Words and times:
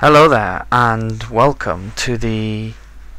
Hello 0.00 0.28
there, 0.28 0.66
and 0.70 1.22
welcome 1.24 1.92
to 1.96 2.18
the 2.18 2.74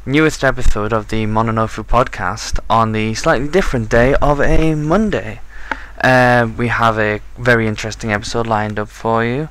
newest 0.06 0.44
episode 0.44 0.92
of 0.92 1.08
the 1.08 1.26
Mononofu 1.26 1.84
podcast 1.84 2.60
on 2.70 2.92
the 2.92 3.14
slightly 3.14 3.48
different 3.48 3.90
day 3.90 4.14
of 4.22 4.40
a 4.40 4.76
Monday. 4.76 5.40
Uh, 6.00 6.48
we 6.56 6.68
have 6.68 6.96
a 6.96 7.20
very 7.36 7.66
interesting 7.66 8.12
episode 8.12 8.46
lined 8.46 8.78
up 8.78 8.88
for 8.88 9.24
you, 9.24 9.48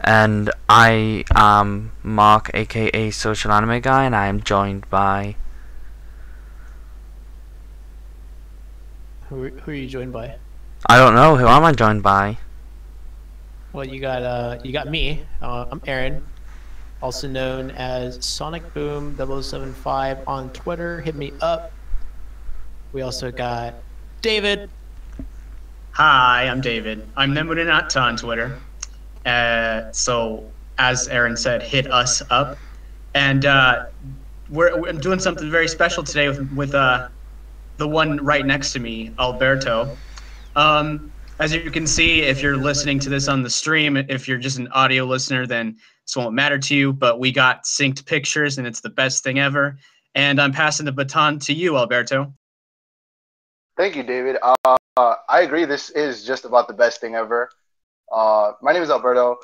and 0.00 0.50
I 0.68 1.22
am 1.32 1.92
Mark, 2.02 2.50
aka 2.54 3.08
Social 3.12 3.52
Anime 3.52 3.80
Guy, 3.80 4.06
and 4.06 4.16
I 4.16 4.26
am 4.26 4.42
joined 4.42 4.90
by. 4.90 5.36
Who, 9.28 9.48
who 9.48 9.70
are 9.70 9.74
you 9.74 9.86
joined 9.86 10.12
by? 10.12 10.38
I 10.86 10.98
don't 10.98 11.14
know, 11.14 11.36
who 11.36 11.46
am 11.46 11.62
I 11.62 11.70
joined 11.70 12.02
by? 12.02 12.38
Well, 13.72 13.86
you 13.86 14.00
got 14.00 14.22
uh, 14.24 14.58
you 14.64 14.72
got 14.72 14.88
me. 14.88 15.24
Uh, 15.40 15.66
I'm 15.70 15.80
Aaron, 15.86 16.24
also 17.04 17.28
known 17.28 17.70
as 17.72 18.24
Sonic 18.24 18.72
Boom 18.72 19.14
075 19.14 20.26
on 20.26 20.48
Twitter. 20.54 21.02
Hit 21.02 21.14
me 21.16 21.34
up. 21.42 21.70
We 22.94 23.02
also 23.02 23.30
got 23.30 23.74
David. 24.22 24.70
Hi, 25.90 26.48
I'm 26.48 26.62
David. 26.62 27.06
I'm 27.14 27.34
Nemurinata 27.34 28.00
on 28.00 28.16
Twitter. 28.16 28.58
Uh, 29.26 29.92
so, 29.92 30.50
as 30.78 31.06
Aaron 31.08 31.36
said, 31.36 31.62
hit 31.62 31.92
us 31.92 32.22
up. 32.30 32.56
And 33.12 33.44
uh, 33.44 33.84
we're, 34.48 34.80
we're 34.80 34.92
doing 34.94 35.18
something 35.18 35.50
very 35.50 35.68
special 35.68 36.04
today 36.04 36.28
with, 36.28 36.50
with 36.52 36.74
uh, 36.74 37.08
the 37.76 37.86
one 37.86 38.16
right 38.24 38.46
next 38.46 38.72
to 38.72 38.80
me, 38.80 39.12
Alberto. 39.18 39.94
Um, 40.56 41.12
as 41.38 41.52
you 41.52 41.70
can 41.70 41.86
see, 41.86 42.22
if 42.22 42.40
you're 42.40 42.56
listening 42.56 42.98
to 43.00 43.10
this 43.10 43.28
on 43.28 43.42
the 43.42 43.50
stream, 43.50 43.98
if 43.98 44.26
you're 44.26 44.38
just 44.38 44.56
an 44.56 44.68
audio 44.68 45.04
listener, 45.04 45.46
then 45.46 45.76
this 46.06 46.16
won't 46.16 46.34
matter 46.34 46.58
to 46.58 46.74
you. 46.74 46.92
But 46.92 47.18
we 47.18 47.32
got 47.32 47.64
synced 47.64 48.06
pictures, 48.06 48.58
and 48.58 48.66
it's 48.66 48.80
the 48.80 48.90
best 48.90 49.22
thing 49.22 49.38
ever. 49.38 49.78
And 50.14 50.40
I'm 50.40 50.52
passing 50.52 50.86
the 50.86 50.92
baton 50.92 51.38
to 51.40 51.52
you, 51.52 51.76
Alberto. 51.76 52.32
Thank 53.76 53.96
you, 53.96 54.04
David. 54.04 54.36
Uh, 54.64 54.76
I 54.96 55.40
agree. 55.40 55.64
This 55.64 55.90
is 55.90 56.24
just 56.24 56.44
about 56.44 56.68
the 56.68 56.74
best 56.74 57.00
thing 57.00 57.14
ever. 57.14 57.50
Uh, 58.12 58.52
my 58.62 58.72
name 58.72 58.82
is 58.82 58.90
Alberto. 58.90 59.38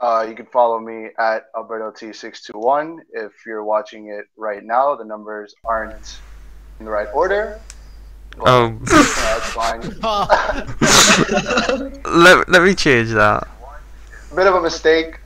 Uh, 0.00 0.26
you 0.28 0.34
can 0.34 0.46
follow 0.46 0.80
me 0.80 1.08
at 1.18 1.44
AlbertoT621. 1.54 2.98
If 3.12 3.32
you're 3.46 3.64
watching 3.64 4.08
it 4.08 4.26
right 4.36 4.64
now, 4.64 4.96
the 4.96 5.04
numbers 5.04 5.54
aren't 5.64 6.18
in 6.80 6.84
the 6.84 6.90
right 6.90 7.08
order. 7.14 7.60
Oh, 8.40 8.76
That's 8.82 9.52
fine. 9.52 9.80
let, 12.04 12.48
let 12.48 12.62
me 12.62 12.74
change 12.74 13.10
that. 13.10 13.46
Bit 14.34 14.46
of 14.46 14.54
a 14.54 14.60
mistake, 14.60 15.20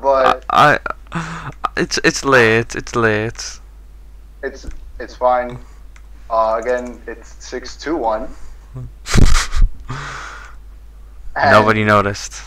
but 0.00 0.44
I, 0.50 0.78
I 1.12 1.50
it's 1.76 1.98
it's 2.04 2.24
late. 2.24 2.74
It's 2.74 2.94
late. 2.94 3.60
it's 4.42 4.66
it's 4.98 5.14
fine. 5.14 5.58
Uh, 6.30 6.60
again, 6.60 7.00
it's 7.06 7.44
six 7.44 7.76
two 7.76 7.96
one. 7.96 8.28
Nobody 11.36 11.84
noticed. 11.84 12.42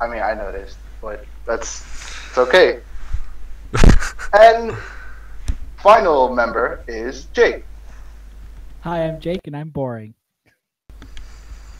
I 0.00 0.06
mean, 0.06 0.22
I 0.22 0.34
noticed, 0.34 0.78
but 1.00 1.24
that's 1.46 1.84
it's 2.28 2.38
okay. 2.38 2.80
and 4.32 4.76
final 5.76 6.34
member 6.34 6.84
is 6.86 7.24
Jake. 7.32 7.64
Hi, 8.80 9.04
I'm 9.04 9.20
Jake, 9.20 9.40
and 9.46 9.56
I'm 9.56 9.70
boring. 9.70 10.14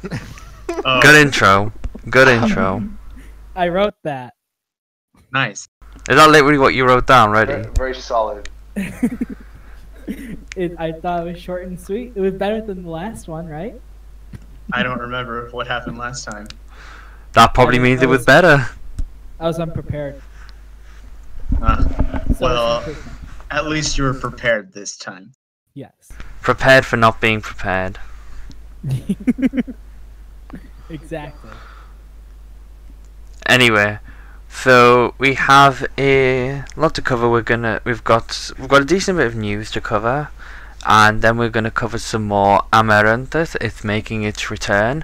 Good 0.03 1.15
intro. 1.15 1.73
Good 2.11 2.29
intro. 2.29 2.83
I 3.59 3.69
wrote 3.69 3.95
that. 4.05 4.35
nice. 5.33 5.69
Is 6.09 6.17
that 6.17 6.31
literally 6.31 6.59
what 6.59 6.75
you 6.75 6.87
wrote 6.87 7.07
down? 7.07 7.33
Very, 7.33 7.47
Ready? 7.47 7.69
very 7.75 7.95
solid. 7.95 8.49
it, 8.77 10.75
I 10.79 10.93
thought 10.93 11.27
it 11.27 11.33
was 11.33 11.41
short 11.41 11.67
and 11.67 11.79
sweet. 11.79 12.13
It 12.15 12.21
was 12.21 12.35
better 12.35 12.61
than 12.63 12.85
the 12.85 12.91
last 12.91 13.27
one, 13.27 13.47
right? 13.49 13.81
I 14.73 14.83
don't 14.85 15.01
remember 15.01 15.49
what 15.51 15.67
happened 15.67 15.99
last 15.99 16.25
time. 16.25 16.47
That 17.33 17.53
probably 17.53 17.77
Yeah, 17.79 17.83
means 17.83 18.01
that 18.01 18.07
it 18.07 18.09
was 18.11 18.19
was- 18.21 18.27
better. 18.27 18.69
I 19.41 19.47
was 19.47 19.59
unprepared. 19.59 20.21
Uh, 21.61 21.85
So 22.35 22.47
Well- 22.47 22.85
it's 22.87 23.01
at 23.51 23.67
least 23.67 23.99
you 23.99 24.05
were 24.05 24.15
prepared 24.15 24.73
this 24.73 24.97
time. 24.97 25.33
yes. 25.75 25.93
Prepared 26.43 26.85
for 26.87 26.97
not 26.97 27.21
being 27.21 27.41
prepared. 27.41 27.99
exactly. 30.91 31.51
Anyway, 33.49 33.99
so 34.51 35.15
we 35.17 35.33
have 35.33 35.87
a 35.97 36.65
lot 36.77 36.95
to 36.95 37.01
cover. 37.01 37.31
We're 37.31 37.41
gonna 37.41 37.81
we've 37.83 38.05
got 38.05 38.51
we've 38.59 38.69
got 38.69 38.83
a 38.83 38.85
decent 38.85 39.17
bit 39.17 39.27
of 39.27 39.35
news 39.35 39.71
to 39.71 39.81
cover, 39.81 40.29
and 40.85 41.23
then 41.23 41.39
we're 41.39 41.49
gonna 41.49 41.71
cover 41.71 41.97
some 41.97 42.25
more 42.25 42.63
Amaranthus. 42.75 43.55
It's 43.59 43.83
making 43.83 44.23
its 44.23 44.51
return, 44.51 45.03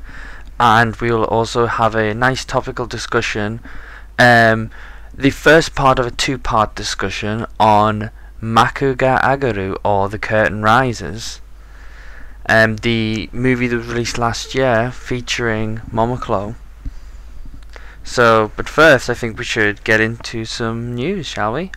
and 0.60 0.94
we'll 0.96 1.24
also 1.24 1.64
have 1.66 1.94
a 1.94 2.12
nice 2.12 2.44
topical 2.44 2.84
discussion. 2.84 3.60
Um, 4.18 4.70
the 5.14 5.30
first 5.30 5.74
part 5.74 5.98
of 5.98 6.06
a 6.06 6.10
two-part 6.10 6.74
discussion 6.74 7.46
on 7.58 8.10
Makuga 8.42 9.18
Agaru 9.22 9.78
or 9.82 10.10
The 10.10 10.18
Curtain 10.18 10.60
Rises. 10.60 11.40
Um, 12.46 12.76
the 12.76 13.30
movie 13.32 13.68
that 13.68 13.76
was 13.76 13.86
released 13.86 14.18
last 14.18 14.54
year 14.54 14.90
featuring 14.90 15.78
Momoclo. 15.90 16.56
So, 18.04 18.52
but 18.54 18.68
first, 18.68 19.08
I 19.08 19.14
think 19.14 19.38
we 19.38 19.44
should 19.44 19.82
get 19.82 20.00
into 20.00 20.44
some 20.44 20.94
news, 20.94 21.26
shall 21.26 21.54
we? 21.54 21.72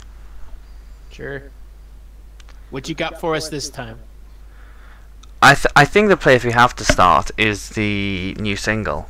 Sure. 1.09 1.43
What 2.69 2.89
you 2.89 2.95
got 2.95 3.19
for 3.19 3.33
us 3.33 3.49
this 3.49 3.69
time? 3.69 3.99
I 5.41 5.53
th- 5.55 5.71
I 5.75 5.85
think 5.85 6.09
the 6.09 6.17
place 6.17 6.43
we 6.43 6.51
have 6.51 6.75
to 6.75 6.83
start 6.83 7.31
is 7.37 7.69
the 7.69 8.35
new 8.39 8.57
single. 8.57 9.07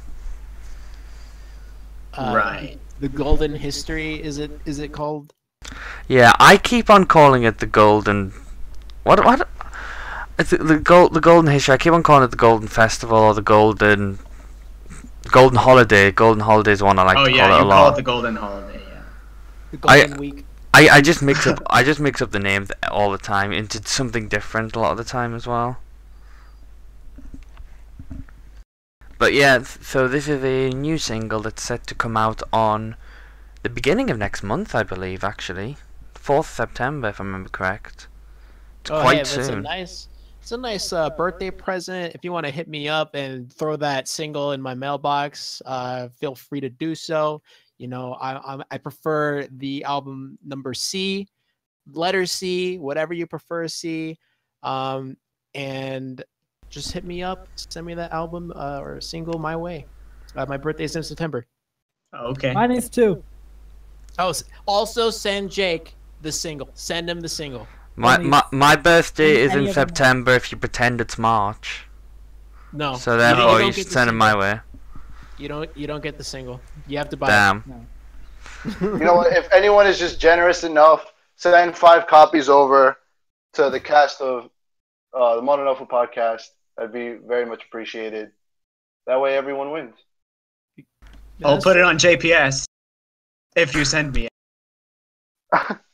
Uh, 2.14 2.34
right. 2.36 2.78
The 3.00 3.10
Golden 3.10 3.56
History 3.56 4.22
is 4.22 4.38
it? 4.38 4.52
Is 4.66 4.80
it 4.80 4.90
called? 4.90 5.34
Yeah, 6.08 6.34
I 6.40 6.58
keep 6.58 6.90
on 6.90 7.06
calling 7.06 7.44
it 7.44 7.58
the 7.60 7.66
golden. 7.66 8.34
What 9.04 9.24
what? 9.26 9.48
It's 10.38 10.52
the, 10.52 10.58
the 10.58 10.78
gold 10.78 11.14
the 11.14 11.22
golden 11.22 11.52
history. 11.52 11.74
I 11.74 11.78
keep 11.78 11.94
on 11.94 12.04
calling 12.04 12.26
it 12.26 12.32
the 12.32 12.38
golden 12.38 12.68
festival 12.68 13.18
or 13.18 13.34
the 13.34 13.42
golden 13.42 14.20
golden 15.28 15.58
holiday. 15.58 16.12
Golden 16.12 16.42
holiday 16.42 16.72
is 16.72 16.82
one 16.84 17.00
I 17.00 17.04
like 17.04 17.18
oh 17.18 17.26
to 17.26 17.32
yeah, 17.32 17.48
call 17.48 17.56
it 17.56 17.58
you 17.58 17.58
a 17.58 17.60
call 17.60 17.70
lot. 17.70 17.94
it 17.94 17.96
the 17.98 18.02
Golden 18.04 18.36
Holiday. 18.36 18.82
Yeah. 18.88 19.02
The 19.72 19.88
I- 19.90 20.00
Golden 20.02 20.18
Week. 20.18 20.46
I, 20.74 20.90
I 20.90 21.02
just 21.02 21.24
mix 21.24 21.48
up 21.48 21.62
I 21.70 21.84
just 21.84 22.00
mix 22.00 22.22
up 22.22 22.32
the 22.32 22.40
names 22.40 22.70
all 22.92 23.12
the 23.12 23.18
time 23.18 23.52
into 23.52 23.82
something 23.88 24.28
different 24.28 24.76
a 24.76 24.80
lot 24.80 24.92
of 24.92 24.98
the 24.98 25.04
time 25.04 25.34
as 25.34 25.48
well. 25.48 25.78
But 29.18 29.34
yeah, 29.34 29.64
so 29.64 30.08
this 30.08 30.28
is 30.28 30.44
a 30.44 30.70
new 30.76 30.98
single 31.00 31.40
that's 31.40 31.64
set 31.64 31.88
to 31.88 31.96
come 31.96 32.16
out 32.16 32.44
on 32.54 32.96
the 33.64 33.70
beginning 33.70 34.12
of 34.12 34.18
next 34.20 34.44
month, 34.44 34.76
I 34.76 34.84
believe, 34.84 35.24
actually. 35.24 35.78
4th 36.14 36.46
September, 36.46 37.10
if 37.10 37.20
I 37.20 37.24
remember 37.24 37.50
correct. 37.50 38.08
It's 38.82 38.92
Oh, 38.92 39.02
quite 39.02 39.26
hey, 39.28 39.36
that's 39.36 39.48
a 39.48 39.56
nice. 39.60 40.08
It's 40.48 40.54
a 40.54 40.58
nice 40.58 40.94
uh, 40.94 41.10
birthday 41.10 41.52
present. 41.52 42.16
If 42.16 42.24
you 42.24 42.32
want 42.32 42.46
to 42.46 42.52
hit 42.54 42.70
me 42.70 42.88
up 42.88 43.16
and 43.16 43.52
throw 43.52 43.76
that 43.76 44.08
single 44.08 44.54
in 44.54 44.62
my 44.62 44.74
mailbox, 44.74 45.62
uh, 45.66 46.08
feel 46.22 46.36
free 46.36 46.62
to 46.62 46.70
do 46.70 46.96
so. 46.96 47.42
You 47.80 47.90
know, 47.90 48.14
I, 48.14 48.56
I 48.56 48.64
I 48.72 48.78
prefer 48.78 49.46
the 49.58 49.84
album 49.84 50.38
number 50.46 50.74
C, 50.74 51.28
letter 51.92 52.26
C, 52.26 52.78
whatever 52.78 53.14
you 53.14 53.28
prefer 53.28 53.68
C, 53.68 54.18
um, 54.64 55.18
and 55.54 56.24
just 56.70 56.94
hit 56.94 57.04
me 57.04 57.24
up. 57.24 57.50
Send 57.56 57.86
me 57.86 57.94
that 57.96 58.14
album 58.14 58.54
uh, 58.56 58.80
or 58.80 59.02
single 59.02 59.40
my 59.40 59.58
way. 59.58 59.86
Uh, 60.34 60.46
my 60.46 60.56
birthday's 60.56 60.96
in 60.96 61.04
September. 61.04 61.46
Okay. 62.18 62.54
Mine 62.54 62.72
is 62.72 62.90
too. 62.90 63.22
Oh, 64.18 64.34
also 64.66 65.10
send 65.10 65.52
Jake 65.52 65.94
the 66.22 66.32
single. 66.32 66.70
Send 66.74 67.10
him 67.10 67.20
the 67.20 67.28
single. 67.28 67.68
My, 68.00 68.18
my, 68.20 68.44
my 68.52 68.76
birthday 68.76 69.38
is 69.42 69.56
in 69.56 69.74
September 69.74 70.32
if 70.36 70.52
you 70.52 70.58
pretend 70.58 71.02
it's 71.02 71.18
March. 71.18 71.88
No. 72.72 72.96
So 72.96 73.14
you 73.14 73.18
don't- 73.18 73.38
therefore 73.38 73.58
don't 73.60 73.68
you 73.68 73.74
should 73.74 73.92
send 73.92 74.10
it 74.10 74.14
my 74.14 74.38
way. 74.38 74.60
You 75.40 75.48
don't. 75.48 75.76
You 75.78 75.88
don't 75.88 76.02
get 76.02 76.18
the 76.18 76.24
single. 76.24 76.60
You 76.88 76.98
have 76.98 77.10
to 77.10 77.18
buy. 77.18 77.28
it. 77.28 77.30
Damn. 77.30 77.64
No. 77.68 77.86
You 78.82 79.06
know 79.06 79.16
what? 79.16 79.34
If 79.34 79.48
anyone 79.52 79.86
is 79.88 80.00
just 80.00 80.20
generous 80.20 80.64
enough, 80.64 81.14
send 81.36 81.78
five 81.78 82.08
copies 82.08 82.50
over 82.50 82.98
to 83.54 83.70
the 83.70 83.80
cast 83.80 84.20
of 84.22 84.50
uh, 85.14 85.40
the 85.40 85.48
Alpha 85.48 85.86
podcast. 85.86 86.44
That'd 86.76 86.94
be 86.94 87.14
very 87.28 87.46
much 87.46 87.64
appreciated. 87.66 88.32
That 89.06 89.20
way, 89.22 89.36
everyone 89.38 89.72
wins. 89.72 89.96
I'll 91.44 91.62
put 91.62 91.78
it 91.78 91.84
on 91.84 91.98
JPS 91.98 92.66
if 93.56 93.76
you 93.76 93.86
send 93.86 94.14
me. 94.14 94.28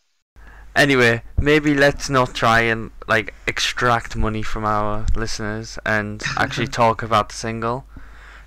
Anyway, 0.75 1.23
maybe 1.37 1.73
let's 1.75 2.09
not 2.09 2.33
try 2.33 2.61
and 2.61 2.91
like 3.07 3.33
extract 3.47 4.15
money 4.15 4.41
from 4.43 4.65
our 4.65 5.05
listeners 5.15 5.77
and 5.85 6.23
actually 6.37 6.67
talk 6.81 7.03
about 7.03 7.29
the 7.29 7.35
single. 7.35 7.85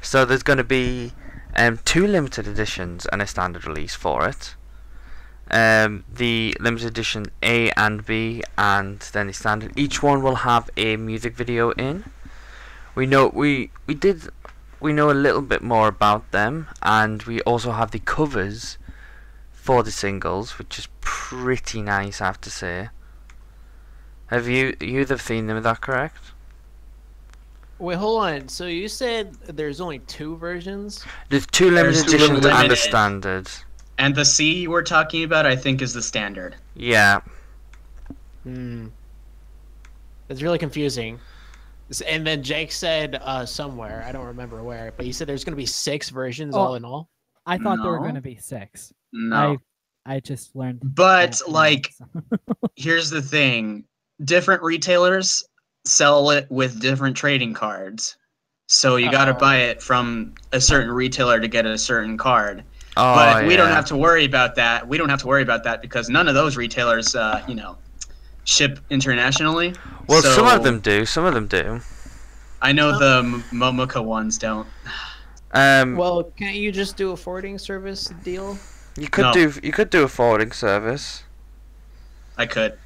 So 0.00 0.24
there's 0.24 0.42
going 0.42 0.58
to 0.58 0.64
be 0.64 1.12
um, 1.56 1.78
two 1.84 2.06
limited 2.06 2.46
editions 2.46 3.06
and 3.06 3.22
a 3.22 3.26
standard 3.26 3.66
release 3.66 3.94
for 3.94 4.28
it. 4.28 4.54
um, 5.50 6.04
the 6.12 6.56
limited 6.60 6.86
edition 6.88 7.26
A 7.42 7.70
and 7.72 8.04
B, 8.04 8.42
and 8.58 9.00
then 9.12 9.28
the 9.28 9.32
standard. 9.32 9.72
Each 9.76 10.02
one 10.02 10.22
will 10.22 10.36
have 10.36 10.70
a 10.76 10.96
music 10.96 11.36
video 11.36 11.70
in. 11.72 12.04
We 12.94 13.06
know 13.06 13.28
we 13.28 13.70
we 13.86 13.94
did 13.94 14.28
we 14.80 14.92
know 14.92 15.10
a 15.10 15.14
little 15.26 15.42
bit 15.42 15.62
more 15.62 15.88
about 15.88 16.30
them, 16.32 16.68
and 16.82 17.22
we 17.24 17.40
also 17.42 17.72
have 17.72 17.90
the 17.92 18.00
covers 18.00 18.78
for 19.66 19.82
the 19.82 19.90
singles, 19.90 20.58
which 20.58 20.78
is 20.78 20.88
pretty 21.00 21.82
nice, 21.82 22.20
I 22.20 22.26
have 22.26 22.40
to 22.42 22.50
say. 22.50 22.88
Have 24.26 24.48
you 24.48 24.76
you 24.80 25.04
have 25.04 25.20
seen 25.20 25.46
them? 25.46 25.56
Is 25.56 25.64
that 25.64 25.80
correct? 25.80 26.32
Wait, 27.78 27.96
hold 27.98 28.22
on. 28.22 28.48
So 28.48 28.66
you 28.66 28.88
said 28.88 29.34
there's 29.44 29.80
only 29.80 29.98
two 30.00 30.36
versions? 30.36 31.04
There's 31.28 31.46
two 31.46 31.70
limited 31.70 31.94
There's 31.94 32.04
two 32.04 32.16
editions 32.16 32.46
and 32.46 32.72
a 32.72 32.76
standard. 32.76 33.48
And 33.98 34.14
the 34.14 34.24
C 34.24 34.66
we're 34.68 34.82
talking 34.82 35.24
about, 35.24 35.46
I 35.46 35.56
think, 35.56 35.82
is 35.82 35.92
the 35.92 36.02
standard. 36.02 36.56
Yeah. 36.74 37.20
Hmm. 38.44 38.88
It's 40.28 40.42
really 40.42 40.58
confusing. 40.58 41.18
And 42.06 42.26
then 42.26 42.42
Jake 42.42 42.72
said 42.72 43.20
uh, 43.22 43.46
somewhere, 43.46 44.04
I 44.06 44.10
don't 44.12 44.26
remember 44.26 44.62
where, 44.62 44.92
but 44.96 45.06
he 45.06 45.12
said 45.12 45.28
there's 45.28 45.44
going 45.44 45.52
to 45.52 45.56
be 45.56 45.66
six 45.66 46.10
versions 46.10 46.54
Oh. 46.56 46.60
all 46.60 46.74
in 46.74 46.84
all. 46.84 47.10
I 47.48 47.58
thought 47.58 47.78
there 47.80 47.92
were 47.92 47.98
going 48.00 48.16
to 48.16 48.20
be 48.20 48.34
six. 48.36 48.92
No. 49.16 49.58
I 50.06 50.16
I 50.16 50.20
just 50.20 50.54
learned. 50.54 50.80
But 50.82 51.40
like, 51.48 51.92
here's 52.76 53.10
the 53.10 53.22
thing: 53.22 53.84
different 54.24 54.62
retailers 54.62 55.42
sell 55.84 56.30
it 56.30 56.46
with 56.50 56.80
different 56.80 57.16
trading 57.16 57.54
cards. 57.54 58.16
So 58.68 58.96
you 58.96 59.10
got 59.10 59.26
to 59.26 59.34
buy 59.34 59.58
it 59.58 59.80
from 59.80 60.34
a 60.52 60.60
certain 60.60 60.90
retailer 60.90 61.38
to 61.40 61.46
get 61.48 61.66
a 61.66 61.78
certain 61.78 62.18
card. 62.18 62.64
Oh, 62.96 63.14
but 63.14 63.46
we 63.46 63.54
don't 63.56 63.68
have 63.70 63.84
to 63.86 63.96
worry 63.96 64.24
about 64.24 64.54
that. 64.56 64.88
We 64.88 64.98
don't 64.98 65.08
have 65.08 65.20
to 65.20 65.26
worry 65.28 65.42
about 65.42 65.62
that 65.64 65.82
because 65.82 66.08
none 66.08 66.26
of 66.28 66.34
those 66.34 66.56
retailers, 66.56 67.14
uh, 67.14 67.44
you 67.46 67.54
know, 67.54 67.76
ship 68.44 68.80
internationally. 68.90 69.74
Well, 70.08 70.22
some 70.22 70.46
of 70.46 70.64
them 70.64 70.80
do. 70.80 71.04
Some 71.06 71.24
of 71.24 71.34
them 71.34 71.46
do. 71.46 71.80
I 72.62 72.72
know 72.72 72.98
the 72.98 73.18
M- 73.18 73.44
Momoka 73.52 74.04
ones 74.04 74.38
don't. 74.38 74.66
Um, 75.52 75.96
Well, 75.96 76.24
can't 76.36 76.56
you 76.56 76.70
just 76.70 76.96
do 76.96 77.12
a 77.12 77.16
forwarding 77.16 77.56
service 77.56 78.12
deal? 78.24 78.58
You 78.96 79.08
could 79.08 79.22
no. 79.22 79.32
do 79.32 79.52
you 79.62 79.72
could 79.72 79.90
do 79.90 80.02
a 80.04 80.08
forwarding 80.08 80.52
service. 80.52 81.24
I 82.36 82.46
could. 82.46 82.78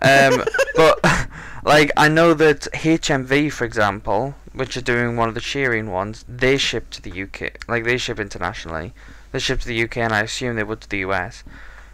Um, 0.00 0.44
but 0.76 1.00
like 1.64 1.90
I 1.96 2.08
know 2.08 2.34
that 2.34 2.68
HMV, 2.72 3.52
for 3.52 3.64
example, 3.64 4.36
which 4.52 4.76
are 4.76 4.82
doing 4.82 5.16
one 5.16 5.28
of 5.28 5.34
the 5.34 5.40
Shiori 5.40 5.86
ones, 5.86 6.24
they 6.28 6.56
ship 6.56 6.90
to 6.90 7.02
the 7.02 7.22
UK. 7.22 7.68
Like 7.68 7.84
they 7.84 7.98
ship 7.98 8.20
internationally. 8.20 8.92
They 9.32 9.38
ship 9.38 9.60
to 9.60 9.68
the 9.68 9.82
UK, 9.84 9.98
and 9.98 10.12
I 10.12 10.22
assume 10.22 10.56
they 10.56 10.64
would 10.64 10.80
to 10.82 10.88
the 10.88 10.98
US. 10.98 11.44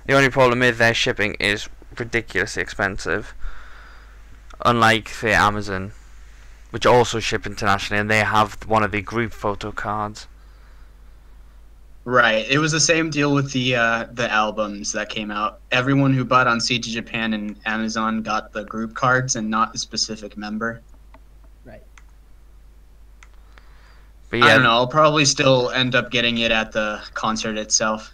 The 0.06 0.14
only 0.14 0.30
problem 0.30 0.62
is 0.62 0.78
their 0.78 0.94
shipping 0.94 1.34
is 1.40 1.68
ridiculously 1.98 2.62
expensive. 2.62 3.34
Unlike 4.64 5.08
say 5.08 5.32
Amazon, 5.32 5.92
which 6.70 6.86
also 6.86 7.18
ship 7.18 7.46
internationally, 7.46 8.00
and 8.00 8.10
they 8.10 8.20
have 8.20 8.66
one 8.68 8.82
of 8.82 8.92
the 8.92 9.02
group 9.02 9.32
photo 9.32 9.72
cards. 9.72 10.28
Right. 12.04 12.46
It 12.50 12.58
was 12.58 12.70
the 12.70 12.80
same 12.80 13.08
deal 13.08 13.32
with 13.32 13.50
the 13.52 13.76
uh, 13.76 14.06
the 14.12 14.30
albums 14.30 14.92
that 14.92 15.08
came 15.08 15.30
out. 15.30 15.60
Everyone 15.72 16.12
who 16.12 16.22
bought 16.24 16.46
on 16.46 16.58
CDJapan 16.58 17.34
and 17.34 17.58
Amazon 17.64 18.22
got 18.22 18.52
the 18.52 18.64
group 18.64 18.94
cards 18.94 19.36
and 19.36 19.48
not 19.48 19.74
a 19.74 19.78
specific 19.78 20.36
member. 20.36 20.82
Right. 21.64 21.82
But 24.28 24.42
I 24.42 24.54
don't 24.54 24.64
know. 24.64 24.70
I'll 24.70 24.86
probably 24.86 25.24
still 25.24 25.70
end 25.70 25.94
up 25.94 26.10
getting 26.10 26.38
it 26.38 26.50
at 26.50 26.72
the 26.72 27.00
concert 27.14 27.56
itself. 27.56 28.12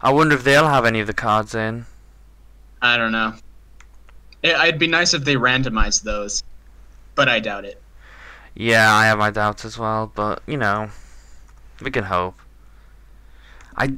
I 0.00 0.12
wonder 0.12 0.36
if 0.36 0.44
they'll 0.44 0.68
have 0.68 0.84
any 0.84 1.00
of 1.00 1.08
the 1.08 1.14
cards 1.14 1.56
in. 1.56 1.84
I 2.80 2.96
don't 2.96 3.10
know. 3.10 3.34
It, 4.44 4.50
it'd 4.50 4.78
be 4.78 4.86
nice 4.86 5.14
if 5.14 5.24
they 5.24 5.34
randomized 5.34 6.02
those, 6.02 6.44
but 7.16 7.28
I 7.28 7.40
doubt 7.40 7.64
it. 7.64 7.82
Yeah, 8.54 8.94
I 8.94 9.06
have 9.06 9.18
my 9.18 9.30
doubts 9.30 9.64
as 9.64 9.76
well, 9.76 10.12
but 10.14 10.42
you 10.46 10.56
know, 10.56 10.90
we 11.82 11.90
can 11.90 12.04
hope. 12.04 12.36
I 13.78 13.94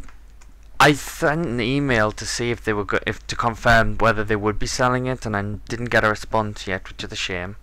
I 0.81 0.93
sent 0.95 1.47
an 1.47 1.61
email 1.61 2.13
to 2.13 2.27
see 2.27 2.51
if 2.53 2.65
they 2.65 2.73
were 2.73 2.85
go- 2.85 3.01
if 3.07 3.27
to 3.29 3.37
confirm 3.37 3.99
whether 3.99 4.25
they 4.25 4.37
would 4.37 4.59
be 4.59 4.67
selling 4.67 5.07
it, 5.07 5.27
and 5.27 5.37
I 5.37 5.43
didn't 5.69 5.91
get 5.91 6.05
a 6.05 6.11
response 6.11 6.67
yet, 6.69 6.89
which 6.89 7.05
is 7.05 7.13
a 7.13 7.17
shame. 7.17 7.57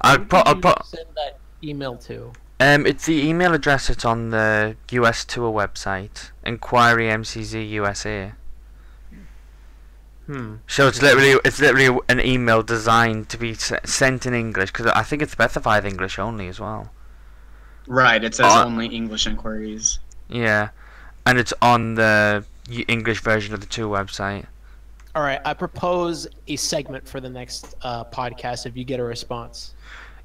I'll 0.00 0.18
Who 0.18 0.24
put, 0.24 0.46
I'll 0.46 0.56
you 0.56 0.60
put, 0.60 0.78
send 0.80 1.08
that 1.16 1.40
email 1.62 1.96
to? 1.98 2.32
um, 2.60 2.86
it's 2.86 3.06
the 3.06 3.26
email 3.26 3.54
address 3.54 3.88
that's 3.88 4.04
on 4.04 4.30
the 4.30 4.76
US 4.90 5.24
tour 5.24 5.52
website, 5.52 6.30
Inquiry 6.44 7.10
MCZ 7.10 7.68
USA. 7.70 8.32
Hmm. 10.26 10.56
So 10.66 10.88
it's 10.88 11.02
literally 11.02 11.38
it's 11.44 11.60
literally 11.60 12.00
an 12.08 12.20
email 12.20 12.62
designed 12.62 13.28
to 13.30 13.38
be 13.38 13.54
sent 13.54 14.26
in 14.26 14.34
English 14.34 14.72
because 14.72 14.86
I 14.86 15.02
think 15.02 15.22
it's 15.22 15.32
specified 15.32 15.84
English 15.84 16.18
only 16.18 16.48
as 16.48 16.58
well. 16.60 16.90
Right. 17.88 18.22
It 18.22 18.34
says 18.34 18.54
Uh, 18.54 18.60
only 18.60 18.86
English 18.86 19.26
inquiries. 19.26 19.98
Yeah, 20.28 20.70
and 21.26 21.38
it's 21.38 21.52
on 21.60 21.96
the 21.96 22.44
English 22.88 23.20
version 23.20 23.52
of 23.52 23.60
the 23.60 23.66
two 23.66 23.88
website. 23.88 24.46
All 25.14 25.22
right, 25.22 25.40
I 25.44 25.54
propose 25.54 26.26
a 26.46 26.56
segment 26.56 27.08
for 27.08 27.20
the 27.20 27.28
next 27.30 27.74
uh, 27.82 28.04
podcast 28.04 28.66
if 28.66 28.76
you 28.76 28.84
get 28.84 29.00
a 29.00 29.04
response. 29.04 29.74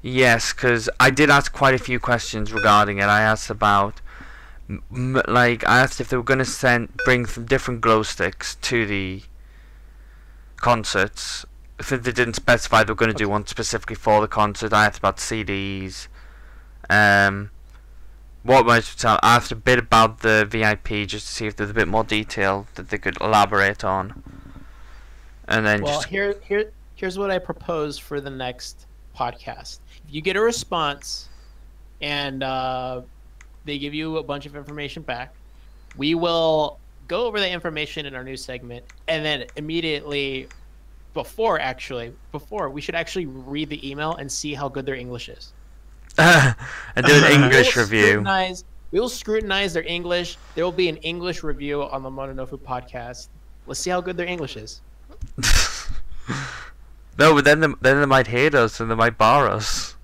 Yes, 0.02 0.52
because 0.52 0.88
I 1.00 1.10
did 1.10 1.30
ask 1.30 1.52
quite 1.52 1.74
a 1.74 1.78
few 1.78 1.98
questions 1.98 2.52
regarding 2.52 2.98
it. 2.98 3.04
I 3.04 3.22
asked 3.22 3.50
about, 3.50 4.00
like, 4.90 5.66
I 5.66 5.80
asked 5.80 6.00
if 6.00 6.08
they 6.08 6.16
were 6.16 6.22
going 6.22 6.38
to 6.38 6.44
send 6.44 6.94
bring 7.04 7.26
some 7.26 7.46
different 7.46 7.80
glow 7.80 8.02
sticks 8.02 8.56
to 8.56 8.86
the 8.86 9.22
concerts. 10.56 11.46
Since 11.80 12.04
they 12.04 12.12
didn't 12.12 12.34
specify 12.34 12.84
they 12.84 12.92
were 12.92 12.96
going 12.96 13.10
to 13.10 13.16
do 13.16 13.28
one 13.28 13.46
specifically 13.46 13.96
for 13.96 14.20
the 14.20 14.28
concert, 14.28 14.72
I 14.72 14.86
asked 14.86 14.98
about 14.98 15.16
CDs. 15.16 16.06
Um, 16.90 17.50
what 18.42 18.64
was 18.64 19.04
I 19.04 19.18
asked 19.22 19.52
a 19.52 19.56
bit 19.56 19.78
about 19.78 20.20
the 20.20 20.46
VIP 20.48 21.06
just 21.08 21.26
to 21.26 21.32
see 21.32 21.46
if 21.46 21.56
there's 21.56 21.70
a 21.70 21.74
bit 21.74 21.88
more 21.88 22.04
detail 22.04 22.66
that 22.74 22.88
they 22.88 22.98
could 22.98 23.20
elaborate 23.20 23.84
on. 23.84 24.22
And 25.46 25.66
then 25.66 25.82
Well, 25.82 25.94
just 25.94 26.08
here, 26.08 26.36
here, 26.44 26.72
here's 26.94 27.18
what 27.18 27.30
I 27.30 27.38
propose 27.38 27.98
for 27.98 28.20
the 28.20 28.30
next 28.30 28.86
podcast. 29.16 29.80
If 30.06 30.14
you 30.14 30.20
get 30.20 30.36
a 30.36 30.40
response, 30.40 31.28
and 32.00 32.42
uh, 32.42 33.02
they 33.64 33.78
give 33.78 33.94
you 33.94 34.18
a 34.18 34.22
bunch 34.22 34.46
of 34.46 34.56
information 34.56 35.02
back, 35.02 35.32
we 35.96 36.14
will 36.14 36.78
go 37.08 37.26
over 37.26 37.38
the 37.38 37.50
information 37.50 38.06
in 38.06 38.14
our 38.14 38.24
new 38.24 38.36
segment, 38.36 38.84
and 39.08 39.24
then 39.24 39.44
immediately, 39.56 40.48
before 41.14 41.60
actually, 41.60 42.12
before 42.32 42.70
we 42.70 42.80
should 42.80 42.94
actually 42.94 43.26
read 43.26 43.68
the 43.68 43.88
email 43.88 44.16
and 44.16 44.30
see 44.30 44.54
how 44.54 44.68
good 44.68 44.84
their 44.84 44.94
English 44.94 45.28
is. 45.28 45.52
and 46.18 47.06
do 47.06 47.12
an 47.12 47.32
English 47.42 47.76
review. 47.76 48.24
We 48.90 49.00
will 49.00 49.08
scrutinize 49.08 49.72
their 49.72 49.84
English. 49.84 50.36
There 50.54 50.64
will 50.64 50.72
be 50.72 50.88
an 50.88 50.98
English 50.98 51.42
review 51.42 51.82
on 51.82 52.02
the 52.02 52.10
Mononofu 52.10 52.58
podcast. 52.58 53.28
Let's 53.66 53.80
see 53.80 53.90
how 53.90 54.02
good 54.02 54.16
their 54.18 54.26
English 54.26 54.56
is. 54.56 54.82
no, 57.18 57.34
but 57.34 57.44
then 57.44 57.60
they, 57.60 57.68
then 57.80 58.00
they 58.00 58.06
might 58.06 58.26
hate 58.26 58.54
us 58.54 58.80
and 58.80 58.90
they 58.90 58.94
might 58.94 59.16
bar 59.16 59.48
us. 59.48 59.96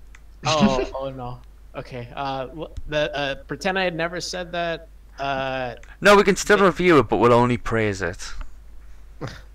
Oh, 0.45 0.89
oh 0.95 1.09
no. 1.11 1.39
Okay. 1.75 2.07
Uh, 2.15 2.47
the 2.87 3.15
uh, 3.15 3.35
pretend 3.45 3.77
I 3.77 3.83
had 3.83 3.95
never 3.95 4.19
said 4.19 4.51
that. 4.53 4.87
Uh, 5.19 5.75
No, 6.01 6.15
we 6.15 6.23
can 6.23 6.35
still 6.35 6.57
review 6.59 6.97
it, 6.99 7.09
but 7.09 7.17
we'll 7.17 7.33
only 7.33 7.57
praise 7.57 8.01
it. 8.01 8.33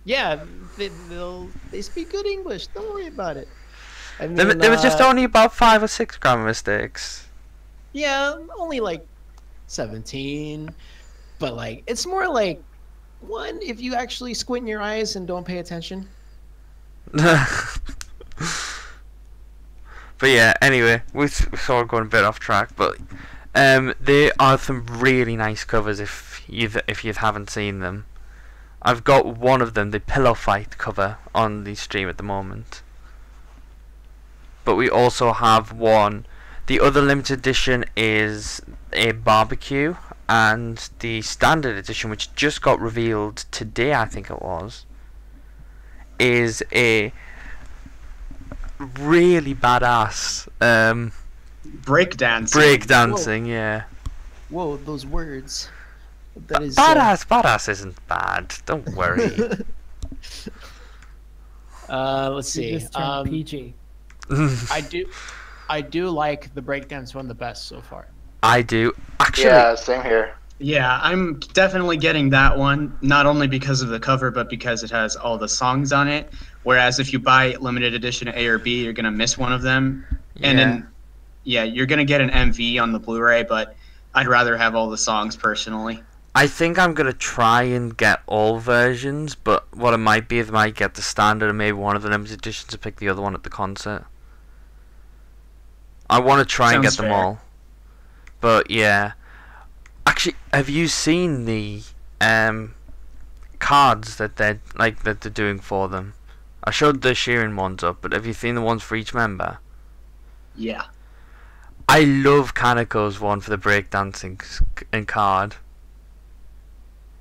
yeah, 0.05 0.45
they, 0.77 0.89
they'll 1.09 1.49
they 1.73 1.83
speak 1.83 2.11
good 2.13 2.27
English. 2.27 2.69
Don't 2.69 2.89
worry 2.89 3.09
about 3.09 3.37
it. 3.37 3.49
There, 4.19 4.55
there 4.55 4.71
was 4.71 4.83
just 4.83 5.01
uh, 5.01 5.09
only 5.09 5.25
about 5.25 5.55
five 5.55 5.83
or 5.83 5.89
six 5.89 6.17
grammar 6.17 6.45
mistakes. 6.45 7.27
yeah, 7.93 8.35
only 8.57 8.81
like 8.81 9.07
seventeen, 9.67 10.75
but 11.39 11.55
like 11.55 11.83
it's 11.87 12.07
more 12.07 12.29
like 12.29 12.63
one 13.21 13.61
if 13.63 13.81
you 13.81 13.95
actually 13.95 14.35
squint 14.35 14.69
your 14.69 14.81
eyes 14.81 15.17
and 15.17 15.27
don't 15.27 15.47
pay 15.47 15.59
attention. 15.59 16.09
but 17.13 17.49
yeah, 20.23 20.55
anyway, 20.61 21.03
we 21.13 21.29
sort 21.29 21.83
of 21.83 21.89
going 21.89 22.05
a 22.05 22.07
bit 22.07 22.25
off 22.25 22.39
track, 22.39 22.71
but 22.77 22.97
um, 23.55 23.95
there 24.01 24.33
are 24.39 24.59
some 24.59 24.87
really 24.87 25.37
nice 25.37 25.65
covers 25.65 26.01
if 26.01 26.43
you 26.49 26.71
if 26.87 27.05
you 27.05 27.13
haven't 27.13 27.51
seen 27.51 27.81
them. 27.81 28.07
I've 28.83 29.03
got 29.03 29.27
one 29.27 29.63
of 29.63 29.75
them, 29.75 29.91
the 29.91 30.01
pillow 30.01 30.35
fight 30.35 30.77
cover, 30.77 31.17
on 31.35 31.65
the 31.65 31.75
stream 31.75 32.09
at 32.09 32.19
the 32.19 32.23
moment. 32.23 32.83
But 34.65 34.77
we 34.77 34.89
also 34.89 35.33
have 35.33 35.73
one. 35.73 36.27
The 36.67 36.81
other 36.81 37.03
limited 37.03 37.39
edition 37.41 37.85
is 37.97 38.63
a 38.93 39.13
barbecue, 39.13 39.97
and 40.29 40.89
the 41.01 41.21
standard 41.23 41.77
edition, 41.77 42.09
which 42.09 42.35
just 42.35 42.63
got 42.63 42.81
revealed 42.81 43.45
today, 43.51 43.93
I 43.95 44.07
think 44.07 44.31
it 44.31 44.41
was, 44.41 44.87
is 46.19 46.63
a 46.73 47.13
really 48.99 49.55
badass 49.55 50.49
um, 50.63 51.13
Breakdancing. 51.83 52.53
break 52.53 52.87
dancing. 52.87 53.45
Yeah, 53.47 53.85
Whoa, 54.49 54.77
those 54.79 55.05
words. 55.05 55.69
That 56.49 56.63
is 56.63 56.77
uh, 56.79 56.83
Badass, 56.83 57.27
badass 57.29 57.69
isn't 57.69 58.09
bad. 58.09 58.55
Don't 58.67 58.89
worry. 58.95 59.31
Uh, 61.87 62.31
let's 62.35 62.49
see. 62.49 62.73
just 62.73 62.93
turned 62.95 63.05
Um, 63.05 63.27
PG. 63.29 63.75
I 64.31 64.81
do, 64.81 65.07
I 65.69 65.81
do 65.81 66.09
like 66.09 66.55
the 66.55 66.63
breakdance 66.63 67.15
one 67.15 67.29
the 67.29 67.35
best 67.35 67.67
so 67.67 67.81
far. 67.81 68.09
I 68.43 68.63
do 68.63 68.93
actually. 69.21 69.47
Yeah, 69.47 69.75
same 69.75 70.03
here. 70.03 70.35
Yeah, 70.59 71.01
I'm 71.03 71.41
definitely 71.53 71.97
getting 71.97 72.31
that 72.31 72.57
one, 72.57 72.97
not 73.03 73.27
only 73.27 73.49
because 73.49 73.83
of 73.83 73.89
the 73.89 73.99
cover, 73.99 74.31
but 74.31 74.49
because 74.49 74.85
it 74.85 74.91
has 74.91 75.17
all 75.17 75.37
the 75.37 75.49
songs 75.49 75.93
on 75.93 76.09
it. 76.09 76.33
Whereas 76.63 77.01
if 77.01 77.13
you 77.13 77.19
buy 77.19 77.57
limited 77.57 77.93
edition 77.93 78.29
A 78.29 78.47
or 78.47 78.59
B, 78.59 78.85
you're 78.85 78.93
gonna 78.93 79.11
miss 79.11 79.37
one 79.37 79.53
of 79.53 79.63
them. 79.63 80.07
Yeah. 80.37 80.49
And 80.49 80.59
then, 80.59 80.89
yeah, 81.43 81.65
you're 81.65 81.87
gonna 81.87 82.05
get 82.05 82.21
an 82.21 82.31
MV 82.31 82.81
on 82.81 82.93
the 82.93 83.01
Blu-ray, 83.01 83.43
but 83.43 83.77
I'd 84.15 84.29
rather 84.29 84.57
have 84.57 84.75
all 84.75 84.89
the 84.89 84.97
songs 84.99 85.37
personally. 85.37 86.03
I 86.37 86.47
think 86.47 86.79
I'm 86.79 86.95
gonna 86.95 87.13
try 87.13 87.63
and 87.63 87.97
get 87.97 88.21
all 88.27 88.59
versions, 88.59 89.35
but 89.35 89.67
what 89.75 89.93
it 89.93 89.99
might 89.99 90.29
be 90.29 90.39
is 90.39 90.51
I 90.51 90.53
might 90.53 90.77
get 90.77 90.95
the 90.95 91.03
standard 91.03 91.49
and 91.49 91.59
maybe 91.59 91.73
one 91.73 91.97
of 91.97 92.03
the 92.03 92.11
limited 92.11 92.39
editions 92.39 92.71
to 92.71 92.79
pick 92.79 92.97
the 92.97 93.09
other 93.09 93.23
one 93.23 93.35
at 93.35 93.43
the 93.43 93.51
concert. 93.51 94.07
I 96.15 96.21
want 96.21 96.39
to 96.49 96.55
try 96.55 96.75
and 96.75 96.85
Sounds 96.85 96.97
get 96.97 97.03
them 97.03 97.13
all, 97.13 97.41
but 98.41 98.71
yeah. 98.71 99.13
Actually, 100.07 100.37
have 100.53 100.69
you 100.69 100.87
seen 100.87 101.45
the 101.45 101.83
um 102.21 102.75
cards 103.59 104.17
that 104.17 104.37
they're 104.37 104.61
like 104.77 105.03
that 105.03 105.23
they're 105.23 105.33
doing 105.33 105.59
for 105.59 105.89
them? 105.89 106.15
I 106.63 106.71
showed 106.71 107.03
the 107.03 107.11
Shiori 107.11 107.53
ones 107.57 107.83
up, 107.83 107.99
but 108.01 108.13
have 108.13 108.27
you 108.27 108.33
seen 108.33 108.55
the 108.55 108.61
ones 108.61 108.83
for 108.85 108.95
each 108.95 109.13
member? 109.13 109.59
Yeah. 110.55 110.85
I 111.89 112.05
love 112.05 112.55
Kanako's 112.55 113.19
one 113.21 113.41
for 113.41 113.51
the 113.51 113.59
breakdancing 113.59 114.41
s- 114.41 114.63
and 114.93 115.09
card. 115.09 115.57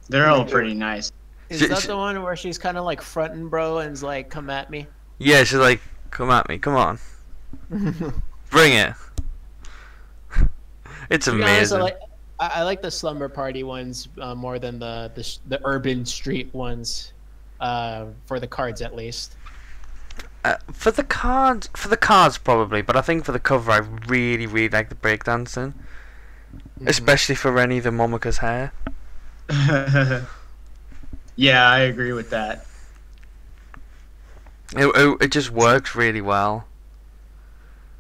They're 0.08 0.30
all 0.30 0.46
pretty 0.46 0.76
nice. 0.76 1.12
Is 1.50 1.62
Sh- 1.62 1.68
that 1.68 1.80
sh- 1.80 1.88
the 1.88 1.98
one 1.98 2.22
where 2.22 2.36
she's 2.36 2.60
kind 2.60 2.78
of 2.78 2.86
like 2.86 3.02
fronting, 3.02 3.50
bro, 3.50 3.80
and's 3.80 4.04
like, 4.04 4.30
"Come 4.30 4.52
at 4.52 4.70
me"? 4.70 4.86
Yeah, 5.18 5.44
she's 5.44 5.58
like, 5.58 5.82
come 6.12 6.30
at 6.30 6.48
me, 6.48 6.60
come 6.60 6.76
on. 6.76 7.00
Bring 8.54 8.74
it. 8.74 8.94
it's 11.10 11.28
To 11.28 11.34
be 11.34 11.44
honest, 11.44 11.74
I 11.74 11.80
amazing. 11.80 11.80
like 11.80 11.98
I, 12.40 12.48
I 12.56 12.64
like 12.64 12.82
the 12.82 12.92
slumber 12.92 13.30
party 13.30 13.64
ones 13.64 14.08
uh, 14.22 14.36
more 14.36 14.60
than 14.60 14.80
the 14.80 15.12
the, 15.16 15.38
the 15.48 15.62
urban 15.66 16.06
street 16.06 16.54
ones, 16.54 17.14
uh, 17.60 18.06
for 18.26 18.40
the 18.40 18.48
cards 18.48 18.82
at 18.82 18.96
least. 18.96 19.38
Uh, 20.46 20.58
for 20.72 20.92
the 20.92 21.04
cards, 21.04 21.70
for 21.76 21.88
the 21.90 21.98
cards 21.98 22.38
probably, 22.38 22.82
but 22.82 22.96
I 22.98 23.02
think 23.02 23.26
for 23.26 23.32
the 23.34 23.40
cover, 23.40 23.72
I 23.72 23.78
really, 24.08 24.46
really 24.48 24.70
like 24.70 24.90
the 24.90 24.96
breakdancing, 24.96 25.74
Mhm. 26.80 26.88
especially 26.88 27.36
for 27.36 27.52
Reni 27.52 27.80
the 27.80 27.92
Momoka's 27.92 28.40
hair. 28.40 28.74
yeah, 31.36 31.68
I 31.70 31.80
agree 31.80 32.14
with 32.14 32.30
that. 32.32 32.66
It, 34.76 34.86
it, 34.96 35.22
it 35.22 35.32
just 35.32 35.52
works 35.52 35.96
really 35.96 36.22
well. 36.22 36.66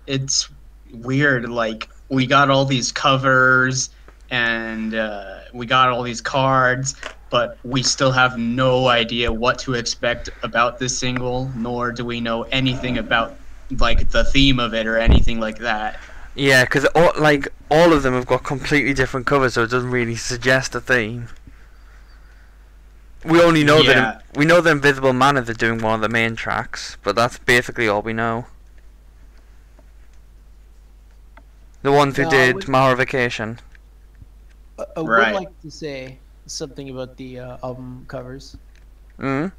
It's 0.07 0.49
weird. 0.91 1.49
Like 1.49 1.89
we 2.09 2.25
got 2.27 2.49
all 2.49 2.65
these 2.65 2.91
covers 2.91 3.89
and 4.29 4.95
uh, 4.95 5.39
we 5.53 5.65
got 5.65 5.89
all 5.89 6.03
these 6.03 6.21
cards, 6.21 6.95
but 7.29 7.57
we 7.63 7.83
still 7.83 8.11
have 8.11 8.37
no 8.37 8.87
idea 8.87 9.31
what 9.31 9.59
to 9.59 9.73
expect 9.75 10.29
about 10.41 10.79
this 10.79 10.97
single, 10.97 11.51
nor 11.55 11.91
do 11.91 12.03
we 12.05 12.19
know 12.19 12.43
anything 12.43 12.97
about 12.97 13.35
like 13.77 14.09
the 14.09 14.23
theme 14.23 14.59
of 14.59 14.73
it 14.73 14.87
or 14.87 14.97
anything 14.97 15.39
like 15.39 15.59
that. 15.59 15.99
Yeah, 16.35 16.63
because 16.63 16.85
all, 16.95 17.11
like 17.19 17.47
all 17.69 17.93
of 17.93 18.03
them 18.03 18.13
have 18.13 18.25
got 18.25 18.43
completely 18.43 18.93
different 18.93 19.27
covers, 19.27 19.53
so 19.53 19.63
it 19.63 19.69
doesn't 19.69 19.91
really 19.91 20.15
suggest 20.15 20.73
a 20.73 20.81
theme. 20.81 21.27
We 23.23 23.41
only 23.41 23.63
know 23.63 23.77
Yeah. 23.77 23.93
that 23.93 24.23
we 24.35 24.45
know 24.45 24.59
the 24.59 24.71
Invisible 24.71 25.13
Man 25.13 25.37
is 25.37 25.55
doing 25.55 25.79
one 25.79 25.95
of 25.95 26.01
the 26.01 26.09
main 26.09 26.35
tracks, 26.35 26.97
but 27.03 27.15
that's 27.15 27.37
basically 27.37 27.87
all 27.87 28.01
we 28.01 28.13
know. 28.13 28.47
The 31.83 31.91
ones 31.91 32.17
who 32.17 32.23
No, 32.23 32.29
did 32.29 32.55
we- 32.55 32.61
Mahara 32.73 32.97
Vacation. 32.97 33.59
I, 34.79 34.85
I 34.97 35.01
Right. 35.01 35.33
would 35.33 35.39
like 35.43 35.61
to 35.61 35.69
say 35.71 36.17
something 36.47 36.89
about 36.89 37.15
the 37.17 37.39
uh, 37.39 37.57
album 37.63 38.05
covers. 38.07 38.57
Mm? 39.19 39.51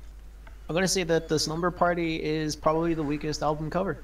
I'm 0.69 0.75
gonna 0.75 0.88
say 0.88 1.04
that 1.04 1.28
the 1.28 1.38
slumber 1.38 1.71
party 1.71 2.23
is 2.23 2.57
probably 2.57 2.95
the 2.95 3.02
weakest 3.02 3.43
album 3.43 3.71
cover. 3.71 3.99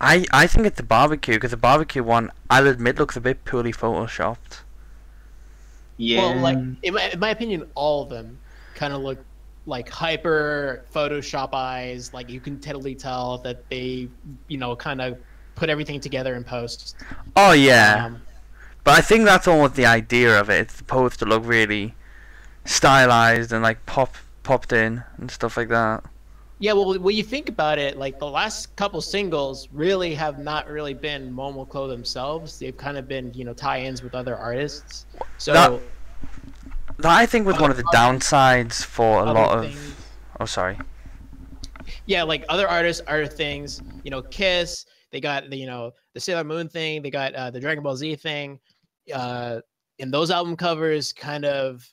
I 0.00 0.26
I 0.32 0.46
think 0.48 0.66
it's 0.66 0.78
the 0.78 0.82
barbecue 0.82 1.34
because 1.34 1.52
the 1.52 1.56
barbecue 1.56 2.02
one, 2.02 2.32
I'll 2.50 2.66
admit, 2.66 2.98
looks 2.98 3.16
a 3.16 3.20
bit 3.20 3.44
poorly 3.44 3.72
photoshopped. 3.72 4.62
Yeah. 5.98 6.18
Well, 6.34 6.36
like 6.40 6.58
in 6.82 6.94
my, 6.94 7.10
in 7.10 7.20
my 7.20 7.30
opinion, 7.30 7.68
all 7.74 8.02
of 8.02 8.08
them 8.08 8.38
kind 8.74 8.92
of 8.92 9.02
look 9.02 9.18
like 9.66 9.88
hyper 9.88 10.84
Photoshop 10.92 11.50
eyes. 11.52 12.12
Like 12.12 12.28
you 12.28 12.40
can 12.40 12.58
totally 12.58 12.96
tell 12.96 13.38
that 13.38 13.68
they, 13.68 14.08
you 14.48 14.58
know, 14.58 14.74
kind 14.74 15.00
of 15.00 15.18
put 15.54 15.68
everything 15.70 16.00
together 16.00 16.34
in 16.34 16.44
post. 16.44 16.96
Oh 17.36 17.52
yeah, 17.52 18.06
Um, 18.06 18.22
but 18.84 18.98
I 18.98 19.00
think 19.00 19.24
that's 19.24 19.46
almost 19.48 19.74
the 19.74 19.86
idea 19.86 20.38
of 20.40 20.48
it. 20.50 20.60
It's 20.62 20.74
supposed 20.74 21.18
to 21.20 21.24
look 21.24 21.42
really 21.46 21.94
stylized 22.64 23.52
and 23.52 23.62
like 23.62 23.84
pop 23.86 24.16
popped 24.42 24.72
in 24.72 25.02
and 25.18 25.30
stuff 25.30 25.56
like 25.56 25.68
that. 25.68 26.02
yeah, 26.58 26.72
well, 26.72 26.98
when 26.98 27.14
you 27.16 27.22
think 27.22 27.48
about 27.48 27.78
it, 27.78 27.96
like 27.96 28.18
the 28.18 28.26
last 28.28 28.74
couple 28.76 29.00
singles 29.00 29.68
really 29.72 30.14
have 30.14 30.38
not 30.38 30.68
really 30.68 30.94
been 30.94 31.32
Momoko 31.32 31.88
themselves. 31.88 32.58
They've 32.58 32.76
kind 32.76 32.96
of 32.96 33.06
been, 33.08 33.32
you 33.34 33.44
know, 33.44 33.52
tie-ins 33.52 34.02
with 34.02 34.14
other 34.14 34.36
artists. 34.36 35.06
So 35.38 35.52
That- 35.52 35.80
That 36.98 37.12
I 37.18 37.26
think 37.26 37.46
was 37.46 37.58
one 37.58 37.70
of 37.70 37.76
the 37.76 37.82
downsides 37.84 38.84
for 38.84 39.20
a 39.24 39.32
lot 39.32 39.58
of. 39.58 39.64
things- 39.64 39.94
Oh 40.40 40.44
sorry. 40.44 40.78
yeah, 42.06 42.22
like 42.22 42.44
other 42.48 42.68
artists, 42.68 43.02
other 43.08 43.26
things. 43.26 43.80
You 44.04 44.10
know, 44.10 44.22
Kiss. 44.22 44.86
They 45.12 45.20
got 45.20 45.48
the 45.50 45.56
you 45.56 45.66
know 45.66 45.92
the 46.14 46.20
Sailor 46.20 46.44
Moon 46.44 46.68
thing. 46.68 47.02
They 47.02 47.10
got 47.10 47.34
uh, 47.34 47.50
the 47.50 47.60
Dragon 47.60 47.84
Ball 47.84 47.96
Z 47.96 48.16
thing. 48.16 48.58
Uh, 49.12 49.60
in 49.98 50.10
those 50.10 50.30
album 50.30 50.56
covers, 50.56 51.12
kind 51.12 51.44
of 51.44 51.86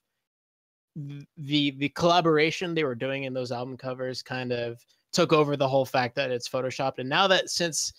the 1.38 1.72
the 1.72 1.90
collaboration 1.90 2.74
they 2.74 2.84
were 2.84 2.96
doing 2.96 3.24
in 3.24 3.34
those 3.34 3.52
album 3.52 3.78
covers 3.78 4.22
kind 4.22 4.52
of 4.52 4.84
took 5.12 5.34
over 5.34 5.56
the 5.58 5.68
whole 5.68 5.86
fact 5.86 6.16
that 6.16 6.32
it's 6.32 6.48
photoshopped. 6.48 7.00
And 7.00 7.10
now 7.10 7.28
that 7.28 7.50
since 7.50 7.94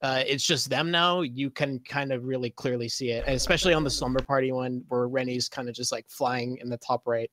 uh, 0.00 0.22
it's 0.26 0.44
just 0.44 0.68
them 0.68 0.90
now, 0.90 1.20
you 1.20 1.50
can 1.50 1.78
kind 1.80 2.12
of 2.12 2.24
really 2.24 2.50
clearly 2.50 2.88
see 2.88 3.10
it, 3.10 3.24
and 3.26 3.36
especially 3.36 3.74
on 3.74 3.84
the 3.84 3.90
Slumber 3.90 4.22
Party 4.22 4.52
one 4.52 4.84
where 4.88 5.06
Reni's 5.06 5.48
kind 5.48 5.68
of 5.68 5.74
just 5.74 5.92
like 5.92 6.08
flying 6.08 6.58
in 6.58 6.68
the 6.68 6.78
top 6.78 7.02
right. 7.06 7.30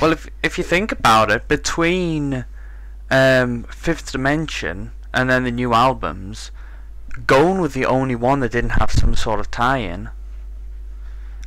Well, 0.00 0.12
if 0.12 0.28
if 0.42 0.58
you 0.58 0.64
think 0.64 0.92
about 0.92 1.30
it, 1.30 1.46
between 1.48 2.44
um, 3.10 3.62
Fifth 3.64 4.12
Dimension 4.12 4.90
and 5.14 5.30
then 5.30 5.44
the 5.44 5.50
new 5.50 5.72
albums, 5.72 6.50
Gone 7.26 7.60
was 7.60 7.72
the 7.72 7.86
only 7.86 8.16
one 8.16 8.40
that 8.40 8.52
didn't 8.52 8.70
have 8.70 8.90
some 8.90 9.14
sort 9.14 9.38
of 9.40 9.50
tie-in. 9.50 10.10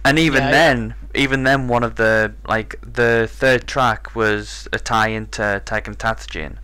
And 0.05 0.17
even 0.17 0.43
Yeah, 0.43 0.51
then, 0.51 0.95
even 1.13 1.43
then, 1.43 1.67
one 1.67 1.83
of 1.83 1.95
the 1.95 2.33
like 2.47 2.79
the 2.81 3.29
third 3.29 3.67
track 3.67 4.15
was 4.15 4.69
a 4.71 4.79
tie-in 4.79 5.27
to 5.27 5.61
Tekken 5.65 5.97
Tatsujin, 5.97 6.57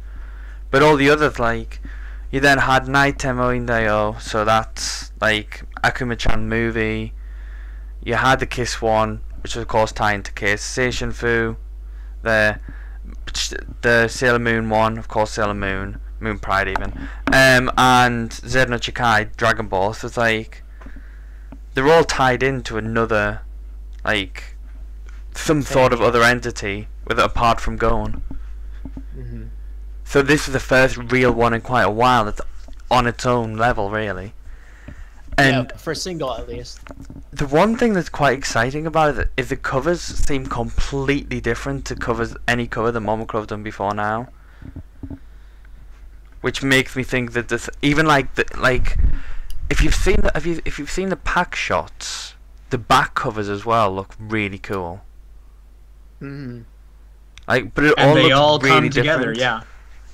but 0.72 0.82
all 0.82 0.96
the 0.96 1.10
others 1.10 1.40
like 1.40 1.82
you 2.32 2.40
then 2.40 2.60
had 2.60 2.86
Naitemo 2.86 3.52
Iindayo, 3.54 4.20
so 4.22 4.46
that's 4.46 5.12
like 5.20 5.64
Akumu-chan 5.84 6.48
movie. 6.48 7.14
You 8.02 8.16
had 8.16 8.40
the 8.40 8.46
Kiss 8.46 8.82
one, 8.82 9.22
which 9.42 9.56
was 9.56 9.64
of 9.64 9.68
course 9.68 9.92
tied 9.92 10.24
to 10.26 10.32
Kiss. 10.32 10.64
Seishin 10.64 11.12
Fu, 11.14 11.58
the 12.22 12.60
the 13.82 14.08
Sailor 14.08 14.40
Moon 14.40 14.70
one, 14.70 14.98
of 14.98 15.10
course 15.10 15.32
Sailor 15.32 15.54
Moon, 15.54 16.00
Moon 16.20 16.40
Pride 16.40 16.68
even, 16.68 17.10
um, 17.32 17.72
and 17.78 18.32
Z 18.34 18.66
no 18.66 18.78
Chikai, 18.78 19.36
Dragon 19.36 19.68
Ball. 19.68 19.94
So 19.94 20.08
it's 20.08 20.18
like 20.18 20.64
they're 21.74 21.92
all 21.92 22.04
tied 22.04 22.44
into 22.44 22.78
another, 22.78 23.42
like 24.06 24.56
some 25.36 25.62
sort 25.62 25.94
of 25.94 26.02
other 26.02 26.24
entity 26.24 26.88
with 27.06 27.20
apart 27.20 27.60
from 27.60 27.78
Gon. 27.78 28.24
Mm-hmm. 29.18 29.46
So 30.04 30.22
this 30.22 30.48
is 30.48 30.54
the 30.54 30.60
first 30.60 30.98
real 30.98 31.32
one 31.32 31.54
in 31.54 31.62
quite 31.62 31.84
a 31.84 31.92
while 31.92 32.26
that's 32.26 32.42
on 32.92 33.08
its 33.08 33.26
own 33.26 33.58
level, 33.58 33.90
really. 33.90 34.34
And 35.38 35.68
yeah, 35.72 35.78
for 35.78 35.92
a 35.92 35.96
single 35.96 36.32
at 36.36 36.48
least. 36.48 36.80
the 37.32 37.48
one 37.48 37.76
thing 37.76 37.94
that's 37.94 38.10
quite 38.10 38.38
exciting 38.38 38.86
about 38.86 39.18
it 39.18 39.32
is 39.36 39.50
the 39.50 39.56
covers 39.56 40.02
seem 40.02 40.46
completely 40.46 41.42
different 41.42 41.86
to 41.86 41.96
covers 41.96 42.36
any 42.48 42.68
cover 42.68 42.92
that 42.92 43.00
Momoko 43.00 43.40
have 43.40 43.48
done 43.48 43.64
before 43.64 43.96
now. 43.96 44.28
Which 46.44 46.62
makes 46.62 46.96
me 46.98 47.04
think 47.04 47.32
that 47.32 47.48
this 47.48 47.70
even 47.82 48.06
like 48.06 48.36
the 48.36 48.44
like 48.58 48.98
if 49.70 49.82
you've 49.82 49.96
seen 49.96 50.18
the 50.18 50.32
if 50.36 50.46
you 50.46 50.62
if 50.66 50.78
you've 50.78 50.92
seen 50.92 51.08
the 51.08 51.16
pack 51.16 51.56
shots, 51.56 52.36
the 52.70 52.78
back 52.78 53.16
covers 53.16 53.48
as 53.48 53.66
well 53.66 53.94
look 53.96 54.14
really 54.20 54.60
cool. 54.60 55.02
Mm-hmm. 56.22 56.64
Like 57.48 57.74
but 57.74 57.86
it 57.86 57.94
and 57.98 58.10
all 58.10 58.16
they 58.16 58.24
looks 58.24 58.36
all 58.36 58.60
really 58.60 58.76
come 58.76 58.90
together, 58.90 59.34
different. 59.34 59.38
yeah. 59.40 59.62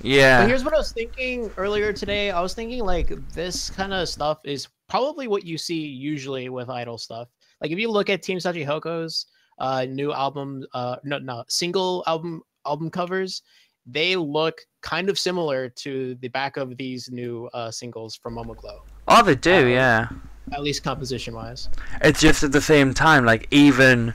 Yeah. 0.02 0.42
But 0.42 0.48
here's 0.48 0.64
what 0.64 0.72
I 0.72 0.78
was 0.78 0.92
thinking 0.92 1.50
earlier 1.56 1.92
today. 1.92 2.30
I 2.30 2.40
was 2.40 2.54
thinking 2.54 2.84
like 2.84 3.08
this 3.32 3.68
kind 3.70 3.92
of 3.92 4.08
stuff 4.08 4.38
is 4.44 4.68
probably 4.88 5.28
what 5.28 5.44
you 5.44 5.58
see 5.58 5.80
usually 5.84 6.48
with 6.48 6.70
idol 6.70 6.96
stuff. 6.96 7.28
Like 7.60 7.70
if 7.70 7.78
you 7.78 7.90
look 7.90 8.08
at 8.08 8.22
Team 8.22 8.38
Syachihoko's 8.38 9.26
uh, 9.58 9.84
new 9.84 10.12
album, 10.12 10.64
uh, 10.72 10.96
no, 11.04 11.18
no, 11.18 11.44
single 11.48 12.02
album 12.06 12.42
album 12.66 12.90
covers, 12.90 13.42
they 13.86 14.16
look 14.16 14.60
kind 14.82 15.08
of 15.08 15.18
similar 15.18 15.68
to 15.68 16.14
the 16.16 16.28
back 16.28 16.56
of 16.56 16.76
these 16.76 17.10
new 17.10 17.48
uh, 17.54 17.70
singles 17.70 18.14
from 18.16 18.34
Momoclo, 18.36 18.80
Oh, 19.08 19.22
they 19.22 19.34
do, 19.34 19.66
Uh, 19.66 19.66
yeah. 19.66 20.08
at 20.52 20.62
least 20.62 20.82
composition 20.82 21.34
wise. 21.34 21.68
It's 22.02 22.20
just 22.20 22.42
at 22.42 22.52
the 22.52 22.60
same 22.60 22.94
time, 22.94 23.24
like 23.24 23.46
even 23.50 24.14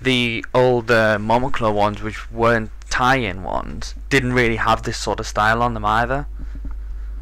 the 0.00 0.44
older 0.54 1.16
Momoclo 1.18 1.72
ones, 1.74 2.02
which 2.02 2.30
weren't 2.30 2.70
tie-in 2.90 3.42
ones, 3.42 3.94
didn't 4.08 4.32
really 4.32 4.56
have 4.56 4.82
this 4.82 4.96
sort 4.98 5.20
of 5.20 5.26
style 5.26 5.62
on 5.62 5.74
them 5.74 5.84
either. 5.84 6.26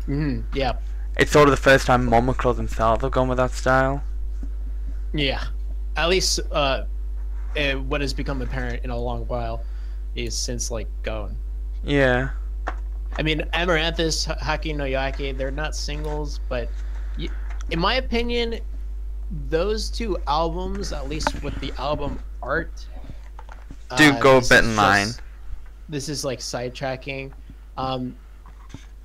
hmm 0.07 0.41
Yeah, 0.53 0.75
It's 1.17 1.33
sort 1.33 1.49
of 1.49 1.53
the 1.53 1.61
first 1.61 1.87
time 1.87 2.09
Momoclo 2.09 2.55
themselves 2.55 3.03
have 3.03 3.13
gone 3.13 3.29
with 3.29 3.39
that 3.39 3.53
style. 3.53 4.03
yeah. 5.13 5.45
At 5.97 6.09
least 6.09 6.41
uh, 6.51 6.85
uh, 7.57 7.73
what 7.75 8.01
has 8.01 8.13
become 8.13 8.43
apparent 8.43 8.85
in 8.85 8.91
a 8.91 8.99
long 8.99 9.27
while 9.27 9.63
is 10.17 10.37
since 10.37 10.71
like 10.71 10.89
Gone. 11.03 11.37
Yeah. 11.85 12.31
I 13.17 13.23
mean, 13.23 13.43
Amaranthus, 13.53 14.29
H- 14.29 14.37
Hakkin 14.39 14.77
no 14.77 14.85
Yoake, 14.85 15.37
they're 15.37 15.51
not 15.51 15.77
singles, 15.77 16.41
but 16.49 16.69
y- 17.19 17.29
in 17.71 17.79
my 17.79 17.95
opinion, 17.97 18.59
those 19.49 19.91
two 19.91 20.19
albums, 20.27 20.93
at 20.93 21.09
least 21.09 21.43
with 21.43 21.55
the 21.61 21.73
album 21.79 22.19
art, 22.43 22.87
Do 23.97 24.11
uh, 24.11 24.21
go 24.21 24.37
a 24.37 24.41
this 24.41 24.49
bit 24.49 24.65
is 24.65 24.71
in 24.71 24.77
line. 24.77 25.07
just- 25.07 25.21
This 25.89 26.09
is 26.09 26.25
like 26.25 26.39
sidetracking. 26.41 27.31
Um, 27.77 28.17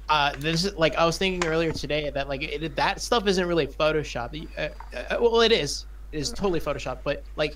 uh, 0.08 0.34
this 0.40 0.66
is 0.66 0.74
like 0.76 0.96
I 0.96 1.06
was 1.06 1.18
thinking 1.18 1.48
earlier 1.48 1.72
today 1.72 2.10
that 2.10 2.28
like 2.30 2.42
it, 2.42 2.76
that 2.78 3.02
stuff 3.02 3.28
isn't 3.28 3.46
really 3.46 3.68
Photoshop. 3.68 4.48
Uh, 4.58 4.70
uh, 4.98 5.18
well, 5.22 5.42
it 5.42 5.52
is. 5.52 5.86
It 6.12 6.20
is 6.20 6.30
totally 6.32 6.60
Photoshop, 6.60 7.00
but 7.04 7.24
like 7.36 7.56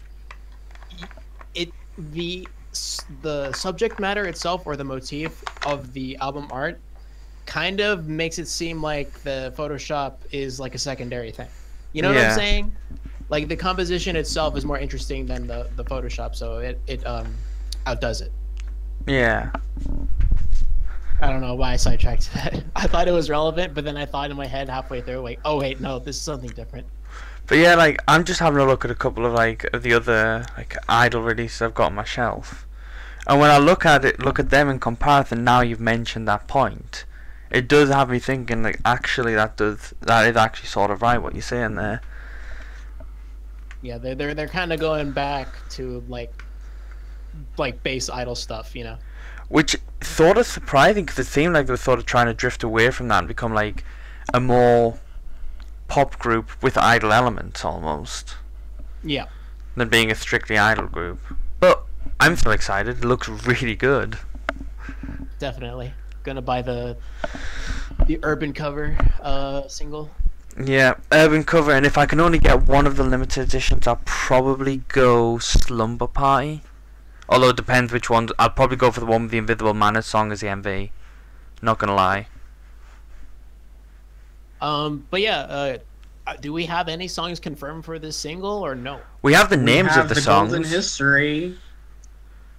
it 1.56 1.72
the 1.98 2.48
s- 2.48 2.54
the 3.22 3.52
subject 3.54 4.00
matter 4.00 4.26
itself 4.26 4.66
or 4.66 4.76
the 4.76 4.84
motif 4.84 5.44
of 5.66 5.94
the 5.94 6.18
album 6.18 6.48
art 6.52 6.80
kind 7.46 7.80
of 7.82 8.08
makes 8.08 8.40
it 8.40 8.48
seem 8.48 8.82
like 8.82 9.12
the 9.24 9.54
Photoshop 9.58 10.16
is 10.32 10.60
like 10.60 10.76
a 10.76 10.80
secondary 10.80 11.32
thing. 11.32 11.50
You 11.92 12.02
know 12.02 12.10
what 12.10 12.18
I'm 12.18 12.36
saying? 12.36 12.76
Like 13.30 13.48
the 13.48 13.56
composition 13.56 14.16
itself 14.16 14.58
is 14.58 14.66
more 14.66 14.78
interesting 14.78 15.26
than 15.26 15.48
the 15.48 15.70
the 15.76 15.84
Photoshop, 15.84 16.36
so 16.36 16.58
it 16.58 16.80
it 16.88 17.06
um 17.06 17.36
outdoes 17.86 18.22
it. 18.22 18.32
Yeah. 19.08 19.52
I 21.22 21.30
don't 21.30 21.42
know 21.42 21.56
why 21.56 21.74
I 21.74 21.76
sidetracked 21.78 22.34
that. 22.34 22.64
I 22.76 22.88
thought 22.88 23.08
it 23.08 23.12
was 23.12 23.30
relevant, 23.30 23.74
but 23.74 23.86
then 23.86 23.98
I 23.98 24.06
thought 24.06 24.30
in 24.30 24.38
my 24.38 24.48
head 24.48 24.70
halfway 24.70 25.02
through, 25.02 25.20
like, 25.22 25.40
oh 25.46 25.60
wait, 25.60 25.80
no, 25.80 26.00
this 26.00 26.16
is 26.16 26.22
something 26.22 26.50
different. 26.50 26.88
But 27.48 27.58
yeah, 27.58 27.76
like 27.76 28.02
I'm 28.08 28.24
just 28.24 28.40
having 28.40 28.60
a 28.60 28.66
look 28.66 28.86
at 28.86 28.92
a 28.92 28.96
couple 28.96 29.26
of 29.26 29.34
like 29.34 29.66
of 29.74 29.84
the 29.84 29.94
other 29.94 30.46
like 30.58 30.76
idol 30.88 31.22
releases 31.22 31.62
I've 31.62 31.74
got 31.74 31.88
on 31.88 31.96
my 31.96 32.04
shelf, 32.04 32.66
and 33.28 33.40
when 33.40 33.52
I 33.52 33.58
look 33.58 33.86
at 33.86 34.06
it, 34.06 34.20
look 34.20 34.40
at 34.40 34.50
them 34.50 34.70
in 34.70 34.80
comparison. 34.80 35.44
Now 35.44 35.62
you've 35.62 35.80
mentioned 35.80 36.28
that 36.28 36.48
point, 36.48 37.06
it 37.54 37.68
does 37.68 37.90
have 37.90 38.10
me 38.10 38.20
thinking 38.20 38.64
like 38.64 38.80
actually 38.84 39.36
that 39.36 39.58
does 39.58 39.94
that 40.02 40.28
is 40.28 40.36
actually 40.36 40.68
sort 40.68 40.90
of 40.90 41.02
right 41.02 41.20
what 41.20 41.34
you're 41.34 41.42
saying 41.42 41.76
there. 41.76 42.02
Yeah, 43.82 43.98
they're 43.98 44.16
they're 44.16 44.34
they're 44.34 44.48
kind 44.48 44.74
of 44.74 44.80
going 44.80 45.12
back 45.12 45.50
to 45.72 46.04
like 46.08 46.44
like 47.58 47.84
base 47.84 48.10
idol 48.10 48.36
stuff, 48.36 48.76
you 48.76 48.84
know. 48.84 48.98
Which 49.50 49.76
sort 50.02 50.38
of 50.38 50.48
surprising 50.48 51.06
because 51.06 51.20
it 51.20 51.28
seemed 51.28 51.54
like 51.54 51.68
they 51.68 51.74
were 51.74 51.78
sort 51.78 52.00
of 52.00 52.06
trying 52.06 52.28
to 52.28 52.34
drift 52.34 52.64
away 52.64 52.90
from 52.92 53.10
that 53.10 53.20
and 53.20 53.28
become 53.28 53.54
like 53.54 53.84
a 54.34 54.40
more 54.40 54.98
pop 55.94 56.18
group 56.18 56.50
with 56.64 56.76
idol 56.76 57.14
elements 57.14 57.64
almost 57.64 58.36
Yeah. 59.04 59.26
than 59.76 59.90
being 59.90 60.10
a 60.10 60.16
strictly 60.16 60.58
idol 60.58 60.88
group. 60.88 61.20
But 61.60 61.84
I'm 62.20 62.36
still 62.36 62.52
excited. 62.52 62.98
It 62.98 63.06
looks 63.06 63.30
really 63.30 63.76
good. 63.76 64.18
Definitely 65.38 65.94
gonna 66.24 66.42
buy 66.42 66.62
the 66.64 66.98
the 68.08 68.18
urban 68.24 68.54
cover 68.54 68.98
uh 69.22 69.68
single. 69.68 70.10
Yeah, 70.58 70.96
urban 71.12 71.44
cover, 71.44 71.72
and 71.72 71.86
if 71.86 71.96
I 71.98 72.06
can 72.08 72.20
only 72.20 72.40
get 72.40 72.64
one 72.64 72.88
of 72.88 72.96
the 72.98 73.04
limited 73.04 73.44
editions, 73.48 73.86
I'll 73.88 74.02
probably 74.06 74.78
go 74.88 75.38
Slumber 75.38 76.08
Party. 76.08 76.64
Although 77.30 77.50
it 77.50 77.56
depends 77.58 77.92
which 77.94 78.10
one. 78.10 78.30
I'll 78.40 78.50
probably 78.50 78.78
go 78.78 78.90
for 78.92 79.00
the 79.00 79.06
one 79.06 79.24
with 79.24 79.32
the 79.32 79.38
Invisible 79.38 79.74
Manners 79.76 80.06
song 80.08 80.32
as 80.32 80.40
the 80.42 80.48
MV. 80.48 80.90
Not 81.62 81.78
gonna 81.78 81.96
lie. 81.96 82.28
Um, 84.64 85.06
but 85.10 85.20
yeah, 85.22 85.40
uh, 85.42 85.78
uh, 86.26 86.36
do 86.40 86.54
we 86.54 86.66
have 86.66 86.88
any 86.88 87.08
songs 87.10 87.40
confirmed 87.40 87.84
for 87.84 88.00
this 88.00 88.16
single 88.16 88.66
or 88.66 88.76
no? 88.76 89.02
We 89.22 89.34
have 89.34 89.50
the 89.50 89.58
We 89.58 89.64
names 89.64 89.90
have 89.90 90.04
of 90.06 90.10
the, 90.10 90.16
the 90.16 90.22
songs. 90.22 90.52
Golden 90.54 90.70
History, 90.70 91.58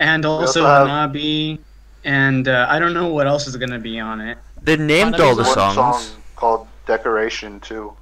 and 0.00 0.26
also 0.26 0.46
also 0.46 0.64
have- 0.66 0.86
Hanabi, 0.86 1.58
and 2.04 2.46
uh, 2.46 2.66
I 2.68 2.78
don't 2.78 2.92
know 2.92 3.08
what 3.08 3.26
else 3.26 3.46
is 3.46 3.56
gonna 3.56 3.78
be 3.78 3.98
on 3.98 4.20
it. 4.20 4.36
They 4.62 4.76
named 4.76 5.18
all 5.18 5.34
the 5.34 5.42
one 5.44 5.56
One 5.56 5.74
songs. 5.74 6.06
song 6.06 6.22
called 6.36 6.68
Decoration 6.86 7.58
too. 7.60 7.94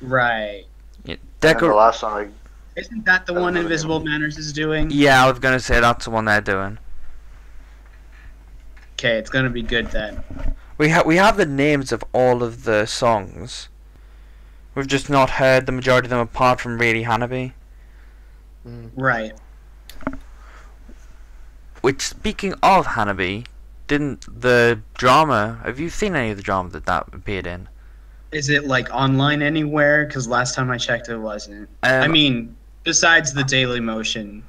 Right? 0.00 0.64
Yeah, 1.04 1.16
And 1.42 1.58
the 1.58 1.66
last 1.74 1.98
song, 2.00 2.12
like, 2.14 2.30
Isn't 2.76 3.04
that 3.06 3.26
the 3.26 3.34
one 3.34 3.54
know 3.54 3.60
name. 3.60 3.62
Invisible 3.64 3.98
Manners 3.98 4.38
is 4.38 4.52
doing? 4.52 4.88
yeah, 4.92 5.24
I 5.24 5.28
was 5.28 5.40
gonna 5.40 5.58
say 5.58 5.80
that's 5.80 6.04
the 6.04 6.12
one 6.12 6.26
they're 6.26 6.40
doing. 6.40 6.78
Okay, 8.92 9.16
it's 9.18 9.30
gonna 9.30 9.50
be 9.50 9.62
good 9.62 9.86
then. 9.88 10.22
We 10.78 10.88
have 10.90 11.06
we 11.06 11.16
have 11.16 11.36
the 11.36 11.46
names 11.46 11.92
of 11.92 12.04
all 12.12 12.42
of 12.42 12.64
the 12.64 12.86
songs. 12.86 13.68
We've 14.74 14.86
just 14.86 15.10
not 15.10 15.30
heard 15.30 15.66
the 15.66 15.72
majority 15.72 16.06
of 16.06 16.10
them 16.10 16.20
apart 16.20 16.60
from 16.60 16.78
really 16.78 17.04
Hanabi. 17.04 17.52
Right. 18.94 19.32
Which, 21.80 22.02
speaking 22.02 22.54
of 22.62 22.86
Hanabi, 22.86 23.46
didn't 23.88 24.40
the 24.40 24.80
drama? 24.94 25.60
Have 25.64 25.80
you 25.80 25.90
seen 25.90 26.14
any 26.14 26.30
of 26.30 26.36
the 26.36 26.42
drama 26.42 26.70
that 26.70 26.86
that 26.86 27.08
appeared 27.12 27.46
in? 27.46 27.68
Is 28.30 28.50
it 28.50 28.66
like 28.66 28.88
online 28.90 29.42
anywhere? 29.42 30.06
Because 30.06 30.28
last 30.28 30.54
time 30.54 30.70
I 30.70 30.76
checked, 30.76 31.08
it 31.08 31.16
wasn't. 31.16 31.68
Um, 31.82 32.02
I 32.02 32.08
mean, 32.08 32.56
besides 32.84 33.32
the 33.32 33.44
Daily 33.44 33.80
Motion. 33.80 34.44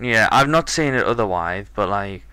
Yeah, 0.00 0.28
I've 0.32 0.48
not 0.48 0.68
seen 0.68 0.94
it 0.94 1.04
otherwise, 1.04 1.66
but 1.74 1.88
like, 1.88 2.24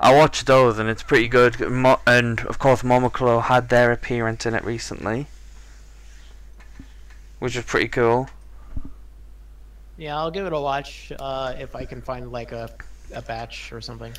I 0.00 0.14
watched 0.14 0.46
those 0.46 0.78
and 0.78 0.88
it's 0.88 1.02
pretty 1.02 1.28
good. 1.28 1.58
Mo- 1.60 2.00
and 2.06 2.40
of 2.40 2.58
course, 2.58 2.82
Momoclo 2.82 3.42
had 3.42 3.68
their 3.68 3.90
appearance 3.90 4.46
in 4.46 4.54
it 4.54 4.64
recently, 4.64 5.26
which 7.38 7.56
was 7.56 7.64
pretty 7.64 7.88
cool. 7.88 8.28
Yeah, 9.96 10.16
I'll 10.16 10.30
give 10.30 10.46
it 10.46 10.52
a 10.52 10.60
watch 10.60 11.12
uh, 11.18 11.54
if 11.58 11.74
I 11.74 11.84
can 11.84 12.00
find 12.00 12.30
like 12.30 12.52
a 12.52 12.70
a 13.12 13.22
batch 13.22 13.72
or 13.72 13.80
something. 13.80 14.12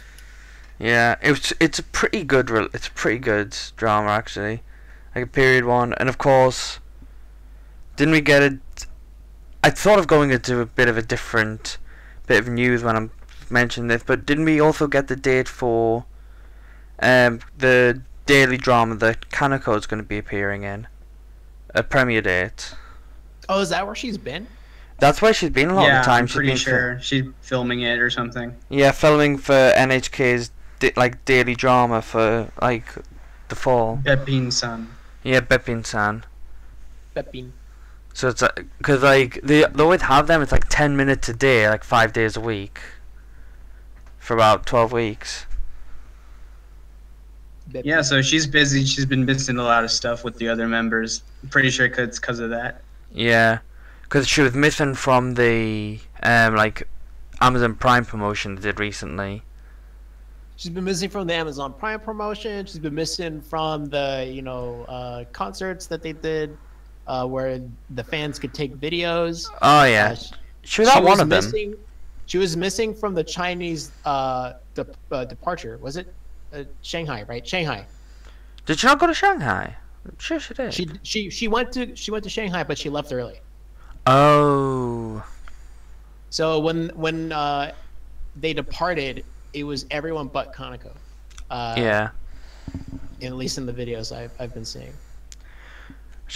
Yeah, 0.78 1.16
it's 1.22 1.54
it's 1.60 1.80
a 1.80 1.84
pretty 1.84 2.24
good 2.24 2.50
re- 2.50 2.70
it's 2.74 2.88
a 2.88 2.92
pretty 2.92 3.20
good 3.20 3.56
drama 3.78 4.10
actually, 4.10 4.62
like 5.16 5.24
a 5.26 5.28
period 5.28 5.66
one, 5.66 5.94
and 5.94 6.10
of 6.10 6.18
course, 6.18 6.80
didn't 7.96 8.12
we 8.12 8.22
get 8.22 8.44
it? 8.44 8.60
I 9.64 9.70
thought 9.70 10.00
of 10.00 10.08
going 10.08 10.32
into 10.32 10.60
a 10.60 10.66
bit 10.66 10.90
of 10.90 10.98
a 10.98 11.02
different 11.02 11.78
bit 12.28 12.40
of 12.40 12.50
news 12.50 12.84
when 12.84 12.96
I'm 12.96 13.12
mentioning 13.52 13.88
this, 13.88 14.04
but 14.04 14.26
didn't 14.26 14.46
we 14.46 14.60
also 14.60 14.88
get 14.88 15.08
the 15.08 15.16
date 15.16 15.48
for 15.48 16.06
um 17.02 17.40
the 17.58 18.02
daily 18.26 18.58
drama 18.58 18.96
that 18.96 19.30
Kanako 19.30 19.78
is 19.78 19.86
going 19.88 20.02
to 20.02 20.08
be 20.08 20.18
appearing 20.18 20.64
in? 20.64 20.88
A 21.74 21.84
premiere 21.84 22.22
date. 22.22 22.74
Oh, 23.48 23.62
is 23.62 23.70
that 23.70 23.86
where 23.86 23.96
she's 23.96 24.18
been? 24.18 24.48
That's 25.00 25.22
where 25.22 25.34
she's 25.34 25.50
been 25.52 25.70
a 25.70 25.76
lot 25.76 25.88
yeah, 25.88 26.00
of 26.00 26.06
the 26.06 26.10
time. 26.10 26.20
I'm 26.24 26.28
She's 26.28 26.36
pretty 26.36 26.50
been 26.50 26.58
fil- 26.58 26.74
sure 26.74 27.00
she's 27.02 27.24
filming 27.42 27.82
it 27.82 28.00
or 28.00 28.10
something. 28.10 28.56
yeah, 28.70 28.92
filming 28.92 29.38
for 29.38 29.54
NHK's 29.54 30.52
di- 30.80 30.92
like 30.98 31.24
daily 31.26 31.56
drama 31.56 32.02
for 32.02 32.52
like 32.62 32.86
the 33.48 33.56
fall. 33.56 33.98
Beppin 34.04 34.52
San. 34.52 34.90
Yeah, 35.24 35.40
Beppin 35.40 35.86
San. 35.86 36.26
Pepin. 37.16 37.54
So 38.14 38.28
it's 38.30 38.44
because 38.78 39.02
like 39.02 39.40
they 39.42 39.64
they 39.64 39.82
always 39.84 40.02
have 40.02 40.28
them. 40.28 40.42
It's 40.42 40.52
like 40.52 40.68
ten 40.68 40.98
minutes 40.98 41.30
a 41.30 41.34
day, 41.34 41.70
like 41.70 41.84
five 41.86 42.12
days 42.12 42.36
a 42.36 42.42
week, 42.42 42.80
for 44.30 44.36
about 44.36 44.64
twelve 44.64 44.92
weeks. 44.92 45.48
Yeah, 47.84 48.04
so 48.04 48.22
she's 48.22 48.46
busy. 48.46 48.86
She's 48.86 49.08
been 49.08 49.26
missing 49.26 49.58
a 49.58 49.64
lot 49.64 49.84
of 49.84 49.90
stuff 49.90 50.24
with 50.24 50.38
the 50.38 50.48
other 50.48 50.68
members. 50.68 51.24
I'm 51.42 51.50
pretty 51.50 51.72
sure 51.72 51.88
it's 51.88 52.20
because 52.20 52.38
of 52.38 52.52
that. 52.52 52.82
Yeah, 53.12 53.58
because 54.04 54.28
she 54.28 54.42
was 54.44 54.54
missing 54.54 54.94
from 54.94 55.34
the 55.34 56.00
um 56.22 56.56
like 56.56 56.88
Amazon 57.42 57.74
Prime 57.74 58.06
promotion 58.06 58.54
they 58.54 58.62
did 58.62 58.80
recently. 58.80 59.42
She's 60.58 60.72
been 60.72 60.84
missing 60.84 61.10
from 61.10 61.26
the 61.26 61.34
Amazon 61.34 61.74
Prime 61.74 62.00
promotion. 62.00 62.68
She's 62.68 62.78
been 62.78 62.94
missing 62.94 63.42
from 63.42 63.88
the 63.88 64.30
you 64.32 64.44
know 64.44 64.84
uh, 64.88 65.24
concerts 65.34 65.88
that 65.88 66.04
they 66.04 66.14
did, 66.14 66.56
uh, 67.08 67.26
where 67.26 67.60
the 67.96 68.04
fans 68.04 68.38
could 68.38 68.54
take 68.54 68.76
videos. 68.78 69.48
Oh 69.64 69.86
yeah, 69.86 70.12
Uh, 70.12 70.16
sh- 70.16 70.32
she 70.66 70.82
was 70.82 70.90
at 70.90 71.02
one 71.02 71.20
of 71.20 71.30
them. 71.30 71.44
missing, 71.44 71.74
She 72.30 72.38
was 72.38 72.56
missing 72.56 72.94
from 72.94 73.16
the 73.16 73.24
Chinese 73.24 73.92
uh, 74.06 74.54
de- 74.76 74.86
uh, 75.12 75.26
departure. 75.26 75.80
Was 75.82 75.98
it 75.98 76.14
uh, 76.54 76.64
Shanghai? 76.84 77.24
Right, 77.28 77.46
Shanghai. 77.46 77.88
Did 78.68 78.78
she 78.78 78.86
not 78.86 79.00
go 79.00 79.08
to 79.08 79.16
Shanghai? 79.16 79.76
I'm 80.06 80.20
sure 80.20 80.40
she 80.40 80.54
did. 80.54 80.72
She 80.72 80.88
she 81.02 81.32
she 81.32 81.48
went 81.48 81.72
to 81.72 81.96
she 81.96 82.12
went 82.12 82.24
to 82.26 82.30
Shanghai, 82.30 82.64
but 82.64 82.78
she 82.78 82.88
left 82.88 83.12
early. 83.12 83.40
Oh, 84.06 85.26
So 86.30 86.60
when 86.60 86.90
when 86.90 87.32
uh, 87.32 87.74
they 88.36 88.54
departed, 88.54 89.26
it 89.54 89.64
was 89.64 89.88
everyone 89.90 90.28
but 90.28 90.54
Kanako. 90.54 90.92
Uh, 91.50 91.74
yeah. 91.80 92.10
At 93.24 93.34
least 93.34 93.58
in 93.58 93.66
the 93.66 93.74
videos 93.74 94.16
I've 94.16 94.34
I've 94.40 94.54
been 94.54 94.66
seeing. 94.66 94.94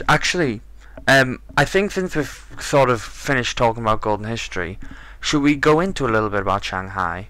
Actually, 0.09 0.61
um, 1.07 1.39
I 1.55 1.65
think 1.65 1.91
since 1.91 2.15
we've 2.15 2.47
sort 2.59 2.89
of 2.89 2.99
finished 2.99 3.59
talking 3.59 3.83
about 3.83 4.01
golden 4.01 4.25
history, 4.25 4.79
should 5.23 5.41
we 5.41 5.55
go 5.55 5.79
into 5.79 6.05
a 6.05 6.09
little 6.11 6.29
bit 6.29 6.41
about 6.41 6.63
Shanghai? 6.65 7.29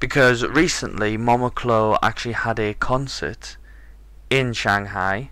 Because 0.00 0.42
recently, 0.44 1.18
Momoclo 1.18 1.98
actually 2.02 2.32
had 2.34 2.58
a 2.58 2.72
concert 2.74 3.56
in 4.30 4.52
Shanghai. 4.54 5.30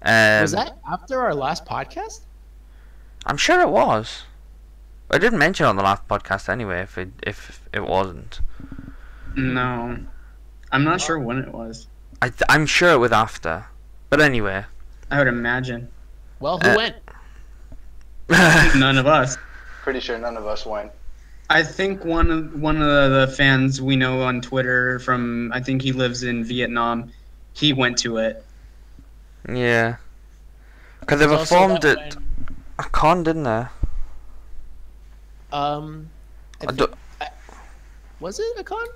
Um, 0.00 0.42
was 0.42 0.52
that 0.52 0.78
after 0.90 1.20
our 1.20 1.34
last 1.34 1.66
podcast? 1.66 2.20
I'm 3.26 3.36
sure 3.36 3.60
it 3.60 3.68
was. 3.68 4.22
I 5.10 5.18
didn't 5.18 5.38
mention 5.38 5.66
it 5.66 5.68
on 5.68 5.76
the 5.76 5.82
last 5.82 6.06
podcast 6.08 6.48
anyway. 6.48 6.80
If 6.82 6.96
it 6.96 7.08
if 7.22 7.60
it 7.72 7.84
wasn't, 7.84 8.40
No, 9.36 9.98
I'm 10.72 10.84
not 10.84 11.00
sure 11.00 11.18
when 11.18 11.38
it 11.38 11.52
was. 11.52 11.88
I 12.22 12.28
th- 12.28 12.42
I'm 12.48 12.64
sure 12.66 12.92
it 12.92 12.98
was 12.98 13.12
after. 13.12 13.66
But 14.10 14.20
anyway, 14.20 14.64
I 15.10 15.18
would 15.18 15.28
imagine 15.28 15.88
Well, 16.40 16.58
who 16.58 16.68
Uh, 16.70 16.76
went? 16.76 16.96
none 18.76 18.96
of 18.98 19.06
us. 19.06 19.36
Pretty 19.88 20.00
sure 20.00 20.18
none 20.18 20.36
of 20.36 20.46
us 20.46 20.66
went. 20.66 20.92
I 21.48 21.62
think 21.62 22.04
one 22.04 22.30
of 22.30 22.60
one 22.60 22.82
of 22.82 23.10
the 23.10 23.34
fans 23.34 23.80
we 23.80 23.96
know 23.96 24.20
on 24.20 24.42
Twitter 24.42 24.98
from 24.98 25.50
I 25.50 25.62
think 25.62 25.80
he 25.80 25.92
lives 25.92 26.24
in 26.24 26.44
Vietnam. 26.44 27.10
He 27.54 27.72
went 27.72 27.96
to 28.00 28.18
it. 28.18 28.44
yeah, 29.50 29.96
because 31.00 31.20
they 31.20 31.26
performed 31.26 31.80
that 31.80 31.98
at 31.98 32.14
when, 32.16 32.24
a 32.78 32.82
con, 32.82 33.22
didn't 33.22 33.44
they? 33.44 33.64
Um, 35.54 36.10
I 36.60 36.64
I 36.64 36.72
think- 36.72 36.90
I- 37.22 37.30
was 38.20 38.38
it 38.38 38.58
a 38.58 38.64
con? 38.64 38.86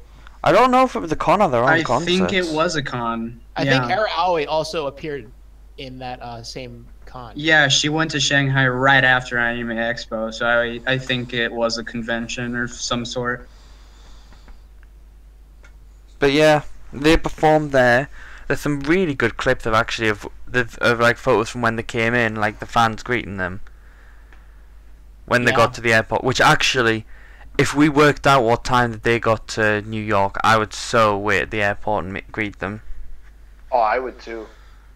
I 0.44 0.52
don't 0.52 0.70
know 0.70 0.84
if 0.84 0.94
it 0.94 1.00
was 1.00 1.10
a 1.10 1.16
con 1.16 1.40
or 1.40 1.48
their 1.48 1.62
own 1.62 1.70
I 1.70 1.82
concert. 1.82 2.04
think 2.04 2.34
it 2.34 2.52
was 2.52 2.76
a 2.76 2.82
con. 2.82 3.40
I 3.56 3.62
yeah. 3.62 3.86
think 3.88 3.98
Eir 3.98 4.08
Aoi 4.14 4.44
also 4.44 4.88
appeared 4.88 5.32
in 5.78 5.98
that 6.00 6.20
uh, 6.20 6.42
same 6.42 6.86
con. 7.12 7.32
Yeah, 7.36 7.68
she 7.68 7.88
went 7.88 8.10
to 8.12 8.20
Shanghai 8.20 8.66
right 8.68 9.04
after 9.04 9.38
Anime 9.38 9.76
Expo, 9.76 10.32
so 10.32 10.46
I 10.46 10.80
I 10.86 10.98
think 10.98 11.32
it 11.34 11.52
was 11.52 11.78
a 11.78 11.84
convention 11.84 12.56
or 12.56 12.66
some 12.68 13.04
sort. 13.04 13.48
But 16.18 16.32
yeah, 16.32 16.62
they 16.92 17.16
performed 17.16 17.72
there. 17.72 18.08
There's 18.46 18.60
some 18.60 18.80
really 18.80 19.14
good 19.14 19.36
clips 19.36 19.66
of 19.66 19.74
actually 19.74 20.08
of, 20.08 20.26
of, 20.52 20.78
of 20.78 21.00
like 21.00 21.16
photos 21.16 21.50
from 21.50 21.62
when 21.62 21.76
they 21.76 21.82
came 21.82 22.14
in, 22.14 22.36
like 22.36 22.60
the 22.60 22.66
fans 22.66 23.02
greeting 23.02 23.36
them 23.36 23.60
when 25.26 25.44
they 25.44 25.50
Yeah. 25.50 25.56
got 25.56 25.74
to 25.74 25.80
the 25.80 25.92
airport. 25.92 26.24
Which 26.24 26.40
actually, 26.40 27.06
if 27.58 27.74
we 27.74 27.88
worked 27.88 28.26
out 28.26 28.42
what 28.42 28.64
time 28.64 28.92
that 28.92 29.02
they 29.02 29.18
got 29.18 29.48
to 29.48 29.82
New 29.82 30.00
York, 30.02 30.36
I 30.44 30.56
would 30.58 30.72
so 30.72 31.18
wait 31.18 31.42
at 31.42 31.50
the 31.50 31.62
airport 31.62 32.04
and 32.04 32.12
meet, 32.12 32.30
greet 32.32 32.58
them. 32.58 32.82
Oh, 33.70 33.80
I 33.80 33.98
would 33.98 34.20
too. 34.20 34.46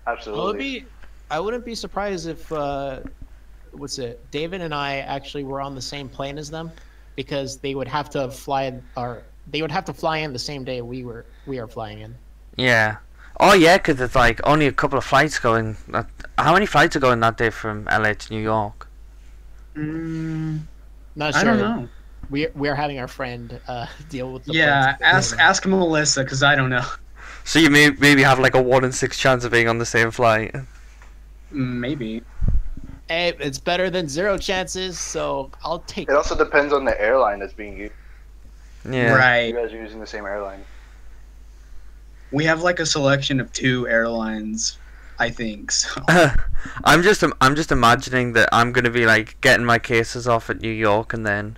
Absolutely. 0.06 0.38
Well, 0.40 0.48
it'd 0.50 0.58
be, 0.58 0.84
I 1.30 1.40
wouldn't 1.40 1.64
be 1.64 1.74
surprised 1.74 2.26
if, 2.28 2.50
uh, 2.52 3.02
what's 3.72 3.98
it? 3.98 4.30
David 4.30 4.60
and 4.60 4.74
I 4.74 4.98
actually 4.98 5.44
were 5.44 5.60
on 5.60 5.74
the 5.74 5.82
same 5.82 6.08
plane 6.08 6.38
as 6.38 6.50
them, 6.50 6.72
because 7.16 7.60
they 7.60 7.74
would 7.74 7.88
have 7.88 8.10
to 8.10 8.30
fly 8.30 8.64
in, 8.64 8.88
or 8.96 9.28
they 9.46 9.62
would 9.62 9.72
have 9.72 9.84
to 9.86 9.94
fly 9.94 10.18
in 10.18 10.32
the 10.32 10.38
same 10.38 10.64
day 10.64 10.82
we 10.82 11.04
were 11.04 11.26
we 11.44 11.58
are 11.58 11.68
flying 11.68 12.00
in. 12.00 12.18
Yeah. 12.56 12.96
Oh 13.38 13.54
yeah, 13.54 13.76
because 13.76 14.00
it's 14.00 14.14
like 14.14 14.40
only 14.44 14.66
a 14.66 14.72
couple 14.72 14.98
of 14.98 15.04
flights 15.04 15.38
going. 15.38 15.76
How 16.38 16.52
many 16.54 16.66
flights 16.66 16.96
are 16.96 17.00
going 17.00 17.20
that 17.20 17.36
day 17.36 17.50
from 17.50 17.86
LA 17.86 18.14
to 18.14 18.32
New 18.34 18.40
York? 18.42 18.88
Mm, 19.76 20.66
Not 21.14 21.34
sure. 21.34 21.40
I 21.40 21.44
don't 21.44 21.58
know. 21.58 21.88
We 22.28 22.48
we're 22.54 22.74
having 22.74 22.98
our 22.98 23.08
friend 23.08 23.60
uh, 23.68 23.86
deal 24.08 24.32
with 24.32 24.44
the 24.44 24.54
Yeah, 24.54 24.54
planes. 24.54 24.98
ask 25.02 25.38
ask 25.38 25.66
Melissa 25.66 26.22
because 26.24 26.42
I 26.42 26.54
don't 26.54 26.70
know. 26.70 26.86
So 27.44 27.58
you 27.58 27.70
may 27.70 27.90
maybe 27.90 28.22
have 28.22 28.38
like 28.38 28.54
a 28.54 28.62
one 28.62 28.84
in 28.84 28.92
six 28.92 29.18
chance 29.18 29.44
of 29.44 29.52
being 29.52 29.68
on 29.68 29.78
the 29.78 29.86
same 29.86 30.10
flight. 30.10 30.54
Maybe. 31.56 32.22
Hey, 33.08 33.32
it's 33.40 33.58
better 33.58 33.88
than 33.88 34.08
zero 34.08 34.36
chances, 34.36 34.98
so 34.98 35.50
I'll 35.64 35.78
take. 35.80 36.08
It 36.10 36.14
also 36.14 36.36
depends 36.36 36.72
on 36.74 36.84
the 36.84 37.00
airline 37.00 37.38
that's 37.38 37.54
being 37.54 37.76
used. 37.78 37.94
Yeah. 38.88 39.14
Right. 39.14 39.46
You 39.46 39.54
guys 39.54 39.72
are 39.72 39.76
using 39.80 39.98
the 39.98 40.06
same 40.06 40.26
airline. 40.26 40.62
We 42.30 42.44
have 42.44 42.62
like 42.62 42.78
a 42.78 42.84
selection 42.86 43.40
of 43.40 43.50
two 43.54 43.88
airlines, 43.88 44.76
I 45.18 45.30
think. 45.30 45.70
So. 45.72 46.02
I'm 46.84 47.02
just 47.02 47.22
im- 47.22 47.32
I'm 47.40 47.54
just 47.56 47.72
imagining 47.72 48.34
that 48.34 48.50
I'm 48.52 48.70
gonna 48.72 48.90
be 48.90 49.06
like 49.06 49.40
getting 49.40 49.64
my 49.64 49.78
cases 49.78 50.28
off 50.28 50.50
at 50.50 50.60
New 50.60 50.70
York 50.70 51.14
and 51.14 51.26
then, 51.26 51.56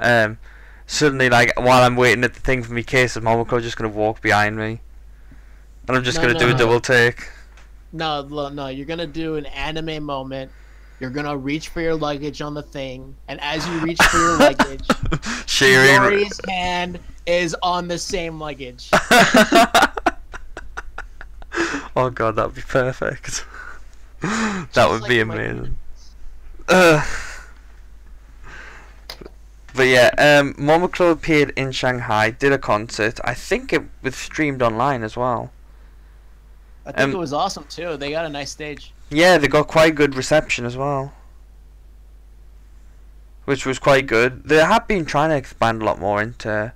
um, 0.00 0.38
suddenly 0.86 1.30
like 1.30 1.58
while 1.58 1.82
I'm 1.82 1.96
waiting 1.96 2.24
at 2.24 2.34
the 2.34 2.40
thing 2.40 2.62
for 2.62 2.74
me 2.74 2.82
cases, 2.82 3.22
Momoko's 3.22 3.62
just 3.62 3.76
gonna 3.78 3.88
walk 3.88 4.20
behind 4.20 4.56
me, 4.56 4.80
and 5.88 5.96
I'm 5.96 6.04
just 6.04 6.18
No, 6.18 6.26
gonna 6.26 6.38
do 6.38 6.48
no. 6.48 6.54
a 6.54 6.58
double 6.58 6.80
take. 6.80 7.28
No, 7.94 8.22
no, 8.48 8.66
you're 8.66 8.86
gonna 8.86 9.06
do 9.06 9.36
an 9.36 9.46
anime 9.46 10.02
moment. 10.02 10.50
You're 10.98 11.10
gonna 11.10 11.36
reach 11.36 11.68
for 11.68 11.80
your 11.80 11.94
luggage 11.94 12.42
on 12.42 12.52
the 12.52 12.62
thing, 12.62 13.14
and 13.28 13.40
as 13.40 13.64
you 13.68 13.78
reach 13.78 14.02
for 14.02 14.18
your 14.18 14.36
luggage, 14.36 14.84
Shearing. 15.46 15.94
Yori's 15.94 16.40
hand 16.48 16.98
is 17.24 17.54
on 17.62 17.86
the 17.86 17.96
same 17.96 18.40
luggage. 18.40 18.90
oh 21.94 22.10
god, 22.12 22.34
that'd 22.34 22.56
be 22.56 22.62
perfect. 22.62 23.46
that 24.20 24.68
Just 24.72 24.90
would 24.90 25.02
like 25.02 25.08
be 25.08 25.20
amazing. 25.20 25.76
Uh, 26.68 27.00
but 29.72 29.86
yeah, 29.86 30.10
um, 30.18 30.54
Momoclo 30.54 31.12
appeared 31.12 31.52
in 31.54 31.70
Shanghai, 31.70 32.30
did 32.30 32.52
a 32.52 32.58
concert. 32.58 33.20
I 33.22 33.34
think 33.34 33.72
it 33.72 33.82
was 34.02 34.16
streamed 34.16 34.62
online 34.62 35.04
as 35.04 35.16
well. 35.16 35.52
I 36.86 36.92
think 36.92 37.00
Um, 37.04 37.12
it 37.12 37.18
was 37.18 37.32
awesome 37.32 37.64
too. 37.68 37.96
They 37.96 38.10
got 38.10 38.24
a 38.26 38.28
nice 38.28 38.50
stage. 38.50 38.92
Yeah, 39.10 39.38
they 39.38 39.48
got 39.48 39.68
quite 39.68 39.94
good 39.94 40.14
reception 40.14 40.64
as 40.66 40.76
well. 40.76 41.12
Which 43.44 43.66
was 43.66 43.78
quite 43.78 44.06
good. 44.06 44.44
They 44.44 44.56
have 44.56 44.86
been 44.88 45.04
trying 45.04 45.30
to 45.30 45.36
expand 45.36 45.82
a 45.82 45.84
lot 45.84 45.98
more 45.98 46.20
into 46.22 46.72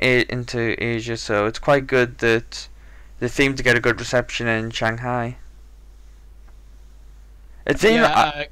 A- 0.00 0.32
into 0.32 0.82
Asia, 0.82 1.16
so 1.16 1.46
it's 1.46 1.58
quite 1.58 1.86
good 1.86 2.18
that 2.18 2.68
they 3.20 3.28
seem 3.28 3.54
to 3.56 3.62
get 3.62 3.76
a 3.76 3.80
good 3.80 4.00
reception 4.00 4.46
in 4.48 4.70
Shanghai. 4.70 5.36
It 7.66 7.78
seems 7.78 7.96
yeah, 7.96 8.06
I- 8.14 8.40
uh, 8.42 8.44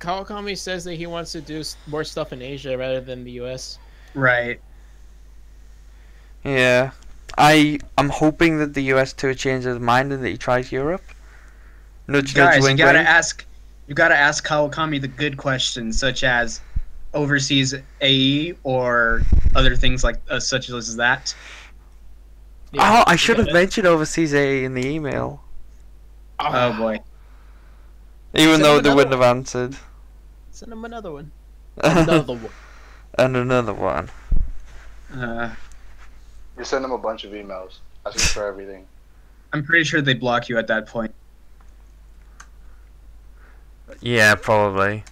Kawakami 0.00 0.56
says 0.56 0.84
that 0.84 0.94
he 0.94 1.06
wants 1.06 1.32
to 1.32 1.40
do 1.40 1.62
more 1.86 2.04
stuff 2.04 2.32
in 2.32 2.40
Asia 2.40 2.76
rather 2.76 3.00
than 3.00 3.24
the 3.24 3.32
U.S. 3.32 3.78
Right. 4.14 4.60
yeah. 6.44 6.92
I 7.38 7.78
I'm 7.98 8.08
hoping 8.08 8.58
that 8.58 8.74
the 8.74 8.82
US 8.94 9.12
too 9.12 9.34
changes 9.34 9.64
his 9.66 9.78
mind 9.78 10.12
and 10.12 10.22
that 10.24 10.28
he 10.28 10.36
tries 10.36 10.70
Europe. 10.72 11.02
Nudge, 12.06 12.34
nudge, 12.34 12.54
Guys, 12.54 12.56
you 12.58 12.62
wink, 12.64 12.78
gotta 12.78 12.98
wink. 12.98 13.08
ask 13.08 13.44
you 13.86 13.94
gotta 13.94 14.16
ask 14.16 14.46
Kawakami 14.46 15.00
the 15.00 15.08
good 15.08 15.36
questions, 15.36 15.98
such 15.98 16.24
as 16.24 16.60
overseas 17.14 17.74
AE 18.00 18.54
or 18.62 19.22
other 19.54 19.74
things 19.76 20.04
like 20.04 20.16
uh, 20.30 20.38
such 20.40 20.70
as 20.70 20.96
that. 20.96 21.34
Oh, 22.78 23.02
I 23.06 23.16
should 23.16 23.36
have 23.38 23.46
gotta- 23.46 23.58
mentioned 23.58 23.86
overseas 23.86 24.32
AE 24.34 24.64
in 24.64 24.74
the 24.74 24.86
email. 24.86 25.42
Oh 26.38 26.72
boy. 26.76 27.00
Even 28.34 28.54
Send 28.54 28.64
though 28.64 28.80
they 28.80 28.94
wouldn't 28.94 29.12
have 29.12 29.22
answered. 29.22 29.76
Send 30.52 30.72
him 30.72 30.84
another 30.84 31.10
one. 31.10 31.32
Another 31.82 32.34
one. 32.34 32.52
and 33.18 33.36
another 33.36 33.72
one. 33.72 34.08
Uh, 35.14 35.50
You 36.60 36.66
send 36.66 36.84
them 36.84 36.92
a 36.92 36.98
bunch 36.98 37.24
of 37.24 37.32
emails 37.32 37.78
asking 38.04 38.20
for 38.20 38.46
everything. 38.46 38.86
I'm 39.54 39.64
pretty 39.64 39.82
sure 39.82 40.02
they 40.02 40.12
block 40.12 40.50
you 40.50 40.58
at 40.58 40.66
that 40.66 40.86
point. 40.86 41.14
Yeah, 44.02 44.34
probably. 44.34 45.04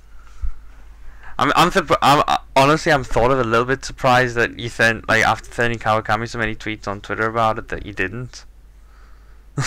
I'm, 1.38 1.50
I'm, 1.56 1.72
I'm 2.02 2.22
uh, 2.28 2.36
honestly, 2.54 2.92
I'm 2.92 3.02
sort 3.02 3.32
of 3.32 3.38
a 3.40 3.44
little 3.44 3.64
bit 3.64 3.82
surprised 3.82 4.36
that 4.36 4.58
you 4.58 4.68
sent 4.68 5.08
like 5.08 5.24
after 5.24 5.50
sending 5.50 5.78
Kawakami 5.78 6.28
so 6.28 6.38
many 6.38 6.54
tweets 6.54 6.86
on 6.86 7.00
Twitter 7.00 7.24
about 7.24 7.56
it 7.56 7.68
that 7.68 7.86
you 7.86 7.94
didn't. 7.94 8.44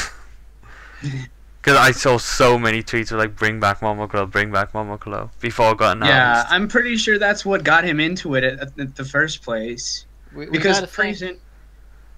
Because 1.01 1.77
I 1.77 1.91
saw 1.91 2.17
so 2.17 2.57
many 2.59 2.81
tweets 2.81 3.11
of 3.11 3.17
like 3.19 3.35
"Bring 3.35 3.59
back 3.59 3.81
Momoclo, 3.81 4.29
bring 4.29 4.51
back 4.51 4.73
Momoclo" 4.73 5.29
before 5.39 5.71
it 5.71 5.77
got 5.77 5.97
announced. 5.97 6.11
Yeah, 6.11 6.45
I'm 6.49 6.67
pretty 6.67 6.95
sure 6.97 7.19
that's 7.19 7.43
what 7.43 7.63
got 7.63 7.83
him 7.83 7.99
into 7.99 8.33
it 8.35 8.43
at, 8.43 8.79
at 8.79 8.95
the 8.95 9.05
first 9.05 9.43
place. 9.43 10.05
We, 10.33 10.45
we 10.45 10.51
Because 10.51 10.79
gotta 10.79 10.87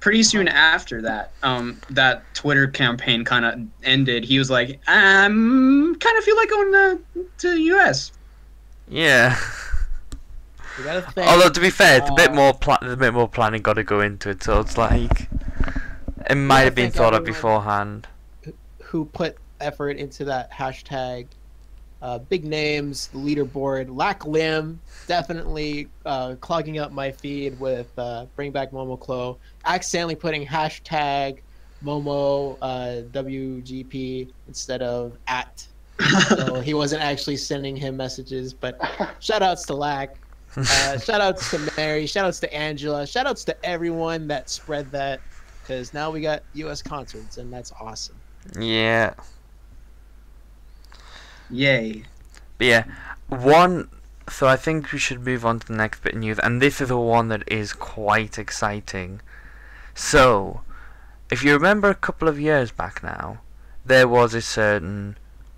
pretty 0.04 0.22
soon, 0.22 0.50
after 0.50 1.02
that, 1.02 1.32
um, 1.44 1.80
that 1.90 2.26
Twitter 2.34 2.68
campaign 2.68 3.24
kind 3.24 3.46
of 3.46 3.58
ended. 3.84 4.26
He 4.26 4.38
was 4.38 4.52
like, 4.52 4.82
"I'm 4.86 5.96
kind 5.96 6.18
of 6.18 6.24
feel 6.26 6.36
like 6.36 6.50
going 6.50 6.72
to 6.74 7.26
to 7.38 7.58
US." 7.58 8.12
yeah. 8.90 9.40
we. 10.78 11.24
Although 11.24 11.50
to 11.50 11.60
be 11.62 11.70
fair, 11.70 12.00
it's 12.00 12.10
a 12.10 12.14
bit 12.16 12.32
uh, 12.32 12.34
more 12.34 12.54
pla- 12.54 12.80
there's 12.82 12.94
a 12.94 12.98
bit 12.98 13.14
more 13.14 13.30
planning 13.30 13.62
got 13.62 13.76
to 13.76 13.84
go 13.84 14.02
into 14.02 14.30
it, 14.30 14.44
so 14.44 14.60
it's 14.60 14.78
like 14.78 15.30
it 16.30 16.36
might 16.36 16.62
have 16.62 16.76
been 16.76 16.92
thought 16.92 17.14
of 17.14 17.24
beforehand. 17.24 18.08
who 18.82 19.06
put 19.06 19.38
effort 19.62 19.92
into 19.92 20.26
that 20.26 20.52
hashtag 20.52 21.28
uh, 22.04 22.20
big 22.20 22.44
names, 22.44 23.08
the 23.08 23.18
leaderboard. 23.18 23.96
Lack 23.96 24.26
Lim 24.28 24.80
definitely 25.08 25.88
uh, 26.06 26.36
clogging 26.42 26.78
up 26.78 26.92
my 26.92 27.10
feed 27.10 27.58
with 27.60 27.88
uh, 27.98 28.26
Bring 28.36 28.52
Back 28.52 28.72
Momoclo. 28.72 29.38
Accidentally 29.64 30.16
putting 30.16 30.46
hashtag 30.46 31.40
Momo 31.84 32.58
uh, 32.62 33.04
WGP 33.18 34.30
instead 34.50 34.82
of 34.82 35.18
at. 35.28 35.66
so 36.28 36.60
he 36.60 36.74
wasn't 36.74 37.02
actually 37.02 37.38
sending 37.38 37.76
him 37.76 37.96
messages. 37.96 38.54
But 38.54 38.82
shout 39.20 39.42
outs 39.42 39.66
to 39.68 39.74
Lack. 39.74 40.18
Uh, 40.58 40.98
shout 41.00 41.22
outs 41.22 41.50
to 41.52 41.72
Mary. 41.78 42.06
Shout 42.06 42.26
outs 42.26 42.42
to 42.42 42.54
Angela. 42.54 43.08
Shout 43.08 43.28
outs 43.28 43.46
to 43.46 43.66
everyone 43.66 44.28
that 44.28 44.50
spread 44.50 44.92
that 44.92 45.22
because 45.62 45.94
now 45.94 46.12
we 46.12 46.20
got 46.20 46.44
U.S. 46.56 46.82
concerts 46.82 47.38
and 47.38 47.52
that's 47.52 47.72
awesome. 47.80 48.18
Yeah. 48.60 49.14
Yay. 51.54 52.04
But 52.58 52.68
yeah, 52.68 52.84
one. 53.28 53.90
So 54.30 54.48
I 54.48 54.56
think 54.56 54.92
we 54.92 55.00
should 55.00 55.26
move 55.26 55.46
on 55.46 55.60
to 55.60 55.68
the 55.68 55.76
next 55.76 56.02
bit 56.02 56.14
of 56.14 56.20
news, 56.20 56.40
and 56.40 56.62
this 56.62 56.82
is 56.82 56.88
the 56.88 56.98
one 56.98 57.28
that 57.28 57.44
is 57.46 57.74
quite 57.74 58.40
exciting. 58.40 59.22
So, 59.94 60.62
if 61.30 61.44
you 61.44 61.54
remember 61.54 61.90
a 61.90 61.96
couple 61.96 62.28
of 62.28 62.40
years 62.40 62.72
back 62.72 63.04
now, 63.04 63.42
there 63.86 64.08
was 64.08 64.34
a 64.34 64.42
certain 64.42 65.18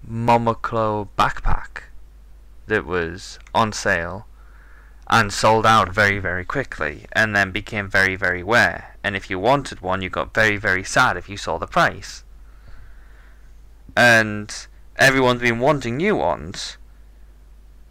Momoclo 0.10 1.08
backpack 1.18 1.84
that 2.68 2.86
was 2.86 3.40
on 3.54 3.72
sale 3.72 4.26
and 5.08 5.32
sold 5.32 5.66
out 5.66 5.94
very, 5.94 6.18
very 6.18 6.44
quickly, 6.44 7.06
and 7.14 7.36
then 7.36 7.52
became 7.52 7.88
very, 7.88 8.16
very 8.16 8.42
rare. 8.42 8.96
And 9.04 9.16
if 9.16 9.30
you 9.30 9.38
wanted 9.38 9.82
one, 9.82 10.02
you 10.02 10.10
got 10.10 10.34
very, 10.34 10.58
very 10.58 10.84
sad 10.84 11.16
if 11.16 11.30
you 11.30 11.38
saw 11.38 11.60
the 11.60 11.68
price. 11.68 12.24
And 13.96 14.68
everyone's 14.98 15.42
been 15.42 15.60
wanting 15.60 15.98
new 15.98 16.16
ones. 16.16 16.78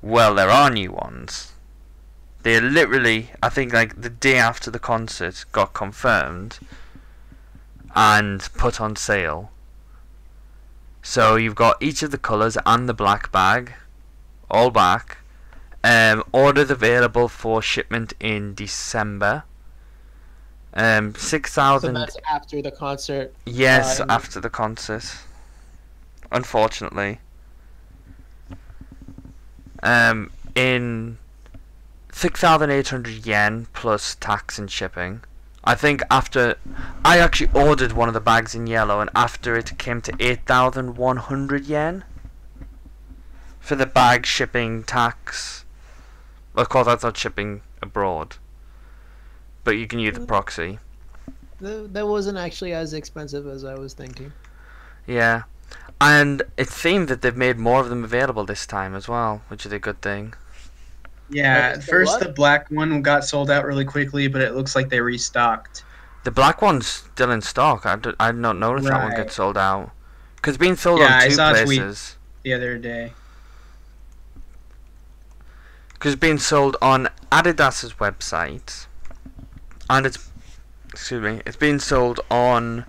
Well, 0.03 0.35
there 0.35 0.51
are 0.51 0.71
new 0.71 0.93
ones. 0.93 1.53
They 2.43 2.61
literally, 2.61 3.31
I 3.43 3.49
think, 3.49 3.73
like 3.73 4.01
the 4.03 4.11
day 4.11 4.37
after 4.37 4.71
the 4.71 4.79
concert 4.79 5.45
got 5.53 5.73
confirmed 5.73 6.59
and 7.95 8.47
put 8.59 8.81
on 8.81 8.97
sale. 8.97 9.51
So 11.03 11.37
you've 11.37 11.55
got 11.55 11.83
each 11.83 12.03
of 12.03 12.11
the 12.11 12.19
colours 12.19 12.59
and 12.67 12.89
the 12.89 12.95
black 12.95 13.33
bag, 13.33 13.73
all 14.51 14.71
back. 14.71 15.19
Um, 15.83 16.25
orders 16.33 16.71
available 16.71 17.29
for 17.29 17.61
shipment 17.61 18.15
in 18.19 18.55
December. 18.55 19.45
Um, 20.73 21.15
six 21.15 21.53
So 21.53 21.79
that's 21.79 22.17
after 22.31 22.61
the 22.61 22.71
concert. 22.71 23.35
yes, 23.45 24.01
uh, 24.01 24.07
after 24.09 24.41
the 24.41 24.51
concert. 24.51 25.05
Unfortunately. 26.35 27.21
Um, 29.83 30.33
in 30.55 31.19
six 32.13 32.41
thousand 32.41 32.71
eight 32.71 32.89
hundred 32.89 33.25
yen 33.25 33.69
plus 33.73 34.17
tax 34.17 34.59
and 34.59 34.71
shipping. 34.71 35.23
I 35.63 35.75
think 35.75 36.03
after 36.11 36.57
I 37.05 37.19
actually 37.19 37.51
ordered 37.55 37.93
one 37.93 38.09
of 38.09 38.15
the 38.15 38.21
bags 38.21 38.55
in 38.55 38.67
yellow, 38.67 39.01
and 39.01 39.11
after 39.15 39.57
it 39.57 39.79
came 39.79 40.01
to 40.03 40.13
eight 40.19 40.45
thousand 40.45 40.97
one 40.97 41.19
hundred 41.19 41.67
yen 41.67 42.05
for 43.61 43.77
the 43.77 43.87
bag 43.87 44.27
shipping 44.27 44.83
tax. 44.83 45.65
Of 46.57 46.69
course, 46.69 46.87
that's 46.87 47.05
not 47.05 47.17
shipping 47.17 47.63
abroad, 47.81 48.37
but 49.63 49.73
you 49.73 49.87
can 49.87 50.01
use 50.01 50.15
the 50.19 50.27
proxy. 50.27 50.81
That 51.61 52.07
wasn't 52.09 52.39
actually 52.39 52.73
as 52.73 52.93
expensive 52.93 53.47
as 53.47 53.65
I 53.65 53.75
was 53.75 53.95
thinking. 53.95 54.33
Yeah. 55.07 55.45
And 56.07 56.43
it 56.59 56.69
seems 56.69 57.09
that 57.09 57.23
they've 57.23 57.35
made 57.35 57.57
more 57.57 57.81
of 57.81 57.89
them 57.89 58.05
available 58.05 58.45
this 58.45 58.67
time 58.67 58.95
as 58.95 59.09
well, 59.09 59.41
which 59.49 59.65
is 59.65 59.73
a 59.73 59.79
good 59.79 60.03
thing. 60.03 60.35
Yeah, 61.31 61.73
at 61.77 61.83
first 61.83 62.13
what? 62.13 62.21
the 62.21 62.29
black 62.29 62.71
one 62.71 63.01
got 63.01 63.25
sold 63.25 63.51
out 63.51 63.65
really 63.65 63.87
quickly, 63.87 64.29
but 64.29 64.43
it 64.43 64.55
looks 64.55 64.77
like 64.77 64.91
they 64.91 65.01
restocked. 65.01 65.83
The 66.25 66.31
black 66.31 66.61
one's 66.61 66.87
still 66.87 67.31
in 67.31 67.41
stock. 67.41 67.87
I 67.87 67.97
did 67.97 68.17
not 68.19 68.59
notice 68.59 68.85
that 68.85 69.03
one 69.03 69.17
get 69.17 69.33
sold 69.33 69.57
out. 69.57 69.93
Because 70.37 70.57
it's 70.57 70.61
been 70.61 70.77
sold 70.77 71.01
Yeah, 71.01 71.07
I 71.07 71.23
on 71.23 71.29
two 71.31 71.31
saw 71.31 71.53
a 71.55 71.65
tweet. 71.65 71.81
places. 71.81 72.17
The 72.43 72.53
other 72.53 72.77
day. 72.77 73.13
Because 75.95 76.13
it's 76.13 76.21
been 76.21 76.39
sold 76.39 76.77
on 76.83 77.09
Adidas's 77.33 77.95
website. 77.95 78.87
And 79.89 80.05
it's. 80.05 80.31
Excuse 80.93 81.23
me. 81.23 81.41
It's 81.47 81.57
been 81.57 81.81
sold 81.81 82.21
on. 82.31 82.85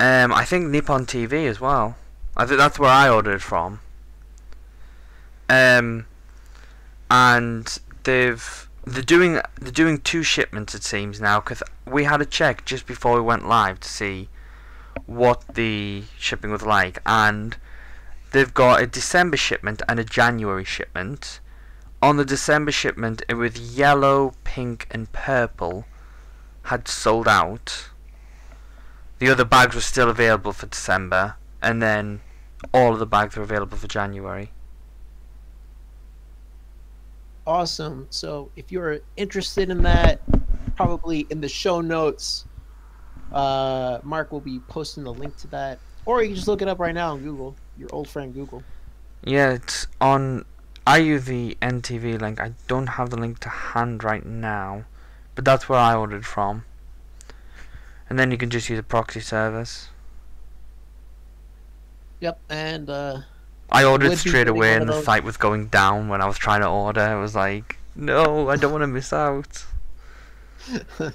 Um, 0.00 0.32
I 0.32 0.44
think 0.44 0.66
Nippon 0.66 1.06
TV 1.06 1.46
as 1.46 1.60
well. 1.60 1.96
I 2.40 2.46
think 2.46 2.56
that's 2.56 2.78
where 2.78 2.88
I 2.88 3.06
ordered 3.10 3.42
from. 3.42 3.80
Um, 5.50 6.06
and 7.10 7.78
they've 8.04 8.66
they're 8.86 9.02
doing 9.02 9.42
they're 9.60 9.70
doing 9.70 9.98
two 9.98 10.22
shipments 10.22 10.74
it 10.74 10.82
seems 10.82 11.20
now 11.20 11.40
because 11.40 11.62
we 11.86 12.04
had 12.04 12.22
a 12.22 12.24
check 12.24 12.64
just 12.64 12.86
before 12.86 13.14
we 13.16 13.20
went 13.20 13.46
live 13.46 13.78
to 13.80 13.88
see 13.90 14.30
what 15.04 15.44
the 15.52 16.04
shipping 16.18 16.50
was 16.50 16.62
like 16.62 16.98
and 17.04 17.58
they've 18.32 18.54
got 18.54 18.80
a 18.80 18.86
December 18.86 19.36
shipment 19.36 19.82
and 19.86 20.00
a 20.00 20.04
January 20.04 20.64
shipment. 20.64 21.40
On 22.00 22.16
the 22.16 22.24
December 22.24 22.72
shipment, 22.72 23.20
it 23.28 23.34
was 23.34 23.76
yellow, 23.76 24.32
pink, 24.44 24.86
and 24.90 25.12
purple 25.12 25.84
had 26.62 26.88
sold 26.88 27.28
out. 27.28 27.90
The 29.18 29.28
other 29.28 29.44
bags 29.44 29.74
were 29.74 29.82
still 29.82 30.08
available 30.08 30.54
for 30.54 30.64
December, 30.64 31.34
and 31.60 31.82
then 31.82 32.22
all 32.72 32.92
of 32.92 32.98
the 32.98 33.06
bags 33.06 33.36
are 33.36 33.42
available 33.42 33.76
for 33.76 33.88
January. 33.88 34.50
Awesome. 37.46 38.06
So 38.10 38.50
if 38.56 38.70
you're 38.70 39.00
interested 39.16 39.70
in 39.70 39.82
that, 39.82 40.20
probably 40.76 41.26
in 41.30 41.40
the 41.40 41.48
show 41.48 41.80
notes, 41.80 42.44
uh, 43.32 43.98
Mark 44.02 44.32
will 44.32 44.40
be 44.40 44.60
posting 44.68 45.04
the 45.04 45.12
link 45.12 45.36
to 45.38 45.46
that, 45.48 45.78
or 46.04 46.22
you 46.22 46.28
can 46.28 46.36
just 46.36 46.48
look 46.48 46.62
it 46.62 46.68
up 46.68 46.78
right 46.78 46.94
now 46.94 47.12
on 47.12 47.22
Google. 47.22 47.56
Your 47.78 47.88
old 47.92 48.08
friend 48.08 48.34
Google. 48.34 48.62
Yeah, 49.24 49.52
it's 49.52 49.86
on. 50.00 50.44
I 50.86 50.98
use 50.98 51.24
the 51.24 51.56
NTV 51.62 52.20
link. 52.20 52.40
I 52.40 52.52
don't 52.66 52.88
have 52.88 53.10
the 53.10 53.16
link 53.16 53.38
to 53.40 53.48
hand 53.48 54.02
right 54.02 54.24
now, 54.24 54.84
but 55.34 55.44
that's 55.44 55.68
where 55.68 55.78
I 55.78 55.94
ordered 55.94 56.26
from. 56.26 56.64
And 58.08 58.18
then 58.18 58.30
you 58.30 58.38
can 58.38 58.50
just 58.50 58.68
use 58.68 58.78
a 58.78 58.82
proxy 58.82 59.20
service. 59.20 59.88
Yep. 62.20 62.38
And 62.50 62.90
uh, 62.90 63.20
I 63.70 63.84
ordered 63.84 64.16
straight 64.18 64.48
away, 64.48 64.74
and 64.74 64.88
the 64.88 65.02
site 65.02 65.24
was 65.24 65.36
going 65.36 65.66
down 65.68 66.08
when 66.08 66.20
I 66.20 66.26
was 66.26 66.36
trying 66.38 66.60
to 66.60 66.68
order. 66.68 67.00
I 67.00 67.14
was 67.16 67.34
like, 67.34 67.78
no, 67.96 68.48
I 68.48 68.56
don't 68.56 68.72
want 68.72 68.82
to 68.82 68.86
miss 68.86 69.12
out. 69.12 69.64
that 70.98 71.12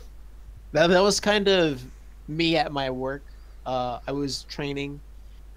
that 0.72 1.02
was 1.02 1.20
kind 1.20 1.48
of 1.48 1.84
me 2.28 2.58
at 2.58 2.72
my 2.72 2.89
work. 2.89 3.24
Uh, 3.65 4.00
I 4.08 4.12
was 4.12 4.44
training, 4.44 5.00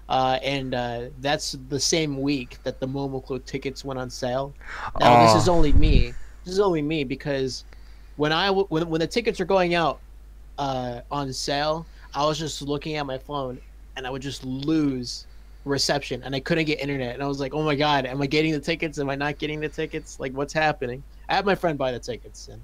uh, 0.07 0.39
and 0.43 0.73
uh, 0.73 1.01
that's 1.21 1.55
the 1.69 1.79
same 1.79 2.21
week 2.21 2.57
that 2.63 2.79
the 2.79 2.87
Momoclo 2.87 3.43
tickets 3.45 3.83
went 3.83 3.99
on 3.99 4.09
sale. 4.09 4.53
Now 4.99 5.23
this 5.25 5.33
Oh. 5.33 5.37
is 5.37 5.49
only 5.49 5.73
me. 5.73 6.13
This 6.45 6.53
is 6.53 6.59
only 6.59 6.81
me 6.81 7.03
because 7.03 7.63
when 8.17 8.31
I 8.31 8.47
w- 8.47 8.67
when 8.69 8.87
when 8.89 8.99
the 8.99 9.07
tickets 9.07 9.39
are 9.39 9.45
going 9.45 9.75
out 9.75 9.99
uh, 10.57 11.01
on 11.11 11.31
sale, 11.33 11.85
I 12.13 12.25
was 12.25 12.37
just 12.39 12.61
looking 12.61 12.95
at 12.95 13.05
my 13.05 13.17
phone 13.17 13.59
and 13.95 14.07
I 14.07 14.09
would 14.09 14.21
just 14.21 14.43
lose 14.45 15.25
reception 15.65 16.23
and 16.23 16.35
I 16.35 16.39
couldn't 16.39 16.65
get 16.65 16.79
internet 16.79 17.13
and 17.13 17.23
I 17.23 17.27
was 17.27 17.39
like, 17.39 17.53
oh 17.53 17.63
my 17.63 17.75
god, 17.75 18.05
am 18.05 18.21
I 18.21 18.27
getting 18.27 18.53
the 18.53 18.59
tickets? 18.59 18.97
Am 18.97 19.09
I 19.09 19.15
not 19.15 19.37
getting 19.37 19.59
the 19.59 19.69
tickets? 19.69 20.19
Like 20.19 20.33
what's 20.33 20.53
happening? 20.53 21.03
I 21.27 21.35
had 21.35 21.45
my 21.45 21.55
friend 21.55 21.77
buy 21.77 21.91
the 21.91 21.99
tickets 21.99 22.47
and 22.47 22.61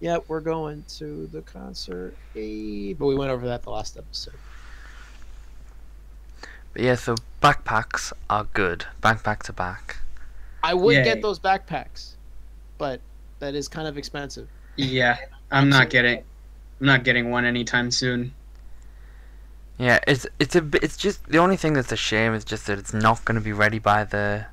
yeah, 0.00 0.18
we're 0.28 0.40
going 0.40 0.84
to 0.98 1.26
the 1.28 1.42
concert. 1.42 2.14
Hey, 2.34 2.92
but 2.92 3.06
we 3.06 3.16
went 3.16 3.30
over 3.30 3.46
that 3.46 3.62
the 3.62 3.70
last 3.70 3.96
episode. 3.96 4.34
But 6.72 6.82
yeah, 6.82 6.94
so 6.94 7.16
backpacks 7.42 8.12
are 8.30 8.44
good. 8.52 8.84
Backpack 9.02 9.42
to 9.44 9.52
back. 9.52 9.96
I 10.62 10.74
would 10.74 10.94
Yay. 10.96 11.04
get 11.04 11.22
those 11.22 11.38
backpacks, 11.38 12.12
but 12.78 13.00
that 13.38 13.54
is 13.54 13.68
kind 13.68 13.88
of 13.88 13.96
expensive. 13.96 14.48
Yeah, 14.76 15.16
I'm 15.50 15.68
not 15.68 15.90
getting. 15.90 16.18
I'm 16.80 16.86
not 16.86 17.02
getting 17.02 17.30
one 17.30 17.44
anytime 17.44 17.90
soon. 17.90 18.32
Yeah, 19.78 20.00
it's 20.08 20.26
it's 20.40 20.56
a. 20.56 20.68
It's 20.82 20.96
just 20.96 21.24
the 21.28 21.38
only 21.38 21.56
thing 21.56 21.74
that's 21.74 21.92
a 21.92 21.96
shame 21.96 22.34
is 22.34 22.44
just 22.44 22.66
that 22.66 22.78
it's 22.78 22.92
not 22.92 23.24
going 23.24 23.36
to 23.36 23.40
be 23.40 23.52
ready 23.52 23.78
by 23.78 24.02
the 24.02 24.46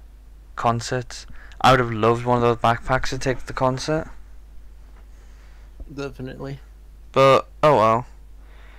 concert. 0.56 1.26
I 1.60 1.72
would 1.72 1.80
have 1.80 1.92
loved 1.92 2.26
one 2.26 2.38
of 2.38 2.44
those 2.44 2.58
backpacks 2.58 3.10
to 3.10 3.18
take 3.18 3.40
to 3.40 3.48
the 3.48 3.54
concert, 3.54 4.08
Definitely. 5.92 6.60
but 7.12 7.48
oh 7.64 7.76
well. 7.76 8.06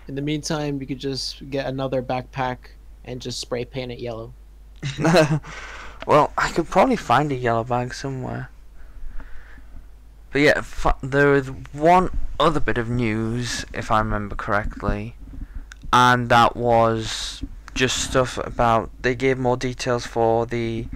In 0.06 0.14
the 0.14 0.22
meantime, 0.22 0.80
you 0.80 0.86
could 0.86 1.00
just 1.00 1.50
get 1.50 1.66
another 1.66 2.00
backpack 2.00 2.58
and 3.04 3.20
just 3.20 3.40
spray 3.40 3.64
paint 3.64 3.90
it 3.90 3.98
yellow. 3.98 4.32
well, 6.06 6.32
I 6.38 6.52
could 6.52 6.68
probably 6.68 6.94
find 6.94 7.32
a 7.32 7.34
yellow 7.34 7.64
bag 7.64 7.92
somewhere. 7.92 8.50
But 10.30 10.42
yeah, 10.42 10.62
there 11.02 11.34
is 11.34 11.48
one 11.72 12.16
other 12.38 12.60
bit 12.60 12.78
of 12.78 12.88
news, 12.88 13.64
if 13.72 13.90
I 13.90 13.98
remember 13.98 14.36
correctly, 14.36 15.16
and 15.92 16.28
that 16.28 16.56
was 16.56 17.42
just 17.74 17.98
stuff 17.98 18.38
about 18.38 18.90
they 19.02 19.14
gave 19.14 19.38
more 19.38 19.56
details 19.56 20.06
for 20.06 20.46
the 20.46 20.86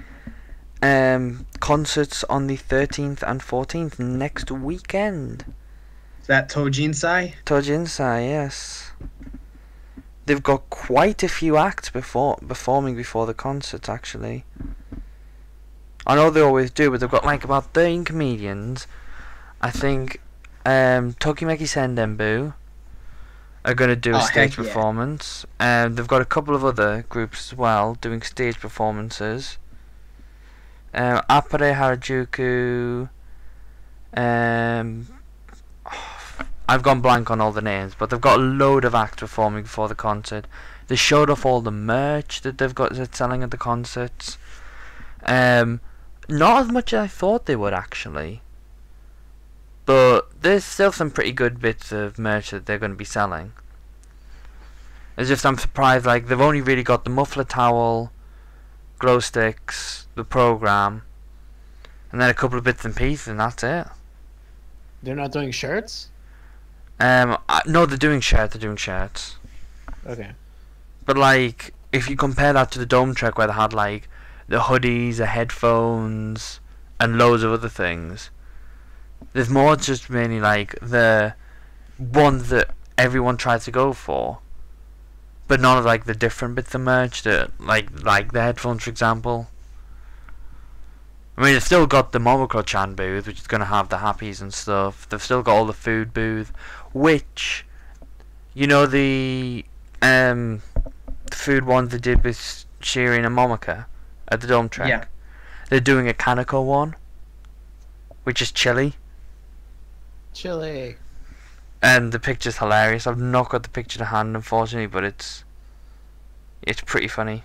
um, 0.83 1.47
concerts 1.61 2.25
on 2.25 2.47
the 2.47 2.57
13th 2.57 3.23
and 3.23 3.41
14th 3.41 3.99
next 3.99 4.51
weekend. 4.51 5.45
Is 6.21 6.27
that 6.27 6.51
Tojinsai? 6.51 7.35
Tojinsai, 7.45 8.29
yes. 8.29 8.93
They've 10.27 10.43
got 10.43 10.71
quite 10.71 11.23
a 11.23 11.29
few 11.29 11.57
acts 11.57 11.91
before 11.91 12.37
performing 12.37 12.97
before 12.97 13.27
the 13.27 13.35
concerts 13.35 13.89
actually. 13.89 14.45
I 16.07 16.15
know 16.15 16.31
they 16.31 16.41
always 16.41 16.71
do, 16.71 16.91
but 16.91 17.01
they've 17.01 17.11
got 17.11 17.25
like 17.25 17.45
about 17.45 17.75
13 17.75 18.05
comedians. 18.05 18.87
I 19.61 19.71
think 19.71 20.21
um, 20.65 21.15
Tokimeki 21.15 21.69
Sendenbu 21.69 22.55
are 23.65 23.75
going 23.75 23.91
to 23.91 23.97
do 23.97 24.13
a 24.15 24.19
Oh, 24.19 24.21
stage 24.21 24.57
heck 24.57 24.59
yeah. 24.59 24.65
performance. 24.65 25.45
And 25.59 25.97
they've 25.97 26.07
got 26.09 26.23
a 26.23 26.27
couple 26.27 26.55
of 26.55 26.65
other 26.65 27.05
groups 27.09 27.53
as 27.53 27.59
well 27.59 27.95
doing 28.01 28.23
stage 28.23 28.59
performances. 28.59 29.59
Um, 30.95 31.21
Apare 31.29 31.75
Harajuku. 31.77 33.09
Um, 34.17 35.07
I've 36.69 36.83
gone 36.83 37.01
blank 37.01 37.31
on 37.31 37.41
all 37.41 37.53
the 37.53 37.63
names, 37.63 37.95
but 37.99 38.11
they've 38.11 38.21
got 38.21 38.39
a 38.39 38.43
load 38.43 38.85
of 38.85 38.95
acts 38.95 39.17
performing 39.17 39.65
before 39.65 39.89
the 39.89 39.95
concert. 39.95 40.47
They 40.89 40.97
showed 40.97 41.31
off 41.31 41.45
all 41.45 41.61
the 41.61 41.71
merch 41.71 42.41
that 42.43 42.59
they've 42.59 42.75
got 42.75 42.95
that's 42.95 43.17
selling 43.19 43.43
at 43.43 43.51
the 43.51 43.57
concerts. 43.57 44.39
Um, 45.25 45.81
not 46.29 46.63
as 46.63 46.73
much 46.73 46.93
as 46.93 47.01
I 47.01 47.07
thought 47.07 47.47
they 47.47 47.57
would 47.57 47.73
actually. 47.75 48.43
But 49.87 50.43
there's 50.43 50.65
still 50.65 50.93
some 50.93 51.11
pretty 51.11 51.33
good 51.33 51.61
bits 51.61 51.91
of 51.93 52.19
merch 52.19 52.51
that 52.51 52.67
they're 52.67 52.79
going 52.79 52.93
to 52.93 52.97
be 52.97 53.05
selling. 53.05 53.53
It's 55.17 55.29
just 55.29 55.45
I'm 55.45 55.59
surprised, 55.59 56.07
like 56.07 56.29
they've 56.29 56.41
only 56.41 56.61
really 56.61 56.83
got 56.83 57.05
the 57.05 57.11
muffler 57.11 57.45
towel, 57.45 58.13
glow 58.99 59.21
sticks, 59.21 60.07
the 60.15 60.25
program, 60.25 61.03
and 62.13 62.21
then 62.21 62.31
a 62.31 62.35
couple 62.35 62.59
of 62.59 62.65
bits 62.65 62.85
and 62.85 62.95
pieces, 62.95 63.29
and 63.29 63.41
that's 63.41 63.63
it. 63.63 63.87
They're 65.03 65.17
not 65.17 65.33
doing 65.33 65.51
shirts. 65.51 66.11
Um, 66.99 67.39
I, 67.49 67.63
no, 67.67 67.87
they're 67.87 67.97
doing 67.97 68.21
shirts. 68.21 68.55
They're 68.55 68.61
doing 68.61 68.77
shirts. 68.77 69.37
Okay. 70.07 70.33
But 71.07 71.17
like, 71.17 71.75
if 71.93 72.09
you 72.09 72.17
compare 72.17 72.53
that 72.53 72.71
to 72.73 72.79
the 72.79 72.87
Dome 72.87 73.15
Trek, 73.15 73.39
where 73.39 73.47
they 73.47 73.53
had 73.55 73.73
like 73.73 74.09
the 74.49 74.61
hoodies, 74.61 75.17
the 75.17 75.27
headphones, 75.27 76.61
and 76.99 77.19
loads 77.19 77.43
of 77.43 77.53
other 77.53 77.69
things, 77.69 78.31
there's 79.33 79.51
more 79.51 79.77
just 79.77 80.11
mainly 80.11 80.41
like 80.41 80.79
the 80.81 81.35
ones 81.99 82.49
that 82.49 82.71
everyone 82.99 83.37
tries 83.37 83.65
to 83.65 83.71
go 83.71 83.93
for, 83.93 84.39
but 85.49 85.61
none 85.61 85.79
of 85.79 85.85
like 85.85 86.05
the 86.05 86.15
different 86.15 86.55
bits 86.55 86.75
of 86.75 86.81
merch 86.81 87.23
that 87.23 87.51
like 87.61 88.05
like 88.05 88.33
the 88.33 88.43
headphones, 88.43 88.85
for 88.85 88.91
example. 88.91 89.49
I 91.37 91.45
mean, 91.45 91.53
they've 91.55 91.63
still 91.63 91.87
got 91.87 92.13
the 92.13 92.19
Momoclo 92.19 92.65
Chan 92.65 92.95
booth, 92.97 93.27
which 93.27 93.41
is 93.41 93.47
going 93.47 93.61
to 93.61 93.67
have 93.67 93.89
the 93.89 93.99
happies 93.99 94.43
and 94.43 94.53
stuff. 94.53 95.09
They've 95.09 95.23
still 95.23 95.43
got 95.43 95.57
all 95.57 95.65
the 95.65 95.73
food 95.73 96.13
booth, 96.13 96.53
which, 96.93 97.65
you 98.53 98.67
know, 98.67 98.85
the 98.85 99.65
um, 100.03 100.61
the 101.31 101.37
food 101.37 101.65
ones 101.65 101.93
they 101.93 101.99
did 101.99 102.25
with 102.25 102.67
Shirin 102.81 103.25
and 103.25 103.35
Momoka 103.35 103.87
at 104.29 104.41
the 104.43 104.47
Dome 104.47 104.69
Trek. 104.69 104.89
Yeah. 104.89 105.05
They're 105.71 105.81
doing 105.81 106.09
a 106.09 106.13
Kanako 106.13 106.65
one, 106.65 106.97
which 108.25 108.43
is 108.43 108.53
chili, 108.53 108.97
Chile. 110.33 110.97
and 111.83 112.13
the 112.13 112.19
picture's 112.19 112.59
hilarious. 112.59 113.07
I've 113.07 113.21
not 113.21 113.49
got 113.49 113.63
the 113.63 113.69
picture 113.69 113.99
to 113.99 114.07
hand, 114.07 114.37
unfortunately, 114.37 114.87
but 114.87 115.05
it's 115.05 115.45
it's 116.63 116.81
pretty 116.83 117.09
funny. 117.09 117.45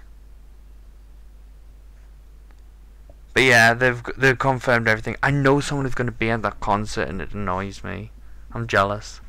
But 3.33 3.43
yeah, 3.43 3.73
they've 3.73 4.01
they've 4.17 4.37
confirmed 4.37 4.87
everything. 4.87 5.15
I 5.23 5.31
know 5.31 5.59
someone 5.59 5.85
is 5.85 5.95
going 5.95 6.07
to 6.07 6.11
be 6.11 6.29
at 6.29 6.41
that 6.43 6.59
concert, 6.59 7.07
and 7.07 7.21
it 7.21 7.33
annoys 7.33 7.83
me. 7.83 8.11
I'm 8.53 8.67
jealous. 8.67 9.19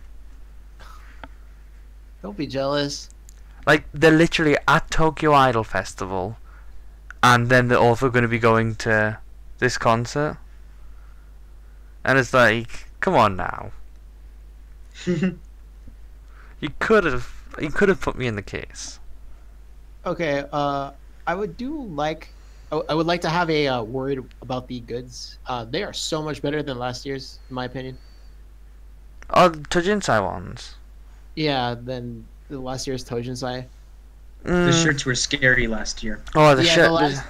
Don't 2.23 2.37
be 2.37 2.47
jealous. 2.47 3.11
Like 3.67 3.85
they're 3.93 4.11
literally 4.11 4.57
at 4.69 4.91
Tokyo 4.91 5.33
Idol 5.33 5.65
Festival, 5.65 6.37
and 7.23 7.49
then 7.49 7.69
they're 7.69 7.79
also 7.79 8.11
going 8.11 8.23
to 8.23 8.29
be 8.29 8.39
going 8.39 8.75
to 8.77 9.19
this 9.59 9.77
concert. 9.79 10.39
And 12.05 12.19
it's 12.19 12.33
like, 12.33 12.86
come 13.07 13.15
on 13.15 13.37
now. 13.37 13.71
You 16.61 16.71
could 16.79 17.05
have, 17.05 17.33
you 17.59 17.71
could 17.71 17.89
have 17.89 18.01
put 18.01 18.17
me 18.19 18.27
in 18.27 18.37
the 18.37 18.43
case. 18.43 19.01
Okay. 20.05 20.45
Uh, 20.53 20.93
I 21.27 21.35
would 21.35 21.57
do 21.57 21.83
like. 21.85 22.35
I 22.73 22.77
I 22.91 22.95
would 22.95 23.07
like 23.07 23.21
to 23.23 23.31
have 23.31 23.51
a 23.51 23.69
uh, 23.69 23.83
word 23.83 24.19
about 24.43 24.69
the 24.69 24.81
goods. 24.81 25.39
Uh, 25.47 25.65
they 25.65 25.83
are 25.83 25.93
so 25.93 26.23
much 26.23 26.43
better 26.43 26.63
than 26.63 26.79
last 26.79 27.07
year's, 27.07 27.41
in 27.49 27.55
my 27.55 27.65
opinion. 27.65 27.99
Oh, 29.31 29.49
the 29.51 29.61
Tojinsai 29.61 30.21
ones. 30.25 30.75
Yeah, 31.37 31.75
than 31.75 32.29
the 32.49 32.61
last 32.61 32.87
year's 32.87 33.05
Tojinsai. 33.05 33.69
the 34.63 34.71
Mm, 34.71 34.73
shirts 34.73 35.05
were 35.07 35.15
scary 35.15 35.67
last 35.67 36.03
year. 36.03 36.23
Oh, 36.35 36.55
the 36.55 36.65
yeah, 36.65 36.75
shit. 36.75 36.83
the 36.83 36.91
last, 36.91 37.27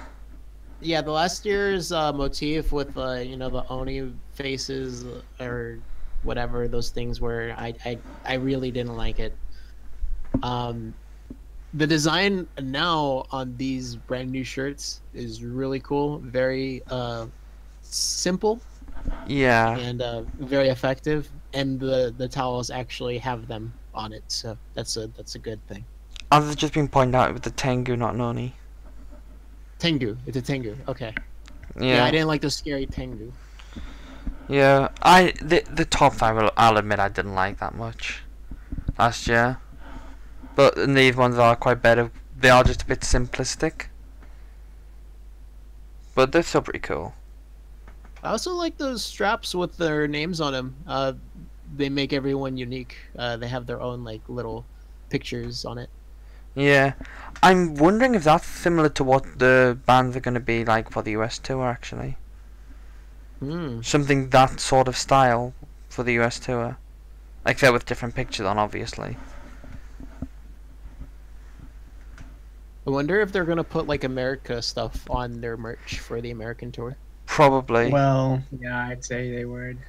yeah, 0.81 1.01
the 1.01 1.11
last 1.11 1.45
year's 1.45 1.91
uh, 1.91 2.13
motif 2.13 2.71
with 2.71 2.97
uh, 2.97 3.15
you 3.15 3.37
know 3.37 3.49
the 3.49 3.67
Oni 3.69 4.13
faces 4.33 5.05
or 5.39 5.79
whatever 6.23 6.67
those 6.67 6.89
things 6.89 7.19
were. 7.21 7.53
I 7.57 7.73
I, 7.85 7.97
I 8.25 8.33
really 8.35 8.71
didn't 8.71 8.95
like 8.95 9.19
it. 9.19 9.33
Um, 10.43 10.93
the 11.73 11.87
design 11.87 12.47
now 12.61 13.25
on 13.31 13.55
these 13.57 13.95
brand 13.95 14.31
new 14.31 14.43
shirts 14.43 15.01
is 15.13 15.43
really 15.43 15.79
cool. 15.79 16.19
Very 16.19 16.81
uh, 16.89 17.27
simple 17.81 18.61
yeah. 19.27 19.77
and 19.77 20.01
uh, 20.01 20.23
very 20.39 20.69
effective. 20.69 21.29
And 21.53 21.79
the 21.79 22.13
the 22.17 22.27
towels 22.27 22.69
actually 22.69 23.17
have 23.19 23.47
them 23.47 23.73
on 23.93 24.13
it, 24.13 24.23
so 24.27 24.57
that's 24.73 24.97
a 24.97 25.07
that's 25.07 25.35
a 25.35 25.39
good 25.39 25.65
thing. 25.67 25.85
I've 26.31 26.55
just 26.55 26.73
been 26.73 26.87
pointed 26.87 27.15
out 27.15 27.33
with 27.33 27.43
the 27.43 27.51
Tengu, 27.51 27.95
not 27.95 28.15
Noni. 28.15 28.53
Tengu, 29.79 30.17
it's 30.25 30.37
a 30.37 30.41
Tengu. 30.41 30.75
Okay. 30.87 31.13
Yeah, 31.79 31.97
Yeah. 31.97 32.05
I 32.05 32.11
didn't 32.11 32.27
like 32.27 32.41
the 32.41 32.49
scary 32.51 32.85
Tengu. 32.85 33.31
Yeah, 34.47 34.89
I 35.01 35.33
the 35.41 35.63
the 35.69 35.85
top 35.85 36.13
five 36.13 36.37
I'll, 36.37 36.51
I'll 36.57 36.77
admit 36.77 36.99
I 36.99 37.09
didn't 37.09 37.35
like 37.35 37.59
that 37.59 37.75
much 37.75 38.23
last 38.97 39.27
year, 39.27 39.59
but 40.55 40.75
these 40.75 41.15
ones 41.15 41.37
are 41.37 41.55
quite 41.55 41.81
better. 41.81 42.11
They 42.39 42.49
are 42.49 42.63
just 42.63 42.83
a 42.83 42.85
bit 42.85 43.01
simplistic, 43.01 43.87
but 46.15 46.31
they're 46.31 46.43
still 46.43 46.61
pretty 46.61 46.79
cool. 46.79 47.13
I 48.23 48.29
also 48.31 48.53
like 48.53 48.77
those 48.77 49.03
straps 49.03 49.53
with 49.53 49.77
their 49.77 50.07
names 50.07 50.41
on 50.41 50.53
them. 50.53 50.75
Uh, 50.87 51.13
they 51.75 51.89
make 51.89 52.13
everyone 52.13 52.57
unique. 52.57 52.95
Uh, 53.17 53.37
they 53.37 53.47
have 53.47 53.65
their 53.65 53.81
own 53.81 54.03
like 54.03 54.21
little 54.29 54.65
pictures 55.09 55.65
on 55.65 55.77
it. 55.77 55.89
Yeah, 56.55 56.93
I'm 57.41 57.73
wondering 57.73 58.13
if 58.13 58.23
that's 58.25 58.45
similar 58.45 58.89
to 58.89 59.03
what 59.03 59.39
the 59.39 59.79
bands 59.87 60.15
are 60.15 60.19
going 60.19 60.35
to 60.35 60.39
be 60.39 60.63
like 60.63 60.91
for 60.91 61.01
the 61.01 61.11
US 61.11 61.39
tour. 61.39 61.65
Actually, 61.67 62.15
Hmm. 63.39 63.81
something 63.81 64.29
that 64.29 64.59
sort 64.59 64.87
of 64.87 64.95
style 64.95 65.53
for 65.89 66.03
the 66.03 66.13
US 66.13 66.39
tour, 66.39 66.77
except 67.45 67.73
with 67.73 67.85
different 67.85 68.15
pictures 68.15 68.45
on, 68.45 68.57
obviously. 68.59 69.17
I 72.87 72.89
wonder 72.89 73.19
if 73.19 73.31
they're 73.31 73.45
gonna 73.45 73.63
put 73.63 73.85
like 73.85 74.03
America 74.03 74.61
stuff 74.63 75.07
on 75.11 75.41
their 75.41 75.57
merch 75.57 75.99
for 75.99 76.21
the 76.21 76.31
American 76.31 76.71
tour. 76.71 76.97
Probably. 77.25 77.91
Well, 77.91 78.43
yeah, 78.51 78.87
I'd 78.87 79.03
say 79.05 79.31
they 79.31 79.45
would. 79.45 79.79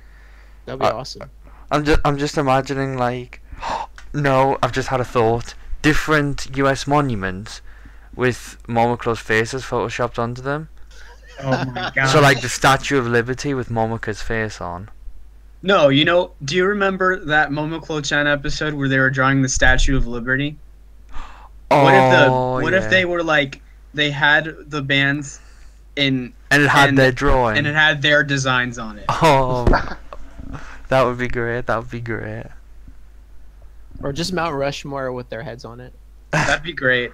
That'd 0.67 0.81
be 0.81 0.89
Uh, 0.89 0.93
awesome. 0.93 1.31
I'm 1.71 1.85
just 1.85 2.01
I'm 2.05 2.19
just 2.19 2.39
imagining 2.39 2.97
like 2.99 3.41
no, 4.15 4.59
I've 4.63 4.73
just 4.73 4.89
had 4.89 5.01
a 5.01 5.05
thought. 5.05 5.55
Different 5.83 6.57
US 6.57 6.87
monuments 6.87 7.61
with 8.15 8.57
Momoclo's 8.69 9.21
faces 9.21 9.63
photoshopped 9.63 10.19
onto 10.19 10.43
them. 10.43 10.69
Oh 11.41 11.65
my 11.67 11.93
god. 11.95 12.09
So 12.13 12.21
like 12.21 12.41
the 12.41 12.49
Statue 12.49 12.99
of 12.99 13.07
Liberty 13.07 13.55
with 13.55 13.69
Momoclo's 13.69 14.21
face 14.23 14.61
on. 14.61 14.91
No, 15.63 15.89
you 15.89 16.05
know, 16.05 16.33
do 16.45 16.55
you 16.57 16.67
remember 16.67 17.25
that 17.27 17.51
Momoclo 17.51 18.05
Chan 18.05 18.27
episode 18.27 18.75
where 18.75 18.89
they 18.89 18.99
were 18.99 19.11
drawing 19.11 19.43
the 19.43 19.49
Statue 19.49 19.97
of 19.97 20.07
Liberty? 20.07 20.57
Oh, 21.71 21.83
What 21.85 21.95
if 21.95 22.13
the 22.13 22.31
what 22.65 22.73
yeah. 22.73 22.79
if 22.85 22.91
they 22.91 23.05
were 23.05 23.23
like 23.23 23.61
they 23.95 24.11
had 24.11 24.55
the 24.71 24.83
bands 24.83 25.41
in 25.97 26.33
and 26.51 26.63
it 26.63 26.69
had 26.69 26.91
and- 26.91 26.99
their 26.99 27.13
drawing. 27.13 27.59
and 27.59 27.67
it 27.67 27.75
had 27.75 28.03
their 28.03 28.23
designs 28.25 28.79
on 28.79 28.99
it. 28.99 29.05
oh, 29.09 29.65
that 30.89 31.03
would 31.05 31.19
be 31.19 31.29
great. 31.29 31.67
That 31.67 31.77
would 31.79 31.91
be 31.91 32.01
great. 32.01 32.47
Or 34.03 34.13
just 34.13 34.33
Mount 34.33 34.55
Rushmore 34.55 35.13
with 35.13 35.29
their 35.29 35.43
heads 35.43 35.65
on 35.65 35.81
it. 35.81 35.93
That'd 36.31 36.63
be 36.63 36.73
great. 36.73 37.13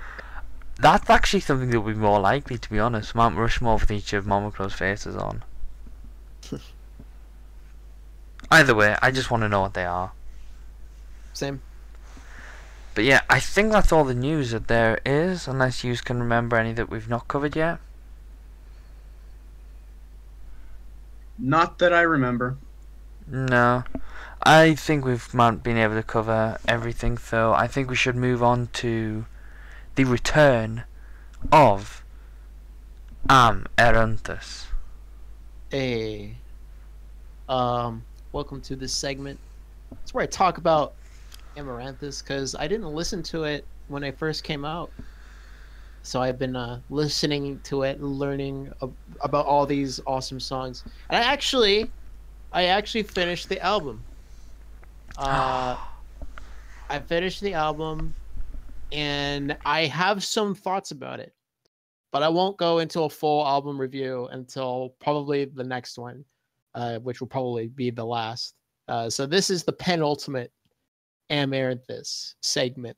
That's 0.80 1.08
actually 1.08 1.40
something 1.40 1.70
that 1.70 1.80
would 1.80 1.94
be 1.94 2.00
more 2.00 2.20
likely, 2.20 2.58
to 2.58 2.70
be 2.70 2.78
honest. 2.78 3.14
Mount 3.14 3.36
Rushmore 3.36 3.76
with 3.76 3.90
each 3.90 4.12
of 4.12 4.24
Momoclo's 4.24 4.74
faces 4.74 5.16
on. 5.16 5.42
Either 8.50 8.74
way, 8.74 8.96
I 9.00 9.10
just 9.10 9.30
want 9.30 9.42
to 9.42 9.48
know 9.48 9.60
what 9.60 9.74
they 9.74 9.84
are. 9.84 10.12
Same. 11.32 11.62
But 12.94 13.04
yeah, 13.04 13.22
I 13.28 13.40
think 13.40 13.72
that's 13.72 13.92
all 13.92 14.04
the 14.04 14.14
news 14.14 14.52
that 14.52 14.68
there 14.68 15.00
is, 15.04 15.48
unless 15.48 15.82
you 15.82 15.96
can 15.96 16.20
remember 16.20 16.56
any 16.56 16.72
that 16.74 16.90
we've 16.90 17.08
not 17.08 17.26
covered 17.26 17.56
yet. 17.56 17.78
Not 21.38 21.78
that 21.78 21.92
I 21.92 22.02
remember. 22.02 22.56
No. 23.26 23.84
I 24.46 24.74
think 24.74 25.06
we've 25.06 25.32
been 25.32 25.78
able 25.78 25.94
to 25.94 26.02
cover 26.02 26.58
everything, 26.68 27.16
so 27.16 27.54
I 27.54 27.66
think 27.66 27.88
we 27.88 27.96
should 27.96 28.14
move 28.14 28.42
on 28.42 28.68
to 28.74 29.24
the 29.94 30.04
return 30.04 30.84
of 31.50 32.04
Am 33.30 33.64
Eranthus. 33.78 34.66
Hey. 35.70 36.34
Um, 37.48 38.04
welcome 38.32 38.60
to 38.62 38.76
this 38.76 38.92
segment. 38.92 39.38
It's 40.02 40.12
where 40.12 40.24
I 40.24 40.26
talk 40.26 40.58
about 40.58 40.92
Amaranthus 41.56 42.20
because 42.20 42.54
I 42.54 42.68
didn't 42.68 42.92
listen 42.92 43.22
to 43.22 43.44
it 43.44 43.64
when 43.88 44.04
I 44.04 44.10
first 44.10 44.44
came 44.44 44.66
out. 44.66 44.90
So 46.02 46.20
I've 46.20 46.38
been 46.38 46.54
uh, 46.54 46.80
listening 46.90 47.60
to 47.64 47.84
it, 47.84 47.96
and 47.96 48.18
learning 48.18 48.70
ab- 48.82 48.94
about 49.22 49.46
all 49.46 49.64
these 49.64 50.00
awesome 50.06 50.38
songs. 50.38 50.84
And 51.08 51.16
I 51.16 51.26
actually, 51.32 51.90
I 52.52 52.64
actually 52.64 53.04
finished 53.04 53.48
the 53.48 53.58
album. 53.62 54.04
Uh, 55.16 55.76
I 56.88 56.98
finished 56.98 57.40
the 57.40 57.54
album, 57.54 58.14
and 58.92 59.56
I 59.64 59.86
have 59.86 60.24
some 60.24 60.54
thoughts 60.54 60.90
about 60.90 61.20
it, 61.20 61.32
but 62.12 62.22
I 62.22 62.28
won't 62.28 62.56
go 62.56 62.78
into 62.78 63.02
a 63.02 63.10
full 63.10 63.46
album 63.46 63.80
review 63.80 64.28
until 64.32 64.94
probably 65.00 65.44
the 65.44 65.64
next 65.64 65.98
one, 65.98 66.24
uh, 66.74 66.98
which 66.98 67.20
will 67.20 67.28
probably 67.28 67.68
be 67.68 67.90
the 67.90 68.04
last. 68.04 68.54
Uh, 68.88 69.08
so 69.08 69.26
this 69.26 69.50
is 69.50 69.64
the 69.64 69.72
penultimate 69.72 70.52
Amaranthus 71.30 72.34
segment. 72.42 72.96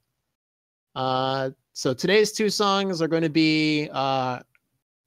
Uh, 0.95 1.51
so 1.75 1.93
today's 1.93 2.33
two 2.33 2.49
songs 2.49 3.03
are 3.03 3.09
going 3.09 3.23
to 3.23 3.29
be 3.29 3.89
uh, 3.93 4.41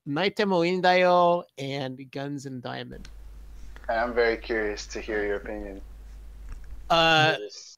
Naitemo 0.08 0.64
Iindayo 0.64 1.44
and 1.58 2.00
Guns 2.12 2.46
and 2.46 2.62
Diamond. 2.62 3.10
I'm 3.90 4.14
very 4.14 4.38
curious 4.38 4.86
to 4.88 5.02
hear 5.02 5.26
your 5.26 5.38
opinion 5.38 5.82
Uh, 6.90 7.34
for 7.36 7.40
this, 7.40 7.78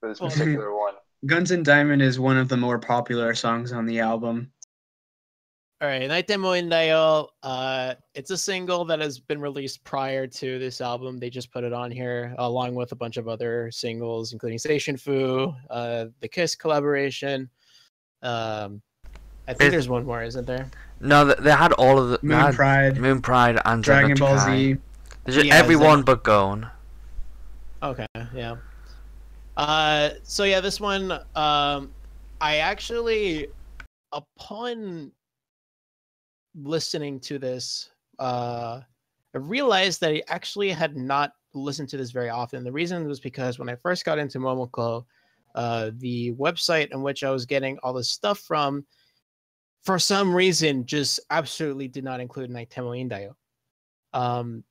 for 0.00 0.08
well- 0.26 0.30
particular 0.30 0.76
one. 0.76 0.94
Guns 1.24 1.50
and 1.50 1.64
Diamond 1.64 2.02
is 2.02 2.20
one 2.20 2.36
of 2.36 2.48
the 2.48 2.56
more 2.56 2.78
popular 2.78 3.34
songs 3.34 3.72
on 3.72 3.86
the 3.86 3.98
album. 4.00 4.52
All 5.80 5.88
right, 5.88 6.06
Night 6.08 6.26
Naitemo 6.28 6.62
Iindayo. 6.62 7.28
Uh, 7.42 7.94
it's 8.14 8.30
a 8.30 8.36
single 8.36 8.84
that 8.86 9.00
has 9.00 9.18
been 9.18 9.40
released 9.40 9.82
prior 9.84 10.26
to 10.26 10.58
this 10.58 10.80
album. 10.80 11.18
They 11.18 11.28
just 11.28 11.50
put 11.50 11.64
it 11.64 11.72
on 11.72 11.90
here 11.90 12.34
along 12.38 12.74
with 12.74 12.92
a 12.92 12.94
bunch 12.94 13.16
of 13.16 13.28
other 13.28 13.70
singles, 13.70 14.32
including 14.32 14.58
Station 14.58 14.96
Fu, 14.96 15.52
uh, 15.68 16.06
the 16.20 16.28
Kiss 16.28 16.54
collaboration. 16.54 17.50
Um, 18.22 18.80
I 19.48 19.52
think 19.54 19.68
It- 19.68 19.70
there's 19.72 19.88
one 19.88 20.06
more, 20.06 20.22
isn't 20.22 20.46
there? 20.46 20.70
No, 21.00 21.24
they 21.26 21.50
had 21.50 21.72
all 21.72 21.98
of 21.98 22.08
the 22.10 22.18
Moon 22.22 22.54
Pride, 22.54 22.96
Moon 22.98 23.20
Pride 23.20 23.60
and 23.64 23.82
Dragon 23.82 24.16
Zenno 24.16 24.20
Ball 24.20 24.36
Chikai. 24.36 24.74
Z. 24.74 24.76
There's 25.24 25.34
just 25.36 25.46
Yeah, 25.46 25.56
everyone 25.56 25.98
Zen- 25.98 26.04
but 26.04 26.24
Gon. 26.24 26.70
Okay, 27.82 28.06
yeah. 28.34 28.56
Uh, 29.56 30.10
so 30.22 30.44
yeah, 30.44 30.60
this 30.60 30.80
one, 30.80 31.12
um, 31.34 31.92
I 32.40 32.56
actually, 32.56 33.48
upon 34.12 35.12
listening 36.54 37.20
to 37.20 37.38
this, 37.38 37.90
uh, 38.18 38.80
I 39.34 39.38
realized 39.38 40.00
that 40.00 40.12
I 40.12 40.22
actually 40.28 40.70
had 40.70 40.96
not 40.96 41.32
listened 41.54 41.88
to 41.90 41.96
this 41.96 42.10
very 42.10 42.30
often. 42.30 42.64
The 42.64 42.72
reason 42.72 43.06
was 43.06 43.20
because 43.20 43.58
when 43.58 43.68
I 43.68 43.76
first 43.76 44.04
got 44.04 44.18
into 44.18 44.38
Momoclo, 44.38 45.04
uh, 45.54 45.90
the 45.98 46.32
website 46.32 46.92
in 46.92 47.02
which 47.02 47.24
I 47.24 47.30
was 47.30 47.46
getting 47.46 47.78
all 47.82 47.92
this 47.92 48.10
stuff 48.10 48.38
from, 48.40 48.84
for 49.84 49.98
some 49.98 50.34
reason, 50.34 50.84
just 50.86 51.20
absolutely 51.30 51.88
did 51.88 52.04
not 52.04 52.20
include 52.20 52.50
Naitemo 52.50 52.96
Iindayo. 52.96 53.32
Um, 54.12 54.64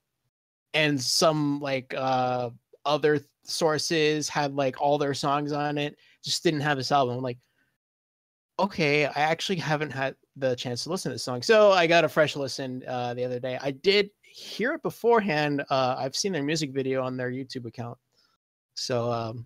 and 0.75 1.01
some 1.01 1.59
like 1.61 1.93
uh 1.97 2.49
other 2.85 3.19
sources 3.43 4.27
had 4.27 4.55
like 4.55 4.81
all 4.81 4.97
their 4.97 5.13
songs 5.13 5.51
on 5.51 5.77
it 5.77 5.97
just 6.23 6.43
didn't 6.43 6.61
have 6.61 6.77
this 6.77 6.91
album 6.91 7.17
I'm 7.17 7.23
like 7.23 7.37
okay 8.57 9.05
i 9.05 9.19
actually 9.19 9.57
haven't 9.57 9.91
had 9.91 10.15
the 10.37 10.55
chance 10.55 10.83
to 10.83 10.89
listen 10.89 11.11
to 11.11 11.15
this 11.15 11.23
song. 11.23 11.41
So 11.41 11.71
i 11.71 11.87
got 11.87 12.05
a 12.05 12.09
fresh 12.09 12.35
listen 12.35 12.83
uh 12.87 13.13
the 13.13 13.25
other 13.25 13.39
day. 13.39 13.57
I 13.61 13.71
did 13.71 14.09
hear 14.21 14.73
it 14.73 14.83
beforehand 14.83 15.63
uh 15.69 15.95
i've 15.97 16.15
seen 16.15 16.31
their 16.31 16.43
music 16.43 16.71
video 16.71 17.03
on 17.03 17.17
their 17.17 17.31
youtube 17.31 17.65
account. 17.65 17.97
So 18.75 19.11
um 19.11 19.45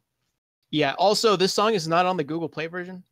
yeah 0.71 0.93
also 0.97 1.35
this 1.35 1.53
song 1.53 1.73
is 1.73 1.87
not 1.87 2.05
on 2.05 2.17
the 2.17 2.23
google 2.23 2.49
play 2.49 2.67
version. 2.67 3.03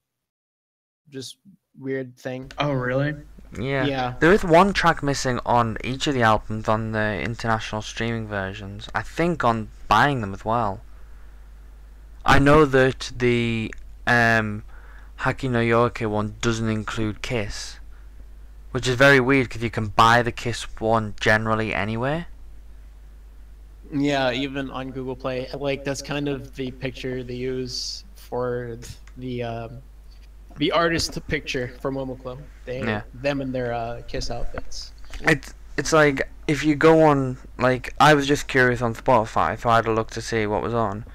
Just 1.09 1.37
weird 1.77 2.17
thing. 2.17 2.51
Oh, 2.57 2.71
really? 2.71 3.15
Yeah. 3.57 3.85
yeah 3.85 4.13
There 4.19 4.31
is 4.31 4.43
one 4.43 4.73
track 4.73 5.03
missing 5.03 5.39
on 5.45 5.77
each 5.83 6.07
of 6.07 6.13
the 6.13 6.21
albums 6.21 6.67
on 6.67 6.91
the 6.91 7.21
international 7.21 7.81
streaming 7.81 8.27
versions. 8.27 8.89
I 8.93 9.01
think 9.01 9.43
on 9.43 9.69
buying 9.87 10.21
them 10.21 10.33
as 10.33 10.43
well. 10.43 10.81
I 12.25 12.39
know 12.39 12.65
that 12.65 13.11
the 13.17 13.73
um, 14.05 14.63
Hakkin 15.19 15.51
no 15.51 15.59
Yoake 15.59 16.09
one 16.09 16.35
doesn't 16.41 16.67
include 16.67 17.21
Kiss, 17.21 17.79
which 18.71 18.87
is 18.87 18.95
very 18.95 19.19
weird 19.19 19.47
because 19.47 19.63
you 19.63 19.69
can 19.69 19.87
buy 19.87 20.21
the 20.21 20.31
Kiss 20.31 20.63
one 20.79 21.15
generally 21.19 21.73
anywhere. 21.73 22.27
Yeah, 23.93 24.31
even 24.31 24.69
on 24.69 24.91
Google 24.91 25.15
Play, 25.15 25.47
like 25.53 25.85
that's 25.85 26.01
kind 26.01 26.27
of 26.27 26.53
the 26.55 26.71
picture 26.71 27.23
they 27.23 27.35
use 27.35 28.03
for 28.15 28.77
the 29.15 29.43
um, 29.43 29.81
the 30.57 30.71
artist 30.71 31.25
picture 31.27 31.73
for 31.79 31.91
Momoclo. 31.91 32.37
They 32.67 32.81
Yeah. 32.81 33.01
them 33.13 33.41
and 33.41 33.55
their 33.55 33.73
uh, 33.73 34.01
Kiss 34.07 34.29
outfits. 34.29 34.91
It's 35.21 35.53
it's 35.77 35.93
like 35.93 36.29
if 36.47 36.63
you 36.63 36.75
go 36.75 37.01
on 37.03 37.37
like 37.57 37.93
I 37.99 38.13
was 38.13 38.27
just 38.27 38.47
curious 38.47 38.81
on 38.81 38.93
Spotify, 38.93 39.57
so 39.59 39.69
I 39.69 39.77
had 39.77 39.87
a 39.87 39.93
look 39.93 40.11
to 40.11 40.21
see 40.21 40.45
what 40.45 40.61
was 40.61 40.73
on. 40.73 41.05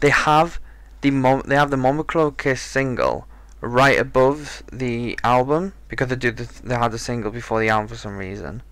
They 0.00 0.10
have 0.10 0.60
the 1.02 1.10
Mom- 1.10 1.42
they 1.46 1.56
have 1.56 1.70
the 1.70 1.76
Momoclo 1.76 2.34
Kiss 2.36 2.62
single 2.62 3.26
right 3.60 3.98
above 3.98 4.62
the 4.72 5.18
album 5.24 5.72
because 5.88 6.08
they 6.08 6.16
do 6.16 6.30
the, 6.30 6.48
they 6.62 6.74
had 6.76 6.92
the 6.92 6.98
single 6.98 7.30
before 7.30 7.60
the 7.60 7.68
album 7.68 7.88
for 7.88 7.96
some 7.96 8.16
reason. 8.16 8.62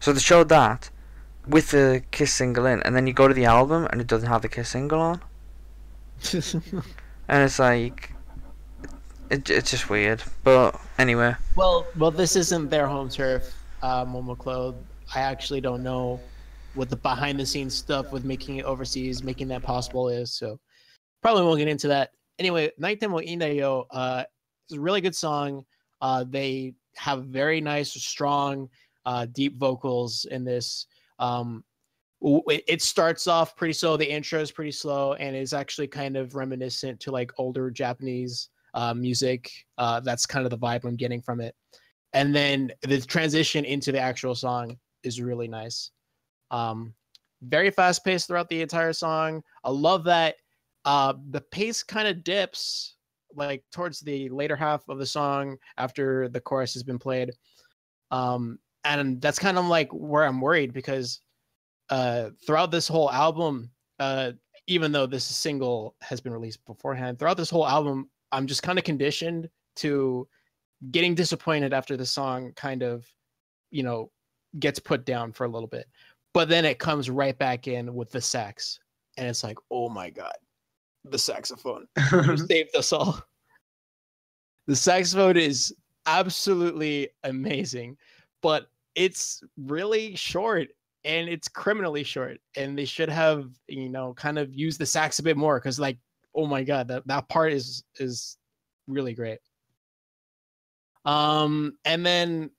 So 0.00 0.12
they 0.12 0.20
showed 0.20 0.48
that 0.48 0.90
with 1.46 1.70
the 1.70 2.02
Kiss 2.10 2.32
single 2.34 2.66
in, 2.66 2.82
and 2.82 2.96
then 2.96 3.06
you 3.06 3.12
go 3.12 3.28
to 3.28 3.34
the 3.34 3.44
album 3.44 3.86
and 3.90 4.00
it 4.00 4.06
doesn't 4.08 4.28
have 4.28 4.42
the 4.42 4.48
Kiss 4.48 4.70
single 4.70 5.00
on, 5.00 5.20
and 6.32 7.42
it's 7.44 7.58
like 7.60 8.13
it, 9.30 9.50
it's 9.50 9.70
just 9.70 9.90
weird. 9.90 10.22
But 10.42 10.80
anyway, 10.98 11.34
well, 11.56 11.86
well, 11.98 12.10
this 12.10 12.36
isn't 12.36 12.70
their 12.70 12.86
home 12.86 13.08
turf, 13.08 13.54
uh, 13.82 14.04
Momoclo. 14.04 14.74
I 15.14 15.20
actually 15.20 15.60
don't 15.60 15.82
know 15.82 16.20
what 16.74 16.90
the 16.90 16.96
behind 16.96 17.38
the 17.38 17.46
scenes 17.46 17.74
stuff 17.74 18.12
with 18.12 18.24
making 18.24 18.56
it 18.56 18.64
overseas, 18.64 19.22
making 19.22 19.48
that 19.48 19.62
possible 19.62 20.08
is. 20.08 20.32
So 20.32 20.58
probably 21.22 21.44
won't 21.44 21.58
get 21.58 21.68
into 21.68 21.88
that. 21.88 22.10
Anyway, 22.38 22.70
Naitemo 22.80 23.24
Iindayo 23.26 23.86
uh, 23.90 24.24
is 24.68 24.76
a 24.76 24.80
really 24.80 25.00
good 25.00 25.14
song. 25.14 25.64
Uh, 26.00 26.24
they 26.28 26.74
have 26.96 27.26
very 27.26 27.60
nice, 27.60 27.92
strong, 27.92 28.68
uh, 29.06 29.26
deep 29.26 29.58
vocals 29.58 30.26
in 30.30 30.44
this. 30.44 30.86
Um, 31.18 31.64
it 32.48 32.80
starts 32.80 33.26
off 33.26 33.54
pretty 33.54 33.74
slow. 33.74 33.96
The 33.96 34.10
intro 34.10 34.40
is 34.40 34.50
pretty 34.50 34.72
slow 34.72 35.12
and 35.14 35.36
is 35.36 35.52
actually 35.52 35.88
kind 35.88 36.16
of 36.16 36.34
reminiscent 36.34 36.98
to 37.00 37.10
like 37.10 37.30
older 37.36 37.70
Japanese 37.70 38.48
uh, 38.74 38.94
music. 38.94 39.50
Uh, 39.78 40.00
that's 40.00 40.26
kind 40.26 40.44
of 40.44 40.50
the 40.50 40.58
vibe 40.58 40.84
I'm 40.84 40.96
getting 40.96 41.22
from 41.22 41.40
it. 41.40 41.54
And 42.12 42.34
then 42.34 42.70
the 42.82 43.00
transition 43.00 43.64
into 43.64 43.90
the 43.90 43.98
actual 43.98 44.34
song 44.34 44.78
is 45.02 45.20
really 45.20 45.48
nice. 45.48 45.90
Um, 46.50 46.94
very 47.42 47.70
fast 47.70 48.04
paced 48.04 48.28
throughout 48.28 48.48
the 48.48 48.62
entire 48.62 48.92
song. 48.92 49.42
I 49.64 49.70
love 49.70 50.04
that 50.04 50.36
uh, 50.84 51.14
the 51.30 51.40
pace 51.40 51.82
kind 51.82 52.06
of 52.06 52.22
dips 52.22 52.96
like 53.34 53.64
towards 53.72 54.00
the 54.00 54.28
later 54.28 54.54
half 54.54 54.88
of 54.88 54.98
the 54.98 55.06
song 55.06 55.56
after 55.76 56.28
the 56.28 56.40
chorus 56.40 56.74
has 56.74 56.82
been 56.82 56.98
played. 56.98 57.30
Um, 58.10 58.58
and 58.84 59.20
that's 59.20 59.38
kind 59.38 59.58
of 59.58 59.66
like 59.66 59.88
where 59.92 60.24
I'm 60.24 60.40
worried 60.40 60.72
because 60.72 61.20
uh, 61.90 62.30
throughout 62.46 62.70
this 62.70 62.86
whole 62.86 63.10
album, 63.10 63.70
uh, 63.98 64.32
even 64.66 64.92
though 64.92 65.06
this 65.06 65.24
single 65.24 65.96
has 66.00 66.20
been 66.20 66.32
released 66.32 66.64
beforehand, 66.66 67.18
throughout 67.18 67.36
this 67.36 67.50
whole 67.50 67.66
album, 67.66 68.08
I'm 68.34 68.48
just 68.48 68.64
kind 68.64 68.78
of 68.78 68.84
conditioned 68.84 69.48
to 69.76 70.26
getting 70.90 71.14
disappointed 71.14 71.72
after 71.72 71.96
the 71.96 72.04
song 72.04 72.52
kind 72.56 72.82
of, 72.82 73.06
you 73.70 73.84
know, 73.84 74.10
gets 74.58 74.80
put 74.80 75.06
down 75.06 75.32
for 75.32 75.44
a 75.44 75.48
little 75.48 75.68
bit. 75.68 75.86
But 76.32 76.48
then 76.48 76.64
it 76.64 76.80
comes 76.80 77.08
right 77.08 77.38
back 77.38 77.68
in 77.68 77.94
with 77.94 78.10
the 78.10 78.20
sax. 78.20 78.80
And 79.16 79.28
it's 79.28 79.44
like, 79.44 79.56
oh 79.70 79.88
my 79.88 80.10
God, 80.10 80.34
the 81.04 81.18
saxophone 81.18 81.86
saved 82.48 82.74
us 82.76 82.92
all. 82.92 83.22
The 84.66 84.74
saxophone 84.74 85.36
is 85.36 85.72
absolutely 86.06 87.10
amazing, 87.22 87.96
but 88.42 88.66
it's 88.96 89.44
really 89.56 90.16
short 90.16 90.68
and 91.04 91.28
it's 91.28 91.46
criminally 91.46 92.02
short. 92.02 92.40
And 92.56 92.76
they 92.76 92.84
should 92.84 93.10
have, 93.10 93.50
you 93.68 93.88
know, 93.88 94.12
kind 94.14 94.40
of 94.40 94.52
used 94.52 94.80
the 94.80 94.86
sax 94.86 95.20
a 95.20 95.22
bit 95.22 95.36
more 95.36 95.60
because, 95.60 95.78
like, 95.78 95.98
oh 96.34 96.46
my 96.46 96.62
god, 96.62 96.88
that, 96.88 97.06
that 97.06 97.28
part 97.28 97.52
is 97.52 97.84
is 97.96 98.36
really 98.86 99.14
great. 99.14 99.38
Um, 101.04 101.76
and 101.84 102.04
then 102.04 102.50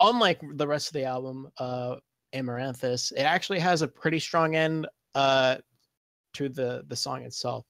unlike 0.00 0.40
the 0.54 0.66
rest 0.66 0.88
of 0.88 0.92
the 0.94 1.04
album, 1.04 1.48
uh, 1.58 1.96
Amaranthus, 2.32 3.12
it 3.12 3.22
actually 3.22 3.58
has 3.58 3.82
a 3.82 3.88
pretty 3.88 4.18
strong 4.18 4.54
end 4.54 4.86
uh, 5.14 5.56
to 6.34 6.48
the 6.48 6.84
the 6.88 6.96
song 6.96 7.22
itself. 7.22 7.66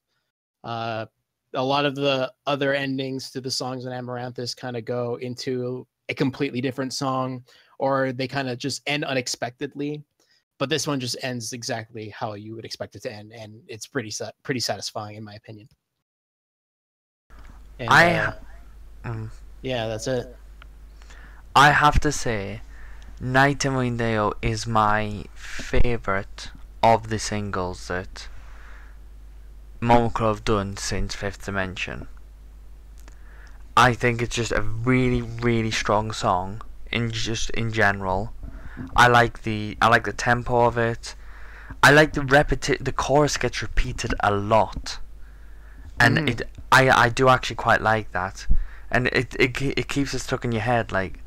Uh, 0.65 1.07
a 1.55 1.65
lot 1.65 1.87
of 1.87 1.95
the 1.95 2.31
other 2.47 2.75
endings 2.75 3.31
to 3.31 3.41
the 3.41 3.51
songs 3.51 3.87
in 3.87 3.93
Amaranthus 3.93 4.55
kind 4.55 4.77
of 4.77 4.85
go 4.85 5.17
into 5.17 5.87
a 6.09 6.15
completely 6.15 6.61
different 6.61 6.93
song, 6.93 7.45
or 7.79 8.13
they 8.13 8.29
kind 8.29 8.49
of 8.49 8.59
just 8.59 8.83
end 8.87 9.05
unexpectedly. 9.05 10.03
But 10.59 10.69
this 10.69 10.87
one 10.87 10.99
just 10.99 11.17
ends 11.23 11.53
exactly 11.53 12.09
how 12.09 12.35
you 12.35 12.55
would 12.57 12.65
expect 12.65 12.97
it 12.97 13.03
to 13.03 13.13
end, 13.13 13.33
and 13.33 13.63
it's 13.69 13.87
pretty 13.87 14.13
pretty 14.43 14.61
satisfying 14.61 15.17
in 15.17 15.25
my 15.25 15.35
opinion. 15.35 15.69
And, 17.79 17.91
I 17.91 18.15
uh, 18.15 18.33
Mm. 19.05 19.31
yeah, 19.63 19.87
that's 19.87 20.07
it. 20.09 20.37
I 21.55 21.71
have 21.71 22.01
to 22.01 22.13
say, 22.13 22.61
Naitemo 23.21 23.83
Iindayo 23.89 24.35
is 24.43 24.67
my 24.67 25.25
favourite 25.35 26.51
of 26.83 27.09
the 27.09 27.19
singles 27.19 27.89
that 27.89 28.29
Momoclo 29.81 30.29
have 30.29 30.45
done 30.45 30.77
since 30.77 31.15
Fifth 31.15 31.45
Dimension. 31.45 32.09
I 33.77 33.95
think 33.95 34.21
it's 34.21 34.35
just 34.35 34.53
a 34.53 34.63
really, 34.63 35.23
really 35.23 35.71
strong 35.71 36.13
song 36.13 36.63
in 36.91 37.11
just 37.13 37.51
in 37.51 37.73
general. 37.73 38.33
I 38.97 39.09
like 39.09 39.43
the 39.43 39.77
I 39.81 39.89
like 39.89 40.05
the 40.05 40.13
tempo 40.13 40.65
of 40.67 40.79
it. 40.79 41.15
I 41.83 41.91
like 41.93 42.13
the 42.15 42.21
repeti- 42.23 42.83
the 42.85 42.93
chorus 42.93 43.37
gets 43.37 43.63
repeated 43.63 44.15
a 44.21 44.31
lot. 44.33 44.99
And 46.01 46.19
Mm. 46.19 46.31
it 46.31 46.43
I 46.73 46.89
I 46.91 47.09
do 47.09 47.29
actually 47.29 47.57
quite 47.57 47.81
like 47.81 48.13
that. 48.13 48.47
And 48.91 49.07
it 49.09 49.35
it 49.39 49.61
it 49.61 49.89
keeps 49.89 50.15
it 50.15 50.21
stuck 50.21 50.45
in 50.45 50.53
your 50.53 50.63
head 50.63 50.93
like 50.93 51.21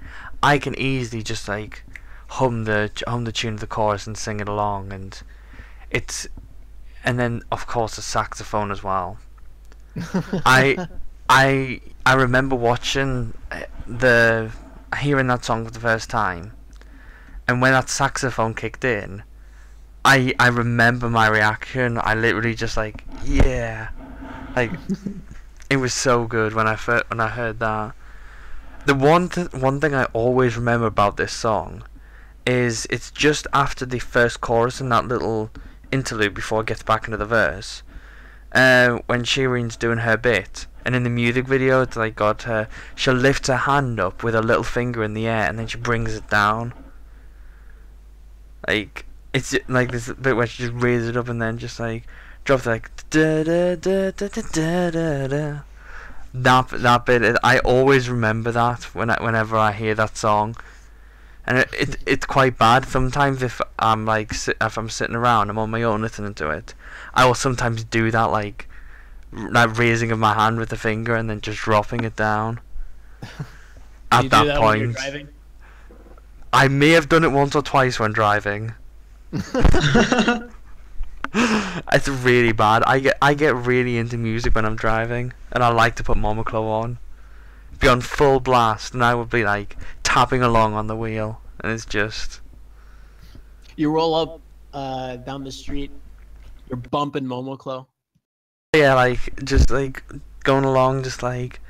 I 0.44 0.58
can 0.58 0.78
easily 0.80 1.22
just 1.24 1.48
like 1.48 1.84
hum 2.30 2.64
the 2.64 2.90
hum 3.08 3.26
the 3.26 3.32
tune 3.32 3.56
of 3.56 3.60
the 3.60 3.68
chorus 3.68 4.08
and 4.08 4.18
sing 4.18 4.40
it 4.40 4.48
along 4.48 4.94
and 4.94 5.22
it's 5.90 6.28
and 7.04 7.20
then 7.20 7.44
of 7.52 7.68
course 7.68 7.96
the 7.98 8.02
saxophone 8.02 8.72
as 8.72 8.82
well. 8.84 9.18
I 10.46 10.88
I 11.30 11.82
I 12.06 12.14
remember 12.16 12.56
watching 12.56 13.34
uh, 13.52 13.62
the 13.88 14.52
hearing 15.00 15.28
that 15.28 15.44
song 15.46 15.66
for 15.66 15.72
the 15.72 15.80
first 15.80 16.10
time, 16.10 16.54
and 17.48 17.62
when 17.62 17.72
that 17.74 17.90
saxophone 17.90 18.54
kicked 18.54 18.84
in, 18.84 19.24
I 20.04 20.34
I 20.40 20.48
remember 20.48 21.10
my 21.10 21.28
reaction. 21.28 22.00
I 22.02 22.14
literally 22.16 22.56
just 22.56 22.78
like 22.78 23.04
yeah, 23.24 23.90
like 24.56 24.72
it 25.70 25.78
was 25.78 25.94
so 25.94 26.26
good 26.26 26.54
when 26.54 26.68
I 26.68 26.76
fir- 26.76 27.04
when 27.08 27.20
I 27.20 27.28
heard 27.28 27.60
that. 27.60 27.94
The 28.86 28.96
one 28.96 29.30
th- 29.30 29.54
one 29.54 29.80
thing 29.80 29.94
I 29.94 30.06
always 30.06 30.58
remember 30.58 30.88
about 30.88 31.18
this 31.18 31.32
song 31.34 31.84
is 32.46 32.88
it's 32.90 33.12
just 33.12 33.46
after 33.54 33.86
the 33.86 34.00
first 34.00 34.42
chorus 34.42 34.82
and 34.82 34.92
that 34.92 35.08
little 35.08 35.52
interlude 35.92 36.34
before 36.34 36.62
it 36.62 36.68
gets 36.68 36.84
back 36.84 37.06
into 37.06 37.18
the 37.18 37.26
verse. 37.26 37.84
Uh, 38.52 39.00
when 39.06 39.24
Shireen's 39.24 39.78
doing 39.78 40.00
her 40.00 40.18
bit, 40.18 40.66
and 40.84 40.96
in 40.96 41.04
the 41.04 41.10
music 41.10 41.48
video, 41.48 41.82
it's 41.84 41.96
like 41.96 42.16
got 42.16 42.44
her. 42.44 42.68
She'll 42.96 43.14
lift 43.14 43.48
her 43.48 43.58
hand 43.58 44.00
up 44.00 44.24
with 44.24 44.34
her 44.34 44.42
little 44.42 44.64
finger 44.64 45.04
in 45.04 45.14
the 45.14 45.28
air, 45.28 45.48
and 45.48 45.60
then 45.60 45.68
she 45.68 45.78
brings 45.78 46.16
it 46.16 46.30
down. 46.30 46.74
Like 48.68 49.06
it's 49.34 49.56
like 49.68 49.92
this 49.92 50.12
bit 50.14 50.36
where 50.36 50.48
she 50.48 50.64
just 50.64 50.74
raises 50.76 51.10
it 51.10 51.18
up 51.18 51.30
and 51.30 51.42
then 51.42 51.58
just 51.58 51.80
like 51.80 52.08
drops 52.44 52.66
like 52.66 52.90
da 53.10 53.44
da 53.44 53.76
da 53.76 54.12
da 54.12 54.28
da 54.28 54.90
da 54.90 55.28
da. 55.28 55.60
That 56.34 56.70
that 56.70 57.06
bit 57.06 57.38
I 57.44 57.60
always 57.60 58.10
remember 58.10 58.52
that 58.52 58.84
when 58.96 59.10
I, 59.10 59.22
whenever 59.22 59.58
I 59.58 59.72
hear 59.72 59.96
that 59.96 60.18
song, 60.18 60.56
and 61.46 61.58
it, 61.58 61.70
it 61.74 61.98
it's 62.06 62.26
quite 62.26 62.58
bad. 62.58 62.86
Sometimes 62.86 63.44
if 63.44 63.62
I'm 63.80 64.06
like 64.06 64.34
si- 64.34 64.54
if 64.62 64.78
I'm 64.78 64.90
sitting 64.90 65.16
around, 65.16 65.50
I'm 65.50 65.58
on 65.58 65.72
my 65.72 65.84
own 65.84 66.02
listening 66.02 66.34
to 66.36 66.50
it. 66.52 66.74
I 67.14 67.26
will 67.26 67.36
sometimes 67.36 67.84
do 67.84 68.12
that 68.12 68.32
like 68.32 68.68
like 69.32 69.78
raising 69.78 70.12
of 70.12 70.20
my 70.20 70.34
hand 70.34 70.58
with 70.58 70.70
the 70.70 70.78
finger 70.78 71.16
and 71.16 71.30
then 71.30 71.42
just 71.42 71.60
dropping 71.60 72.04
it 72.04 72.16
down. 72.16 72.60
at 74.12 74.30
that, 74.30 74.46
that 74.46 74.58
point. 74.58 74.98
I 76.54 76.68
may 76.68 76.90
have 76.90 77.08
done 77.10 77.24
it 77.24 77.32
once 77.32 77.56
or 77.56 77.62
twice 77.62 78.00
when 78.00 78.12
driving. 78.12 78.74
it's 81.34 82.08
really 82.08 82.52
bad. 82.52 82.84
I 82.86 83.00
get 83.00 83.18
I 83.22 83.34
get 83.34 83.56
really 83.56 83.98
into 83.98 84.18
music 84.18 84.56
when 84.56 84.66
I'm 84.66 84.76
driving, 84.76 85.34
and 85.52 85.64
I 85.64 85.70
like 85.70 85.96
to 85.96 86.04
put 86.04 86.18
Momoclo 86.18 86.64
on, 86.64 86.98
be 87.80 87.88
on 87.88 88.02
full 88.02 88.40
blast, 88.42 88.94
and 88.94 89.04
I 89.04 89.16
would 89.16 89.30
be 89.30 89.46
like 89.46 89.78
tapping 90.04 90.42
along 90.42 90.74
on 90.74 90.88
the 90.88 90.96
wheel, 90.96 91.40
and 91.62 91.72
it's 91.72 91.86
just 91.86 92.42
You 93.78 93.92
roll 93.92 94.14
up 94.16 94.42
uh, 94.74 95.16
down 95.18 95.46
the 95.46 95.52
street, 95.52 95.92
you're 96.68 96.78
bumping 96.78 97.24
Momoclo. 97.24 97.86
yeah, 98.76 98.94
like 98.94 99.42
just 99.46 99.70
like 99.72 100.04
going 100.44 100.66
along, 100.66 101.04
just 101.04 101.24
like 101.24 101.62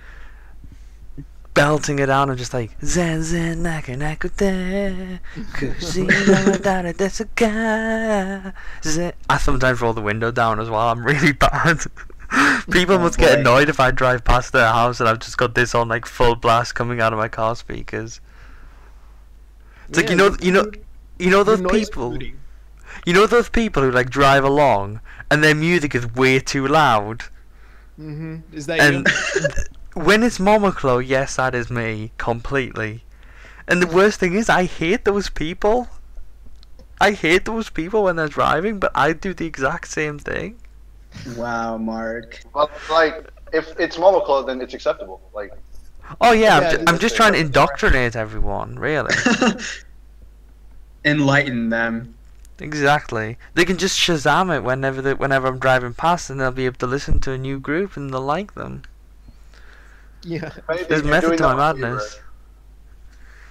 belting 1.54 2.00
it 2.00 2.10
out, 2.10 2.30
and 2.30 2.38
just 2.38 2.54
like 2.54 2.72
zen 2.84 3.24
zen 3.24 3.62
naka 3.64 3.96
naka 3.96 4.30
da, 4.30 5.20
kusina 5.54 6.08
wadara 6.46 6.94
desuka. 6.94 8.54
I 9.30 9.38
sometimes 9.38 9.82
roll 9.82 9.94
the 9.94 10.02
window 10.02 10.32
down 10.32 10.60
as 10.60 10.70
well. 10.70 10.90
I'm 10.90 11.04
really 11.06 11.32
bad. 11.48 11.80
People 12.72 12.96
Oh, 12.96 13.00
must 13.00 13.18
get 13.18 13.40
annoyed 13.40 13.68
if 13.68 13.80
I 13.82 13.92
drive 13.92 14.24
past 14.24 14.54
their 14.54 14.68
house 14.68 15.02
and 15.02 15.10
I've 15.10 15.20
just 15.20 15.38
got 15.38 15.54
this 15.54 15.76
on 15.76 15.90
like 15.90 16.06
full 16.06 16.36
blast 16.36 16.76
coming 16.76 17.02
out 17.02 17.12
of 17.12 17.20
my 17.20 17.28
car 17.28 17.56
speakers. 17.58 18.22
It's 19.90 19.98
like 19.98 20.10
you 20.10 20.16
know, 20.16 20.38
you 20.42 20.52
know, 20.54 20.72
you 21.20 21.30
know 21.30 21.44
those 21.44 21.62
people. 21.70 22.18
You 23.06 23.14
know 23.14 23.26
those 23.28 23.50
people 23.50 23.84
who 23.84 23.92
like 23.92 24.10
drive 24.10 24.44
along 24.46 25.02
and 25.30 25.44
their 25.44 25.56
music 25.56 25.94
is 25.96 26.10
way 26.14 26.40
too 26.40 26.68
loud. 26.68 27.24
Mm-hmm. 28.00 28.38
Is 28.54 28.68
that 28.68 28.80
And 28.80 29.08
you? 29.08 29.42
when 29.94 30.24
it's 30.24 30.38
Momoclo, 30.40 31.06
yes, 31.06 31.36
that 31.36 31.56
is 31.56 31.70
me 31.70 32.12
completely. 32.18 33.04
And 33.68 33.82
the 33.82 33.88
worst 33.88 34.20
thing 34.20 34.34
is, 34.34 34.50
I 34.50 34.66
hate 34.66 35.06
those 35.06 35.30
people. 35.30 35.88
I 37.00 37.12
hate 37.12 37.46
those 37.46 37.70
people 37.70 38.04
when 38.04 38.16
they're 38.16 38.28
driving, 38.28 38.80
but 38.80 38.92
I 38.96 39.14
do 39.14 39.34
the 39.34 39.46
exact 39.46 39.88
same 39.88 40.20
thing. 40.20 40.58
wow, 41.36 41.78
Mark. 41.78 42.42
Well, 42.54 42.70
like 42.90 43.28
if 43.54 43.74
it's 43.80 43.98
Momoclo, 43.98 44.46
then 44.46 44.62
it's 44.62 44.74
acceptable. 44.74 45.22
Like 45.34 45.52
Oh 46.20 46.32
yeah, 46.34 46.58
I'm, 46.58 46.72
ju- 46.72 46.84
I'm 46.88 47.00
just 47.00 47.16
trying 47.16 47.34
to 47.34 47.40
indoctrinate 47.40 48.16
everyone, 48.16 48.78
really. 48.78 49.14
Enlighten 51.06 51.70
them. 51.70 52.16
exactly. 52.60 53.38
They 53.54 53.66
can 53.66 53.78
just 53.78 54.00
Shazam 54.00 54.56
it 54.56 54.64
whenever 54.64 55.02
they, 55.02 55.14
whenever 55.14 55.48
I'm 55.48 55.60
driving 55.60 55.94
past, 55.94 56.30
and 56.30 56.40
they'll 56.40 56.52
be 56.52 56.66
able 56.66 56.78
to 56.78 56.88
listen 56.88 57.20
to 57.22 57.32
a 57.32 57.38
new 57.38 57.60
group 57.60 57.96
and 57.98 58.12
they'll 58.14 58.22
like 58.22 58.54
them. 58.56 58.84
Yeah. 60.24 60.52
if 60.70 60.88
There's 60.88 61.02
you're 61.02 61.12
method 61.12 61.28
doing 61.28 61.38
to 61.40 61.44
my 61.44 61.56
madness. 61.56 62.20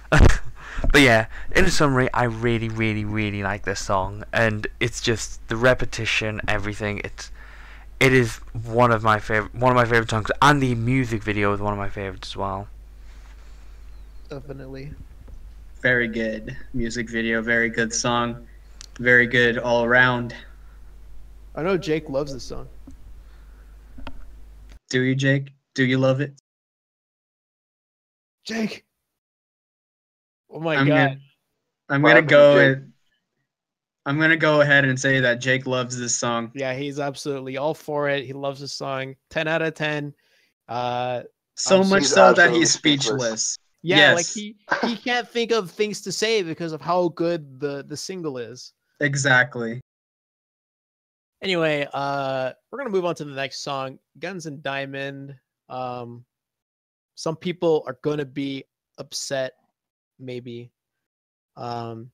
but 0.09 1.01
yeah, 1.01 1.27
in 1.55 1.69
summary, 1.69 2.09
I 2.13 2.23
really, 2.23 2.69
really, 2.69 3.05
really 3.05 3.43
like 3.43 3.63
this 3.63 3.79
song, 3.79 4.23
and 4.33 4.67
it's 4.79 5.01
just 5.01 5.47
the 5.47 5.55
repetition, 5.55 6.41
everything. 6.47 7.01
It's 7.03 7.31
it 7.99 8.13
is 8.13 8.37
one 8.65 8.91
of 8.91 9.03
my 9.03 9.19
favorite, 9.19 9.53
one 9.53 9.71
of 9.71 9.75
my 9.75 9.85
favorite 9.85 10.09
songs, 10.09 10.31
and 10.41 10.61
the 10.61 10.73
music 10.75 11.23
video 11.23 11.53
is 11.53 11.59
one 11.59 11.71
of 11.71 11.79
my 11.79 11.89
favorites 11.89 12.29
as 12.29 12.37
well. 12.37 12.67
Definitely. 14.29 14.91
Very 15.81 16.07
good 16.07 16.55
music 16.73 17.09
video. 17.09 17.41
Very 17.41 17.69
good 17.69 17.93
song. 17.93 18.47
Very 18.97 19.27
good 19.27 19.57
all 19.57 19.83
around. 19.83 20.33
I 21.55 21.63
know 21.63 21.77
Jake 21.77 22.09
loves 22.09 22.33
this 22.33 22.43
song. 22.43 22.67
Do 24.89 25.01
you, 25.01 25.15
Jake? 25.15 25.49
Do 25.73 25.85
you 25.85 25.97
love 25.97 26.21
it? 26.21 26.33
Jake. 28.45 28.85
Oh 30.49 30.59
my 30.59 30.75
I'm 30.75 30.87
god. 30.87 30.95
gonna- 31.09 31.19
I'm 31.89 32.01
What 32.01 32.09
gonna 32.09 32.21
go. 32.23 32.57
And- 32.59 32.93
I'm 34.05 34.19
gonna 34.19 34.37
go 34.37 34.61
ahead 34.61 34.83
and 34.85 34.99
say 34.99 35.19
that 35.19 35.35
Jake 35.39 35.67
loves 35.67 35.95
this 35.97 36.15
song 36.19 36.51
Yeah, 36.55 36.73
he's 36.73 36.99
absolutely 36.99 37.57
all 37.57 37.73
for 37.75 38.09
it. 38.09 38.25
He 38.25 38.33
loves 38.33 38.59
the 38.59 38.67
song. 38.67 39.15
10 39.29 39.47
out 39.47 39.61
of 39.61 39.73
10. 39.75 40.13
Uh 40.67 41.23
so 41.55 41.81
I'm 41.81 41.89
much 41.89 42.03
so 42.05 42.33
that 42.33 42.51
he's 42.51 42.71
speechless. 42.73 43.11
speechless. 43.21 43.57
yeah, 43.83 44.13
like 44.13 44.25
he 44.25 44.55
he 44.85 44.95
can't 44.95 45.29
think 45.29 45.51
of 45.51 45.69
things 45.69 46.01
to 46.01 46.11
say 46.11 46.41
because 46.41 46.71
of 46.73 46.81
how 46.81 47.09
good 47.09 47.59
the 47.59 47.83
the 47.87 47.95
single 47.97 48.37
is. 48.39 48.73
Exactly. 49.01 49.81
Anyway, 51.43 51.87
uh 51.93 52.53
we're 52.71 52.79
going 52.79 52.89
to 52.89 52.95
move 52.95 53.05
on 53.05 53.15
to 53.15 53.25
the 53.25 53.33
next 53.35 53.61
song, 53.63 53.99
Guns 54.19 54.45
and 54.47 54.63
Diamond. 54.63 55.35
Um 55.69 56.25
some 57.15 57.35
people 57.35 57.83
are 57.87 57.97
going 58.03 58.17
to 58.17 58.25
be 58.25 58.63
upset 58.97 59.53
maybe. 60.19 60.71
Um 61.57 62.11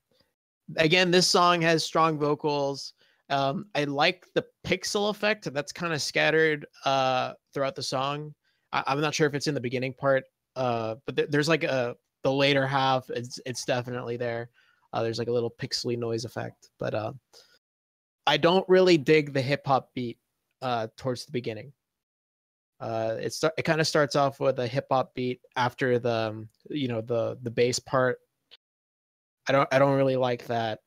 again, 0.76 1.12
this 1.12 1.28
song 1.28 1.62
has 1.62 1.84
strong 1.84 2.18
vocals. 2.18 2.94
Um, 3.30 3.66
I 3.76 3.84
like 3.86 4.26
the 4.36 4.46
pixel 4.66 5.10
effect 5.10 5.52
that's 5.54 5.72
kind 5.72 5.94
of 5.94 6.02
scattered 6.02 6.66
uh, 6.86 7.34
throughout 7.54 7.76
the 7.76 7.84
song. 7.84 8.34
I- 8.72 8.84
I'm 8.88 9.02
not 9.02 9.14
sure 9.14 9.28
if 9.28 9.34
it's 9.34 9.48
in 9.48 9.54
the 9.54 9.62
beginning 9.62 9.94
part, 9.94 10.24
uh, 10.56 10.96
but 11.06 11.16
th- 11.18 11.30
there's 11.30 11.50
like 11.50 11.64
a 11.64 11.96
the 12.24 12.32
later 12.32 12.66
half. 12.66 13.10
It's 13.10 13.40
it's 13.46 13.66
definitely 13.66 14.18
there. 14.18 14.50
Uh, 14.94 15.04
there's 15.04 15.20
like 15.20 15.28
a 15.28 15.32
little 15.32 15.52
pixely 15.52 15.98
noise 15.98 16.26
effect, 16.26 16.70
but 16.80 16.94
uh, 16.94 17.14
I 18.26 18.38
don't 18.38 18.68
really 18.70 18.98
dig 18.98 19.34
the 19.34 19.42
hip 19.42 19.62
hop 19.66 19.94
beat 19.94 20.18
uh, 20.62 20.88
towards 20.98 21.26
the 21.26 21.32
beginning. 21.32 21.72
Uh, 22.80 23.16
it 23.20 23.34
start, 23.34 23.54
it 23.58 23.64
kind 23.64 23.82
of 23.82 23.88
starts 23.88 24.16
off 24.16 24.40
with 24.40 24.60
a 24.60 24.68
hip 24.68 24.86
hop 24.92 25.14
beat 25.16 25.42
after 25.56 25.98
the 25.98 26.12
um, 26.12 26.50
you 26.70 26.88
know 26.88 27.02
the 27.02 27.38
the 27.42 27.50
bass 27.50 27.80
part. 27.80 28.20
I 29.48 29.52
don't 29.52 29.68
I 29.72 29.80
don't 29.80 29.98
really 29.98 30.16
like 30.16 30.46
that, 30.46 30.80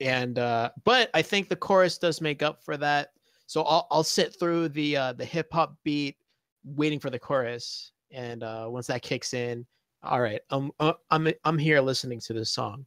and 0.00 0.38
uh, 0.38 0.70
but 0.84 1.10
I 1.14 1.22
think 1.22 1.48
the 1.48 1.56
chorus 1.56 1.98
does 1.98 2.20
make 2.20 2.42
up 2.42 2.64
for 2.64 2.76
that. 2.78 3.10
So 3.46 3.62
I'll 3.62 3.86
I'll 3.90 4.04
sit 4.04 4.38
through 4.38 4.70
the 4.70 4.96
uh, 4.96 5.12
the 5.12 5.24
hip 5.24 5.48
hop 5.52 5.76
beat, 5.84 6.16
waiting 6.64 6.98
for 6.98 7.10
the 7.10 7.18
chorus, 7.18 7.92
and 8.10 8.42
uh, 8.42 8.66
once 8.68 8.88
that 8.88 9.02
kicks 9.02 9.32
in, 9.32 9.64
all 10.02 10.20
right, 10.20 10.40
I'm 10.50 10.72
uh, 10.80 10.94
I'm 11.10 11.28
I'm 11.44 11.58
here 11.58 11.80
listening 11.80 12.18
to 12.20 12.32
this 12.32 12.50
song, 12.50 12.84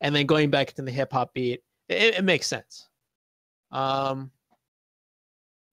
and 0.00 0.14
then 0.14 0.26
going 0.26 0.50
back 0.50 0.72
to 0.72 0.82
the 0.82 0.90
hip 0.90 1.12
hop 1.12 1.34
beat, 1.34 1.62
it, 1.88 2.16
it 2.16 2.24
makes 2.24 2.48
sense. 2.48 2.88
Um, 3.70 4.32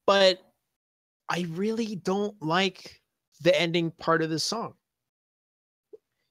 but 0.05 0.50
I 1.31 1.45
really 1.51 1.95
don't 1.95 2.35
like 2.41 3.01
the 3.41 3.57
ending 3.59 3.91
part 3.91 4.21
of 4.21 4.29
the 4.29 4.37
song. 4.37 4.73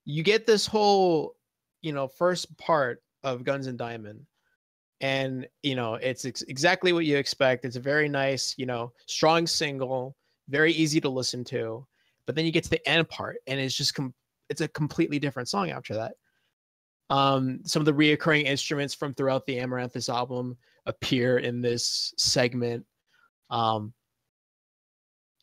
You 0.05 0.23
get 0.23 0.47
this 0.47 0.67
whole, 0.67 1.37
you 1.81 1.93
know, 1.93 2.07
first 2.07 2.55
part 2.59 3.03
of 3.25 3.43
Guns 3.43 3.67
and 3.67 3.79
Diamond, 3.79 4.27
and 5.01 5.49
you 5.63 5.75
know 5.75 5.95
it's 5.95 6.27
ex- 6.27 6.43
exactly 6.43 6.93
what 6.93 7.07
you 7.07 7.17
expect. 7.17 7.65
It's 7.65 7.77
a 7.77 7.81
very 7.81 8.11
nice, 8.11 8.55
you 8.59 8.67
know, 8.67 8.93
strong 9.07 9.47
single, 9.47 10.17
very 10.51 10.73
easy 10.73 11.01
to 11.01 11.09
listen 11.09 11.45
to. 11.45 11.87
But 12.27 12.35
then 12.35 12.45
you 12.45 12.53
get 12.53 12.65
to 12.65 12.71
the 12.71 12.87
end 12.87 13.09
part, 13.09 13.39
and 13.47 13.59
it's 13.59 13.75
just 13.75 13.95
com- 13.95 14.15
it's 14.51 14.61
a 14.61 14.69
completely 14.69 15.19
different 15.19 15.49
song 15.49 15.71
after 15.71 15.95
that. 15.95 16.13
Um, 17.09 17.61
some 17.65 17.81
of 17.81 17.87
the 17.87 17.95
reoccurring 17.95 18.45
instruments 18.45 18.93
from 18.93 19.15
throughout 19.15 19.47
the 19.47 19.61
Amaranthus 19.61 20.11
album 20.11 20.59
appear 20.85 21.39
in 21.39 21.63
this 21.63 22.13
segment. 22.19 22.85
Um, 23.49 23.95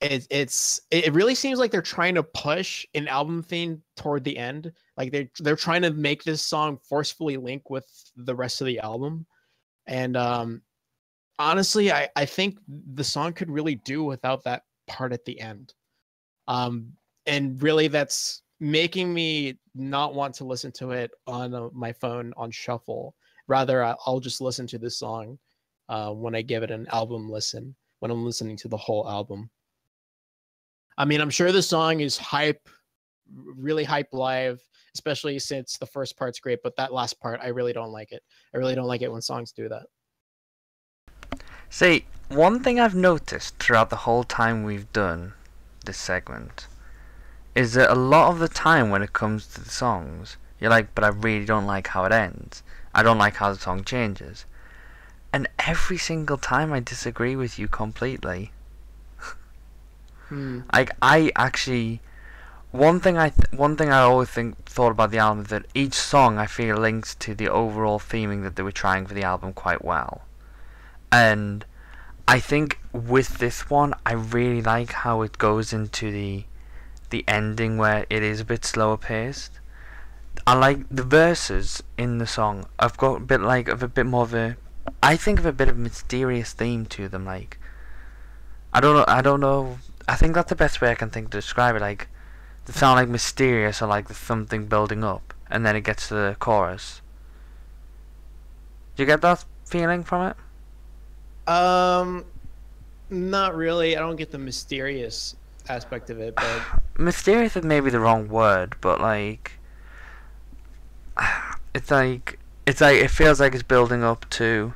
it, 0.02 0.28
it's 0.30 0.80
it 0.92 1.14
really 1.14 1.34
seems 1.34 1.58
like 1.58 1.72
they're 1.72 1.82
trying 1.82 2.16
to 2.16 2.24
push 2.24 2.86
an 2.94 3.08
album 3.08 3.42
theme 3.42 3.82
toward 3.96 4.24
the 4.24 4.38
end. 4.38 4.72
Like 4.96 5.12
they 5.12 5.30
they're 5.40 5.56
trying 5.56 5.82
to 5.84 5.92
make 5.92 6.24
this 6.24 6.42
song 6.42 6.78
forcefully 6.88 7.38
link 7.38 7.70
with 7.70 7.86
the 8.16 8.36
rest 8.36 8.62
of 8.62 8.68
the 8.68 8.80
album. 8.80 9.26
And 9.88 10.16
um, 10.16 10.62
honestly, 11.40 11.92
I 11.92 12.10
I 12.16 12.26
think 12.26 12.60
the 12.68 13.04
song 13.04 13.34
could 13.34 13.50
really 13.50 13.76
do 13.76 14.04
without 14.04 14.44
that 14.44 14.64
part 14.88 15.14
at 15.14 15.26
the 15.26 15.40
end. 15.40 15.74
Um, 16.48 16.94
and 17.26 17.62
really, 17.62 17.88
that's 17.88 18.44
making 18.60 19.14
me 19.14 19.58
not 19.76 20.14
want 20.14 20.36
to 20.36 20.46
listen 20.46 20.72
to 20.74 20.92
it 20.92 21.12
on 21.26 21.54
uh, 21.54 21.70
my 21.74 21.92
phone 21.94 22.34
on 22.38 22.52
shuffle. 22.52 23.16
Rather, 23.48 23.84
I'll 23.84 24.20
just 24.20 24.42
listen 24.42 24.68
to 24.68 24.78
this 24.78 25.00
song 25.00 25.40
uh, 25.90 26.12
when 26.12 26.36
I 26.36 26.42
give 26.42 26.64
it 26.64 26.72
an 26.72 26.88
album 26.92 27.30
listen, 27.30 27.76
when 28.00 28.12
I'm 28.12 28.26
listening 28.26 28.58
to 28.58 28.68
the 28.68 28.78
whole 28.78 29.10
album. 29.10 29.50
I 30.98 31.06
mean, 31.06 31.22
I'm 31.22 31.30
sure 31.30 31.52
the 31.52 31.62
song 31.62 32.00
is 32.00 32.18
hype, 32.18 32.68
really 33.34 33.84
hype 33.84 34.14
live, 34.14 34.62
especially 34.96 35.38
since 35.40 35.78
the 35.78 35.86
first 35.86 36.18
part's 36.18 36.40
great, 36.40 36.60
but 36.64 36.76
that 36.78 36.92
last 36.92 37.20
part, 37.20 37.40
I 37.42 37.50
really 37.50 37.74
don't 37.74 37.92
like 37.92 38.12
it. 38.12 38.24
I 38.54 38.58
really 38.58 38.76
don't 38.76 38.88
like 38.88 39.02
it 39.02 39.12
when 39.12 39.22
songs 39.22 39.52
do 39.52 39.70
that. 39.70 39.84
See, 41.70 42.06
one 42.30 42.64
thing 42.64 42.80
I've 42.80 42.96
noticed 42.96 43.58
throughout 43.60 43.90
the 43.90 43.98
whole 43.98 44.24
time 44.24 44.64
we've 44.64 44.92
done 44.94 45.34
this 45.86 45.98
segment 45.98 46.68
is 47.54 47.74
that 47.74 47.92
a 47.92 47.96
lot 47.96 48.32
of 48.32 48.40
the 48.40 48.48
time 48.48 48.90
when 48.90 49.02
it 49.02 49.14
comes 49.14 49.48
to 49.48 49.64
the 49.64 49.70
songs, 49.70 50.38
you're 50.60 50.70
like, 50.70 50.94
but 50.96 51.04
I 51.04 51.10
really 51.10 51.46
don't 51.46 51.66
like 51.66 51.88
how 51.88 52.06
it 52.06 52.12
ends. 52.12 52.64
I 52.94 53.04
don't 53.04 53.18
like 53.18 53.36
how 53.36 53.52
the 53.52 53.60
song 53.60 53.84
changes. 53.84 54.46
And 55.34 55.48
every 55.60 55.98
single 55.98 56.38
time 56.38 56.74
I 56.74 56.80
disagree 56.80 57.36
with 57.36 57.60
you 57.60 57.68
completely. 57.68 58.52
Hmm. 60.30 60.62
Like 60.74 60.92
I 61.02 61.32
actually, 61.36 62.02
one 62.72 63.00
thing 63.00 63.18
I 63.18 63.30
th- 63.30 63.52
one 63.52 63.76
thing 63.78 63.90
I 63.90 64.02
always 64.02 64.30
think 64.30 64.66
thought 64.66 64.92
about 64.92 65.12
the 65.12 65.20
album 65.20 65.44
is 65.44 65.50
that 65.50 65.66
each 65.74 65.94
song 65.94 66.38
I 66.38 66.46
feel 66.46 66.78
links 66.78 67.16
to 67.16 67.34
the 67.34 67.50
overall 67.50 68.00
theming 68.00 68.44
that 68.44 68.56
they 68.56 68.64
were 68.64 68.72
trying 68.72 69.06
for 69.08 69.14
the 69.14 69.24
album 69.24 69.54
quite 69.54 69.84
well, 69.84 70.22
and 71.12 71.66
I 72.28 72.40
think 72.40 72.80
with 72.92 73.38
this 73.38 73.70
one 73.70 73.94
I 74.06 74.14
really 74.14 74.62
like 74.62 74.92
how 74.92 75.22
it 75.22 75.38
goes 75.38 75.72
into 75.72 76.12
the 76.12 76.44
the 77.10 77.24
ending 77.28 77.78
where 77.78 78.06
it 78.10 78.22
is 78.24 78.42
a 78.42 78.46
bit 78.46 78.66
slower 78.66 78.98
paced. 78.98 79.60
I 80.46 80.54
like 80.54 80.88
the 80.90 81.04
verses 81.04 81.84
in 81.98 82.20
the 82.20 82.28
song. 82.28 82.66
I've 82.80 82.98
got 82.98 83.16
a 83.16 83.20
bit 83.20 83.42
like 83.42 83.68
of 83.68 83.82
a 83.82 83.88
bit 83.88 84.06
more 84.06 84.24
of 84.24 84.34
a, 84.34 84.58
I 85.02 85.16
think 85.16 85.40
of 85.40 85.46
a 85.46 85.52
bit 85.52 85.70
of 85.70 85.78
a 85.78 85.80
mysterious 85.80 86.54
theme 86.54 86.86
to 86.88 87.08
them. 87.08 87.26
Like, 87.26 87.58
I 88.74 88.80
don't 88.80 88.96
know. 88.96 89.06
I 89.08 89.22
don't 89.22 89.40
know. 89.40 89.80
I 90.08 90.16
think 90.16 90.36
that's 90.36 90.50
the 90.50 90.56
best 90.56 90.82
way 90.82 90.90
I 90.92 90.96
can 90.96 91.10
think 91.10 91.32
to 91.32 91.38
describe 91.38 91.76
it. 91.76 91.82
Like, 91.82 92.08
they 92.66 92.74
sound 92.74 92.96
like 92.98 93.10
mysterious 93.10 93.82
or 93.82 93.88
like 93.88 94.10
something 94.10 94.68
building 94.68 95.04
up, 95.04 95.34
and 95.50 95.66
then 95.66 95.76
it 95.76 95.82
gets 95.82 96.08
to 96.10 96.14
the 96.14 96.36
chorus. 96.40 97.02
Do 98.96 99.04
you 99.04 99.08
get 99.08 99.22
that 99.22 99.46
feeling 99.66 100.04
from 100.04 100.32
it? 100.32 101.52
Um, 101.52 102.26
not 103.10 103.56
really. 103.56 103.96
I 103.96 104.00
don't 104.00 104.16
get 104.16 104.32
the 104.32 104.38
mysterious 104.38 105.36
aspect 105.70 106.10
of 106.10 106.20
it, 106.20 106.36
but 106.36 106.62
mysterious 106.98 107.56
is 107.56 107.64
maybe 107.64 107.90
the 107.90 108.00
wrong 108.00 108.28
word, 108.28 108.76
but 108.82 109.00
like 109.00 109.54
it's 111.74 111.92
like 111.92 112.40
it's 112.66 112.82
like 112.82 112.98
it 112.98 113.10
feels 113.10 113.40
like 113.40 113.54
it's 113.54 113.64
building 113.64 114.04
up 114.04 114.30
to 114.32 114.74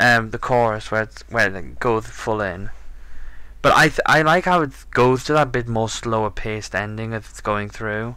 um 0.00 0.30
the 0.30 0.38
chorus 0.38 0.90
where 0.90 1.02
it's 1.02 1.22
where 1.28 1.54
it 1.54 1.80
goes 1.80 2.06
full 2.06 2.40
in. 2.40 2.70
But 3.60 3.72
I 3.74 3.90
I 4.06 4.22
like 4.22 4.44
how 4.44 4.62
it 4.62 4.72
goes 4.90 5.24
to 5.24 5.32
that 5.32 5.52
bit 5.52 5.68
more 5.68 5.88
slower 5.88 6.30
paced 6.30 6.74
ending 6.74 7.12
as 7.12 7.28
it's 7.28 7.40
going 7.40 7.68
through. 7.68 8.16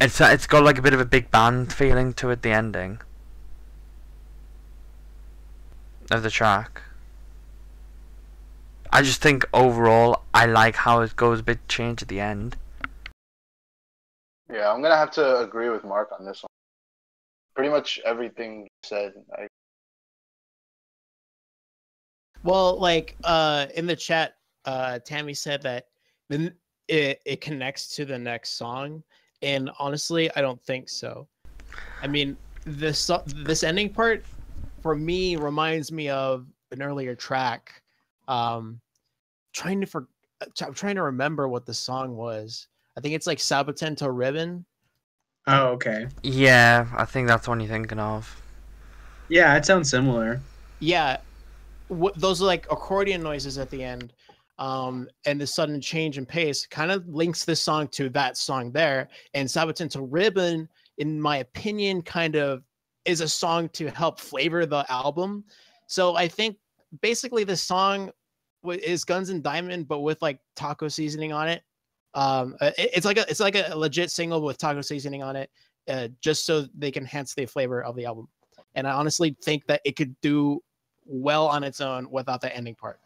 It's 0.00 0.20
it's 0.20 0.46
got 0.46 0.64
like 0.64 0.78
a 0.78 0.82
bit 0.82 0.94
of 0.94 1.00
a 1.00 1.04
big 1.04 1.30
band 1.30 1.72
feeling 1.72 2.12
to 2.14 2.30
it. 2.30 2.42
The 2.42 2.50
ending 2.50 3.00
of 6.10 6.22
the 6.22 6.30
track. 6.30 6.82
I 8.90 9.00
just 9.00 9.22
think 9.22 9.48
overall 9.54 10.22
I 10.34 10.44
like 10.46 10.76
how 10.76 11.00
it 11.00 11.16
goes 11.16 11.40
a 11.40 11.42
bit 11.42 11.66
change 11.68 12.02
at 12.02 12.08
the 12.08 12.20
end. 12.20 12.56
Yeah, 14.52 14.70
I'm 14.70 14.82
gonna 14.82 14.96
have 14.96 15.12
to 15.12 15.38
agree 15.38 15.70
with 15.70 15.84
Mark 15.84 16.10
on 16.12 16.26
this 16.26 16.42
one. 16.42 16.50
Pretty 17.54 17.70
much 17.70 18.00
everything 18.04 18.68
said. 18.82 19.14
I, 19.32 19.46
well, 22.44 22.78
like 22.78 23.16
uh, 23.24 23.66
in 23.74 23.86
the 23.86 23.96
chat, 23.96 24.34
uh, 24.64 24.98
Tammy 25.00 25.34
said 25.34 25.62
that 25.62 25.86
then 26.28 26.54
it 26.88 27.20
it 27.24 27.40
connects 27.40 27.94
to 27.96 28.04
the 28.04 28.18
next 28.18 28.56
song, 28.56 29.02
and 29.42 29.70
honestly, 29.78 30.30
I 30.36 30.40
don't 30.40 30.62
think 30.62 30.88
so. 30.88 31.28
I 32.02 32.06
mean, 32.06 32.36
this 32.64 33.10
this 33.44 33.62
ending 33.62 33.90
part 33.90 34.24
for 34.82 34.94
me 34.94 35.36
reminds 35.36 35.92
me 35.92 36.08
of 36.08 36.46
an 36.70 36.82
earlier 36.82 37.14
track. 37.14 37.82
Um, 38.28 38.80
trying 39.52 39.80
to 39.80 39.86
for 39.86 40.08
I'm 40.60 40.74
trying 40.74 40.96
to 40.96 41.02
remember 41.02 41.48
what 41.48 41.66
the 41.66 41.74
song 41.74 42.16
was. 42.16 42.66
I 42.96 43.00
think 43.00 43.14
it's 43.14 43.26
like 43.26 43.38
Saboten 43.38 43.96
to 43.96 44.10
Ribbon. 44.10 44.64
Oh, 45.46 45.68
okay. 45.68 46.08
Yeah, 46.22 46.86
I 46.96 47.04
think 47.04 47.28
that's 47.28 47.48
what 47.48 47.58
you're 47.60 47.68
thinking 47.68 47.98
of. 47.98 48.40
Yeah, 49.28 49.56
it 49.56 49.64
sounds 49.64 49.90
similar. 49.90 50.40
Yeah, 50.78 51.18
wh- 51.92 52.14
those 52.16 52.40
are 52.42 52.46
like 52.46 52.66
accordion 52.70 53.22
noises 53.22 53.58
at 53.58 53.70
the 53.70 53.82
end. 53.82 54.12
Um, 54.58 55.08
and 55.26 55.40
the 55.40 55.46
sudden 55.46 55.80
change 55.80 56.18
in 56.18 56.26
pace 56.26 56.66
kind 56.66 56.90
of 56.92 57.08
links 57.08 57.44
this 57.44 57.60
song 57.60 57.88
to 57.88 58.08
that 58.10 58.36
song 58.36 58.70
there. 58.70 59.08
And 59.34 59.48
Saboten 59.50 59.88
to 59.90 60.02
Ribbon, 60.02 60.68
in 60.98 61.20
my 61.20 61.38
opinion, 61.38 62.02
kind 62.02 62.36
of 62.36 62.62
is 63.04 63.20
a 63.22 63.28
song 63.28 63.68
to 63.70 63.88
help 63.90 64.20
flavor 64.20 64.64
the 64.66 64.84
album. 64.88 65.44
So 65.88 66.14
I 66.14 66.28
think 66.28 66.58
basically 67.00 67.44
the 67.44 67.56
song 67.56 68.10
is 68.64 69.04
Guns 69.04 69.30
and 69.30 69.42
Diamond, 69.42 69.88
but 69.88 70.00
with 70.00 70.20
like 70.22 70.38
taco 70.54 70.86
seasoning 70.86 71.32
on 71.32 71.48
it. 71.48 71.62
Um, 72.14 72.54
uh, 72.60 72.70
it- 72.78 72.90
it's 72.94 73.06
like 73.06 73.16
a 73.18 73.22
it's 73.28 73.40
like 73.40 73.56
a 73.56 73.74
legit 73.74 74.10
single 74.10 74.42
with 74.42 74.58
taco 74.58 74.82
seasoning 74.82 75.22
on 75.22 75.34
it, 75.34 75.50
uh, 75.88 76.08
just 76.20 76.44
so 76.46 76.66
they 76.76 76.90
can 76.92 77.02
enhance 77.04 77.34
the 77.34 77.46
flavor 77.46 77.82
of 77.82 77.96
the 77.96 78.04
album. 78.04 78.28
And 78.74 78.86
I 78.86 78.92
honestly 78.92 79.34
think 79.42 79.66
that 79.66 79.80
it 79.84 79.96
could 79.96 80.14
do 80.20 80.62
well 81.04 81.48
on 81.48 81.64
its 81.64 81.80
own 81.80 82.10
without 82.10 82.40
the 82.40 82.54
ending 82.54 82.74
part. 82.74 83.00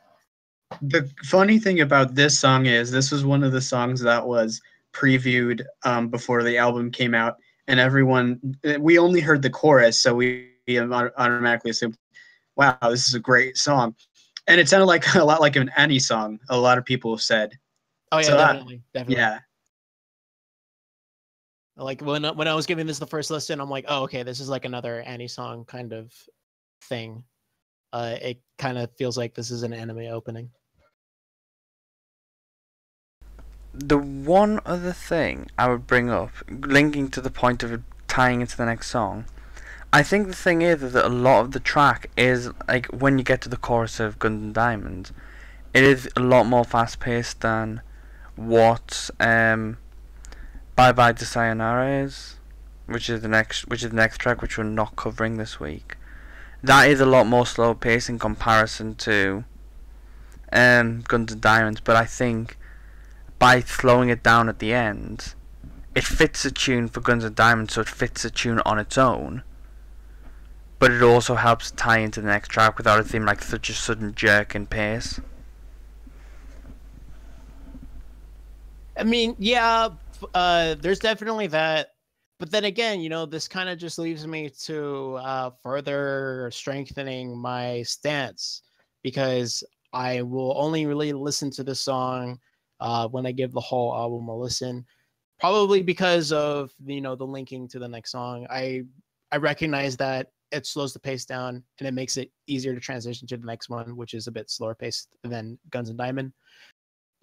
The 0.83 1.11
funny 1.25 1.59
thing 1.59 1.81
about 1.81 2.15
this 2.15 2.39
song 2.39 2.67
is 2.67 2.91
this 2.91 3.13
was 3.13 3.25
one 3.25 3.45
of 3.45 3.53
the 3.53 3.61
songs 3.61 4.01
that 4.01 4.27
was 4.27 4.61
previewed 4.93 5.65
um, 5.85 6.09
before 6.09 6.43
the 6.43 6.59
album 6.59 6.91
came 6.91 7.15
out, 7.15 7.37
and 7.69 7.79
everyone 7.79 8.41
we 8.81 8.99
only 8.99 9.21
heard 9.21 9.43
the 9.43 9.51
chorus, 9.51 10.01
so 10.01 10.15
we, 10.15 10.51
we 10.67 10.79
automatically 10.81 11.71
assumed, 11.71 11.97
"Wow, 12.57 12.77
this 12.83 13.07
is 13.07 13.15
a 13.15 13.21
great 13.21 13.57
song," 13.57 13.95
and 14.49 14.61
it 14.61 14.69
sounded 14.69 14.87
like 14.87 15.05
a 15.15 15.25
lot 15.25 15.41
like 15.41 15.57
an 15.57 15.71
Annie 15.77 16.01
song. 16.01 16.41
A 16.49 16.59
lot 16.59 16.79
of 16.79 16.85
people 16.85 17.15
have 17.15 17.23
said, 17.23 17.57
Oh 18.13 18.19
yeah, 18.19 18.25
So, 18.25 18.37
uh, 18.37 18.53
definitely, 18.53 18.83
definitely. 18.93 19.17
"Yeah." 19.17 19.39
Like 21.77 22.01
when 22.01 22.25
when 22.25 22.49
I 22.49 22.55
was 22.55 22.67
giving 22.67 22.87
this 22.87 22.99
the 22.99 23.07
first 23.07 23.31
listen, 23.31 23.61
I'm 23.61 23.69
like, 23.69 23.85
oh, 23.89 24.05
okay, 24.05 24.23
this 24.23 24.41
is 24.41 24.49
like 24.49 24.65
another 24.65 25.03
Annie 25.03 25.29
song 25.29 25.65
kind 25.67 25.93
of 25.93 26.13
thing. 26.83 27.23
Uh, 27.93 28.17
it 28.21 28.41
kind 28.59 28.79
of 28.79 28.91
feels 28.99 29.17
like 29.17 29.35
this 29.35 29.51
is 29.51 29.63
an 29.63 29.73
anime 29.73 30.07
opening. 30.11 30.51
The 33.73 33.99
one 33.99 34.61
other 34.65 34.93
thing 34.93 35.51
I 35.59 35.69
would 35.69 35.87
bring 35.87 36.11
up, 36.11 36.31
linking 36.49 37.11
to 37.11 37.21
the 37.21 37.31
point 37.31 37.63
of 37.63 37.83
tying 38.09 38.41
into 38.41 38.57
the 38.57 38.65
next 38.65 38.89
song, 38.89 39.27
I 39.93 40.03
think 40.03 40.27
the 40.27 40.35
thing 40.35 40.63
is 40.63 40.93
that 40.93 41.07
a 41.07 41.09
lot 41.09 41.41
of 41.41 41.53
the 41.53 41.61
track 41.61 42.11
is 42.17 42.51
like 42.69 42.87
when 42.87 43.19
you 43.19 43.25
get 43.25 43.41
to 43.43 43.49
the 43.49 43.57
chorus 43.57 44.01
of 44.01 44.19
Guns 44.19 44.43
and 44.43 44.55
Diamonds, 44.55 45.13
it 45.73 45.85
is 45.85 46.09
a 46.17 46.21
lot 46.21 46.45
more 46.47 46.65
fast 46.65 47.01
paced 47.01 47.41
than 47.41 47.83
what 48.35 49.11
um, 49.21 49.79
Bye 50.75 50.93
Bye 50.93 51.13
to 51.13 51.25
Sayonara 51.25 52.03
is, 52.05 52.37
which 52.87 53.09
is 53.09 53.23
the 53.23 53.29
next 53.29 53.69
which 53.69 53.83
is 53.83 53.91
the 53.91 53.97
next 53.97 54.19
track 54.19 54.43
which 54.43 54.59
we're 54.59 54.65
not 54.65 54.97
covering 54.97 55.37
this 55.37 55.61
week. 55.61 55.96
That 56.63 56.89
is 56.89 57.01
a 57.01 57.07
lot 57.07 57.27
more 57.27 57.47
slow 57.47 57.75
pace 57.75 58.09
in 58.09 58.19
comparison 58.19 58.95
to 58.97 59.45
um, 60.53 61.03
Guns 61.03 61.33
and 61.33 61.41
Diamonds, 61.41 61.81
but 61.81 61.97
I 61.97 62.05
think 62.05 62.57
by 63.39 63.61
slowing 63.61 64.09
it 64.09 64.23
down 64.23 64.49
at 64.49 64.59
the 64.59 64.73
end, 64.73 65.35
it 65.95 66.05
fits 66.05 66.43
the 66.43 66.51
tune 66.51 66.89
for 66.89 67.01
Guns 67.01 67.25
and 67.25 67.35
Diamonds, 67.35 67.75
so 67.75 67.83
it 67.83 67.89
fits 67.89 68.23
the 68.23 68.31
tune 68.31 68.61
on 68.67 68.79
its 68.79 68.99
own. 68.99 69.43
But 70.79 70.91
it 70.91 71.03
also 71.03 71.37
helps 71.37 71.71
tie 71.71 71.99
into 71.99 72.21
the 72.21 72.29
next 72.29 72.49
track 72.49 72.77
without 72.77 73.01
it 73.01 73.07
seeming 73.07 73.27
like 73.27 73.43
such 73.43 73.71
a 73.71 73.73
sudden 73.73 74.15
jerk 74.15 74.55
in 74.55 74.67
pace. 74.67 75.21
I 78.97 79.05
mean, 79.05 79.37
yeah, 79.39 79.91
uh, 80.35 80.75
there's 80.75 80.99
definitely 80.99 81.49
that. 81.49 81.96
But 82.39 82.51
then 82.51 82.65
again, 82.65 83.01
you 83.01 83.09
know, 83.09 83.25
this 83.25 83.49
kind 83.49 83.69
of 83.69 83.79
just 83.79 83.99
leaves 83.99 84.27
me 84.27 84.51
to 84.65 85.15
uh, 85.15 85.51
further 85.63 86.51
strengthening 86.53 87.37
my 87.37 87.83
stance 87.83 88.63
because 89.03 89.65
I 89.93 90.23
will 90.23 90.55
only 90.57 90.85
really 90.85 91.13
listen 91.13 91.51
to 91.53 91.65
this 91.65 91.81
song 91.81 92.39
uh, 92.81 93.09
when 93.09 93.25
I 93.25 93.33
give 93.33 93.53
the 93.53 93.61
whole 93.61 93.95
album 93.95 94.29
a 94.29 94.37
listen. 94.37 94.85
Probably 95.41 95.83
because 95.83 96.33
of 96.33 96.73
you 96.85 97.01
know 97.01 97.15
the 97.15 97.27
linking 97.27 97.69
to 97.69 97.79
the 97.79 97.89
next 97.89 98.13
song. 98.13 98.47
I 98.51 98.83
I 99.33 99.37
recognize 99.37 99.97
that 99.99 100.29
it 100.53 100.67
slows 100.67 100.93
the 100.93 100.99
pace 100.99 101.25
down 101.25 101.63
and 101.79 101.89
it 101.89 101.95
makes 101.95 102.17
it 102.17 102.31
easier 102.47 102.75
to 102.75 102.81
transition 102.81 103.27
to 103.29 103.37
the 103.37 103.47
next 103.47 103.69
one, 103.69 103.97
which 103.97 104.15
is 104.15 104.27
a 104.27 104.33
bit 104.33 104.51
slower 104.51 104.75
paced 104.75 105.09
than 105.25 105.59
Guns 105.71 105.89
and 105.89 105.99
Diamond. 105.99 106.33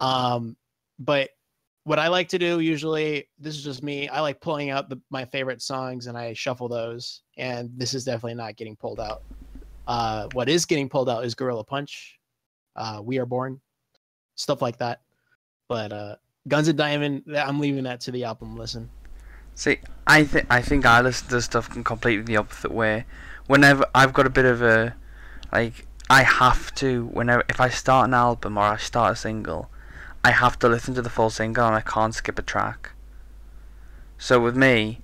Um, 0.00 0.56
but 0.98 1.30
what 1.84 1.98
I 1.98 2.08
like 2.08 2.28
to 2.28 2.38
do 2.38 2.60
usually, 2.60 3.28
this 3.38 3.54
is 3.54 3.62
just 3.62 3.82
me. 3.82 4.08
I 4.08 4.20
like 4.20 4.40
pulling 4.40 4.70
out 4.70 4.88
the, 4.88 5.00
my 5.10 5.24
favorite 5.26 5.60
songs 5.62 6.06
and 6.06 6.16
I 6.16 6.32
shuffle 6.32 6.68
those. 6.68 7.22
And 7.36 7.70
this 7.76 7.94
is 7.94 8.04
definitely 8.04 8.34
not 8.34 8.56
getting 8.56 8.74
pulled 8.74 9.00
out. 9.00 9.22
Uh, 9.86 10.28
what 10.32 10.48
is 10.48 10.64
getting 10.64 10.88
pulled 10.88 11.10
out 11.10 11.24
is 11.24 11.34
Gorilla 11.34 11.62
Punch, 11.62 12.18
uh, 12.74 13.00
We 13.04 13.18
Are 13.18 13.26
Born, 13.26 13.60
stuff 14.34 14.62
like 14.62 14.78
that. 14.78 15.02
But 15.68 15.92
uh, 15.92 16.16
Guns 16.48 16.68
and 16.68 16.78
Diamond, 16.78 17.24
I'm 17.36 17.60
leaving 17.60 17.84
that 17.84 18.00
to 18.02 18.10
the 18.10 18.24
album 18.24 18.56
listen. 18.56 18.88
See, 19.54 19.78
I 20.06 20.24
think 20.24 20.46
I 20.50 20.62
think 20.62 20.84
I 20.84 21.00
listen 21.00 21.28
to 21.28 21.40
stuff 21.40 21.76
in 21.76 21.84
completely 21.84 22.24
the 22.24 22.38
opposite 22.38 22.72
way. 22.72 23.04
Whenever 23.46 23.86
I've 23.94 24.12
got 24.12 24.26
a 24.26 24.30
bit 24.30 24.46
of 24.46 24.62
a 24.62 24.94
like, 25.52 25.86
I 26.10 26.22
have 26.22 26.74
to 26.76 27.06
whenever 27.12 27.44
if 27.48 27.60
I 27.60 27.68
start 27.68 28.08
an 28.08 28.14
album 28.14 28.58
or 28.58 28.62
I 28.62 28.76
start 28.78 29.12
a 29.12 29.16
single, 29.16 29.70
I 30.24 30.30
have 30.30 30.58
to 30.60 30.68
listen 30.70 30.94
to 30.94 31.02
the 31.02 31.10
full 31.10 31.28
single 31.28 31.66
and 31.66 31.76
I 31.76 31.82
can't 31.82 32.14
skip 32.14 32.38
a 32.38 32.42
track. 32.42 32.92
So 34.16 34.40
with 34.40 34.56
me, 34.56 35.02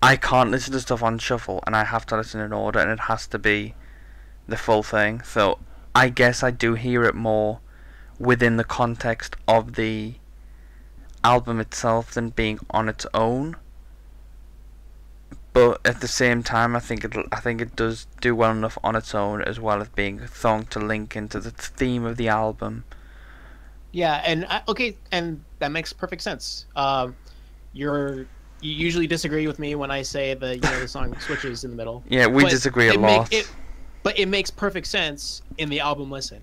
I 0.00 0.14
can't 0.14 0.52
listen 0.52 0.72
to 0.74 0.80
stuff 0.80 1.02
on 1.02 1.18
shuffle 1.18 1.60
and 1.66 1.74
I 1.74 1.82
have 1.82 2.06
to 2.06 2.16
listen 2.16 2.40
in 2.40 2.52
order 2.52 2.78
and 2.78 2.88
it 2.88 3.00
has 3.00 3.26
to 3.28 3.38
be 3.38 3.74
the 4.46 4.56
full 4.56 4.84
thing. 4.84 5.22
So 5.22 5.58
I 5.92 6.08
guess 6.08 6.44
I 6.44 6.52
do 6.52 6.74
hear 6.74 7.02
it 7.02 7.16
more 7.16 7.58
within 8.20 8.58
the 8.58 8.64
context 8.64 9.34
of 9.48 9.74
the 9.74 10.14
album 11.24 11.58
itself 11.58 12.12
than 12.12 12.30
being 12.30 12.60
on 12.70 12.88
its 12.88 13.06
own. 13.12 13.56
But 15.52 15.80
at 15.84 16.00
the 16.00 16.06
same 16.06 16.44
time, 16.44 16.76
I 16.76 16.78
think 16.78 17.04
it 17.04 17.16
I 17.32 17.40
think 17.40 17.60
it 17.60 17.74
does 17.74 18.06
do 18.20 18.36
well 18.36 18.52
enough 18.52 18.78
on 18.84 18.94
its 18.94 19.16
own 19.16 19.42
as 19.42 19.58
well 19.58 19.82
as 19.82 19.88
being 19.88 20.20
a 20.20 20.28
song 20.28 20.66
to 20.66 20.78
link 20.78 21.16
into 21.16 21.40
the 21.40 21.50
theme 21.50 22.04
of 22.04 22.16
the 22.16 22.28
album 22.28 22.84
yeah, 23.92 24.22
and 24.24 24.46
I, 24.46 24.62
okay, 24.68 24.96
and 25.12 25.42
that 25.58 25.72
makes 25.72 25.92
perfect 25.92 26.22
sense. 26.22 26.66
Um, 26.76 27.16
you're 27.72 28.26
you 28.62 28.72
usually 28.72 29.06
disagree 29.06 29.46
with 29.46 29.58
me 29.58 29.74
when 29.74 29.90
I 29.90 30.02
say 30.02 30.34
the 30.34 30.56
you 30.56 30.60
know 30.60 30.80
the 30.80 30.88
song 30.88 31.16
switches 31.20 31.64
in 31.64 31.70
the 31.70 31.76
middle. 31.76 32.02
Yeah, 32.08 32.26
we 32.26 32.44
disagree 32.44 32.88
a 32.88 32.94
lot. 32.94 33.30
Make, 33.30 33.40
it, 33.40 33.50
but 34.02 34.18
it 34.18 34.26
makes 34.26 34.50
perfect 34.50 34.86
sense 34.86 35.42
in 35.58 35.68
the 35.68 35.80
album 35.80 36.10
listen. 36.10 36.42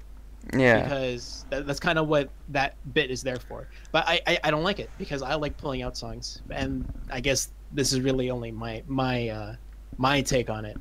Yeah. 0.53 0.83
Because 0.83 1.45
that, 1.49 1.67
that's 1.67 1.79
kind 1.79 1.99
of 1.99 2.07
what 2.07 2.29
that 2.49 2.75
bit 2.93 3.11
is 3.11 3.21
there 3.21 3.35
for. 3.35 3.67
But 3.91 4.07
I, 4.07 4.21
I, 4.25 4.39
I 4.45 4.51
don't 4.51 4.63
like 4.63 4.79
it 4.79 4.89
because 4.97 5.21
I 5.21 5.35
like 5.35 5.57
pulling 5.57 5.81
out 5.81 5.97
songs, 5.97 6.41
and 6.49 6.85
I 7.11 7.19
guess 7.19 7.51
this 7.71 7.93
is 7.93 8.01
really 8.01 8.29
only 8.29 8.51
my 8.51 8.83
my 8.87 9.29
uh, 9.29 9.55
my 9.97 10.21
take 10.21 10.49
on 10.49 10.65
it. 10.65 10.77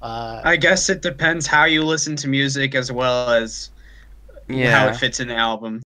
Uh, 0.00 0.40
I 0.44 0.56
guess 0.56 0.88
it 0.90 1.00
depends 1.00 1.46
how 1.46 1.64
you 1.64 1.84
listen 1.84 2.16
to 2.16 2.28
music 2.28 2.74
as 2.74 2.90
well 2.90 3.30
as 3.30 3.70
yeah. 4.48 4.78
how 4.78 4.88
it 4.88 4.96
fits 4.96 5.20
in 5.20 5.28
the 5.28 5.36
album. 5.36 5.82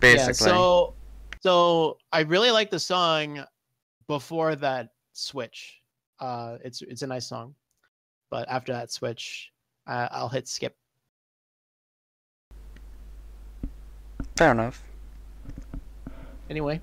Basically. 0.00 0.26
Yeah, 0.26 0.32
so 0.32 0.94
so 1.40 1.98
I 2.12 2.20
really 2.22 2.50
like 2.50 2.70
the 2.70 2.80
song 2.80 3.44
before 4.08 4.56
that 4.56 4.90
switch. 5.12 5.80
Uh 6.20 6.58
it's 6.64 6.82
it's 6.82 7.02
a 7.02 7.06
nice 7.06 7.26
song. 7.26 7.54
But 8.30 8.48
after 8.48 8.72
that 8.72 8.90
switch, 8.90 9.52
uh, 9.86 10.08
I'll 10.10 10.28
hit 10.28 10.48
skip. 10.48 10.76
Fair 14.36 14.50
enough. 14.50 14.82
Anyway, 16.50 16.80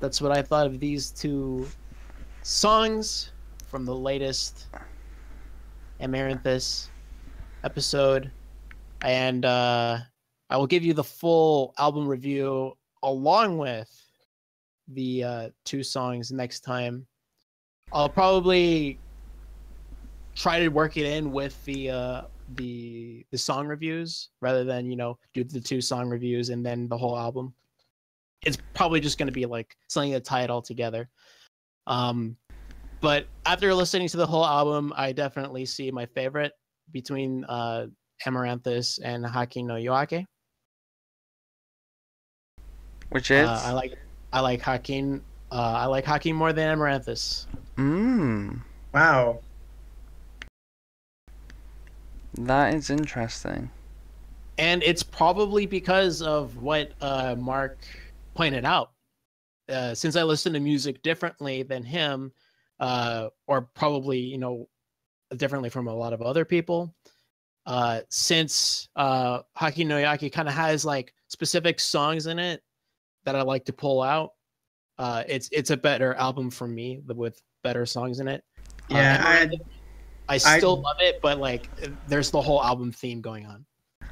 that's 0.00 0.20
what 0.20 0.36
I 0.36 0.42
thought 0.42 0.66
of 0.66 0.78
these 0.78 1.10
two 1.10 1.66
songs 2.42 3.32
from 3.66 3.84
the 3.84 3.94
latest 3.94 4.66
Amaranthus 6.00 6.88
episode 7.64 8.30
and 9.02 9.44
uh, 9.44 9.98
I 10.50 10.56
will 10.56 10.66
give 10.66 10.84
you 10.84 10.94
the 10.94 11.04
full 11.04 11.74
album 11.78 12.06
review 12.06 12.72
along 13.02 13.58
with 13.58 13.90
the 14.88 15.24
uh, 15.24 15.48
two 15.64 15.82
songs 15.82 16.30
next 16.30 16.60
time. 16.60 17.06
I'll 17.92 18.08
probably 18.08 18.98
try 20.34 20.60
to 20.60 20.68
work 20.68 20.96
it 20.96 21.06
in 21.06 21.32
with 21.32 21.62
the 21.64 21.90
uh, 21.90 22.22
the 22.54 23.26
the 23.30 23.38
song 23.38 23.66
reviews 23.66 24.30
rather 24.40 24.64
than 24.64 24.90
you 24.90 24.96
know 24.96 25.18
do 25.34 25.44
the 25.44 25.60
two 25.60 25.80
song 25.80 26.08
reviews 26.08 26.50
and 26.50 26.64
then 26.64 26.88
the 26.88 26.96
whole 26.96 27.18
album. 27.18 27.54
It's 28.44 28.58
probably 28.74 29.00
just 29.00 29.18
going 29.18 29.28
to 29.28 29.32
be 29.32 29.46
like 29.46 29.76
something 29.88 30.12
to 30.12 30.20
tie 30.20 30.42
it 30.42 30.50
all 30.50 30.62
together. 30.62 31.08
Um, 31.86 32.36
but 33.00 33.26
after 33.46 33.72
listening 33.74 34.08
to 34.08 34.16
the 34.16 34.26
whole 34.26 34.44
album, 34.44 34.92
I 34.96 35.12
definitely 35.12 35.64
see 35.64 35.90
my 35.90 36.06
favorite 36.06 36.52
between 36.92 37.44
uh, 37.44 37.86
Amaranthus 38.26 38.98
and 38.98 39.24
Hakkin 39.24 39.66
no 39.66 39.74
Yoake. 39.74 40.26
Which 43.10 43.30
is? 43.30 43.48
Uh, 43.48 43.62
I 43.64 43.72
like 43.72 43.98
I 44.32 44.40
like 44.40 44.62
Haki. 44.62 45.20
Uh, 45.50 45.54
I 45.54 45.84
like 45.84 46.04
Haki 46.04 46.34
more 46.34 46.52
than 46.52 46.68
Amaranthus. 46.68 47.46
Mmm. 47.76 48.60
Wow. 48.94 49.40
That 52.34 52.74
is 52.74 52.88
interesting. 52.88 53.70
And 54.56 54.82
it's 54.82 55.02
probably 55.02 55.66
because 55.66 56.22
of 56.22 56.56
what 56.62 56.92
uh, 57.00 57.36
Mark 57.38 57.78
pointed 58.34 58.64
out. 58.64 58.92
Uh, 59.68 59.94
since 59.94 60.16
I 60.16 60.22
listen 60.22 60.52
to 60.54 60.60
music 60.60 61.02
differently 61.02 61.62
than 61.62 61.82
him, 61.82 62.32
uh, 62.80 63.28
or 63.46 63.62
probably 63.62 64.18
you 64.18 64.38
know 64.38 64.68
differently 65.36 65.70
from 65.70 65.86
a 65.86 65.94
lot 65.94 66.12
of 66.12 66.22
other 66.22 66.44
people, 66.44 66.94
uh, 67.66 68.00
since 68.08 68.88
uh, 68.96 69.40
Hakkin 69.58 69.86
no 69.86 69.96
Yoake 69.96 70.32
kind 70.32 70.48
of 70.48 70.54
has 70.54 70.84
like 70.84 71.14
specific 71.28 71.80
songs 71.80 72.26
in 72.26 72.38
it 72.38 72.62
that 73.24 73.36
I 73.36 73.42
like 73.42 73.64
to 73.66 73.72
pull 73.72 74.02
out. 74.02 74.32
Uh, 74.98 75.22
it's 75.26 75.48
it's 75.52 75.70
a 75.70 75.76
better 75.76 76.14
album 76.14 76.50
for 76.50 76.66
me 76.66 77.00
with 77.06 77.40
better 77.62 77.86
songs 77.86 78.20
in 78.20 78.28
it. 78.28 78.44
Uh, 78.90 78.96
yeah, 78.96 79.48
uh, 79.52 79.56
I, 80.28 80.34
I 80.34 80.38
still 80.38 80.78
I, 80.78 80.90
love 80.90 80.96
it, 81.00 81.20
but 81.22 81.38
like 81.38 81.68
there's 82.08 82.30
the 82.30 82.40
whole 82.40 82.62
album 82.62 82.92
theme 82.92 83.20
going 83.20 83.46
on. 83.46 83.64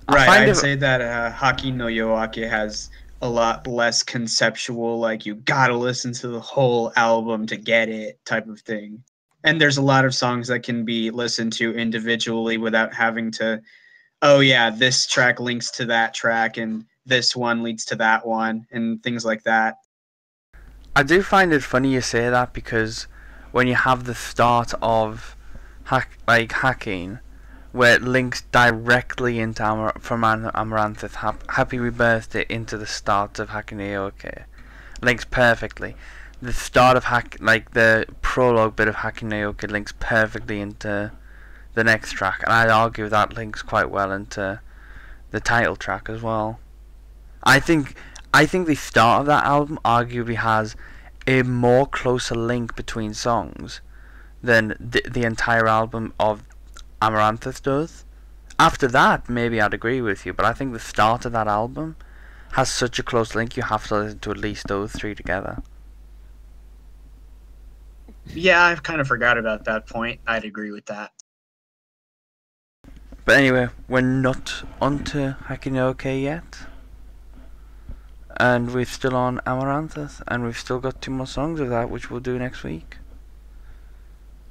Right, 0.08 0.28
I'd 0.28 0.48
it... 0.48 0.54
say 0.56 0.74
that 0.76 1.00
uh, 1.00 1.32
Hakkin 1.32 1.74
no 1.74 1.86
Yoake 1.86 2.48
has 2.48 2.90
a 3.22 3.28
lot 3.28 3.66
less 3.66 4.02
conceptual, 4.02 4.98
like 4.98 5.26
you 5.26 5.34
gotta 5.34 5.76
listen 5.76 6.12
to 6.14 6.28
the 6.28 6.40
whole 6.40 6.92
album 6.96 7.46
to 7.46 7.56
get 7.56 7.88
it 7.88 8.18
type 8.24 8.48
of 8.48 8.60
thing 8.60 9.02
and 9.44 9.60
there's 9.60 9.78
a 9.78 9.82
lot 9.82 10.04
of 10.04 10.14
songs 10.14 10.48
that 10.48 10.62
can 10.62 10.84
be 10.84 11.10
listened 11.10 11.52
to 11.52 11.74
individually 11.74 12.56
without 12.56 12.94
having 12.94 13.30
to 13.30 13.60
oh 14.22 14.40
yeah 14.40 14.70
this 14.70 15.06
track 15.06 15.40
links 15.40 15.70
to 15.70 15.86
that 15.86 16.14
track 16.14 16.56
and 16.56 16.84
this 17.06 17.34
one 17.34 17.62
leads 17.62 17.84
to 17.84 17.96
that 17.96 18.26
one 18.26 18.66
and 18.70 19.02
things 19.02 19.24
like 19.24 19.42
that 19.44 19.76
I 20.94 21.02
do 21.02 21.22
find 21.22 21.52
it 21.52 21.62
funny 21.62 21.92
you 21.92 22.00
say 22.00 22.28
that 22.28 22.52
because 22.52 23.06
when 23.52 23.66
you 23.66 23.74
have 23.74 24.04
the 24.04 24.14
start 24.14 24.74
of 24.82 25.36
hack 25.84 26.18
like 26.26 26.52
hacking, 26.52 27.18
where 27.72 27.94
it 27.94 28.02
links 28.02 28.42
directly 28.52 29.38
into 29.38 29.64
Amar- 29.64 29.96
from 29.98 30.24
Am- 30.24 30.50
Amaranthus, 30.54 31.16
hap- 31.16 31.48
Happy 31.50 31.78
Rebirth 31.78 32.34
into 32.34 32.76
the 32.76 32.86
start 32.86 33.38
of 33.38 33.50
Hacking 33.50 33.78
Aoke, 33.78 34.44
links 35.02 35.24
perfectly. 35.24 35.96
The 36.42 36.52
start 36.52 36.96
of 36.96 37.04
hack 37.04 37.36
like 37.40 37.72
the 37.72 38.06
prologue 38.30 38.76
bit 38.76 38.86
of 38.86 38.94
Hacking 38.94 39.30
Aoke 39.30 39.68
links 39.68 39.92
perfectly 39.98 40.60
into 40.60 41.10
the 41.74 41.82
next 41.82 42.12
track, 42.12 42.44
and 42.44 42.52
I'd 42.52 42.70
argue 42.70 43.08
that 43.08 43.34
links 43.34 43.60
quite 43.60 43.90
well 43.90 44.12
into 44.12 44.60
the 45.32 45.40
title 45.40 45.74
track 45.74 46.08
as 46.08 46.22
well. 46.22 46.60
I 47.42 47.58
think 47.58 47.96
I 48.32 48.46
think 48.46 48.68
the 48.68 48.76
start 48.76 49.22
of 49.22 49.26
that 49.26 49.44
album 49.44 49.80
arguably 49.84 50.36
has 50.36 50.76
a 51.26 51.42
more 51.42 51.86
closer 51.86 52.36
link 52.36 52.76
between 52.76 53.14
songs 53.14 53.80
than 54.40 54.76
the, 54.78 55.02
the 55.10 55.24
entire 55.24 55.66
album 55.66 56.14
of 56.20 56.44
Amaranthus 57.02 57.58
does. 57.58 58.04
After 58.60 58.86
that, 58.86 59.28
maybe 59.28 59.60
I'd 59.60 59.74
agree 59.74 60.00
with 60.00 60.24
you, 60.24 60.32
but 60.32 60.46
I 60.46 60.52
think 60.52 60.72
the 60.72 60.78
start 60.78 61.24
of 61.24 61.32
that 61.32 61.48
album 61.48 61.96
has 62.52 62.70
such 62.70 63.00
a 63.00 63.02
close 63.02 63.34
link 63.34 63.56
you 63.56 63.64
have 63.64 63.88
to 63.88 63.96
listen 63.96 64.20
to 64.20 64.30
at 64.30 64.38
least 64.38 64.68
those 64.68 64.92
three 64.92 65.16
together. 65.16 65.64
Yeah, 68.34 68.62
I've 68.62 68.82
kind 68.82 69.00
of 69.00 69.08
forgot 69.08 69.38
about 69.38 69.64
that 69.64 69.86
point. 69.86 70.20
I'd 70.26 70.44
agree 70.44 70.70
with 70.70 70.86
that. 70.86 71.10
But 73.24 73.36
anyway, 73.36 73.68
we're 73.88 74.00
not 74.00 74.64
onto 74.80 75.34
Hakinoke 75.34 76.22
yet. 76.22 76.58
And 78.38 78.72
we're 78.72 78.86
still 78.86 79.16
on 79.16 79.40
Amaranthus, 79.46 80.22
and 80.28 80.44
we've 80.44 80.56
still 80.56 80.78
got 80.78 81.02
two 81.02 81.10
more 81.10 81.26
songs 81.26 81.60
of 81.60 81.68
that, 81.68 81.90
which 81.90 82.10
we'll 82.10 82.20
do 82.20 82.38
next 82.38 82.64
week. 82.64 82.96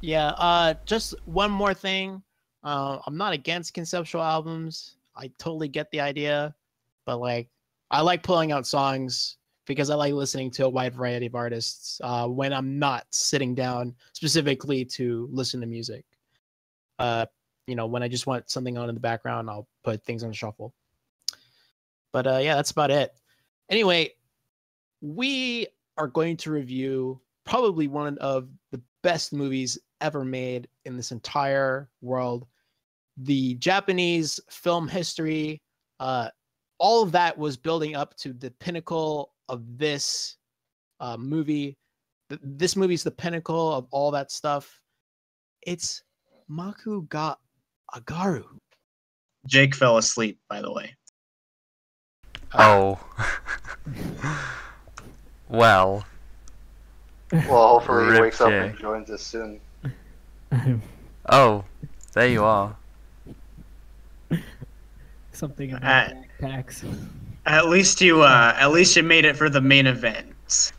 Yeah, 0.01 0.27
uh, 0.37 0.75
just 0.85 1.15
one 1.25 1.49
more 1.49 1.73
thing. 1.73 2.21
Uh, 2.63 2.99
I'm 3.07 3.17
not 3.17 3.33
against 3.33 3.73
conceptual 3.73 4.21
albums. 4.21 4.97
I 5.15 5.31
totally 5.39 5.69
get 5.69 5.89
the 5.91 6.01
idea, 6.01 6.53
but 7.05 7.17
like, 7.17 7.49
I 7.89 8.01
like 8.01 8.21
pulling 8.21 8.51
out 8.51 8.67
songs 8.67 9.37
because 9.69 9.91
I 9.91 9.95
like 9.95 10.15
listening 10.15 10.49
to 10.53 10.65
a 10.65 10.69
wide 10.69 10.95
variety 10.95 11.27
of 11.27 11.35
artists 11.35 12.01
uh, 12.03 12.27
when 12.27 12.53
I'm 12.53 12.79
not 12.79 13.05
sitting 13.11 13.53
down 13.53 13.93
specifically 14.13 14.83
to 14.85 15.29
listen 15.31 15.61
to 15.61 15.67
music. 15.67 16.05
Uh, 16.97 17.27
you 17.67 17.75
know, 17.75 17.85
when 17.85 18.01
I 18.01 18.07
just 18.07 18.25
want 18.25 18.49
something 18.49 18.79
on 18.79 18.89
in 18.89 18.95
the 18.95 18.99
background, 18.99 19.47
I'll 19.47 19.67
put 19.83 20.03
things 20.03 20.23
on 20.23 20.33
shuffle. 20.33 20.73
But 22.11 22.25
uh, 22.25 22.39
yeah, 22.41 22.55
that's 22.55 22.71
about 22.71 22.89
it. 22.89 23.11
Anyway, 23.69 24.13
we 25.01 25.67
are 25.97 26.07
going 26.07 26.35
to 26.37 26.51
review 26.51 27.21
probably 27.45 27.87
one 27.87 28.17
of 28.17 28.49
the 28.71 28.81
best 29.03 29.33
movies 29.33 29.77
ever 30.01 30.25
made 30.25 30.67
in 30.85 30.97
this 30.97 31.11
entire 31.11 31.91
world. 32.01 32.47
The 33.17 33.53
Japanese 33.55 34.39
film 34.49 34.87
history, 34.87 35.61
uh, 35.99 36.29
all 36.79 37.03
of 37.03 37.11
that 37.11 37.37
was 37.37 37.55
building 37.55 37.95
up 37.95 38.17
to 38.17 38.33
the 38.33 38.49
pinnacle 38.49 39.31
of 39.49 39.61
this 39.77 40.37
uh, 40.99 41.17
movie. 41.17 41.75
Th- 42.29 42.41
This 42.43 42.75
movie's 42.75 43.03
the 43.03 43.11
pinnacle 43.11 43.73
of 43.73 43.87
all 43.91 44.11
that 44.11 44.31
stuff. 44.31 44.81
It's 45.65 46.03
Maku 46.49 47.07
ga 47.09 47.35
Agaru. 47.93 48.43
Jake 49.47 49.75
fell 49.75 49.97
asleep, 49.97 50.39
by 50.49 50.61
the 50.61 50.71
way. 50.71 50.95
Oh. 52.53 52.99
well, 55.49 56.05
Well, 57.31 57.79
hopefully 57.79 58.05
he 58.05 58.11
Rip 58.11 58.21
wakes 58.21 58.41
up 58.41 58.51
and 58.51 58.77
joins 58.77 59.09
us 59.09 59.21
soon. 59.21 59.59
oh, 61.29 61.63
there 62.13 62.27
you 62.27 62.43
are. 62.43 62.75
Something 65.31 65.73
about 65.73 66.11
Uh, 66.11 66.13
backpacks. 66.41 66.83
At 67.49 67.67
least 67.67 67.99
you, 67.99 68.21
uh, 68.21 68.53
at 68.57 68.69
least 68.71 68.95
you 68.95 69.01
made 69.01 69.25
it 69.25 69.35
for 69.35 69.49
the 69.49 69.59
main 69.59 69.87
event. 69.87 70.27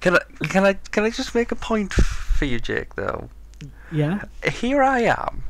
Can 0.00 0.16
I 0.16 0.20
can 0.48 0.64
I 0.64 0.72
can 0.74 1.02
I 1.04 1.10
just 1.10 1.34
make 1.34 1.50
a 1.50 1.56
point 1.56 1.92
for 1.92 2.44
you, 2.44 2.60
Jake? 2.60 2.94
Though 2.94 3.28
Yeah. 3.90 4.22
here 4.48 4.80
I 4.82 5.00
am. 5.00 5.42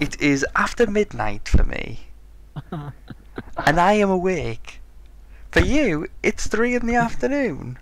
It 0.00 0.20
is 0.20 0.44
after 0.56 0.88
midnight 0.88 1.46
for 1.48 1.62
me, 1.62 2.00
and 2.72 3.80
I 3.80 3.92
am 3.94 4.10
awake. 4.10 4.80
For 5.52 5.60
you, 5.60 6.08
it's 6.24 6.48
three 6.48 6.74
in 6.74 6.86
the 6.86 6.96
afternoon, 6.96 7.78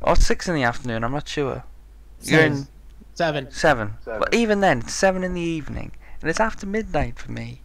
or 0.00 0.14
six 0.14 0.46
in 0.48 0.54
the 0.54 0.62
afternoon. 0.62 1.02
I'm 1.02 1.10
not 1.12 1.26
sure. 1.28 1.64
You're 2.22 2.42
in 2.42 2.68
Seven. 3.14 3.50
seven. 3.50 3.94
Seven. 4.04 4.20
Well, 4.20 4.28
even 4.32 4.60
then, 4.60 4.78
it's 4.80 4.94
seven 4.94 5.24
in 5.24 5.34
the 5.34 5.40
evening, 5.40 5.90
and 6.20 6.30
it's 6.30 6.38
after 6.40 6.64
midnight 6.66 7.18
for 7.18 7.32
me. 7.32 7.60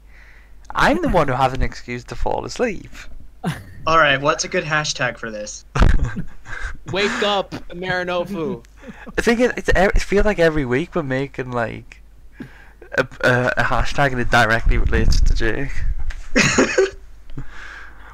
I'm 0.72 1.02
the 1.04 1.10
one 1.10 1.28
who 1.28 1.36
has 1.36 1.54
an 1.54 1.62
excuse 1.62 2.04
to 2.06 2.16
fall 2.16 2.46
asleep. 2.46 2.90
All 3.88 3.98
right, 3.98 4.20
what's 4.22 4.44
a 4.44 4.48
good 4.48 4.64
hashtag 4.64 5.18
for 5.18 5.32
this? 5.32 5.66
Wake 6.92 7.24
up, 7.24 7.52
Marinofu. 7.70 8.64
I 9.18 9.22
think 9.22 9.40
it, 9.40 9.54
it's, 9.58 9.70
e- 9.70 9.74
it 9.76 10.02
feels 10.02 10.26
like 10.26 10.40
every 10.40 10.66
week 10.66 10.96
we're 10.96 11.04
making 11.04 11.52
like 11.52 12.02
a, 12.98 13.08
a, 13.24 13.54
a 13.58 13.64
hashtag 13.64 14.12
and 14.12 14.20
it 14.22 14.30
directly 14.30 14.78
relates 14.78 15.20
to 15.22 15.34
Jake. 15.34 15.72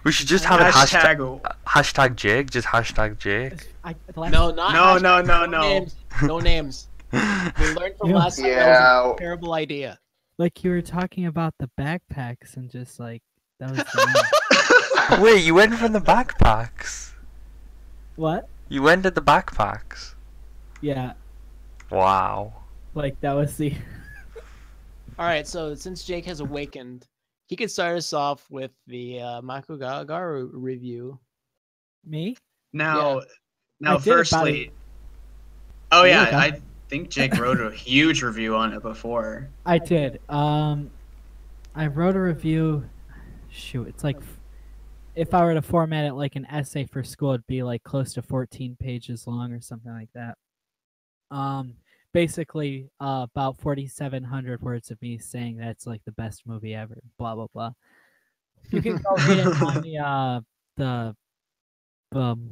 We 0.04 0.12
should 0.12 0.28
just 0.28 0.46
have 0.46 0.60
a 0.62 0.66
hashtag. 0.66 1.18
hashtag. 1.18 1.56
Hashtag 1.66 2.16
Jake, 2.16 2.52
just 2.52 2.68
hashtag 2.68 3.18
Jake. 3.18 3.72
I, 3.84 3.96
No, 4.16 4.52
not 4.52 4.56
No, 4.56 4.64
hashtag, 4.64 5.02
no, 5.02 5.22
no, 5.24 5.46
no. 5.48 5.62
Names. 5.62 5.96
No 6.22 6.40
names. 6.52 6.88
We 7.12 7.20
learned 7.74 7.98
from 7.98 8.12
Yeah. 8.12 8.16
last 8.16 8.38
time 8.38 8.46
that 8.52 8.56
was 8.56 8.66
Yeah. 8.68 9.14
a 9.14 9.18
terrible 9.18 9.54
idea. 9.54 9.98
Like 10.38 10.64
you 10.64 10.70
were 10.70 10.84
talking 10.84 11.26
about 11.26 11.56
the 11.58 11.72
backpacks 11.80 12.56
and 12.56 12.70
just 12.70 13.00
like 13.00 13.24
that 13.60 13.72
was 13.72 13.80
the 13.80 14.06
name. 14.06 14.24
Wait, 15.20 15.44
you 15.44 15.54
went 15.56 15.76
from 15.76 15.92
the 15.94 16.00
backpacks. 16.00 17.12
what? 18.16 18.48
You 18.70 18.82
went 18.82 19.04
to 19.04 19.12
the 19.12 19.22
backpacks. 19.22 20.16
Yeah, 20.82 21.14
Wow. 21.92 22.54
like 22.94 23.20
that 23.22 23.34
was 23.34 23.56
the. 23.58 23.74
All 25.20 25.26
right, 25.26 25.48
so 25.48 25.74
since 25.76 26.04
Jake 26.04 26.26
has 26.26 26.40
awakened, 26.42 27.08
he 27.48 27.56
could 27.56 27.72
start 27.72 27.98
us 27.98 28.12
off 28.14 28.46
with 28.50 28.72
the 28.88 29.22
uh, 29.22 29.42
Maku 29.42 29.80
ga 29.80 30.04
Agaru 30.04 30.50
review. 30.52 31.20
Me? 32.06 32.36
Now, 32.74 33.20
I 33.20 33.24
now, 33.80 33.98
firstly, 33.98 34.64
it. 34.66 34.74
oh 35.92 36.04
yeah, 36.04 36.30
Yeah. 36.30 36.38
I 36.40 36.62
think 36.90 37.10
Jake 37.10 37.38
wrote 37.40 37.62
a 37.62 37.72
huge 37.76 38.22
review 38.24 38.56
on 38.56 38.74
it 38.74 38.82
before. 38.82 39.50
I 39.66 39.78
did. 39.78 40.20
Um, 40.30 40.92
I 41.76 41.88
wrote 41.88 42.16
a 42.16 42.22
review. 42.22 42.88
Shoot, 43.50 43.88
it's 43.88 44.04
like 44.04 44.18
f- 44.18 44.35
if 45.16 45.34
I 45.34 45.44
were 45.44 45.54
to 45.54 45.62
format 45.62 46.06
it 46.06 46.14
like 46.14 46.36
an 46.36 46.46
essay 46.46 46.86
for 46.86 47.04
school, 47.04 47.32
it'd 47.32 47.48
be 47.48 47.64
like 47.64 47.84
close 47.84 48.14
to 48.14 48.22
14 48.22 48.78
pages 48.80 49.28
long 49.28 49.52
or 49.54 49.62
something 49.62 49.92
like 49.92 50.10
that. 50.14 50.38
Um, 51.32 51.76
basically, 52.14 52.90
uh, 53.00 53.26
about 53.32 53.60
4,700 53.60 54.62
words 54.62 54.92
of 54.92 55.02
me 55.02 55.18
saying 55.18 55.58
that 55.58 55.70
it's 55.70 55.88
like 55.88 56.04
the 56.06 56.12
best 56.12 56.44
movie 56.46 56.76
ever. 56.76 56.98
Blah 57.18 57.36
blah 57.36 57.48
blah. 57.54 57.72
You 58.72 58.82
can 58.82 58.98
go 58.98 59.16
read 59.28 59.40
it 59.40 59.62
on 59.62 59.82
the 59.82 59.98
uh 60.06 60.42
the 60.78 61.16
um, 62.14 62.50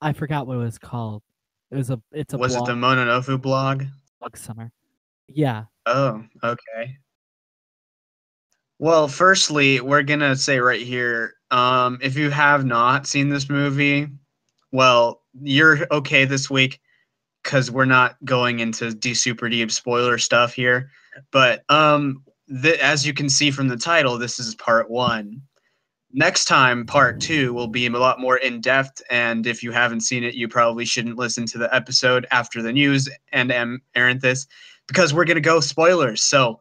I 0.00 0.12
forgot 0.12 0.46
what 0.46 0.54
it 0.54 0.58
was 0.58 0.78
called. 0.78 1.22
It 1.70 1.76
was 1.76 1.90
a 1.90 2.00
it's 2.12 2.34
a 2.34 2.38
Was 2.38 2.54
it 2.54 2.64
the 2.64 2.72
Mononofu 2.72 3.40
blog? 3.40 3.84
blog 4.18 4.36
summer. 4.36 4.72
Yeah. 5.28 5.64
Oh, 5.86 6.24
okay. 6.42 6.96
Well, 8.78 9.08
firstly, 9.08 9.80
we're 9.80 10.02
gonna 10.02 10.34
say 10.36 10.58
right 10.58 10.80
here, 10.80 11.34
um, 11.50 11.98
if 12.02 12.16
you 12.16 12.30
have 12.30 12.64
not 12.64 13.06
seen 13.06 13.28
this 13.28 13.48
movie, 13.48 14.08
well, 14.72 15.22
you're 15.42 15.86
okay 15.90 16.24
this 16.24 16.48
week 16.48 16.80
because 17.42 17.70
we're 17.70 17.84
not 17.84 18.16
going 18.24 18.60
into 18.60 18.92
de 18.94 19.14
super 19.14 19.48
deep 19.48 19.70
spoiler 19.70 20.18
stuff 20.18 20.52
here. 20.52 20.90
But 21.30 21.64
um, 21.68 22.22
th- 22.62 22.78
as 22.78 23.06
you 23.06 23.12
can 23.12 23.28
see 23.28 23.50
from 23.50 23.68
the 23.68 23.76
title, 23.76 24.18
this 24.18 24.38
is 24.38 24.54
part 24.54 24.90
one. 24.90 25.42
Next 26.12 26.46
time, 26.46 26.86
part 26.86 27.20
two 27.20 27.52
will 27.52 27.68
be 27.68 27.86
a 27.86 27.90
lot 27.90 28.20
more 28.20 28.36
in 28.36 28.60
depth. 28.60 29.00
And 29.10 29.46
if 29.46 29.62
you 29.62 29.70
haven't 29.70 30.00
seen 30.00 30.24
it, 30.24 30.34
you 30.34 30.48
probably 30.48 30.84
shouldn't 30.84 31.18
listen 31.18 31.46
to 31.46 31.58
the 31.58 31.72
episode 31.74 32.26
after 32.32 32.62
the 32.62 32.72
news 32.72 33.08
and 33.32 33.52
um, 33.52 33.80
Amaranthus 33.94 34.46
because 34.88 35.14
we're 35.14 35.24
gonna 35.24 35.40
go 35.40 35.60
spoilers. 35.60 36.22
So 36.22 36.60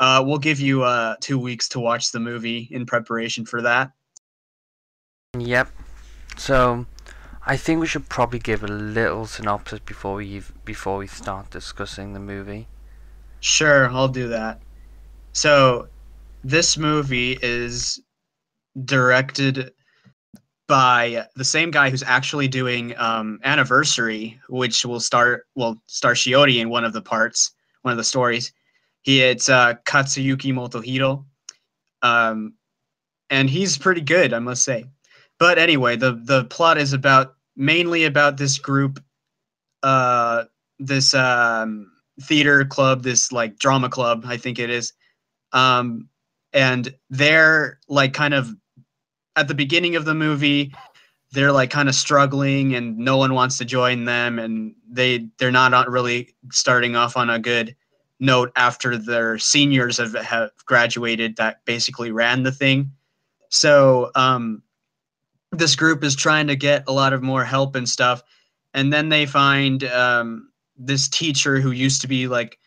uh, 0.00 0.22
we'll 0.26 0.38
give 0.38 0.60
you 0.60 0.82
uh, 0.82 1.16
two 1.20 1.38
weeks 1.38 1.68
to 1.70 1.80
watch 1.80 2.12
the 2.12 2.20
movie 2.20 2.68
in 2.70 2.84
preparation 2.84 3.46
for 3.46 3.62
that. 3.62 3.90
Yep. 5.38 5.70
So, 6.36 6.86
I 7.46 7.56
think 7.56 7.80
we 7.80 7.86
should 7.86 8.08
probably 8.08 8.40
give 8.40 8.64
a 8.64 8.68
little 8.68 9.26
synopsis 9.26 9.78
before 9.78 10.16
we 10.16 10.42
before 10.64 10.98
we 10.98 11.06
start 11.06 11.50
discussing 11.50 12.12
the 12.12 12.20
movie. 12.20 12.66
Sure, 13.40 13.88
I'll 13.90 14.08
do 14.08 14.28
that. 14.28 14.60
So, 15.32 15.88
this 16.42 16.76
movie 16.76 17.38
is 17.42 18.00
directed 18.84 19.72
by 20.66 21.26
the 21.36 21.44
same 21.44 21.70
guy 21.70 21.90
who's 21.90 22.02
actually 22.02 22.48
doing 22.48 22.96
um, 22.98 23.38
Anniversary, 23.44 24.40
which 24.48 24.84
will 24.84 25.00
start 25.00 25.46
will 25.54 25.80
star 25.86 26.14
Shiori 26.14 26.60
in 26.60 26.70
one 26.70 26.84
of 26.84 26.92
the 26.92 27.02
parts, 27.02 27.52
one 27.82 27.92
of 27.92 27.98
the 27.98 28.04
stories. 28.04 28.52
He 29.02 29.22
it's 29.22 29.48
uh, 29.48 29.74
Katsuyuki 29.86 30.52
Motohiro, 30.52 31.24
um, 32.02 32.54
and 33.30 33.48
he's 33.48 33.78
pretty 33.78 34.00
good, 34.00 34.32
I 34.32 34.40
must 34.40 34.64
say. 34.64 34.86
But 35.40 35.58
anyway, 35.58 35.96
the 35.96 36.12
the 36.12 36.44
plot 36.44 36.78
is 36.78 36.92
about 36.92 37.34
mainly 37.56 38.04
about 38.04 38.36
this 38.36 38.58
group, 38.58 39.02
uh, 39.82 40.44
this 40.78 41.14
um, 41.14 41.90
theater 42.22 42.64
club, 42.64 43.02
this 43.02 43.32
like 43.32 43.58
drama 43.58 43.88
club, 43.88 44.22
I 44.26 44.36
think 44.36 44.60
it 44.60 44.70
is, 44.70 44.92
um, 45.52 46.08
and 46.52 46.94
they're 47.08 47.80
like 47.88 48.12
kind 48.12 48.34
of 48.34 48.54
at 49.34 49.48
the 49.48 49.54
beginning 49.54 49.96
of 49.96 50.04
the 50.04 50.14
movie 50.14 50.72
they're 51.32 51.52
like 51.52 51.70
kind 51.70 51.88
of 51.88 51.94
struggling 51.94 52.74
and 52.74 52.98
no 52.98 53.16
one 53.16 53.34
wants 53.34 53.58
to 53.58 53.64
join 53.64 54.04
them 54.04 54.38
and 54.38 54.74
they 54.90 55.28
they're 55.38 55.52
not 55.52 55.88
really 55.88 56.34
starting 56.50 56.96
off 56.96 57.16
on 57.16 57.30
a 57.30 57.38
good 57.38 57.74
note 58.18 58.52
after 58.56 58.98
their 58.98 59.38
seniors 59.38 59.98
have, 59.98 60.14
have 60.14 60.50
graduated 60.66 61.36
that 61.36 61.64
basically 61.64 62.10
ran 62.10 62.42
the 62.42 62.52
thing. 62.52 62.90
So 63.48 64.10
um, 64.14 64.62
this 65.52 65.74
group 65.74 66.04
is 66.04 66.14
trying 66.14 66.46
to 66.46 66.56
get 66.56 66.84
a 66.86 66.92
lot 66.92 67.12
of 67.12 67.22
more 67.22 67.44
help 67.44 67.74
and 67.74 67.88
stuff 67.88 68.22
and 68.74 68.92
then 68.92 69.08
they 69.08 69.26
find 69.26 69.84
um, 69.84 70.50
this 70.76 71.08
teacher 71.08 71.60
who 71.60 71.72
used 71.72 72.00
to 72.00 72.08
be 72.08 72.28
like 72.28 72.58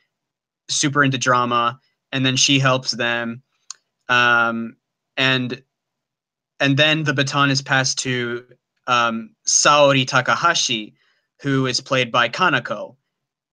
super 0.70 1.04
into 1.04 1.18
drama 1.18 1.80
and 2.12 2.26
then 2.26 2.36
she 2.36 2.60
helps 2.60 2.92
them 2.92 3.42
um, 4.10 4.76
and 5.18 5.64
and 6.60 6.78
then 6.78 7.04
the 7.04 7.14
baton 7.14 7.50
is 7.50 7.62
passed 7.62 7.98
to 8.00 8.46
um, 8.88 9.36
Saori 9.48 10.08
Takahashi, 10.08 10.96
who 11.42 11.66
is 11.66 11.82
played 11.82 12.12
by 12.12 12.30
Kanako, 12.30 12.96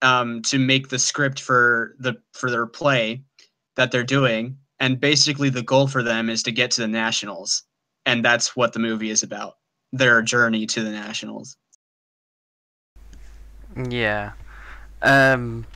um, 0.03 0.43
to 0.43 0.59
make 0.59 0.89
the 0.89 0.99
script 0.99 1.41
for 1.41 1.95
the 1.99 2.17
for 2.33 2.51
their 2.51 2.67
play 2.67 3.23
that 3.77 3.91
they're 3.91 4.05
doing. 4.05 4.57
And 4.79 4.99
basically, 4.99 5.51
the 5.51 5.63
goal 5.63 5.87
for 5.89 6.03
them 6.03 6.31
is 6.31 6.43
to 6.45 6.53
get 6.53 6.71
to 6.73 6.81
the 6.81 6.89
nationals, 6.89 7.65
and 8.07 8.25
that's 8.25 8.57
what 8.57 8.73
the 8.73 8.79
movie 8.79 9.11
is 9.11 9.23
about: 9.23 9.55
their 9.93 10.23
journey 10.23 10.67
to 10.67 10.83
the 10.83 10.91
nationals. 10.91 11.57
Yeah. 13.89 14.33
Um. 15.03 15.67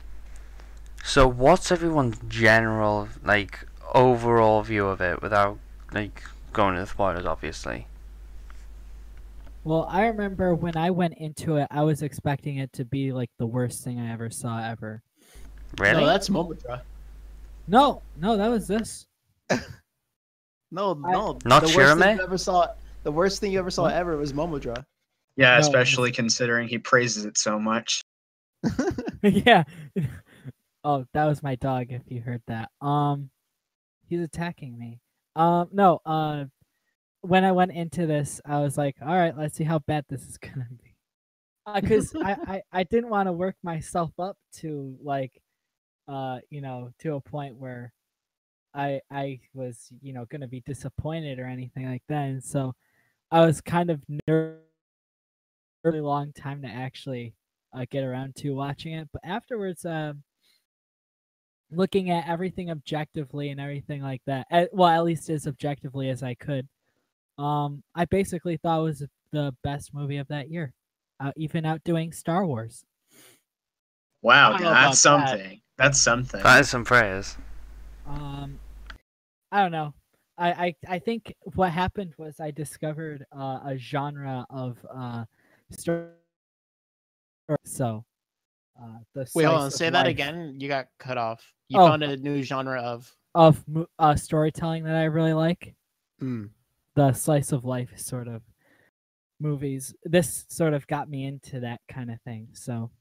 So, 1.03 1.27
what's 1.27 1.71
everyone's 1.71 2.17
general 2.27 3.07
like 3.23 3.65
overall 3.93 4.61
view 4.63 4.87
of 4.87 5.01
it, 5.01 5.21
without 5.21 5.59
like 5.93 6.23
going 6.51 6.75
into 6.75 6.87
spoilers, 6.87 7.25
obviously? 7.25 7.87
Well, 9.63 9.87
I 9.89 10.05
remember 10.05 10.53
when 10.53 10.77
I 10.77 10.91
went 10.91 11.15
into 11.17 11.57
it, 11.57 11.67
I 11.71 11.81
was 11.83 12.03
expecting 12.03 12.57
it 12.57 12.71
to 12.73 12.85
be 12.85 13.11
like 13.11 13.31
the 13.39 13.47
worst 13.47 13.83
thing 13.83 13.99
I 13.99 14.11
ever 14.13 14.29
saw 14.29 14.63
ever. 14.63 15.01
Really? 15.79 16.01
No, 16.01 16.05
that's 16.05 16.29
Momodra. 16.29 16.81
No, 17.67 18.03
no, 18.15 18.37
that 18.37 18.47
was 18.47 18.67
this. 18.67 19.07
No, 20.71 20.99
I- 21.05 21.11
no. 21.11 21.39
Not 21.45 21.63
the 21.63 21.73
worst 21.75 21.99
thing 21.99 22.15
Shirome? 22.15 22.17
you 22.17 22.23
ever 22.23 22.37
saw. 22.37 22.67
The 23.03 23.11
worst 23.11 23.39
thing 23.39 23.51
you 23.51 23.59
ever 23.59 23.69
saw 23.69 23.85
ever 23.85 24.17
was 24.17 24.33
Momodra. 24.33 24.83
Yeah, 25.37 25.55
No, 25.55 25.59
especially 25.59 26.11
considering 26.11 26.67
he 26.67 26.77
praises 26.77 27.25
it 27.25 27.37
so 27.37 27.59
much. 27.59 28.01
yeah. 29.23 29.63
oh, 30.83 31.05
that 31.13 31.25
was 31.25 31.43
my 31.43 31.55
dog. 31.55 31.87
If 31.89 32.03
you 32.07 32.21
heard 32.21 32.41
that, 32.47 32.69
um, 32.81 33.29
he's 34.07 34.21
attacking 34.21 34.77
me. 34.77 34.99
Um, 35.35 35.69
no. 35.71 35.99
Uh, 36.05 36.45
when 37.21 37.43
I 37.43 37.51
went 37.51 37.71
into 37.71 38.05
this, 38.05 38.39
I 38.45 38.59
was 38.59 38.77
like, 38.77 38.95
all 39.01 39.15
right, 39.15 39.37
let's 39.37 39.57
see 39.57 39.63
how 39.63 39.79
bad 39.79 40.05
this 40.09 40.21
is 40.27 40.37
gonna 40.37 40.67
be. 40.71 40.95
Because 41.81 42.15
I, 42.15 42.37
I 42.47 42.61
I 42.71 42.83
didn't 42.83 43.09
want 43.09 43.27
to 43.27 43.33
work 43.33 43.55
myself 43.63 44.11
up 44.19 44.37
to 44.57 44.95
like, 45.03 45.41
uh, 46.07 46.39
you 46.49 46.61
know, 46.61 46.91
to 46.99 47.15
a 47.15 47.21
point 47.21 47.55
where 47.57 47.91
I 48.75 49.01
I 49.09 49.39
was 49.53 49.91
you 50.01 50.13
know 50.13 50.25
gonna 50.25 50.47
be 50.47 50.61
disappointed 50.61 51.39
or 51.39 51.45
anything 51.45 51.89
like 51.89 52.03
that, 52.09 52.23
and 52.23 52.43
so 52.43 52.75
I 53.31 53.45
was 53.45 53.61
kind 53.61 53.89
of 53.89 54.01
nervous. 54.27 54.61
Really 55.83 56.01
long 56.01 56.33
time 56.33 56.63
to 56.63 56.67
actually 56.67 57.35
uh, 57.71 57.85
get 57.91 58.03
around 58.03 58.35
to 58.37 58.55
watching 58.55 58.93
it. 58.93 59.07
But 59.13 59.21
afterwards, 59.23 59.85
um, 59.85 60.23
looking 61.71 62.09
at 62.09 62.27
everything 62.27 62.71
objectively 62.71 63.49
and 63.49 63.59
everything 63.59 64.01
like 64.01 64.21
that, 64.25 64.47
at, 64.49 64.73
well, 64.73 64.89
at 64.89 65.03
least 65.03 65.29
as 65.29 65.45
objectively 65.45 66.09
as 66.09 66.23
I 66.23 66.33
could, 66.33 66.67
um, 67.37 67.83
I 67.93 68.05
basically 68.05 68.57
thought 68.57 68.79
it 68.79 68.83
was 68.83 69.03
the 69.31 69.55
best 69.63 69.93
movie 69.93 70.17
of 70.17 70.27
that 70.29 70.49
year, 70.49 70.73
uh, 71.19 71.31
even 71.35 71.65
outdoing 71.65 72.11
Star 72.13 72.47
Wars. 72.47 72.83
Wow, 74.21 74.47
I 74.47 74.51
don't 74.53 74.61
know 74.61 74.67
about 74.69 74.81
that's 74.85 75.03
that. 75.03 75.29
something. 75.29 75.61
That's 75.77 76.01
something. 76.01 76.41
That 76.41 76.61
is 76.61 76.69
some 76.69 76.85
praise. 76.85 77.37
Um, 78.07 78.59
I 79.55 79.61
don't 79.61 79.71
know. 79.71 79.93
I, 80.37 80.51
I, 80.51 80.75
I 80.89 80.99
think 80.99 81.33
what 81.53 81.71
happened 81.71 82.11
was 82.17 82.41
I 82.41 82.51
discovered 82.51 83.25
uh, 83.33 83.59
a 83.65 83.77
genre 83.77 84.45
of 84.49 84.77
uh, 84.93 85.23
story. 85.71 86.09
So, 87.63 88.03
uh, 88.77 88.97
the 89.13 89.25
Wait, 89.33 89.45
hold 89.45 89.55
on. 89.55 89.61
slice 89.71 89.73
of 89.75 89.77
Say 89.77 89.89
that 89.91 90.07
again. 90.07 90.55
You 90.59 90.67
got 90.67 90.87
cut 90.99 91.17
off. 91.17 91.41
You 91.69 91.79
Oh. 91.79 91.87
found 91.87 92.03
a 92.03 92.17
new 92.17 92.43
genre 92.43 92.81
of. 92.81 93.09
of 93.33 93.63
uh, 93.97 94.15
storytelling 94.15 94.83
that 94.83 94.95
I 94.97 95.05
really 95.05 95.33
like. 95.33 95.73
Hmm. 96.19 96.45
the 96.95 97.13
slice 97.13 97.51
of 97.53 97.63
life 97.63 97.97
sort 97.97 98.27
of 98.27 98.41
movies. 99.39 99.93
This 100.03 100.45
sort 100.49 100.73
of 100.73 100.85
got 100.87 101.09
me 101.09 101.25
into 101.25 101.61
that 101.61 101.79
kind 101.87 102.11
of 102.11 102.19
thing. 102.23 102.49
So, 102.51 102.91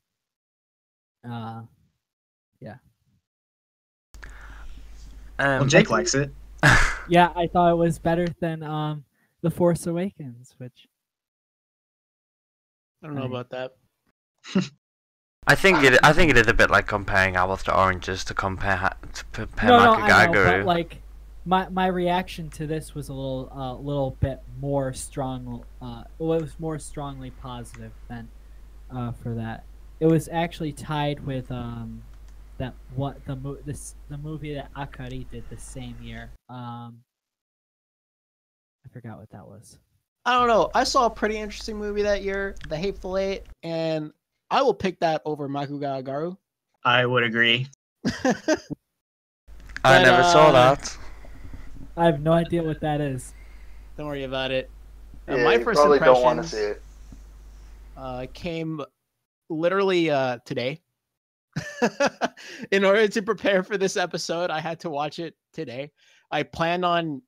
uh, 1.28 1.62
yeah. 2.60 2.76
Um, 5.40 5.58
well, 5.58 5.66
Jake 5.66 5.90
likes 5.90 6.14
it. 6.14 6.30
yeah, 7.08 7.32
I 7.36 7.46
thought 7.46 7.70
it 7.72 7.76
was 7.76 7.98
better 7.98 8.26
than 8.40 8.62
um, 8.62 9.04
The 9.42 9.50
Force 9.50 9.86
Awakens, 9.86 10.54
which 10.58 10.88
I 13.02 13.06
don't 13.06 13.16
know 13.16 13.22
Right. 13.22 13.30
about 13.30 13.50
that. 13.50 13.76
I 15.46 15.54
think 15.54 15.82
it. 15.82 15.98
I 16.02 16.12
think 16.12 16.30
it 16.30 16.38
is 16.38 16.46
a 16.48 16.54
bit 16.54 16.70
like 16.70 16.86
comparing 16.86 17.36
apples 17.36 17.62
to 17.64 17.76
oranges 17.78 18.24
to 18.24 18.34
compare 18.34 18.90
to 19.12 19.24
compare 19.32 19.68
no, 19.70 19.76
no, 19.76 19.92
I 19.94 20.26
know, 20.26 20.34
but 20.42 20.64
like 20.64 21.02
my 21.44 21.68
my 21.68 21.86
reaction 21.86 22.48
to 22.50 22.66
this 22.66 22.94
was 22.94 23.10
a 23.10 23.12
little 23.12 23.50
uh, 23.54 23.74
little 23.74 24.16
bit 24.20 24.40
more 24.58 24.92
strong. 24.94 25.64
Uh, 25.82 26.04
well, 26.18 26.38
it 26.38 26.42
was 26.42 26.58
more 26.58 26.78
strongly 26.78 27.30
positive 27.30 27.92
than 28.08 28.28
uh, 28.90 29.12
for 29.12 29.34
that. 29.34 29.64
It 30.00 30.06
was 30.06 30.28
actually 30.32 30.72
tied 30.72 31.26
with 31.26 31.50
um 31.52 32.02
that 32.58 32.74
what 32.94 33.24
the 33.26 33.36
mo- 33.36 33.58
this 33.64 33.94
the 34.08 34.18
movie 34.18 34.54
that 34.54 34.72
Akari 34.74 35.28
did 35.30 35.44
the 35.50 35.58
same 35.58 35.96
year. 36.02 36.30
Um, 36.48 36.98
I 38.84 38.88
forgot 38.92 39.18
what 39.18 39.30
that 39.30 39.46
was. 39.46 39.78
I 40.26 40.38
don't 40.38 40.48
know. 40.48 40.70
I 40.74 40.84
saw 40.84 41.06
a 41.06 41.10
pretty 41.10 41.36
interesting 41.36 41.76
movie 41.76 42.02
that 42.02 42.22
year, 42.22 42.54
The 42.68 42.76
Hateful 42.76 43.18
Eight, 43.18 43.42
and 43.62 44.12
I 44.50 44.62
will 44.62 44.74
pick 44.74 44.98
that 45.00 45.20
over 45.24 45.48
Maku 45.48 45.78
ga 45.80 46.02
Agaru. 46.02 46.36
I 46.84 47.04
would 47.04 47.24
agree. 47.24 47.66
I 48.06 48.42
but, 49.82 50.02
never 50.02 50.22
saw 50.22 50.48
uh, 50.48 50.52
that. 50.52 50.96
I 51.96 52.06
have 52.06 52.20
no 52.20 52.32
idea 52.32 52.62
what 52.62 52.80
that 52.80 53.00
is. 53.00 53.34
Don't 53.96 54.06
worry 54.06 54.24
about 54.24 54.50
it. 54.50 54.70
Uh, 55.28 55.36
Yeah, 55.36 55.44
my 55.44 55.54
you 55.54 55.64
first 55.64 55.78
probably 55.78 55.98
don't 55.98 56.22
want 56.22 56.42
to 56.42 56.48
see 56.48 56.56
it. 56.56 56.82
uh, 57.96 58.26
came 58.32 58.80
literally 59.50 60.10
uh, 60.10 60.38
today. 60.44 60.80
In 62.70 62.84
order 62.84 63.08
to 63.08 63.22
prepare 63.22 63.62
for 63.62 63.76
this 63.76 63.96
episode, 63.96 64.50
I 64.50 64.60
had 64.60 64.80
to 64.80 64.90
watch 64.90 65.18
it 65.18 65.34
today. 65.52 65.90
I 66.30 66.42
planned 66.42 66.84
on 66.84 67.22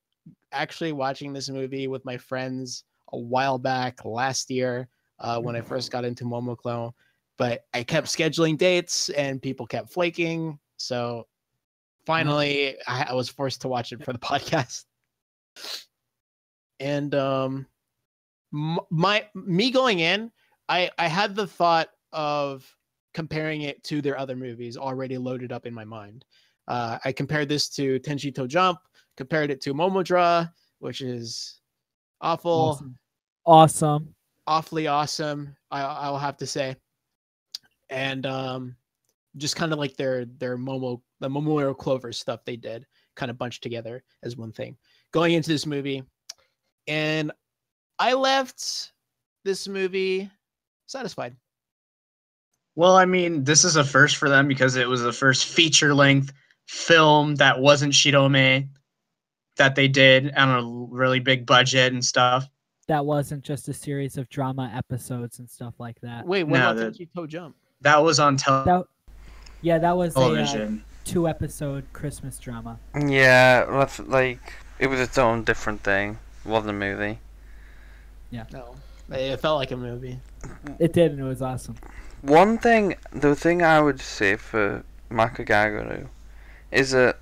actually 0.52 0.92
watching 0.92 1.32
this 1.32 1.48
movie 1.48 1.88
with 1.88 2.04
my 2.04 2.16
friends 2.16 2.84
a 3.12 3.18
while 3.18 3.58
back 3.58 4.04
last 4.04 4.50
year 4.50 4.88
uh, 5.20 5.40
when 5.40 5.56
I 5.56 5.60
first 5.60 5.90
got 5.90 6.04
into 6.04 6.24
Momoclo, 6.24 6.92
but 7.38 7.64
I 7.72 7.82
kept 7.82 8.08
scheduling 8.08 8.58
dates 8.58 9.08
and 9.10 9.40
people 9.40 9.66
kept 9.66 9.92
flaking. 9.92 10.58
So 10.76 11.26
finally, 12.04 12.76
I, 12.86 13.06
I 13.10 13.14
was 13.14 13.28
forced 13.28 13.62
to 13.62 13.68
watch 13.68 13.92
it 13.92 14.04
for 14.04 14.12
the 14.12 14.18
podcast. 14.20 14.84
And 16.80 17.14
um, 17.14 17.66
my 18.52 19.26
me 19.34 19.70
going 19.70 20.00
in, 20.00 20.30
I 20.68 20.90
I 20.98 21.06
had 21.08 21.34
the 21.34 21.46
thought 21.46 21.88
of 22.12 22.70
comparing 23.16 23.62
it 23.62 23.82
to 23.82 24.02
their 24.02 24.18
other 24.18 24.36
movies 24.36 24.76
already 24.76 25.16
loaded 25.16 25.50
up 25.50 25.64
in 25.64 25.72
my 25.72 25.86
mind. 25.86 26.26
Uh, 26.68 26.98
I 27.02 27.12
compared 27.12 27.48
this 27.48 27.66
to 27.70 27.98
Tenshi 28.00 28.32
to 28.34 28.46
Jump, 28.46 28.78
compared 29.16 29.50
it 29.50 29.62
to 29.62 29.72
Momodra, 29.72 30.52
which 30.80 31.00
is 31.00 31.62
awful, 32.20 32.52
Awesome. 32.52 32.98
Awesome. 33.46 34.14
awfully 34.46 34.86
awesome. 34.86 35.56
I 35.70 35.80
I'll 35.80 36.18
have 36.18 36.36
to 36.36 36.46
say, 36.46 36.76
and 37.88 38.26
um, 38.26 38.76
just 39.38 39.56
kind 39.56 39.72
of 39.72 39.78
like 39.78 39.96
their 39.96 40.26
their 40.26 40.58
Momo 40.58 41.00
the 41.20 41.30
Memorial 41.30 41.72
Clover 41.72 42.12
stuff 42.12 42.44
they 42.44 42.56
did, 42.56 42.84
kind 43.14 43.30
of 43.30 43.38
bunched 43.38 43.62
together 43.62 44.04
as 44.24 44.36
one 44.36 44.52
thing. 44.52 44.76
Going 45.12 45.32
into 45.32 45.48
this 45.48 45.64
movie, 45.64 46.02
and 46.86 47.32
I 47.98 48.12
left 48.12 48.92
this 49.42 49.66
movie 49.66 50.30
satisfied. 50.84 51.34
Well, 52.76 52.94
I 52.94 53.06
mean, 53.06 53.42
this 53.44 53.64
is 53.64 53.76
a 53.76 53.84
first 53.84 54.16
for 54.16 54.28
them 54.28 54.46
because 54.46 54.76
it 54.76 54.86
was 54.88 55.02
the 55.02 55.12
first 55.12 55.46
feature 55.46 55.94
length 55.94 56.32
film 56.68 57.36
that 57.36 57.58
wasn't 57.58 57.94
Shirome 57.94 58.68
that 59.56 59.74
they 59.74 59.88
did 59.88 60.32
on 60.34 60.48
a 60.50 60.94
really 60.94 61.18
big 61.18 61.46
budget 61.46 61.92
and 61.94 62.04
stuff. 62.04 62.46
That 62.86 63.04
wasn't 63.04 63.42
just 63.42 63.68
a 63.68 63.72
series 63.72 64.18
of 64.18 64.28
drama 64.28 64.70
episodes 64.74 65.38
and 65.38 65.48
stuff 65.48 65.74
like 65.78 65.98
that. 66.02 66.26
Wait, 66.26 66.44
what 66.44 66.58
No, 66.58 66.72
about 66.72 66.92
the- 66.96 67.06
Toe 67.16 67.26
Jump? 67.26 67.56
That 67.80 68.02
was 68.02 68.20
on 68.20 68.36
tel- 68.36 68.64
That, 68.64 68.84
yeah, 69.62 69.78
that 69.78 69.96
was 69.96 70.14
a 70.16 70.20
uh, 70.20 70.68
two 71.04 71.28
episode 71.28 71.84
Christmas 71.92 72.38
drama. 72.38 72.78
Yeah, 72.94 73.64
that's 73.64 73.98
like 74.00 74.40
it 74.78 74.86
was 74.88 75.00
its 75.00 75.18
own 75.18 75.44
different 75.44 75.82
thing. 75.82 76.18
It 76.44 76.48
wasn't 76.48 76.70
a 76.70 76.74
movie. 76.74 77.18
Yeah. 78.30 78.44
No, 78.52 78.76
it 79.10 79.38
felt 79.40 79.58
like 79.58 79.70
a 79.70 79.76
movie. 79.76 80.18
It 80.78 80.92
did, 80.92 81.12
and 81.12 81.20
it 81.20 81.24
was 81.24 81.42
awesome. 81.42 81.76
One 82.26 82.58
thing, 82.58 82.96
the 83.12 83.36
thing 83.36 83.62
I 83.62 83.80
would 83.80 84.00
say 84.00 84.34
for 84.34 84.82
Maku 85.08 85.46
ga 85.46 85.66
Agaru 85.66 86.08
is 86.72 86.90
that 86.90 87.20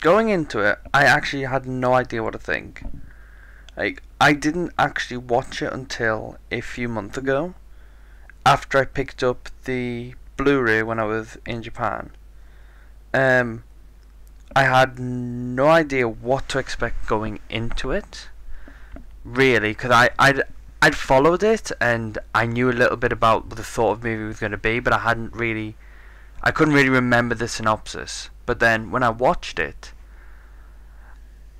going 0.00 0.30
into 0.30 0.60
it, 0.60 0.78
I 0.94 1.04
actually 1.04 1.42
had 1.42 1.66
no 1.66 1.92
idea 1.92 2.22
what 2.22 2.32
to 2.32 2.38
think. 2.38 2.82
Like, 3.76 4.02
I 4.18 4.32
didn't 4.32 4.72
actually 4.78 5.18
watch 5.18 5.60
it 5.60 5.70
until 5.70 6.38
a 6.50 6.62
few 6.62 6.88
months 6.88 7.18
ago, 7.18 7.52
after 8.46 8.78
I 8.78 8.86
picked 8.86 9.22
up 9.22 9.50
the 9.66 10.14
Blu-ray 10.38 10.82
when 10.82 10.98
I 10.98 11.04
was 11.04 11.36
in 11.44 11.62
Japan. 11.62 12.12
Um, 13.12 13.64
I 14.54 14.62
had 14.62 14.98
no 14.98 15.66
idea 15.66 16.08
what 16.08 16.48
to 16.48 16.58
expect 16.58 17.06
going 17.06 17.40
into 17.50 17.90
it, 17.90 18.30
really, 19.24 19.72
because 19.72 19.90
I 19.90 20.08
I'd 20.18 20.44
I'd 20.82 20.94
followed 20.94 21.42
it 21.42 21.72
and 21.80 22.18
I 22.34 22.46
knew 22.46 22.70
a 22.70 22.72
little 22.72 22.96
bit 22.96 23.12
about 23.12 23.46
what 23.46 23.56
the 23.56 23.64
thought 23.64 23.92
of 23.92 24.04
movie 24.04 24.24
was 24.24 24.40
going 24.40 24.52
to 24.52 24.58
be, 24.58 24.78
but 24.78 24.92
I 24.92 24.98
hadn't 24.98 25.34
really, 25.34 25.76
I 26.42 26.50
couldn't 26.50 26.74
really 26.74 26.90
remember 26.90 27.34
the 27.34 27.48
synopsis. 27.48 28.30
But 28.44 28.60
then 28.60 28.90
when 28.90 29.02
I 29.02 29.10
watched 29.10 29.58
it, 29.58 29.92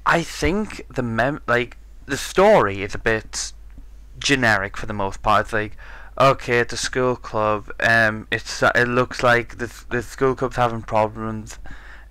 I 0.04 0.22
think 0.22 0.86
the 0.88 1.02
mem 1.02 1.40
like 1.48 1.76
the 2.06 2.16
story 2.16 2.82
is 2.82 2.94
a 2.94 2.98
bit 2.98 3.52
generic 4.18 4.76
for 4.76 4.86
the 4.86 4.92
most 4.92 5.22
part. 5.22 5.46
It's 5.46 5.52
like, 5.52 5.76
okay, 6.16 6.60
it's 6.60 6.72
a 6.72 6.76
school 6.76 7.16
club. 7.16 7.70
Um, 7.80 8.28
it's 8.30 8.62
it 8.62 8.88
looks 8.88 9.22
like 9.22 9.58
the 9.58 9.72
the 9.90 10.02
school 10.02 10.36
club's 10.36 10.56
having 10.56 10.82
problems. 10.82 11.58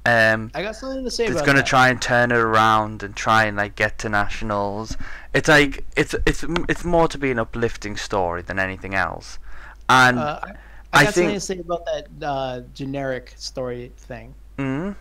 Um, 0.05 0.51
I 0.53 0.61
got 0.61 0.75
something 0.75 1.03
to 1.03 1.09
say 1.11 1.23
about 1.25 1.29
it. 1.29 1.33
it's 1.33 1.41
about 1.41 1.45
gonna 1.47 1.59
that. 1.59 1.65
try 1.65 1.89
and 1.89 2.01
turn 2.01 2.31
it 2.31 2.37
around 2.37 3.01
and 3.03 3.15
try 3.15 3.45
and 3.45 3.57
like 3.57 3.75
get 3.75 3.97
to 3.99 4.09
nationals. 4.09 4.95
It's 5.33 5.49
like 5.49 5.83
it's 5.97 6.13
it's 6.25 6.43
it's 6.69 6.83
more 6.85 7.07
to 7.07 7.17
be 7.17 7.31
an 7.31 7.39
uplifting 7.39 7.97
story 7.97 8.41
than 8.43 8.59
anything 8.59 8.93
else. 8.95 9.39
And 9.89 10.19
Uh, 10.19 10.39
I, 10.43 10.47
I 10.49 10.53
I 10.93 11.05
think- 11.05 11.13
something 11.15 11.33
to 11.33 11.39
say 11.39 11.57
about 11.59 11.85
that 11.85 12.07
uh, 12.27 12.61
generic 12.73 13.33
story 13.37 13.91
thing. 13.97 14.33
mm, 14.59 14.95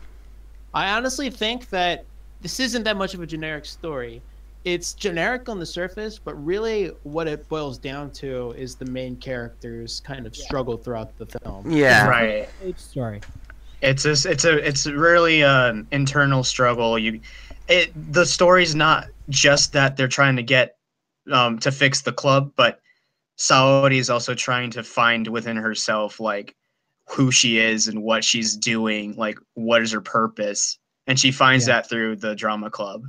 I 0.72 0.90
honestly 0.96 1.30
think 1.30 1.68
that 1.70 2.04
this 2.40 2.58
isn't 2.60 2.82
that 2.84 2.96
much 2.96 3.14
of 3.14 3.20
a 3.20 3.26
generic 3.26 3.64
story. 3.66 4.20
It's 4.64 4.94
generic 4.94 5.50
on 5.50 5.58
the 5.58 5.66
surface, 5.66 6.18
but 6.18 6.34
really 6.42 6.86
what 7.02 7.28
it 7.28 7.46
boils 7.50 7.76
down 7.76 8.10
to 8.12 8.52
is 8.56 8.74
the 8.76 8.86
main 8.86 9.16
characters 9.16 10.00
kind 10.00 10.26
of 10.26 10.34
struggle 10.34 10.78
throughout 10.78 11.16
the 11.18 11.26
film. 11.26 11.70
yeah, 11.70 12.08
right. 12.08 12.48
Story. 12.78 13.20
It's 13.84 14.04
a, 14.04 14.30
it's 14.30 14.44
a 14.44 14.66
it's 14.66 14.86
really 14.86 15.42
an 15.42 15.86
internal 15.92 16.42
struggle. 16.44 16.98
You, 16.98 17.20
it 17.68 17.92
the 18.12 18.24
story's 18.26 18.74
not 18.74 19.08
just 19.28 19.72
that 19.72 19.96
they're 19.96 20.08
trying 20.08 20.36
to 20.36 20.42
get 20.42 20.76
um 21.30 21.58
to 21.60 21.70
fix 21.70 22.02
the 22.02 22.12
club, 22.12 22.52
but 22.56 22.80
Saori 23.38 23.98
is 23.98 24.10
also 24.10 24.34
trying 24.34 24.70
to 24.70 24.82
find 24.82 25.26
within 25.28 25.56
herself 25.56 26.20
like 26.20 26.54
who 27.08 27.30
she 27.30 27.58
is 27.58 27.88
and 27.88 28.02
what 28.02 28.24
she's 28.24 28.56
doing, 28.56 29.14
like 29.16 29.38
what 29.54 29.82
is 29.82 29.92
her 29.92 30.00
purpose, 30.00 30.78
and 31.06 31.18
she 31.18 31.30
finds 31.30 31.66
Yeah. 31.68 31.74
that 31.74 31.88
through 31.88 32.16
the 32.16 32.34
drama 32.34 32.70
club. 32.70 33.04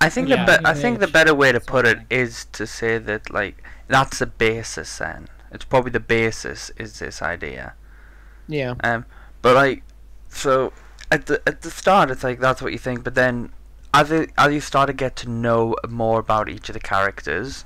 I 0.00 0.08
think 0.08 0.28
Yeah. 0.28 0.44
the 0.44 0.58
be- 0.58 0.66
I 0.66 0.74
think 0.74 1.00
the 1.00 1.06
better 1.08 1.34
way 1.34 1.52
to 1.52 1.60
put 1.60 1.84
sort 1.84 1.86
it 1.86 1.98
of 1.98 2.04
is 2.10 2.46
to 2.52 2.66
say 2.66 2.98
that 2.98 3.30
like 3.30 3.62
that's 3.88 4.18
the 4.18 4.26
basis. 4.26 4.98
Then 4.98 5.28
it's 5.52 5.64
probably 5.64 5.90
the 5.92 6.00
basis 6.00 6.70
is 6.76 6.98
this 6.98 7.22
idea. 7.22 7.74
Yeah. 8.48 8.74
Um, 8.82 9.04
but 9.42 9.54
like, 9.54 9.82
so 10.28 10.72
at 11.10 11.26
the 11.26 11.42
at 11.46 11.62
the 11.62 11.70
start, 11.70 12.10
it's 12.10 12.24
like 12.24 12.40
that's 12.40 12.62
what 12.62 12.72
you 12.72 12.78
think. 12.78 13.04
But 13.04 13.14
then, 13.14 13.52
as 13.94 14.10
it, 14.10 14.30
as 14.36 14.52
you 14.52 14.60
start 14.60 14.88
to 14.88 14.92
get 14.92 15.16
to 15.16 15.28
know 15.28 15.76
more 15.88 16.20
about 16.20 16.48
each 16.48 16.68
of 16.68 16.74
the 16.74 16.80
characters, 16.80 17.64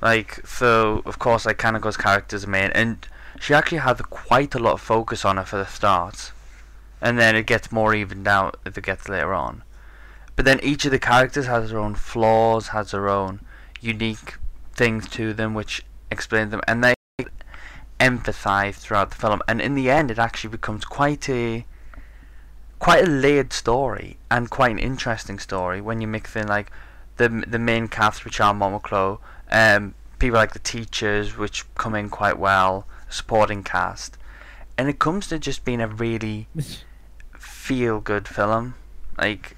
like 0.00 0.46
so, 0.46 1.02
of 1.04 1.18
course, 1.18 1.46
like 1.46 1.58
Kanako's 1.58 1.96
character's 1.96 2.46
main, 2.46 2.70
and 2.70 3.06
she 3.40 3.54
actually 3.54 3.78
has 3.78 4.00
quite 4.02 4.54
a 4.54 4.58
lot 4.58 4.74
of 4.74 4.80
focus 4.80 5.24
on 5.24 5.36
her 5.36 5.44
for 5.44 5.58
the 5.58 5.66
start, 5.66 6.32
and 7.00 7.18
then 7.18 7.36
it 7.36 7.46
gets 7.46 7.72
more 7.72 7.94
evened 7.94 8.28
out 8.28 8.58
as 8.64 8.76
it 8.76 8.84
gets 8.84 9.08
later 9.08 9.34
on. 9.34 9.62
But 10.36 10.44
then 10.44 10.60
each 10.62 10.84
of 10.84 10.92
the 10.92 10.98
characters 10.98 11.46
has 11.46 11.70
their 11.70 11.80
own 11.80 11.96
flaws, 11.96 12.68
has 12.68 12.92
their 12.92 13.08
own 13.08 13.40
unique 13.80 14.36
things 14.72 15.08
to 15.10 15.34
them, 15.34 15.54
which 15.54 15.84
explain 16.10 16.50
them, 16.50 16.60
and 16.66 16.82
they 16.82 16.94
emphasized 18.00 18.80
throughout 18.80 19.10
the 19.10 19.16
film 19.16 19.40
and 19.48 19.60
in 19.60 19.74
the 19.74 19.90
end 19.90 20.10
it 20.10 20.18
actually 20.18 20.50
becomes 20.50 20.84
quite 20.84 21.28
a 21.28 21.64
quite 22.78 23.02
a 23.04 23.10
layered 23.10 23.52
story 23.52 24.16
and 24.30 24.50
quite 24.50 24.70
an 24.70 24.78
interesting 24.78 25.38
story 25.38 25.80
when 25.80 26.00
you 26.00 26.06
mix 26.06 26.36
in 26.36 26.46
like 26.46 26.70
the 27.16 27.28
the 27.28 27.58
main 27.58 27.88
cast 27.88 28.24
which 28.24 28.40
are 28.40 28.54
Momoclo 28.54 29.18
um 29.50 29.94
people 30.18 30.38
like 30.38 30.52
the 30.52 30.58
teachers 30.58 31.36
which 31.36 31.64
come 31.74 31.94
in 31.94 32.08
quite 32.08 32.38
well 32.38 32.86
supporting 33.08 33.62
cast. 33.62 34.18
And 34.76 34.88
it 34.88 34.98
comes 34.98 35.26
to 35.28 35.38
just 35.38 35.64
being 35.64 35.80
a 35.80 35.88
really 35.88 36.48
feel 37.38 38.00
good 38.00 38.28
film. 38.28 38.74
Like 39.16 39.56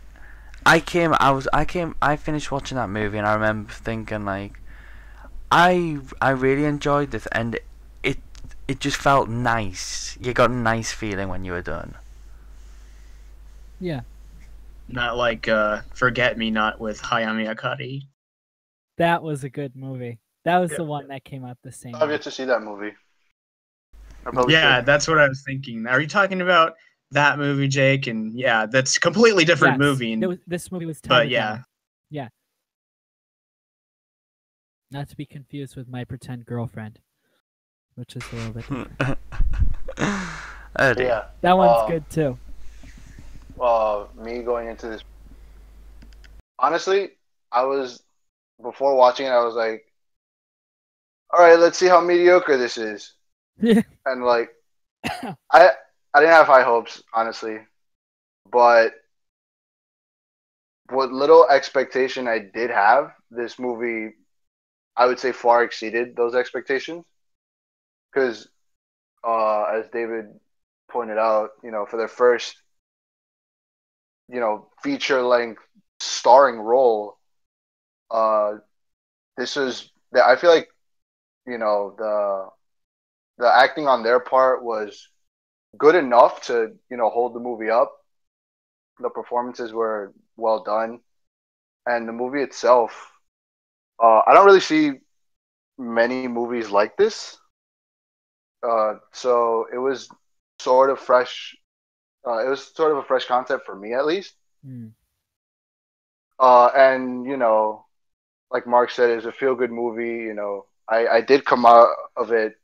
I 0.64 0.80
came 0.80 1.14
I 1.18 1.30
was 1.30 1.48
I 1.52 1.64
came 1.64 1.94
I 2.00 2.16
finished 2.16 2.50
watching 2.50 2.76
that 2.76 2.88
movie 2.88 3.18
and 3.18 3.26
I 3.26 3.34
remember 3.34 3.72
thinking 3.72 4.24
like 4.24 4.60
I 5.50 5.98
I 6.20 6.30
really 6.30 6.64
enjoyed 6.64 7.10
this 7.10 7.26
and 7.32 7.58
it 8.70 8.76
it 8.76 8.80
just 8.80 8.96
felt 8.96 9.28
nice. 9.28 10.16
You 10.20 10.32
got 10.32 10.50
a 10.50 10.54
nice 10.54 10.92
feeling 10.92 11.28
when 11.28 11.44
you 11.44 11.52
were 11.52 11.62
done. 11.62 11.94
Yeah, 13.80 14.02
Not 14.88 15.16
like 15.16 15.48
uh, 15.48 15.80
Forget 15.94 16.36
Me 16.36 16.50
Not 16.50 16.78
with 16.80 17.00
Hayami 17.02 17.52
Akari. 17.52 18.02
that 18.98 19.22
was 19.22 19.42
a 19.44 19.48
good 19.48 19.74
movie. 19.74 20.18
That 20.44 20.58
was 20.58 20.70
Yeah. 20.70 20.76
the 20.78 20.84
one 20.84 21.08
that 21.08 21.24
came 21.24 21.44
out 21.44 21.56
the 21.62 21.72
same. 21.72 21.94
I've 21.94 22.02
year. 22.02 22.12
yet 22.12 22.22
to 22.22 22.30
see 22.30 22.44
that 22.44 22.62
movie. 22.62 22.92
I 24.26 24.44
Yeah, 24.48 24.76
should. 24.78 24.86
that's 24.86 25.08
what 25.08 25.18
I 25.18 25.26
was 25.28 25.42
thinking. 25.42 25.86
Are 25.86 26.00
you 26.00 26.06
talking 26.06 26.42
about 26.42 26.74
that 27.10 27.38
movie, 27.38 27.68
Jake? 27.68 28.06
And 28.06 28.34
yeah, 28.34 28.66
that's 28.66 28.96
a 28.98 29.00
completely 29.00 29.44
different 29.46 29.74
Yes, 29.74 29.80
movie. 29.80 30.12
and- 30.12 30.26
was- 30.26 30.38
this 30.46 30.70
movie 30.70 30.84
was. 30.86 31.00
but 31.00 31.28
yeah. 31.30 31.48
down. 31.56 31.64
yeah. 32.10 32.28
Not 34.90 35.08
to 35.08 35.16
be 35.16 35.24
confused 35.26 35.76
with 35.76 35.88
my 35.88 36.04
pretend 36.04 36.44
girlfriend, 36.44 36.98
which 38.00 38.16
is 38.16 38.22
a 38.32 38.36
little 38.36 38.52
bit. 38.52 38.62
different. 38.62 39.18
oh 40.76 40.94
dear. 40.94 41.06
yeah. 41.06 41.24
That 41.42 41.56
one's 41.56 41.82
Um, 41.82 41.88
good 41.90 42.10
too. 42.10 42.38
uh, 43.60 44.06
me 44.16 44.42
going 44.42 44.68
into 44.68 44.88
this. 44.88 45.02
Honestly, 46.58 47.10
I 47.52 47.64
was 47.64 48.02
before 48.62 48.94
watching 48.96 49.26
it. 49.26 49.30
I 49.30 49.44
was 49.44 49.54
like, 49.54 49.84
"All 51.32 51.40
right, 51.40 51.58
let's 51.58 51.78
see 51.78 51.88
how 51.88 52.00
mediocre 52.00 52.56
this 52.56 52.78
is." 52.78 53.12
Yeah. 53.60 53.82
And 54.06 54.24
like, 54.24 54.48
I 55.52 55.70
I 56.14 56.20
didn't 56.20 56.32
have 56.34 56.46
high 56.46 56.62
hopes, 56.62 57.02
honestly, 57.14 57.58
but 58.50 58.92
what 60.88 61.12
little 61.12 61.46
expectation 61.48 62.26
I 62.26 62.38
did 62.40 62.70
have, 62.70 63.12
this 63.30 63.58
movie, 63.58 64.14
I 64.96 65.06
would 65.06 65.20
say, 65.20 65.30
far 65.32 65.62
exceeded 65.62 66.16
those 66.16 66.34
expectations. 66.34 67.04
Because, 68.12 68.48
uh, 69.26 69.64
as 69.64 69.88
David 69.92 70.26
pointed 70.90 71.18
out, 71.18 71.50
you 71.62 71.70
know, 71.70 71.86
for 71.86 71.96
their 71.96 72.08
first 72.08 72.56
you 74.28 74.40
know, 74.40 74.68
feature 74.82 75.22
length 75.22 75.62
starring 76.00 76.58
role. 76.60 77.16
Uh, 78.10 78.54
this 79.36 79.56
is 79.56 79.90
that 80.12 80.24
I 80.24 80.36
feel 80.36 80.50
like, 80.50 80.68
you 81.46 81.58
know, 81.58 81.94
the 81.98 82.48
the 83.38 83.50
acting 83.54 83.86
on 83.88 84.02
their 84.02 84.20
part 84.20 84.62
was 84.64 85.08
good 85.78 85.94
enough 85.94 86.42
to 86.42 86.70
you 86.90 86.96
know 86.96 87.10
hold 87.10 87.34
the 87.34 87.40
movie 87.40 87.70
up. 87.70 87.92
The 89.00 89.10
performances 89.10 89.72
were 89.72 90.12
well 90.36 90.62
done, 90.62 91.00
and 91.86 92.08
the 92.08 92.12
movie 92.12 92.42
itself. 92.42 93.12
Uh, 94.02 94.22
I 94.26 94.34
don't 94.34 94.46
really 94.46 94.60
see 94.60 94.92
many 95.78 96.20
movies 96.20 96.62
like 96.64 96.96
this. 96.96 97.39
Uh, 98.62 98.94
so 99.12 99.66
it 99.72 99.78
was 99.78 100.08
sort 100.58 100.90
of 100.90 100.98
fresh 100.98 101.56
uh, 102.26 102.44
it 102.44 102.48
was 102.48 102.64
sort 102.74 102.92
of 102.92 102.98
a 102.98 103.02
fresh 103.02 103.26
concept 103.26 103.64
for 103.66 103.74
me 103.74 103.94
at 103.94 104.06
least. 104.06 104.34
Hmm. 104.64 104.88
Uh, 106.38 106.66
and 106.76 107.26
you 107.26 107.36
know, 107.36 107.84
like 108.50 108.66
Mark 108.66 108.90
said, 108.90 109.10
it's 109.10 109.26
a 109.26 109.32
feel 109.32 109.54
good 109.54 109.70
movie. 109.70 110.24
You 110.24 110.34
know, 110.34 110.66
I 110.88 111.06
I 111.06 111.20
did 111.20 111.44
come 111.44 111.66
out 111.66 111.88
of 112.16 112.32
it, 112.32 112.54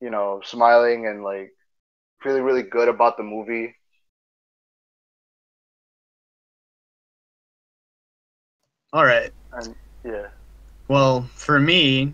you 0.00 0.10
know, 0.10 0.40
smiling 0.44 1.06
and 1.06 1.22
like 1.22 1.52
feeling 2.22 2.42
really 2.42 2.62
good 2.62 2.88
about 2.88 3.16
the 3.16 3.22
movie. 3.24 3.74
All 8.92 9.04
right. 9.04 9.30
And 9.52 9.74
yeah, 10.04 10.28
Well, 10.88 11.22
for 11.34 11.60
me, 11.60 12.12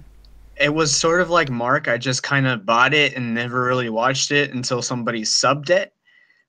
it 0.56 0.72
was 0.72 0.94
sort 0.94 1.20
of 1.20 1.30
like 1.30 1.50
Mark. 1.50 1.88
I 1.88 1.98
just 1.98 2.22
kind 2.22 2.46
of 2.46 2.64
bought 2.64 2.94
it 2.94 3.14
and 3.14 3.34
never 3.34 3.64
really 3.64 3.90
watched 3.90 4.30
it 4.30 4.54
until 4.54 4.82
somebody 4.82 5.22
subbed 5.22 5.70
it. 5.70 5.92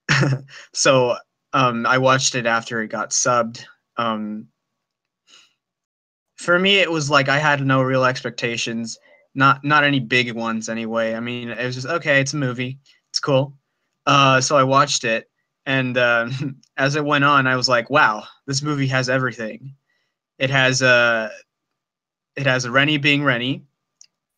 so 0.74 1.18
um, 1.54 1.86
I 1.86 1.98
watched 1.98 2.36
it 2.36 2.46
after 2.46 2.82
it 2.82 2.88
got 2.88 3.12
subbed. 3.12 3.64
Um, 3.98 4.48
for 6.36 6.58
me, 6.58 6.78
it 6.78 6.92
was 6.92 7.10
like 7.10 7.30
I 7.30 7.40
had 7.40 7.66
no 7.66 7.82
real 7.82 8.06
expectations, 8.06 8.98
not 9.36 9.64
not 9.64 9.84
any 9.84 10.00
big 10.00 10.32
ones 10.34 10.70
anyway. 10.70 11.14
I 11.16 11.20
mean, 11.20 11.50
it 11.50 11.66
was 11.66 11.76
just 11.76 11.88
okay. 11.88 12.22
It's 12.22 12.34
a 12.34 12.38
movie. 12.38 12.80
It's 13.10 13.20
cool. 13.20 13.58
Uh, 14.06 14.40
so 14.40 14.56
I 14.56 14.64
watched 14.64 15.04
it, 15.04 15.30
and 15.66 15.98
uh, 15.98 16.30
as 16.78 16.96
it 16.96 17.04
went 17.04 17.24
on, 17.24 17.48
I 17.48 17.56
was 17.56 17.68
like, 17.68 17.90
"Wow, 17.90 18.24
this 18.46 18.62
movie 18.62 18.88
has 18.88 19.10
everything." 19.10 19.76
It 20.38 20.52
has 20.52 20.82
uh, 20.82 21.30
it 22.36 22.46
has 22.46 22.70
Reni 22.70 22.98
being 22.98 23.24
Reni. 23.24 23.64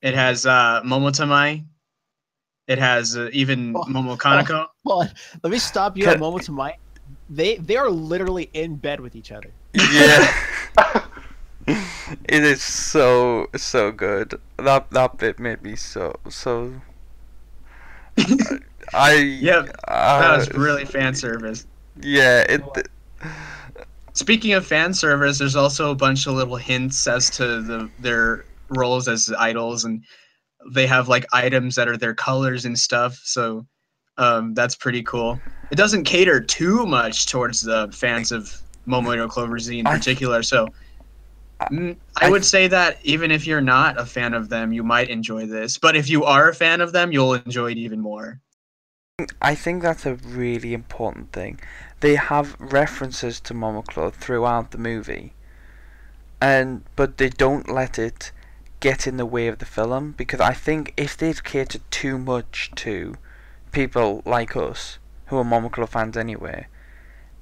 It 0.01 0.13
has 0.13 0.45
uh, 0.45 0.81
Momotamai. 0.83 1.63
It 2.67 2.77
has 2.77 3.17
uh, 3.17 3.29
even 3.33 3.75
Oh, 3.75 3.83
Momo 3.83 4.17
Kanako. 4.17 4.67
Hold. 4.85 5.11
Let 5.43 5.51
me 5.51 5.59
stop 5.59 5.97
you 5.97 6.03
Can- 6.05 6.15
a 6.15 6.19
moment. 6.19 6.49
They 7.29 7.57
they 7.57 7.75
are 7.75 7.89
literally 7.89 8.49
in 8.53 8.75
bed 8.75 8.99
with 8.99 9.15
each 9.15 9.31
other. 9.31 9.51
Yeah. 9.73 10.31
it 11.67 12.43
is 12.43 12.61
so 12.61 13.47
so 13.55 13.91
good. 13.91 14.39
That 14.57 14.89
that 14.91 15.17
bit 15.17 15.39
made 15.39 15.61
me 15.63 15.75
so 15.75 16.15
so. 16.29 16.73
I 18.93 19.13
Yep, 19.41 19.75
uh, 19.87 20.19
That 20.21 20.37
was 20.37 20.51
really 20.53 20.85
fan 20.85 21.13
service. 21.15 21.65
yeah. 22.01 22.45
It 22.49 22.63
Speaking 24.13 24.53
of 24.53 24.65
fan 24.65 24.93
service, 24.93 25.37
there's 25.37 25.55
also 25.55 25.91
a 25.91 25.95
bunch 25.95 26.27
of 26.27 26.33
little 26.33 26.57
hints 26.57 27.07
as 27.07 27.29
to 27.31 27.61
the 27.61 27.89
their 27.99 28.45
roles 28.69 29.07
as 29.07 29.31
idols, 29.37 29.85
and 29.85 30.03
they 30.71 30.87
have 30.87 31.07
like 31.07 31.25
items 31.33 31.75
that 31.75 31.87
are 31.89 31.97
their 31.97 32.15
colors 32.15 32.65
and 32.65 32.77
stuff. 32.77 33.19
So 33.23 33.67
um, 34.17 34.53
that's 34.53 34.75
pretty 34.75 35.03
cool. 35.03 35.43
It 35.71 35.75
doesn't 35.75 36.05
cater 36.05 36.41
too 36.41 36.85
much 36.85 37.27
towards 37.27 37.61
the 37.61 37.89
fans 37.93 38.31
of 38.31 38.51
Momoiro 38.87 39.29
Clover 39.29 39.59
Z 39.59 39.79
in 39.79 39.89
particular. 39.89 40.43
So 40.43 40.73
mm, 41.71 41.97
I 42.21 42.27
I- 42.27 42.29
would 42.29 42.45
say 42.45 42.67
that 42.67 42.99
even 43.03 43.31
if 43.31 43.47
you're 43.47 43.61
not 43.61 43.99
a 43.99 44.05
fan 44.05 44.33
of 44.35 44.49
them, 44.49 44.71
you 44.71 44.83
might 44.83 45.09
enjoy 45.09 45.45
this. 45.47 45.77
But 45.79 45.95
if 45.95 46.07
you 46.09 46.23
are 46.23 46.49
a 46.49 46.55
fan 46.55 46.81
of 46.81 46.91
them, 46.91 47.11
you'll 47.11 47.33
enjoy 47.33 47.71
it 47.71 47.77
even 47.77 47.99
more. 47.99 48.41
I 49.41 49.53
think 49.53 49.81
that's 49.81 50.05
a 50.05 50.15
really 50.15 50.73
important 50.73 51.33
thing. 51.33 51.59
They 51.99 52.15
have 52.15 52.55
references 52.57 53.41
to 53.41 53.53
Momoclo 53.53 54.13
throughout 54.13 54.71
the 54.71 54.77
movie, 54.77 55.33
and 56.41 56.83
but 56.95 57.17
they 57.17 57.29
don't 57.29 57.69
let 57.69 57.97
it 57.99 58.31
get 58.79 59.05
in 59.07 59.17
the 59.17 59.25
way 59.25 59.47
of 59.47 59.59
the 59.59 59.65
film 59.65 60.13
because 60.17 60.39
I 60.39 60.53
think 60.53 60.93
if 60.95 61.17
they'd 61.17 61.43
catered 61.43 61.81
too 61.91 62.17
much 62.17 62.71
to 62.75 63.15
people 63.71 64.21
like 64.25 64.55
us 64.55 64.99
who 65.27 65.37
are 65.37 65.43
Momoclo 65.43 65.87
fans 65.87 66.15
anyway, 66.17 66.67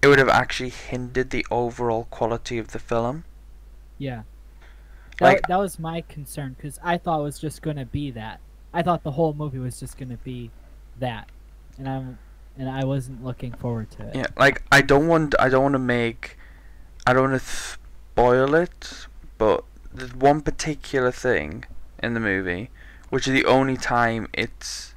it 0.02 0.08
would 0.08 0.20
have 0.20 0.30
actually 0.30 0.70
hindered 0.70 1.30
the 1.30 1.46
overall 1.52 2.06
quality 2.06 2.58
of 2.58 2.70
the 2.70 2.80
film. 2.80 3.24
Yeah. 3.98 4.24
That, 5.20 5.26
Like- 5.26 5.48
that 5.48 5.60
was 5.60 5.80
my 5.80 6.02
concern 6.02 6.56
because 6.58 6.80
I 6.84 6.98
thought 6.98 7.20
it 7.20 7.24
was 7.24 7.40
just 7.40 7.62
going 7.62 7.78
to 7.78 7.86
be 7.86 8.12
that. 8.12 8.40
I 8.74 8.84
thought 8.84 9.04
the 9.04 9.12
whole 9.12 9.34
movie 9.34 9.60
was 9.60 9.80
just 9.80 9.98
going 9.98 10.10
to 10.10 10.18
be 10.18 10.52
that, 11.00 11.30
and 11.78 11.88
I'm 11.88 12.20
and 12.58 12.70
I 12.70 12.84
wasn't 12.86 13.24
looking 13.24 13.54
forward 13.54 13.90
to 13.92 14.08
it. 14.08 14.16
Yeah, 14.16 14.26
like 14.38 14.62
I 14.72 14.82
don't 14.82 15.08
want 15.08 15.34
I 15.40 15.50
don't 15.50 15.64
want 15.64 15.74
to 15.74 15.80
make 15.80 16.38
I 17.08 17.14
don't 17.14 17.32
want 17.32 17.42
to 17.42 17.48
spoil 17.48 18.54
it, 18.56 19.08
but 19.38 19.64
there's 19.98 20.14
one 20.14 20.42
particular 20.42 21.12
thing 21.12 21.66
in 22.02 22.14
the 22.14 22.20
movie 22.20 22.70
which 23.10 23.28
is 23.28 23.34
the 23.34 23.46
only 23.46 23.78
time 23.78 24.28
it's 24.34 24.94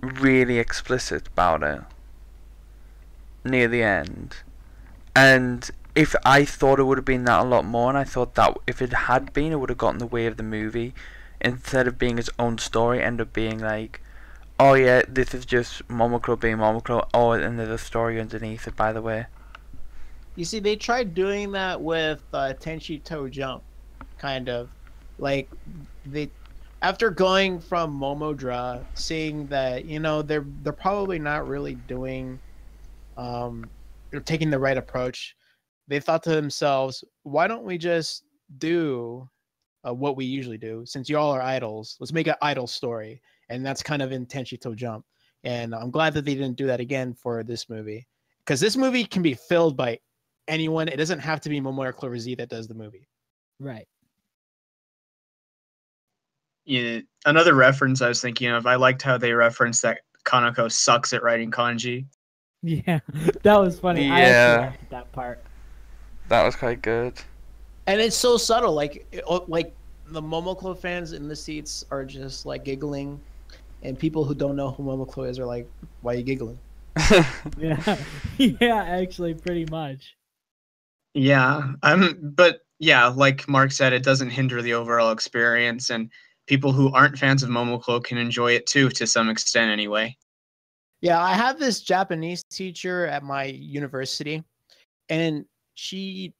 really 0.00 0.58
explicit 0.58 1.28
about 1.28 1.62
it 1.62 1.80
near 3.44 3.68
the 3.68 3.82
end. 3.82 4.36
And 5.14 5.70
if 5.94 6.14
I 6.24 6.44
thought 6.44 6.78
it 6.78 6.84
would 6.84 6.98
have 6.98 7.04
been 7.04 7.24
that 7.24 7.40
a 7.40 7.48
lot 7.48 7.64
more 7.64 7.88
and 7.88 7.98
I 7.98 8.04
thought 8.04 8.34
that 8.34 8.56
if 8.66 8.82
it 8.82 8.92
had 8.92 9.32
been 9.32 9.52
it 9.52 9.60
would 9.60 9.70
have 9.70 9.78
gotten 9.78 9.98
the 9.98 10.06
way 10.06 10.26
of 10.26 10.36
the 10.36 10.42
movie 10.42 10.94
instead 11.40 11.86
of 11.86 11.98
being 11.98 12.18
its 12.18 12.30
own 12.38 12.58
story 12.58 13.02
end 13.02 13.20
up 13.20 13.32
being 13.32 13.58
like 13.58 14.00
Oh 14.58 14.72
yeah, 14.72 15.02
this 15.06 15.34
is 15.34 15.44
just 15.44 15.86
Momoclo 15.86 16.40
being 16.40 16.56
Momoclo. 16.56 17.06
Oh, 17.12 17.32
and 17.32 17.58
there's 17.58 17.68
a 17.68 17.76
story 17.76 18.18
underneath 18.18 18.66
it, 18.66 18.74
by 18.74 18.90
the 18.90 19.02
way. 19.02 19.26
You 20.34 20.46
see, 20.46 20.60
they 20.60 20.76
tried 20.76 21.14
doing 21.14 21.52
that 21.52 21.82
with 21.82 22.22
uh, 22.32 22.54
Tenshi 22.58 23.04
to 23.04 23.28
Jump, 23.28 23.62
kind 24.18 24.48
of, 24.48 24.68
like 25.18 25.48
they 26.04 26.30
after 26.82 27.10
going 27.10 27.58
from 27.58 27.98
Momodra, 27.98 28.84
seeing 28.94 29.46
that 29.46 29.84
you 29.84 29.98
know 29.98 30.22
they're 30.22 30.46
they're 30.62 30.72
probably 30.72 31.18
not 31.18 31.48
really 31.48 31.74
doing, 31.74 32.38
um, 33.16 33.68
or 34.12 34.20
taking 34.20 34.50
the 34.50 34.58
right 34.58 34.76
approach. 34.76 35.34
They 35.88 36.00
thought 36.00 36.22
to 36.24 36.30
themselves, 36.30 37.04
why 37.22 37.46
don't 37.46 37.64
we 37.64 37.78
just 37.78 38.24
do 38.58 39.28
uh, 39.86 39.94
what 39.94 40.16
we 40.16 40.24
usually 40.24 40.58
do? 40.58 40.84
Since 40.84 41.08
y'all 41.08 41.30
are 41.30 41.42
idols, 41.42 41.96
let's 42.00 42.12
make 42.12 42.26
an 42.26 42.34
idol 42.42 42.66
story, 42.66 43.20
and 43.48 43.64
that's 43.64 43.82
kind 43.82 44.02
of 44.02 44.12
in 44.12 44.26
Jump. 44.74 45.04
And 45.44 45.74
I'm 45.74 45.90
glad 45.90 46.12
that 46.14 46.24
they 46.24 46.34
didn't 46.34 46.56
do 46.56 46.66
that 46.66 46.80
again 46.80 47.14
for 47.14 47.44
this 47.44 47.68
movie 47.68 48.06
because 48.44 48.60
this 48.60 48.76
movie 48.76 49.04
can 49.04 49.22
be 49.22 49.34
filled 49.34 49.76
by 49.76 50.00
anyone. 50.48 50.88
It 50.88 50.96
doesn't 50.96 51.20
have 51.20 51.40
to 51.42 51.48
be 51.48 51.60
Momoiro 51.60 51.94
Clover 51.94 52.18
Z 52.18 52.34
that 52.36 52.48
does 52.48 52.66
the 52.66 52.74
movie. 52.74 53.08
Right. 53.60 53.86
Yeah, 56.66 57.00
another 57.24 57.54
reference 57.54 58.02
I 58.02 58.08
was 58.08 58.20
thinking 58.20 58.48
of. 58.48 58.66
I 58.66 58.74
liked 58.74 59.00
how 59.00 59.16
they 59.16 59.32
referenced 59.32 59.82
that 59.82 60.00
Kanako 60.24 60.70
sucks 60.70 61.12
at 61.12 61.22
writing 61.22 61.50
kanji. 61.50 62.04
Yeah, 62.62 62.98
that 63.42 63.56
was 63.60 63.78
funny. 63.78 64.10
I 64.10 64.20
Yeah. 64.20 64.26
actually 64.26 64.66
liked 64.66 64.90
that 64.90 65.12
part. 65.12 65.42
That 66.28 66.42
was 66.44 66.56
quite 66.56 66.82
good. 66.82 67.14
And 67.86 68.00
it's 68.00 68.16
so 68.16 68.36
subtle. 68.36 68.74
Like, 68.74 69.06
oh, 69.28 69.44
like 69.46 69.74
the 70.08 70.20
Momoclo 70.20 70.76
fans 70.76 71.12
in 71.12 71.28
the 71.28 71.36
seats 71.36 71.84
are 71.92 72.04
just 72.04 72.44
like 72.46 72.64
giggling, 72.64 73.20
and 73.84 73.96
people 73.96 74.24
who 74.24 74.34
don't 74.34 74.56
know 74.56 74.72
who 74.72 74.82
Momoclo 74.82 75.28
is 75.28 75.38
are 75.38 75.46
like, 75.46 75.68
"Why 76.02 76.14
are 76.14 76.16
you 76.16 76.24
giggling?" 76.24 76.58
Yeah, 77.58 77.96
yeah, 78.38 78.82
actually, 78.84 79.34
pretty 79.34 79.66
much. 79.66 80.16
Yeah, 81.14 81.72
um, 81.84 82.18
but 82.34 82.62
yeah, 82.80 83.06
like 83.06 83.48
Mark 83.48 83.70
said, 83.70 83.92
it 83.92 84.02
doesn't 84.02 84.30
hinder 84.30 84.62
the 84.62 84.74
overall 84.74 85.12
experience, 85.12 85.90
and 85.90 86.10
people 86.46 86.72
who 86.72 86.92
aren't 86.92 87.18
fans 87.18 87.42
of 87.42 87.50
Momoclo 87.50 88.02
can 88.02 88.18
enjoy 88.18 88.52
it 88.52 88.66
too, 88.66 88.88
to 88.90 89.06
some 89.06 89.28
extent, 89.28 89.70
anyway. 89.70 90.16
Yeah, 91.00 91.22
I 91.22 91.34
have 91.34 91.58
this 91.58 91.82
Japanese 91.82 92.42
teacher 92.44 93.06
at 93.06 93.22
my 93.22 93.44
university, 93.44 94.42
and 95.08 95.44
she 95.74 96.34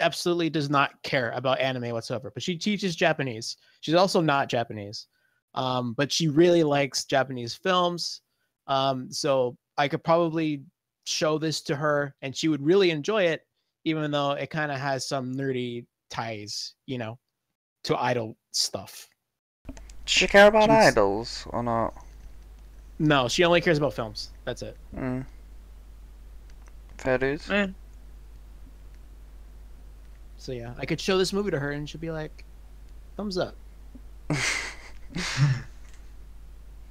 absolutely 0.00 0.50
does 0.50 0.68
not 0.68 1.00
care 1.02 1.30
about 1.30 1.60
anime 1.60 1.90
whatsoever. 1.90 2.30
But 2.34 2.42
she 2.42 2.56
teaches 2.56 2.96
Japanese. 2.96 3.56
She's 3.80 3.94
also 3.94 4.20
not 4.20 4.48
Japanese, 4.48 5.06
um, 5.54 5.94
but 5.94 6.10
she 6.10 6.28
really 6.28 6.64
likes 6.64 7.04
Japanese 7.04 7.54
films. 7.54 8.22
Um, 8.66 9.10
so 9.10 9.56
I 9.78 9.88
could 9.88 10.02
probably 10.02 10.62
show 11.04 11.38
this 11.38 11.62
to 11.62 11.76
her, 11.76 12.14
and 12.22 12.36
she 12.36 12.48
would 12.48 12.62
really 12.62 12.90
enjoy 12.90 13.24
it, 13.24 13.42
even 13.84 14.10
though 14.10 14.32
it 14.32 14.50
kind 14.50 14.72
of 14.72 14.78
has 14.78 15.06
some 15.06 15.34
nerdy 15.34 15.86
ties, 16.10 16.74
you 16.86 16.98
know, 16.98 17.18
to 17.84 17.96
idol 17.96 18.36
stuff. 18.52 19.08
Does 20.06 20.12
she 20.12 20.26
care 20.26 20.46
about 20.48 20.68
She's- 20.70 20.92
idols 20.92 21.46
or 21.50 21.62
not? 21.62 21.94
No, 22.98 23.28
she 23.28 23.44
only 23.44 23.60
cares 23.60 23.78
about 23.78 23.94
films. 23.94 24.30
That's 24.44 24.62
it. 24.62 24.76
Mm. 24.94 25.24
Fair 26.98 27.18
dues. 27.18 27.50
Eh, 27.50 27.68
So 30.38 30.52
yeah, 30.52 30.74
I 30.78 30.86
could 30.86 31.00
show 31.00 31.18
this 31.18 31.32
movie 31.32 31.50
to 31.52 31.58
her, 31.58 31.70
and 31.70 31.88
she'd 31.88 32.00
be 32.00 32.10
like, 32.10 32.44
"Thumbs 33.16 33.38
up." 33.38 33.54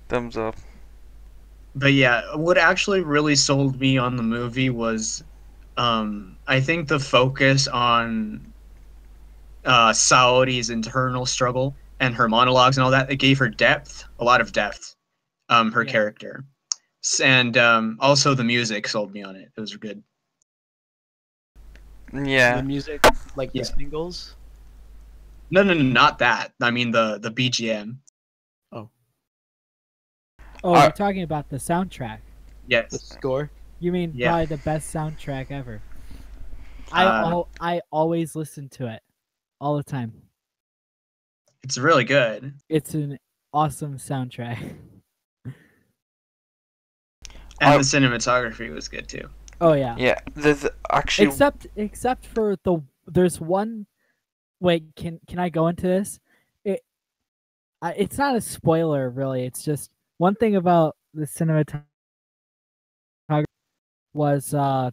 Thumbs 0.10 0.38
up. 0.38 0.56
But 1.76 1.94
yeah, 1.94 2.36
what 2.36 2.58
actually 2.58 3.02
really 3.02 3.36
sold 3.36 3.80
me 3.80 3.98
on 3.98 4.16
the 4.18 4.24
movie 4.24 4.70
was, 4.70 5.24
um, 5.78 6.36
I 6.48 6.60
think 6.60 6.88
the 6.90 7.00
focus 7.00 7.68
on 7.68 8.46
uh, 9.66 9.92
Saori's 9.94 10.70
internal 10.70 11.26
struggle 11.26 11.74
and 12.02 12.14
her 12.16 12.28
monologues 12.28 12.78
and 12.78 12.84
all 12.84 12.92
that. 12.92 13.10
It 13.10 13.18
gave 13.18 13.38
her 13.40 13.48
depth, 13.48 14.04
a 14.20 14.24
lot 14.26 14.42
of 14.42 14.52
depth, 14.52 14.96
um, 15.48 15.72
her 15.72 15.84
Yeah. 15.84 15.92
character, 15.92 16.44
and 17.24 17.56
um, 17.58 17.98
also 18.02 18.34
the 18.34 18.44
music 18.44 18.88
sold 18.88 19.14
me 19.14 19.24
on 19.24 19.36
it. 19.38 19.50
It 19.56 19.62
was 19.62 19.76
good. 19.78 20.04
Yeah. 22.14 22.58
The 22.58 22.64
music, 22.64 23.06
like 23.36 23.52
Yeah. 23.54 23.62
the 23.62 23.66
singles. 23.66 24.36
No, 25.52 25.64
no, 25.64 25.74
no, 25.74 25.82
not 25.84 26.20
that. 26.20 26.54
I 26.62 26.72
mean 26.72 26.92
the 26.92 27.20
the 27.20 27.32
BGM. 27.32 27.98
Oh, 30.64 30.76
Uh, 30.76 30.82
you're 30.84 30.92
talking 30.92 31.24
about 31.24 31.50
the 31.50 31.58
soundtrack. 31.58 32.20
Yes. 32.68 32.92
The 32.92 33.00
score. 33.00 33.50
You 33.80 33.92
mean 33.92 34.12
Yeah. 34.14 34.30
probably 34.30 34.46
the 34.58 34.58
best 34.64 34.94
soundtrack 34.94 35.50
ever. 35.50 35.82
I 36.92 37.06
Uh, 37.06 37.30
al- 37.32 37.50
I 37.60 37.82
always 37.92 38.36
listen 38.36 38.70
to 38.70 38.88
it 38.88 39.02
all 39.60 39.76
the 39.78 39.84
time. 39.84 40.21
It's 41.64 41.78
really 41.78 42.04
good. 42.04 42.54
It's 42.70 42.94
an 42.94 43.18
awesome 43.54 43.98
soundtrack. 43.98 44.76
And 47.62 47.80
the 47.80 47.86
cinematography 47.86 48.74
was 48.74 48.88
good 48.88 49.08
too. 49.08 49.30
Oh 49.60 49.74
yeah. 49.74 49.96
Yeah, 49.98 50.20
there's 50.34 50.66
actually 50.92 51.28
Except 51.28 51.68
except 51.76 52.26
for 52.26 52.56
the 52.64 52.82
there's 53.06 53.40
one 53.40 53.86
wait, 54.60 54.84
can 54.96 55.20
can 55.28 55.38
I 55.38 55.50
go 55.50 55.68
into 55.68 55.84
this? 55.84 56.20
It 56.66 56.82
I, 57.84 57.92
it's 57.92 58.18
not 58.18 58.36
a 58.36 58.42
spoiler 58.42 59.12
really. 59.12 59.46
It's 59.46 59.64
just 59.64 59.92
one 60.18 60.34
thing 60.34 60.56
about 60.56 60.96
the 61.14 61.26
cinematography 61.28 61.84
was 64.14 64.54
uh 64.56 64.90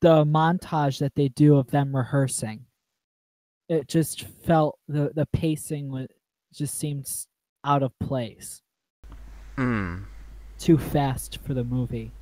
the 0.00 0.24
montage 0.24 0.98
that 1.00 1.14
they 1.14 1.28
do 1.28 1.56
of 1.56 1.70
them 1.70 1.94
rehearsing. 1.94 2.64
It 3.68 3.88
just 3.88 4.22
felt 4.46 4.78
the 4.88 5.10
the 5.14 5.26
pacing 5.26 5.90
was 5.90 6.06
just 6.54 6.78
seemed 6.78 7.08
out 7.64 7.82
of 7.82 7.98
place. 7.98 8.62
Hmm. 9.56 10.02
too 10.58 10.76
fast 10.78 11.38
for 11.44 11.54
the 11.54 11.64
movie. 11.64 12.12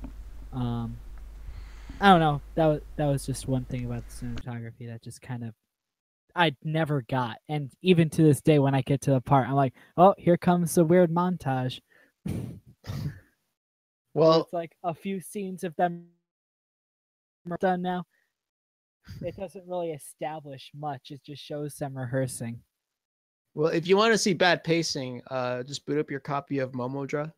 Um, 0.53 0.97
I 1.99 2.09
don't 2.11 2.21
know. 2.21 2.41
That 2.55 2.65
was 2.67 2.81
that 2.95 3.05
was 3.05 3.25
just 3.25 3.47
one 3.47 3.65
thing 3.65 3.85
about 3.85 4.03
the 4.07 4.25
cinematography 4.25 4.87
that 4.87 5.03
just 5.03 5.21
kind 5.21 5.43
of 5.43 5.53
I 6.35 6.55
never 6.63 7.01
got, 7.03 7.37
and 7.47 7.71
even 7.81 8.09
to 8.11 8.23
this 8.23 8.41
day, 8.41 8.59
when 8.59 8.75
I 8.75 8.81
get 8.81 9.01
to 9.01 9.11
the 9.11 9.21
part, 9.21 9.47
I'm 9.47 9.55
like, 9.55 9.73
oh, 9.97 10.15
here 10.17 10.37
comes 10.37 10.75
the 10.75 10.83
weird 10.83 11.11
montage. 11.11 11.79
Well, 14.15 14.43
it's 14.43 14.53
like 14.53 14.71
a 14.81 14.93
few 14.93 15.19
scenes 15.19 15.65
of 15.65 15.75
them 15.75 16.05
done 17.59 17.81
now. 17.81 18.05
It 19.21 19.35
doesn't 19.37 19.67
really 19.67 19.91
establish 19.91 20.71
much. 20.75 21.11
It 21.11 21.23
just 21.23 21.43
shows 21.43 21.75
them 21.75 21.97
rehearsing. 21.97 22.59
well, 23.53 23.67
if 23.71 23.87
you 23.87 23.97
want 23.97 24.13
to 24.13 24.17
see 24.17 24.33
bad 24.33 24.63
pacing, 24.63 25.21
uh, 25.29 25.63
just 25.63 25.85
boot 25.85 25.99
up 25.99 26.09
your 26.11 26.19
copy 26.19 26.59
of 26.59 26.71
Momodra. 26.71 27.31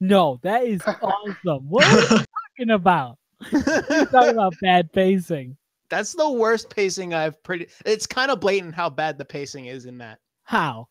No, 0.00 0.38
that 0.42 0.64
is 0.64 0.80
awesome. 0.86 1.68
What 1.68 1.84
are 1.86 2.00
you 2.00 2.24
talking 2.58 2.70
about? 2.70 3.18
You're 3.52 4.06
talking 4.06 4.30
about 4.30 4.54
bad 4.60 4.92
pacing. 4.92 5.56
That's 5.88 6.12
the 6.14 6.30
worst 6.30 6.70
pacing 6.70 7.12
I've 7.14 7.40
pretty. 7.42 7.68
It's 7.86 8.06
kind 8.06 8.30
of 8.30 8.40
blatant 8.40 8.74
how 8.74 8.88
bad 8.90 9.18
the 9.18 9.24
pacing 9.24 9.66
is 9.66 9.86
in 9.86 9.98
that. 9.98 10.18
How? 10.44 10.88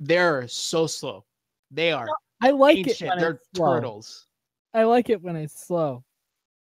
They're 0.00 0.48
so 0.48 0.86
slow. 0.86 1.24
They 1.70 1.92
are 1.92 2.08
I 2.42 2.50
like 2.50 2.78
it 2.78 2.88
ancient. 2.90 3.10
when 3.10 3.18
They're 3.18 3.30
it's 3.32 3.44
slow. 3.54 3.74
turtles. 3.74 4.26
I 4.72 4.84
like 4.84 5.10
it 5.10 5.22
when 5.22 5.36
it's 5.36 5.66
slow. 5.66 6.02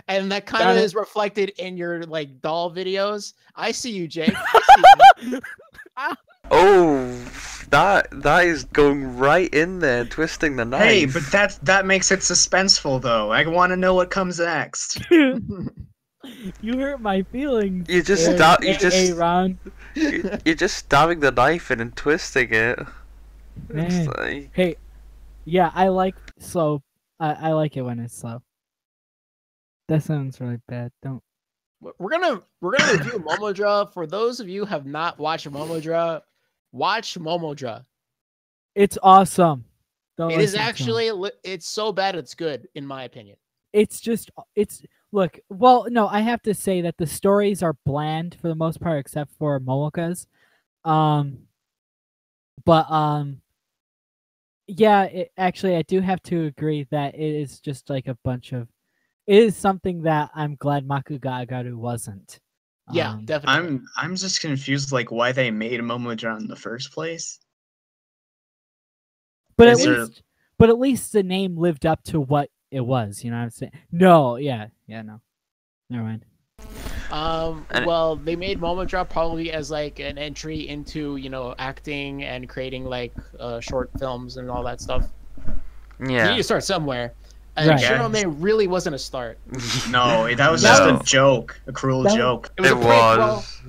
And 0.08 0.30
that 0.32 0.44
kind 0.46 0.68
of 0.70 0.76
is- 0.76 0.84
is 0.84 0.94
reflected 0.94 1.50
in 1.58 1.76
your 1.76 2.02
like 2.04 2.40
doll 2.42 2.70
videos. 2.70 3.32
I 3.56 3.72
see 3.72 3.90
you, 3.90 4.06
Jake. 4.08 4.34
See 5.20 5.30
you. 5.30 5.40
Oh, 6.50 7.06
that 7.70 8.08
that 8.22 8.44
is 8.44 8.64
going 8.64 9.16
right 9.16 9.52
in 9.54 9.78
there, 9.78 10.04
twisting 10.04 10.56
the 10.56 10.64
knife. 10.66 10.82
Hey, 10.82 11.06
but 11.06 11.22
that 11.32 11.58
that 11.62 11.86
makes 11.86 12.12
it 12.12 12.20
suspenseful 12.20 13.00
though. 13.00 13.32
I 13.32 13.46
want 13.46 13.70
to 13.70 13.76
know 13.76 13.94
what 13.94 14.10
comes 14.10 14.38
next. 14.38 15.00
you 15.10 16.78
hurt 16.78 17.00
my 17.00 17.22
feelings. 17.22 17.88
You 17.88 18.02
just 18.02 18.24
Aaron- 18.26 18.36
stop- 18.36 18.62
you 18.62 18.70
A- 18.72 18.76
just- 18.78 19.10
Aaron. 19.12 19.58
You- 19.94 20.38
You're 20.44 20.54
just 20.54 20.76
stabbing 20.76 21.20
the 21.20 21.30
knife 21.30 21.70
in 21.70 21.80
and 21.80 21.96
twisting 21.96 22.52
it. 22.52 22.78
Man. 23.68 24.06
Like, 24.18 24.50
Hey, 24.52 24.76
yeah, 25.46 25.70
I 25.74 25.88
like 25.88 26.16
slow. 26.38 26.82
I, 27.18 27.32
I 27.32 27.52
like 27.52 27.76
it 27.78 27.82
when 27.82 28.00
it's 28.00 28.18
slow. 28.18 28.42
That 29.88 30.02
sounds 30.02 30.40
really 30.40 30.58
bad. 30.68 30.92
Don't. 31.02 31.22
We're 31.98 32.10
gonna 32.10 32.40
we're 32.60 32.78
gonna 32.78 32.92
review 32.94 33.18
Momodra. 33.18 33.92
For 33.92 34.06
those 34.06 34.40
of 34.40 34.48
you 34.48 34.60
who 34.60 34.66
have 34.66 34.86
not 34.86 35.18
watched 35.18 35.50
Momodra, 35.50 36.22
watch 36.72 37.18
Momodra. 37.18 37.84
It's 38.74 38.96
awesome. 39.02 39.64
Don't 40.16 40.30
It 40.30 40.40
is 40.40 40.54
listen 40.54 40.58
to 40.58 40.62
'em. 40.62 40.68
actually 40.68 41.30
it's 41.44 41.66
so 41.66 41.92
bad 41.92 42.14
it's 42.16 42.34
good 42.34 42.68
in 42.74 42.86
my 42.86 43.04
opinion. 43.04 43.36
It's 43.72 44.00
just. 44.00 44.30
It's 44.54 44.82
look. 45.12 45.38
Well, 45.50 45.86
no, 45.90 46.06
I 46.06 46.20
have 46.20 46.40
to 46.42 46.54
say 46.54 46.80
that 46.82 46.96
the 46.96 47.06
stories 47.06 47.62
are 47.62 47.76
bland 47.84 48.36
for 48.40 48.48
the 48.48 48.54
most 48.54 48.80
part, 48.80 48.98
except 49.00 49.32
for 49.32 49.60
Momoka's. 49.60 50.26
Um. 50.84 51.48
But 52.64 52.90
um. 52.90 53.42
Yeah, 54.66 55.02
it, 55.04 55.32
actually, 55.36 55.76
I 55.76 55.82
do 55.82 56.00
have 56.00 56.22
to 56.22 56.44
agree 56.46 56.86
that 56.90 57.14
it 57.14 57.20
is 57.20 57.60
just 57.60 57.90
like 57.90 58.06
a 58.06 58.16
bunch 58.24 58.52
of. 58.52 58.68
It 59.26 59.36
is 59.42 59.56
something 59.56 60.02
that 60.02 60.30
I'm 60.34 60.54
glad 60.56 60.86
Maku 60.86 61.20
ga 61.20 61.44
Agaru 61.46 61.74
wasn't. 61.76 62.40
Yeah, 62.92 63.12
Um, 63.12 63.24
definitely. 63.24 63.54
I'm 63.68 63.86
I'm 63.96 64.16
just 64.16 64.40
confused 64.42 64.92
like 64.92 65.10
why 65.10 65.32
they 65.32 65.50
made 65.50 65.80
Momodra 65.80 66.38
in 66.38 66.46
the 66.46 66.56
first 66.56 66.92
place. 66.92 67.38
But 69.56 69.68
at 69.68 69.78
there- 69.78 70.04
least, 70.04 70.22
but 70.58 70.68
at 70.68 70.78
least 70.78 71.12
the 71.12 71.22
name 71.22 71.56
lived 71.56 71.86
up 71.86 72.02
to 72.04 72.20
what 72.20 72.50
it 72.70 72.80
was. 72.80 73.24
You 73.24 73.30
know 73.30 73.38
what 73.38 73.44
I'm 73.44 73.50
saying? 73.50 73.72
No, 73.92 74.36
yeah, 74.36 74.66
yeah, 74.86 75.02
no, 75.02 75.20
never 75.88 76.04
mind. 76.04 76.24
Um, 77.10 77.64
And- 77.70 77.86
well, 77.86 78.16
they 78.16 78.36
made 78.36 78.60
Momodra 78.60 79.08
probably 79.08 79.52
as 79.52 79.70
like 79.70 80.00
an 80.00 80.18
entry 80.18 80.68
into 80.68 81.16
you 81.16 81.30
know 81.30 81.54
acting 81.58 82.24
and 82.24 82.46
creating 82.48 82.84
like 82.84 83.14
uh, 83.40 83.60
short 83.60 83.90
films 83.98 84.36
and 84.36 84.50
all 84.50 84.62
that 84.64 84.80
stuff. 84.82 85.08
You 86.00 86.06
need 86.08 86.14
yeah. 86.14 86.36
to 86.36 86.42
start 86.42 86.64
somewhere. 86.64 87.14
And 87.56 87.68
Right. 87.68 87.80
Shirome 87.80 88.34
really 88.38 88.66
wasn't 88.66 88.96
a 88.96 88.98
start. 88.98 89.38
No, 89.90 90.32
that 90.34 90.50
was 90.50 90.62
That 90.62 90.88
just 90.88 91.02
a 91.02 91.04
joke, 91.04 91.60
a 91.66 91.72
cruel 91.72 92.02
that 92.02 92.10
was- 92.10 92.14
joke. 92.16 92.50
It 92.58 92.62
was 92.62 92.70
It 92.70 92.76
a 92.76 92.80
prank, 92.80 93.18
was. 93.20 93.60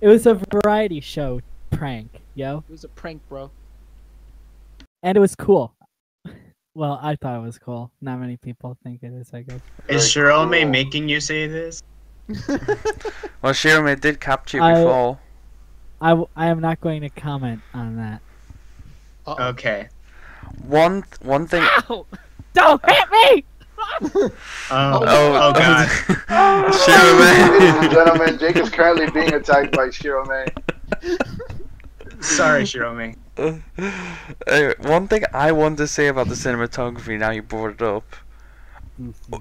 It 0.00 0.08
was 0.08 0.26
a 0.26 0.40
variety 0.50 1.00
show 1.00 1.40
prank, 1.70 2.20
yo, 2.34 2.64
It 2.68 2.72
was 2.72 2.84
a 2.84 2.88
prank, 2.88 3.20
bro. 3.28 3.50
and 5.02 5.16
it 5.16 5.20
was 5.20 5.34
cool. 5.36 5.74
Well, 6.74 6.98
I 7.02 7.16
thought 7.16 7.36
it 7.36 7.42
was 7.42 7.58
cool. 7.58 7.90
Not 8.00 8.20
many 8.20 8.36
people 8.38 8.76
think 8.84 9.02
it 9.02 9.12
is. 9.12 9.30
I 9.34 9.42
guess. 9.42 9.60
Is 9.88 10.14
Very 10.14 10.30
Shirome 10.30 10.62
cool. 10.62 10.70
making 10.70 11.08
you 11.08 11.20
say 11.20 11.46
this? 11.46 11.82
Well, 13.42 13.52
Shirome 13.54 13.98
did 14.00 14.20
capture 14.20 14.58
you 14.58 14.62
I- 14.62 14.74
before. 14.74 15.18
I, 16.02 16.10
w- 16.10 16.28
I 16.36 16.46
am 16.46 16.60
not 16.60 16.80
going 16.80 17.02
to 17.02 17.10
comment 17.10 17.60
on 17.74 17.96
that. 17.96 18.22
Uh-oh. 19.26 19.48
Okay. 19.48 19.88
One 20.66 21.02
th- 21.02 21.20
one 21.20 21.46
thing. 21.46 21.62
Ow! 21.90 22.06
Don't 22.54 22.82
hit 22.88 23.10
me! 23.10 23.44
Oh, 23.78 24.30
Oh, 24.70 25.02
oh, 25.02 25.52
god. 25.52 25.88
Ladies 26.28 27.74
and 27.82 27.90
gentlemen, 27.90 28.38
Jake 28.38 28.56
is 28.56 28.68
currently 28.70 29.10
being 29.10 29.32
attacked 29.34 29.72
by 29.76 29.88
Shirome. 29.88 30.48
Sorry, 32.20 32.62
Shirome. 32.64 33.16
Anyway, 34.46 34.74
one 34.80 35.08
thing 35.08 35.24
I 35.32 35.52
want 35.52 35.78
to 35.78 35.86
say 35.86 36.08
about 36.08 36.28
the 36.28 36.34
cinematography. 36.34 37.18
Now 37.18 37.30
you 37.30 37.42
brought 37.42 37.72
it 37.72 37.82
up. 37.82 38.04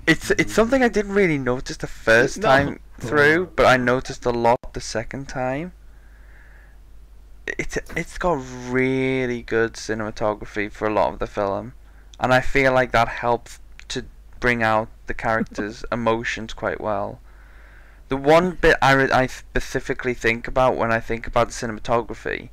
It's 0.08 0.32
it's 0.32 0.54
something 0.54 0.82
I 0.84 0.88
didn't 0.88 1.12
really 1.14 1.38
notice 1.38 1.76
the 1.76 1.88
first 1.88 2.38
No. 2.38 2.44
time 2.48 2.80
through, 2.98 3.48
but 3.58 3.66
I 3.66 3.76
noticed 3.76 4.26
a 4.26 4.30
lot 4.32 4.74
the 4.74 4.80
second 4.80 5.28
time. 5.28 5.74
It's 7.46 7.78
it's 7.98 8.18
got 8.18 8.38
really 8.70 9.42
good 9.42 9.74
cinematography 9.74 10.72
for 10.72 10.88
a 10.88 10.94
lot 10.94 11.12
of 11.12 11.20
the 11.20 11.28
film, 11.28 11.74
and 12.20 12.34
I 12.34 12.42
feel 12.42 12.74
like 12.74 12.92
that 12.92 13.08
helps 13.08 13.60
to 13.90 14.06
bring 14.40 14.64
out 14.64 14.90
the 15.08 15.14
characters' 15.14 15.86
emotions 15.92 16.54
quite 16.54 16.82
well. 16.82 17.20
The 18.10 18.18
one 18.18 18.52
bit 18.52 18.78
I 18.82 18.94
re- 18.94 19.12
I 19.12 19.28
specifically 19.28 20.14
think 20.14 20.48
about 20.48 20.76
when 20.76 20.92
I 20.92 21.00
think 21.00 21.28
about 21.28 21.50
the 21.50 21.54
cinematography 21.54 22.50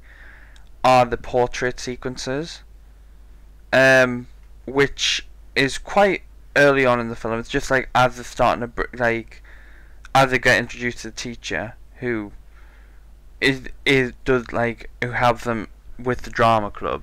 are 0.84 1.04
the 1.04 1.16
portrait 1.16 1.80
sequences, 1.80 2.62
um, 3.72 4.28
which 4.66 5.26
is 5.54 5.78
quite 5.78 6.22
early 6.54 6.84
on 6.84 7.00
in 7.00 7.08
the 7.08 7.16
film. 7.16 7.38
It's 7.38 7.48
just 7.48 7.70
like 7.70 7.88
as 7.94 8.16
they're 8.16 8.24
starting 8.24 8.60
to 8.60 8.66
br- 8.68 8.84
like 8.94 9.42
as 10.14 10.30
they 10.30 10.38
get 10.38 10.58
introduced 10.58 10.98
to 10.98 11.10
the 11.10 11.16
teacher 11.16 11.74
who 11.96 12.32
is 13.40 13.62
is 13.84 14.12
does 14.24 14.52
like 14.52 14.90
who 15.02 15.10
helps 15.10 15.44
them 15.44 15.68
with 15.98 16.22
the 16.22 16.30
drama 16.30 16.70
club. 16.70 17.02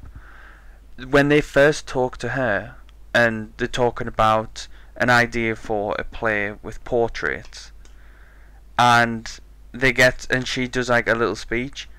When 0.98 1.30
they 1.30 1.41
first 1.41 1.88
talk 1.88 2.18
to 2.18 2.30
her 2.30 2.76
and 3.14 3.53
they're 3.57 3.68
talking 3.68 4.07
about 4.07 4.68
an 4.95 5.10
idea 5.10 5.56
for 5.56 5.95
a 5.98 6.03
play 6.03 6.56
with 6.61 6.84
portraits 6.84 7.72
and 8.78 9.40
they 9.72 9.91
get 9.91 10.28
and 10.30 10.48
she 10.48 10.68
does 10.68 10.90
like 10.90 11.07
a 11.07 11.15
little 11.15 11.36
speech 11.36 11.90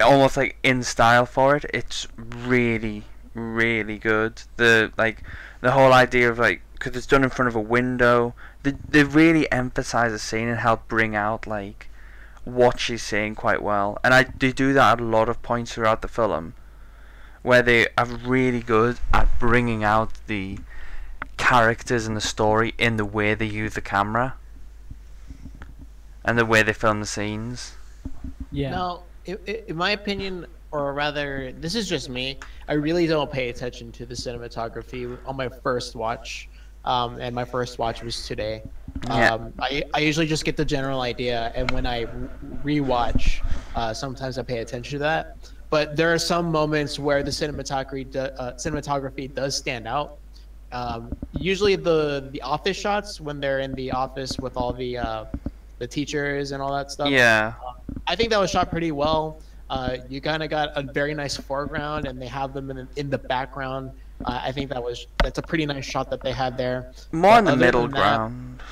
almost 0.00 0.36
like 0.36 0.56
in 0.62 0.82
style 0.82 1.26
for 1.26 1.56
it. 1.56 1.64
It's 1.74 2.06
really 2.16 3.04
really 3.34 3.98
good. 3.98 4.42
The 4.56 4.92
like 4.96 5.22
the 5.60 5.72
whole 5.72 5.92
idea 5.92 6.30
of 6.30 6.38
like 6.38 6.62
because 6.72 6.96
it's 6.96 7.06
done 7.06 7.24
in 7.24 7.30
front 7.30 7.48
of 7.48 7.56
a 7.56 7.60
window. 7.60 8.34
They, 8.62 8.74
they 8.88 9.04
really 9.04 9.50
emphasize 9.52 10.12
the 10.12 10.18
scene 10.18 10.48
and 10.48 10.58
help 10.58 10.88
bring 10.88 11.14
out 11.16 11.46
like 11.46 11.88
what 12.44 12.80
she's 12.80 13.02
saying 13.02 13.34
quite 13.34 13.62
well, 13.62 13.98
and 14.02 14.14
I 14.14 14.24
they 14.38 14.52
do 14.52 14.72
that 14.72 14.92
at 14.92 15.00
a 15.00 15.04
lot 15.04 15.28
of 15.28 15.42
points 15.42 15.74
throughout 15.74 16.02
the 16.02 16.08
film, 16.08 16.54
where 17.48 17.62
they 17.62 17.86
are 17.96 18.04
really 18.04 18.60
good 18.60 18.98
at 19.14 19.26
bringing 19.38 19.82
out 19.82 20.10
the 20.26 20.58
characters 21.38 22.06
and 22.06 22.14
the 22.14 22.20
story 22.20 22.74
in 22.76 22.98
the 22.98 23.06
way 23.06 23.32
they 23.32 23.46
use 23.46 23.72
the 23.72 23.80
camera 23.80 24.34
and 26.26 26.36
the 26.36 26.44
way 26.44 26.62
they 26.62 26.74
film 26.74 27.00
the 27.00 27.06
scenes. 27.06 27.74
Yeah. 28.52 28.70
Now, 28.72 29.02
i 29.26 29.32
i 29.48 29.62
in 29.66 29.76
my 29.76 29.92
opinion, 29.92 30.44
or 30.72 30.92
rather, 30.92 31.52
this 31.58 31.74
is 31.74 31.88
just 31.88 32.10
me. 32.10 32.38
I 32.68 32.74
really 32.74 33.06
don't 33.06 33.32
pay 33.32 33.48
attention 33.48 33.92
to 33.92 34.04
the 34.04 34.14
cinematography 34.14 35.16
on 35.24 35.34
my 35.34 35.48
first 35.48 35.96
watch, 35.96 36.50
um, 36.84 37.18
and 37.18 37.34
my 37.34 37.46
first 37.46 37.78
watch 37.78 38.02
was 38.02 38.26
today. 38.26 38.62
Yeah. 39.06 39.32
Um, 39.32 39.54
I, 39.58 39.84
I 39.94 40.00
usually 40.00 40.26
just 40.26 40.44
get 40.44 40.58
the 40.58 40.66
general 40.66 41.00
idea, 41.00 41.50
and 41.54 41.70
when 41.70 41.86
I 41.86 42.00
re- 42.62 42.80
rewatch, 42.80 43.40
uh, 43.74 43.94
sometimes 43.94 44.36
I 44.36 44.42
pay 44.42 44.58
attention 44.58 44.98
to 44.98 45.04
that. 45.04 45.50
But 45.70 45.96
there 45.96 46.12
are 46.12 46.18
some 46.18 46.50
moments 46.50 46.98
where 46.98 47.22
the 47.22 47.30
cinematography 47.30 48.10
do, 48.10 48.20
uh, 48.20 48.54
cinematography 48.54 49.32
does 49.34 49.56
stand 49.56 49.86
out. 49.86 50.16
Um, 50.72 51.14
usually, 51.32 51.76
the 51.76 52.28
the 52.32 52.40
office 52.42 52.76
shots 52.76 53.20
when 53.20 53.40
they're 53.40 53.60
in 53.60 53.72
the 53.74 53.90
office 53.92 54.38
with 54.38 54.56
all 54.56 54.72
the 54.72 54.98
uh, 54.98 55.24
the 55.78 55.86
teachers 55.86 56.52
and 56.52 56.62
all 56.62 56.72
that 56.74 56.90
stuff. 56.90 57.08
Yeah. 57.10 57.54
I 58.06 58.16
think 58.16 58.30
that 58.30 58.40
was 58.40 58.50
shot 58.50 58.70
pretty 58.70 58.92
well. 58.92 59.40
Uh, 59.70 59.98
you 60.08 60.20
kind 60.20 60.42
of 60.42 60.48
got 60.48 60.70
a 60.76 60.82
very 60.82 61.14
nice 61.14 61.36
foreground, 61.36 62.06
and 62.06 62.20
they 62.20 62.26
have 62.26 62.54
them 62.54 62.70
in 62.70 62.76
the, 62.76 62.88
in 62.96 63.10
the 63.10 63.18
background. 63.18 63.90
Uh, 64.24 64.40
I 64.42 64.52
think 64.52 64.70
that 64.70 64.82
was 64.82 65.06
that's 65.22 65.38
a 65.38 65.42
pretty 65.42 65.66
nice 65.66 65.84
shot 65.84 66.10
that 66.10 66.22
they 66.22 66.32
had 66.32 66.56
there. 66.56 66.92
More 67.12 67.38
in 67.38 67.44
the 67.44 67.56
middle 67.56 67.82
than 67.82 67.90
that- 67.92 67.98
ground, 67.98 68.62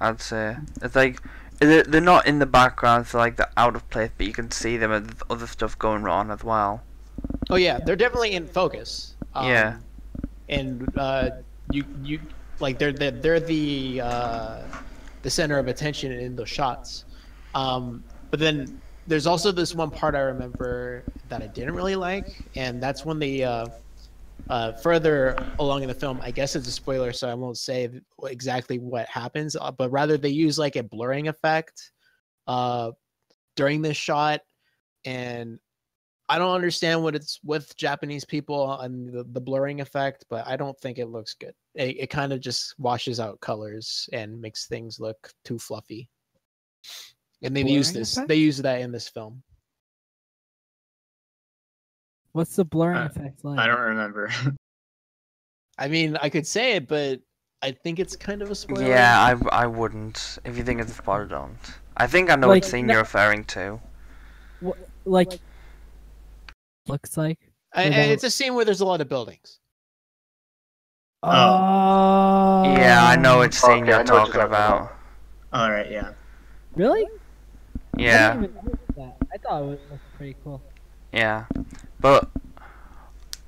I'd 0.00 0.20
say. 0.20 0.56
It's 0.82 0.94
like 0.94 1.20
they're, 1.58 1.82
they're 1.84 2.00
not 2.00 2.26
in 2.26 2.38
the 2.38 2.46
background, 2.46 3.06
so 3.06 3.18
like 3.18 3.36
they're 3.36 3.50
out 3.56 3.76
of 3.76 3.88
place, 3.90 4.10
but 4.16 4.26
you 4.26 4.32
can 4.32 4.50
see 4.50 4.76
them 4.76 4.92
and 4.92 5.14
other 5.30 5.46
stuff 5.46 5.78
going 5.78 6.06
on 6.06 6.30
as 6.30 6.44
well. 6.44 6.82
Oh 7.50 7.56
yeah, 7.56 7.78
they're 7.78 7.96
definitely 7.96 8.32
in 8.32 8.46
focus. 8.46 9.14
Um, 9.34 9.46
Yeah. 9.48 9.78
And 10.48 10.88
uh, 10.96 11.30
you 11.72 11.84
you 12.02 12.20
like 12.60 12.78
they're 12.78 12.92
they're, 12.92 13.10
they're 13.10 13.40
the 13.40 14.00
uh, 14.00 14.62
the 15.22 15.30
center 15.30 15.58
of 15.58 15.66
attention 15.66 16.12
in 16.12 16.36
those 16.36 16.48
shots. 16.48 17.04
Um, 17.54 18.04
but 18.30 18.38
then 18.38 18.80
there's 19.06 19.26
also 19.26 19.50
this 19.50 19.74
one 19.74 19.90
part 19.90 20.14
I 20.14 20.20
remember 20.20 21.02
that 21.28 21.42
I 21.42 21.46
didn't 21.48 21.74
really 21.74 21.96
like, 21.96 22.44
and 22.54 22.82
that's 22.82 23.04
when 23.04 23.18
they 23.18 23.42
uh, 23.42 23.66
uh, 24.48 24.72
further 24.72 25.36
along 25.58 25.82
in 25.82 25.88
the 25.88 25.94
film. 25.94 26.20
I 26.22 26.30
guess 26.30 26.56
it's 26.56 26.68
a 26.68 26.72
spoiler, 26.72 27.12
so 27.12 27.28
I 27.28 27.34
won't 27.34 27.58
say 27.58 27.88
exactly 28.24 28.78
what 28.78 29.08
happens. 29.08 29.56
Uh, 29.56 29.70
but 29.72 29.90
rather, 29.90 30.16
they 30.16 30.28
use 30.28 30.58
like 30.58 30.76
a 30.76 30.82
blurring 30.82 31.28
effect 31.28 31.90
uh, 32.46 32.92
during 33.56 33.82
this 33.82 33.96
shot, 33.96 34.40
and 35.04 35.58
I 36.28 36.38
don't 36.38 36.54
understand 36.54 37.02
what 37.02 37.14
it's 37.14 37.38
with 37.44 37.76
Japanese 37.76 38.24
people 38.24 38.78
and 38.80 39.12
the, 39.12 39.24
the 39.24 39.40
blurring 39.40 39.80
effect, 39.80 40.24
but 40.28 40.46
I 40.46 40.56
don't 40.56 40.78
think 40.80 40.98
it 40.98 41.06
looks 41.06 41.34
good. 41.34 41.54
It, 41.74 42.00
it 42.00 42.10
kind 42.10 42.32
of 42.32 42.40
just 42.40 42.74
washes 42.78 43.20
out 43.20 43.40
colors 43.40 44.08
and 44.12 44.40
makes 44.40 44.66
things 44.66 44.98
look 44.98 45.30
too 45.44 45.58
fluffy. 45.58 46.08
And 47.42 47.54
they've 47.56 47.68
used 47.68 47.94
this. 47.94 48.16
effect? 48.16 48.28
They 48.28 48.36
use 48.36 48.58
that 48.58 48.80
in 48.80 48.90
this 48.90 49.08
film. 49.08 49.42
What's 52.36 52.54
the 52.54 52.66
blurring 52.66 52.98
Uh, 52.98 53.06
effect 53.06 53.46
like? 53.46 53.58
I 53.58 53.66
don't 53.66 53.80
remember. 53.80 54.30
I 55.78 55.88
mean, 55.88 56.18
I 56.20 56.28
could 56.28 56.46
say 56.46 56.72
it, 56.72 56.86
but 56.86 57.20
I 57.62 57.70
think 57.70 57.98
it's 57.98 58.14
kind 58.14 58.42
of 58.42 58.50
a 58.50 58.54
spoiler. 58.54 58.86
Yeah, 58.86 59.18
I, 59.50 59.62
I 59.62 59.66
wouldn't. 59.66 60.38
If 60.44 60.58
you 60.58 60.62
think 60.62 60.82
it's 60.82 60.90
a 60.90 60.94
spoiler, 60.94 61.24
don't. 61.24 61.56
I 61.96 62.06
think 62.06 62.28
I 62.28 62.36
know 62.36 62.48
Like, 62.48 62.62
what 62.62 62.70
scene 62.70 62.86
no- 62.88 62.92
you're 62.92 63.02
referring 63.04 63.44
to. 63.44 63.80
Wha- 64.60 64.74
like 65.06 65.38
looks 66.86 67.16
like. 67.16 67.38
I, 67.74 67.84
I- 67.84 67.86
it's 68.12 68.22
a 68.24 68.30
scene 68.30 68.52
where 68.54 68.66
there's 68.66 68.82
a 68.82 68.84
lot 68.84 69.00
of 69.00 69.08
buildings. 69.08 69.58
Oh. 71.22 71.30
Oh. 71.30 72.62
Yeah, 72.76 73.02
I 73.02 73.16
know 73.16 73.38
which 73.38 73.54
scene 73.54 73.84
Okay, 73.84 73.86
you're 73.88 73.96
what 73.96 74.06
talking 74.06 74.34
you're 74.34 74.42
talking 74.42 74.54
about. 74.54 74.94
All 75.54 75.70
right, 75.70 75.90
yeah. 75.90 76.12
Really? 76.74 77.06
I 77.06 77.08
Yeah, 77.96 78.34
didn't 78.34 78.50
even 78.60 78.78
that. 78.96 79.16
I 79.32 79.38
thought 79.38 79.62
it 79.62 79.66
was 79.66 79.78
pretty 80.18 80.36
cool. 80.44 80.60
yeah. 81.14 81.46
But 82.00 82.28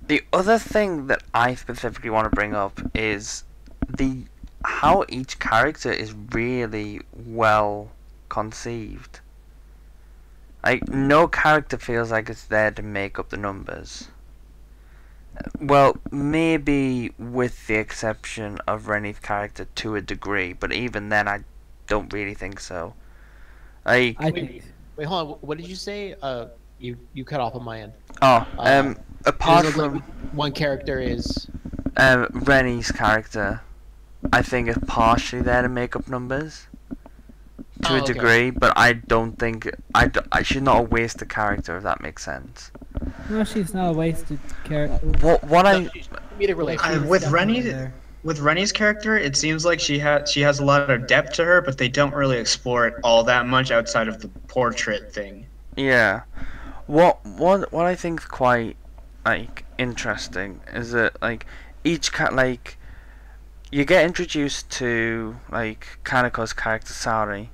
the 0.07 0.23
other 0.33 0.59
thing 0.59 1.07
that 1.09 1.23
I 1.35 1.55
specifically 1.55 2.11
want 2.11 2.31
to 2.31 2.35
bring 2.35 2.55
up 2.55 2.81
is 2.95 3.45
the 3.89 4.25
how 4.65 5.05
each 5.09 5.39
character 5.39 5.93
is 5.93 6.15
really 6.33 7.01
well 7.13 7.91
conceived. 8.29 9.21
Like 10.65 10.89
no 10.89 11.29
character 11.29 11.79
feels 11.79 12.11
like 12.11 12.29
it's 12.29 12.45
there 12.45 12.71
to 12.73 12.83
make 12.83 13.19
up 13.19 13.29
the 13.29 13.37
numbers. 13.37 14.09
Well, 15.61 15.97
maybe 16.11 17.13
with 17.19 17.67
the 17.69 17.77
exception 17.77 18.59
of 18.67 18.89
Reni's 18.89 19.21
character 19.21 19.67
to 19.77 19.95
a 19.95 20.01
degree, 20.01 20.53
but 20.53 20.73
even 20.73 21.11
then 21.11 21.29
I 21.29 21.45
don't 21.87 22.13
really 22.13 22.35
think 22.35 22.59
so. 22.59 22.95
Like 23.87 24.17
I 24.19 24.31
Wait, 24.31 24.35
think. 24.35 24.65
Wait, 24.97 25.05
hold 25.05 25.33
on. 25.33 25.39
What 25.41 25.59
did 25.59 25.69
you 25.69 25.77
say? 25.77 26.17
Uh, 26.21 26.47
you 26.79 26.97
you 27.13 27.25
cut 27.25 27.41
off 27.41 27.55
on 27.55 27.65
my 27.65 27.81
end. 27.81 27.93
oh, 28.23 28.47
uh, 28.59 28.63
um 28.63 28.97
apart 29.25 29.67
from 29.67 29.95
like 29.95 30.03
one 30.33 30.53
character 30.53 31.01
is 31.01 31.47
um, 31.97 32.27
Reni's 32.33 32.93
character, 32.93 33.63
I 34.33 34.43
think 34.43 34.69
is 34.69 34.79
partially 34.87 35.43
there 35.43 35.63
to 35.63 35.69
make 35.69 35.97
up 35.97 36.09
numbers 36.09 36.67
to 37.83 37.93
Oh, 37.93 37.97
a 37.97 38.03
okay. 38.03 38.13
degree, 38.13 38.51
but 38.51 38.73
I 38.77 38.93
don't 38.93 39.39
think 39.39 39.69
I, 39.95 40.07
d- 40.09 40.21
I 40.33 40.43
she's 40.43 40.63
not 40.63 40.79
a 40.79 40.83
wasted 40.83 41.29
character 41.29 41.77
if 41.77 41.83
that 41.85 42.01
makes 42.01 42.25
sense. 42.25 42.71
No, 43.31 43.45
she's 43.45 43.75
not 43.75 43.91
a 43.91 43.93
wasted 43.93 44.39
character. 44.65 45.07
What 45.21 45.43
what 45.45 45.67
I. 45.67 45.89
I- 46.81 46.99
with 46.99 47.29
Reni, 47.31 47.73
with 48.25 48.41
Reni's 48.41 48.73
character, 48.73 49.17
it 49.17 49.37
seems 49.37 49.65
like 49.65 49.81
she 49.81 49.99
has 49.99 50.31
she 50.31 50.41
has 50.41 50.59
a 50.61 50.65
lot 50.65 50.91
of 50.91 51.07
depth 51.07 51.35
to 51.35 51.45
her, 51.45 51.61
but 51.63 51.79
they 51.79 51.89
don't 51.89 52.15
really 52.15 52.39
explore 52.39 52.87
it 52.87 52.95
all 53.03 53.25
that 53.25 53.47
much 53.47 53.71
outside 53.71 54.09
of 54.09 54.21
the 54.21 54.29
portrait 54.49 55.13
thing. 55.13 55.47
yeah, 55.77 56.23
what 56.89 57.25
what 57.25 57.71
what 57.71 57.87
I 57.87 57.95
think's 57.95 58.25
quite 58.25 58.77
like 59.25 59.65
interesting 59.77 60.61
is 60.73 60.93
that 60.93 61.21
like 61.23 61.47
each 61.85 62.13
cat 62.13 62.35
like 62.35 62.79
you 63.71 63.85
get 63.85 64.05
introduced 64.05 64.71
to 64.71 65.37
like 65.51 65.99
Kanako's 66.03 66.55
character 66.55 66.95
Saori, 66.95 67.49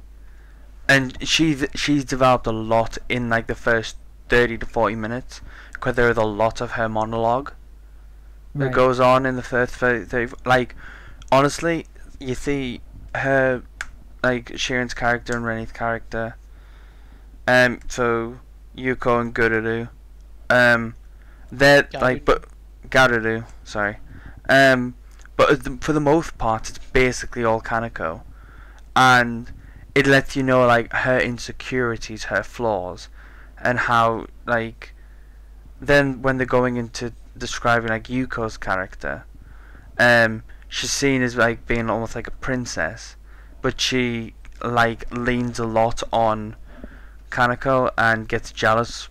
and 0.89 1.19
she's 1.27 1.67
she's 1.75 2.05
developed 2.05 2.47
a 2.47 2.53
lot 2.53 2.97
in 3.09 3.29
like 3.29 3.49
the 3.49 3.57
first 3.57 3.97
thirty 4.29 4.57
to 4.57 4.67
forty 4.67 4.95
minutes 4.95 5.41
because 5.73 5.97
there 5.97 6.09
is 6.09 6.17
a 6.17 6.23
lot 6.23 6.61
of 6.61 6.73
her 6.73 6.89
monologue 6.89 7.53
that 8.55 8.73
goes 8.73 9.01
on 9.01 9.27
in 9.27 9.35
the 9.35 9.43
first 9.43 9.75
30, 9.75 10.05
30 10.05 10.35
like 10.45 10.77
honestly 11.33 11.87
you 12.21 12.37
see 12.37 12.81
her 13.17 13.65
like 14.23 14.57
Sharon's 14.57 14.95
character 14.95 15.37
and 15.37 15.45
Reni's 15.45 15.73
character 15.73 16.37
um 17.49 17.81
so 17.89 18.39
Yuko 18.77 19.21
and 19.21 19.35
Gururu 19.35 19.89
um 20.51 20.95
they're 21.51 21.89
like 22.01 22.25
but 22.25 22.45
Garudu 22.89 23.45
sorry. 23.65 23.99
Um 24.49 24.95
but 25.37 25.83
for 25.83 25.93
the 25.93 26.01
most 26.01 26.39
part 26.39 26.69
it's 26.69 26.79
basically 26.79 27.45
all 27.45 27.61
Kanako. 27.61 28.23
And 28.97 29.51
it 29.95 30.07
lets 30.07 30.37
you 30.37 30.43
know 30.43 30.67
like 30.67 30.93
her 30.93 31.19
insecurities 31.19 32.25
her 32.25 32.43
flaws 32.43 33.09
and 33.59 33.81
how 33.81 34.27
like 34.47 34.95
then 35.81 36.23
when 36.23 36.37
they're 36.37 36.47
going 36.47 36.77
into 36.77 37.13
describing 37.37 37.89
like 37.89 38.05
Yuko's 38.05 38.57
character, 38.57 39.25
um, 39.99 40.43
she's 40.69 40.93
seen 40.93 41.23
as 41.23 41.37
like 41.37 41.67
being 41.67 41.91
almost 41.91 42.15
like 42.15 42.27
a 42.27 42.33
princess, 42.33 43.17
but 43.61 43.81
she 43.81 44.35
like 44.63 45.11
leans 45.13 45.59
a 45.59 45.67
lot 45.67 46.03
on 46.13 46.57
Kanako 47.35 47.91
and 47.99 48.29
gets 48.29 48.53
jealous 48.53 49.09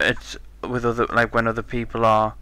It's 0.00 0.38
with 0.62 0.84
other 0.84 1.06
like 1.12 1.34
when 1.34 1.46
other 1.46 1.62
people 1.62 2.04
are 2.04 2.34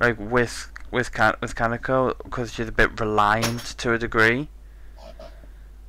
like 0.00 0.16
with 0.18 0.70
with 0.92 1.12
Kan- 1.12 1.36
with 1.40 1.56
Kanako 1.56 2.16
because 2.22 2.54
she's 2.54 2.68
a 2.68 2.72
bit 2.72 3.00
reliant 3.00 3.76
to 3.78 3.92
a 3.92 3.98
degree. 3.98 4.48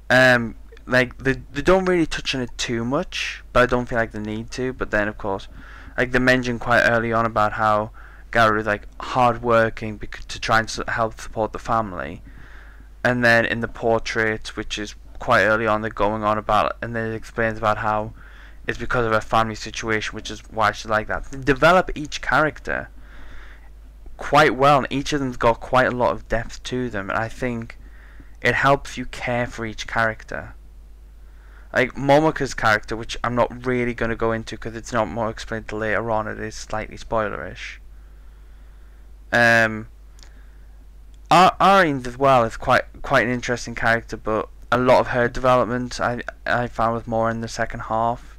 Um, 0.09 0.55
like 0.87 1.17
they 1.23 1.33
they 1.53 1.61
don't 1.61 1.85
really 1.85 2.07
touch 2.07 2.33
on 2.33 2.41
it 2.41 2.57
too 2.57 2.83
much, 2.83 3.43
but 3.53 3.63
I 3.63 3.65
don't 3.67 3.85
feel 3.85 3.99
like 3.99 4.11
they 4.11 4.19
need 4.19 4.49
to. 4.51 4.73
But 4.73 4.89
then 4.91 5.07
of 5.07 5.17
course, 5.17 5.47
like 5.97 6.11
they 6.11 6.19
mentioned 6.19 6.59
quite 6.59 6.81
early 6.81 7.13
on 7.13 7.25
about 7.25 7.53
how 7.53 7.91
Garu 8.31 8.59
is 8.59 8.65
like 8.65 8.87
hardworking 8.99 9.99
to 9.99 10.39
try 10.39 10.59
and 10.59 10.69
help 10.87 11.21
support 11.21 11.53
the 11.53 11.59
family, 11.59 12.21
and 13.03 13.23
then 13.23 13.45
in 13.45 13.59
the 13.59 13.67
portrait, 13.67 14.57
which 14.57 14.79
is 14.79 14.95
quite 15.19 15.43
early 15.45 15.67
on, 15.67 15.81
they're 15.81 15.91
going 15.91 16.23
on 16.23 16.37
about, 16.37 16.77
and 16.81 16.95
then 16.95 17.11
it 17.11 17.15
explains 17.15 17.57
about 17.57 17.77
how 17.77 18.13
it's 18.67 18.77
because 18.77 19.05
of 19.05 19.11
her 19.13 19.21
family 19.21 19.55
situation, 19.55 20.15
which 20.15 20.31
is 20.31 20.41
why 20.49 20.71
she's 20.71 20.89
like 20.89 21.07
that. 21.07 21.25
They 21.25 21.39
develop 21.39 21.91
each 21.95 22.21
character 22.21 22.89
quite 24.17 24.55
well, 24.55 24.79
and 24.79 24.87
each 24.89 25.13
of 25.13 25.19
them's 25.19 25.37
got 25.37 25.59
quite 25.59 25.87
a 25.87 25.91
lot 25.91 26.11
of 26.11 26.27
depth 26.27 26.63
to 26.63 26.89
them, 26.89 27.09
and 27.09 27.19
I 27.19 27.27
think 27.27 27.77
it 28.41 28.55
helps 28.55 28.97
you 28.97 29.05
care 29.05 29.47
for 29.47 29.65
each 29.65 29.87
character. 29.87 30.55
like 31.73 31.93
Momoka's 31.95 32.53
character, 32.53 32.95
which 32.95 33.17
I'm 33.23 33.35
not 33.35 33.65
really 33.65 33.93
going 33.93 34.09
to 34.09 34.15
go 34.15 34.31
into 34.31 34.55
because 34.55 34.75
it's 34.75 34.93
not 34.93 35.07
more 35.09 35.29
explained 35.29 35.71
later 35.71 36.09
on. 36.09 36.27
It 36.27 36.39
is 36.39 36.55
slightly 36.55 36.97
spoilerish. 36.97 37.77
Um, 39.31 39.87
Ar- 41.29 41.55
as 41.59 42.17
well 42.17 42.43
is 42.45 42.55
quite 42.55 42.83
quite 43.01 43.25
an 43.25 43.33
interesting 43.33 43.75
character, 43.75 44.15
but 44.15 44.47
a 44.71 44.77
lot 44.77 44.99
of 44.99 45.07
her 45.07 45.27
development 45.27 45.99
I 45.99 46.21
I 46.45 46.67
found 46.67 46.93
was 46.93 47.07
more 47.07 47.29
in 47.29 47.41
the 47.41 47.47
second 47.47 47.81
half 47.81 48.34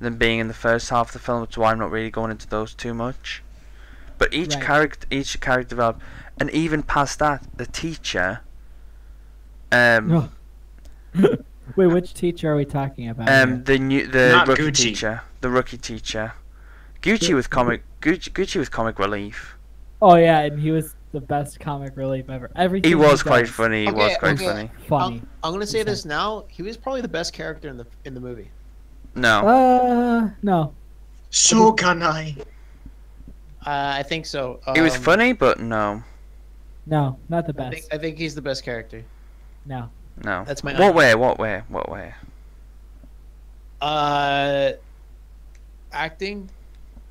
than 0.00 0.16
being 0.16 0.38
in 0.38 0.48
the 0.48 0.54
first 0.54 0.90
half 0.90 1.08
of 1.08 1.12
the 1.14 1.18
film, 1.18 1.40
which 1.42 1.52
is 1.52 1.58
why 1.58 1.72
I'm 1.72 1.78
not 1.78 1.90
really 1.90 2.10
going 2.10 2.30
into 2.30 2.48
those 2.48 2.74
too 2.74 2.94
much. 2.94 3.42
But 4.18 4.32
each 4.34 4.54
Right. 4.54 4.64
character, 4.64 5.06
each 5.10 5.40
character 5.40 5.70
developed, 5.70 6.02
and 6.38 6.50
even 6.50 6.82
past 6.82 7.18
that, 7.20 7.44
the 7.56 7.66
teacher. 7.66 8.40
Um, 9.70 10.12
Oh. 10.12 10.28
Wait, 11.76 11.86
which 11.86 12.14
teacher 12.14 12.52
are 12.52 12.56
we 12.56 12.64
talking 12.64 13.08
about? 13.08 13.28
um, 13.28 13.48
here? 13.50 13.58
the 13.64 13.78
new 13.78 14.06
the 14.06 14.30
Not 14.30 14.48
rookie 14.48 14.62
Gucci. 14.62 14.74
teacher, 14.82 15.22
the 15.40 15.50
rookie 15.50 15.76
teacher. 15.76 16.32
Gucci 17.02 17.28
Gu- 17.28 17.36
was 17.36 17.46
comic. 17.46 17.82
Gucci, 18.00 18.30
Gucci 18.30 18.56
was 18.56 18.68
comic 18.68 18.98
relief. 18.98 19.56
Oh 20.00 20.16
yeah, 20.16 20.40
and 20.40 20.58
he 20.60 20.70
was 20.70 20.94
the 21.12 21.20
best 21.20 21.60
comic 21.60 21.96
relief 21.96 22.28
ever. 22.30 22.50
Everything 22.56 22.88
He 22.88 22.94
was 22.94 23.22
quite 23.22 23.48
funny. 23.48 23.82
He 23.84 23.88
Okay, 23.90 23.96
was 23.96 24.16
quite 24.18 24.34
okay. 24.34 24.44
funny. 24.46 24.70
Funny. 24.88 25.22
I'm 25.42 25.52
gonna 25.52 25.66
say 25.66 25.80
Insane. 25.80 25.92
this 25.92 26.04
now. 26.04 26.44
He 26.48 26.62
was 26.62 26.76
probably 26.76 27.00
the 27.02 27.08
best 27.08 27.32
character 27.32 27.68
in 27.68 27.76
the 27.76 27.86
in 28.04 28.14
the 28.14 28.20
movie. 28.20 28.50
No, 29.18 29.46
Uh, 29.46 30.30
no. 30.42 30.72
So 31.30 31.72
can 31.72 32.02
I. 32.02 32.36
Uh, 33.66 33.98
I 34.00 34.02
think 34.02 34.24
so. 34.26 34.60
he 34.74 34.80
was 34.80 34.96
Um, 34.96 35.02
funny, 35.02 35.32
but 35.32 35.60
no, 35.60 36.02
No, 36.86 37.18
not 37.28 37.46
the 37.46 37.52
I 37.52 37.68
best. 37.68 37.72
think, 37.74 37.94
I 37.94 37.98
think 37.98 38.16
he's 38.18 38.34
the 38.34 38.40
best 38.42 38.64
character. 38.64 39.04
No. 39.66 39.90
no. 40.24 40.44
That's 40.46 40.62
my. 40.64 40.72
What 40.78 40.94
way? 40.94 41.14
What 41.14 41.38
way? 41.38 41.62
What 41.68 41.90
way? 41.90 42.14
Uh, 43.80 44.72
acting. 45.92 46.50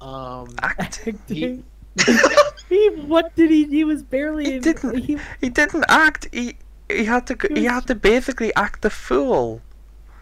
Um, 0.01 0.47
Acting. 0.61 1.19
he, 1.27 1.63
he 2.69 2.89
what 3.07 3.35
did 3.35 3.49
he 3.49 3.65
he 3.65 3.83
was 3.83 4.03
barely 4.03 4.45
He 4.45 4.55
in- 4.55 4.61
didn't. 4.61 4.97
he, 4.97 5.17
He 5.41 5.49
didn't 5.49 5.85
act. 5.89 6.27
He 6.31 6.57
he 6.89 7.05
had 7.05 7.25
to. 7.27 7.35
He 7.49 7.61
He 7.61 7.61
was- 7.63 7.71
had 7.71 7.87
to 7.87 7.95
basically 7.95 8.53
act 8.55 8.81
the 8.81 8.89
fool. 8.89 9.61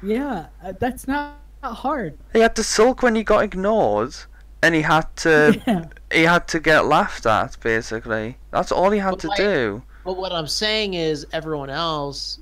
yeah 0.03 0.47
uh, 0.63 0.73
that's 0.79 1.07
not, 1.07 1.39
not 1.65 1.75
hard 1.87 2.17
He 2.33 2.39
had 2.39 2.55
to 2.55 2.63
sulk 2.63 3.01
when 3.03 3.15
he 3.15 3.23
got 3.23 3.43
ignored, 3.49 4.13
and 4.61 4.71
he 4.75 4.81
had 4.81 5.07
to. 5.25 5.33
yeah. 5.67 5.85
he 6.11 6.23
had 6.23 6.47
to 6.53 6.59
get 6.59 6.85
laughed 6.85 7.25
at. 7.25 7.51
Basically, 7.61 8.37
that's 8.51 8.71
all 8.71 8.91
he 8.91 8.99
had 8.99 9.11
But 9.11 9.19
to 9.21 9.27
like- 9.29 9.37
do. 9.37 9.83
but 10.07 10.15
what 10.21 10.31
I'm 10.31 10.47
saying 10.63 10.93
is 10.93 11.25
everyone 11.39 11.69
else 11.89 12.39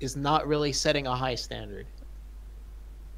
is 0.00 0.16
not 0.16 0.40
really 0.52 0.72
setting 0.72 1.06
a 1.06 1.16
high 1.24 1.36
standard. 1.46 1.86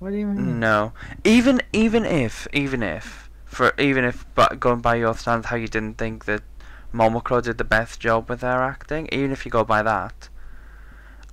what 0.01 0.11
do 0.13 0.17
you 0.23 0.27
mean 0.27 0.61
No, 0.61 0.93
even 1.37 1.57
even 1.73 2.05
if 2.05 2.35
even 2.53 2.83
if 2.83 3.31
for 3.57 3.73
even 3.89 4.05
if 4.11 4.17
but 4.35 4.51
going 4.61 4.81
by 4.89 4.95
your 5.05 5.15
standard, 5.23 5.47
how 5.51 5.57
you 5.65 5.69
didn't 5.77 5.97
think 6.03 6.25
that 6.31 6.43
Momoko 6.99 7.37
did 7.43 7.57
the 7.59 7.65
best 7.79 7.95
job 8.07 8.29
with 8.31 8.41
her 8.43 8.61
acting, 8.75 9.05
even 9.19 9.31
if 9.37 9.41
you 9.45 9.51
go 9.51 9.65
by 9.65 9.81
that, 9.93 10.29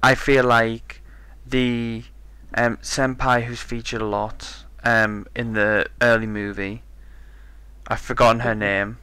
I 0.01 0.15
feel 0.15 0.45
like 0.59 1.01
the 1.55 2.03
um, 2.55 2.77
senpai 2.77 3.43
who's 3.43 3.59
featured 3.61 4.01
a 4.01 4.05
lot 4.05 4.63
um, 4.83 5.27
in 5.35 5.53
the 5.53 5.87
early 6.01 6.27
movie, 6.27 6.83
I've 7.87 7.99
forgotten 8.01 8.41
her 8.41 8.55
name. 8.55 8.97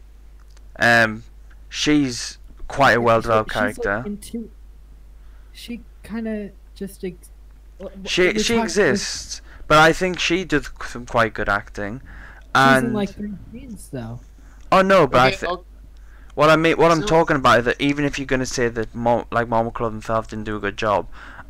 Um, 0.78 1.24
she's 1.68 2.38
quite 2.68 2.92
a 2.92 3.00
well 3.00 3.20
developed 3.20 3.52
She's, 3.52 3.56
like, 3.60 3.74
character. 3.82 4.02
into- 4.06 4.50
she 5.52 5.80
kind 6.02 6.26
of 6.28 6.50
just 6.74 7.04
ex- 7.04 7.28
w- 7.78 7.96
w- 7.96 8.08
She 8.08 8.38
she 8.38 8.54
talking- 8.54 8.62
exists, 8.64 9.42
but 9.66 9.78
I 9.78 9.92
think 9.92 10.18
she 10.18 10.44
does 10.44 10.70
some 10.86 11.06
quite 11.06 11.34
good 11.34 11.48
acting. 11.48 12.00
she's 12.56 12.82
in 12.82 12.92
like 12.92 13.10
three 13.10 13.32
scenes 13.52 13.88
though 13.92 14.18
oh 14.72 14.82
no, 14.82 15.06
but 15.06 15.20
I 15.20 15.28
Okay, 15.28 15.36
th- 15.36 15.52
oh, 15.52 15.64
what 16.34 16.48
I 16.50 16.56
mean, 16.56 16.76
what 16.78 16.90
I'm 16.90 17.02
So- 17.02 17.06
talking 17.08 17.36
about 17.36 17.60
is 17.60 17.64
that 17.66 17.80
even 17.80 18.04
if 18.04 18.18
you're 18.18 18.26
gonna 18.26 18.46
say 18.46 18.68
that 18.68 18.94
Mo- 18.94 19.26
like 19.30 19.48
Momoclo 19.48 19.90
themselves 19.90 20.28
didn't 20.28 20.44
do 20.44 20.56
a 20.56 20.60
good 20.60 20.76
job, 20.76 21.06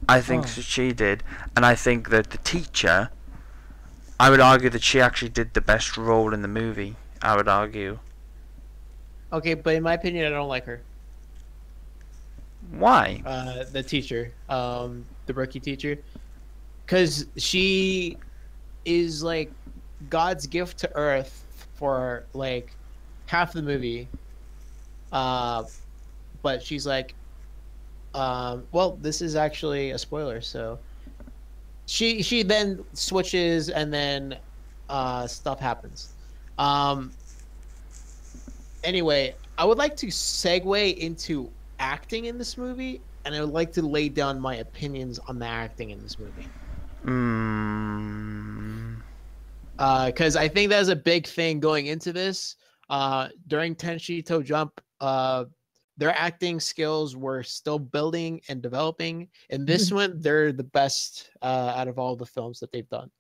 I 0.09 0.21
think 0.21 0.45
Oh. 0.45 0.47
she 0.49 0.93
did, 0.93 1.23
and 1.57 1.65
I 1.65 1.75
think 1.75 2.09
that 2.11 2.31
the 2.31 2.39
teacher, 2.39 3.11
I 4.19 4.31
would 4.31 4.41
argue 4.41 4.69
that 4.71 4.83
she 4.83 5.01
actually 5.01 5.29
did 5.31 5.55
the 5.55 5.61
best 5.61 5.97
role 5.97 6.35
in 6.35 6.43
the 6.43 6.49
movie. 6.49 6.97
I 7.23 7.37
would 7.37 7.49
argue. 7.49 7.99
okay, 9.33 9.55
but 9.55 9.75
in 9.75 9.83
my 9.83 9.95
opinion, 9.95 10.27
I 10.27 10.31
don't 10.31 10.49
like 10.49 10.65
her. 10.65 10.81
Why? 12.73 13.23
Uh, 13.25 13.65
the 13.71 13.83
teacher, 13.83 14.33
um, 14.49 15.05
the 15.27 15.35
rookie 15.35 15.61
teacher, 15.61 15.97
because 16.85 17.27
she 17.37 18.17
is 18.85 19.23
like 19.23 19.51
God's 20.09 20.47
gift 20.47 20.79
to 20.79 20.91
Earth 20.97 21.45
for 21.75 22.25
like 22.35 22.73
half 23.27 23.53
the 23.53 23.63
movie. 23.63 24.09
Uh, 25.13 25.65
but 26.43 26.63
she's 26.63 26.87
like, 26.87 27.15
um, 28.15 28.67
well, 28.73 28.99
this 29.01 29.23
is 29.23 29.37
actually 29.37 29.91
a 29.91 29.99
spoiler, 29.99 30.41
so 30.41 30.79
she 31.87 32.23
she 32.23 32.43
then 32.43 32.85
switches 32.93 33.69
and 33.69 33.93
then 33.93 34.37
uh, 34.89 35.27
stuff 35.27 35.61
happens. 35.61 36.13
Um, 36.59 37.13
anyway, 38.85 39.35
I 39.59 39.65
would 39.65 39.79
like 39.79 39.97
to 39.97 40.07
segue 40.07 40.97
into 40.99 41.51
acting 41.79 42.27
in 42.27 42.39
this 42.39 42.59
movie, 42.59 43.01
and 43.25 43.35
I 43.35 43.41
would 43.41 43.53
like 43.53 43.73
to 43.73 43.83
lay 43.83 44.09
down 44.09 44.41
my 44.41 44.57
opinions 44.57 45.19
on 45.29 45.39
the 45.39 45.47
acting 45.47 45.91
in 45.91 46.03
this 46.03 46.19
movie. 46.19 46.47
Mm, 47.05 48.97
because 49.77 50.37
I 50.37 50.49
think 50.49 50.71
that's 50.71 50.89
a 50.89 50.97
big 50.97 51.27
thing 51.27 51.61
going 51.61 51.87
into 51.87 52.13
this. 52.13 52.57
Uh, 52.89 53.29
during 53.47 53.75
Tenshi 53.75 54.25
To 54.27 54.43
Jump, 54.43 54.81
uh, 55.01 55.45
their 56.01 56.17
acting 56.19 56.59
skills 56.59 57.15
were 57.15 57.43
still 57.43 57.79
building 57.79 58.41
and 58.49 58.63
developing. 58.63 59.29
And 59.51 59.67
this 59.67 59.93
one, 59.93 60.19
they're 60.19 60.51
the 60.51 60.65
best 60.65 61.31
uh, 61.43 61.75
out 61.77 61.89
of 61.89 61.99
all 61.99 62.17
the 62.17 62.25
films 62.25 62.59
that 62.61 62.73
they've 62.73 62.89
done. 62.89 63.11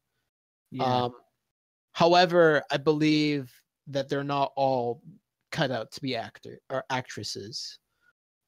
yeah 0.71 0.85
Um, 0.85 1.13
however, 1.93 2.63
I 2.71 2.79
believe 2.79 3.53
that 3.89 4.09
they're 4.09 4.25
not 4.25 4.53
all 4.57 5.03
cut 5.53 5.71
out 5.71 5.93
to 5.93 6.01
be 6.01 6.17
actor 6.17 6.59
or 6.71 6.85
actresses. 6.89 7.79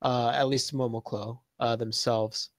Uh, 0.00 0.32
at 0.34 0.48
least 0.48 0.74
Momoclo 0.74 1.38
uh, 1.60 1.76
themselves. 1.76 2.50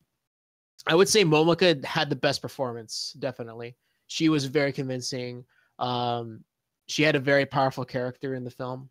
I 0.86 0.94
would 0.94 1.10
say 1.10 1.26
Momoka 1.26 1.84
had 1.84 2.10
the 2.10 2.16
best 2.16 2.42
performance. 2.42 3.16
Definitely, 3.18 3.76
she 4.08 4.30
was 4.30 4.46
very 4.46 4.72
convincing. 4.72 5.44
Um, 5.80 6.44
she 6.86 7.02
had 7.02 7.16
a 7.16 7.20
very 7.20 7.46
powerful 7.48 7.84
character 7.84 8.36
in 8.36 8.44
the 8.44 8.52
film, 8.52 8.90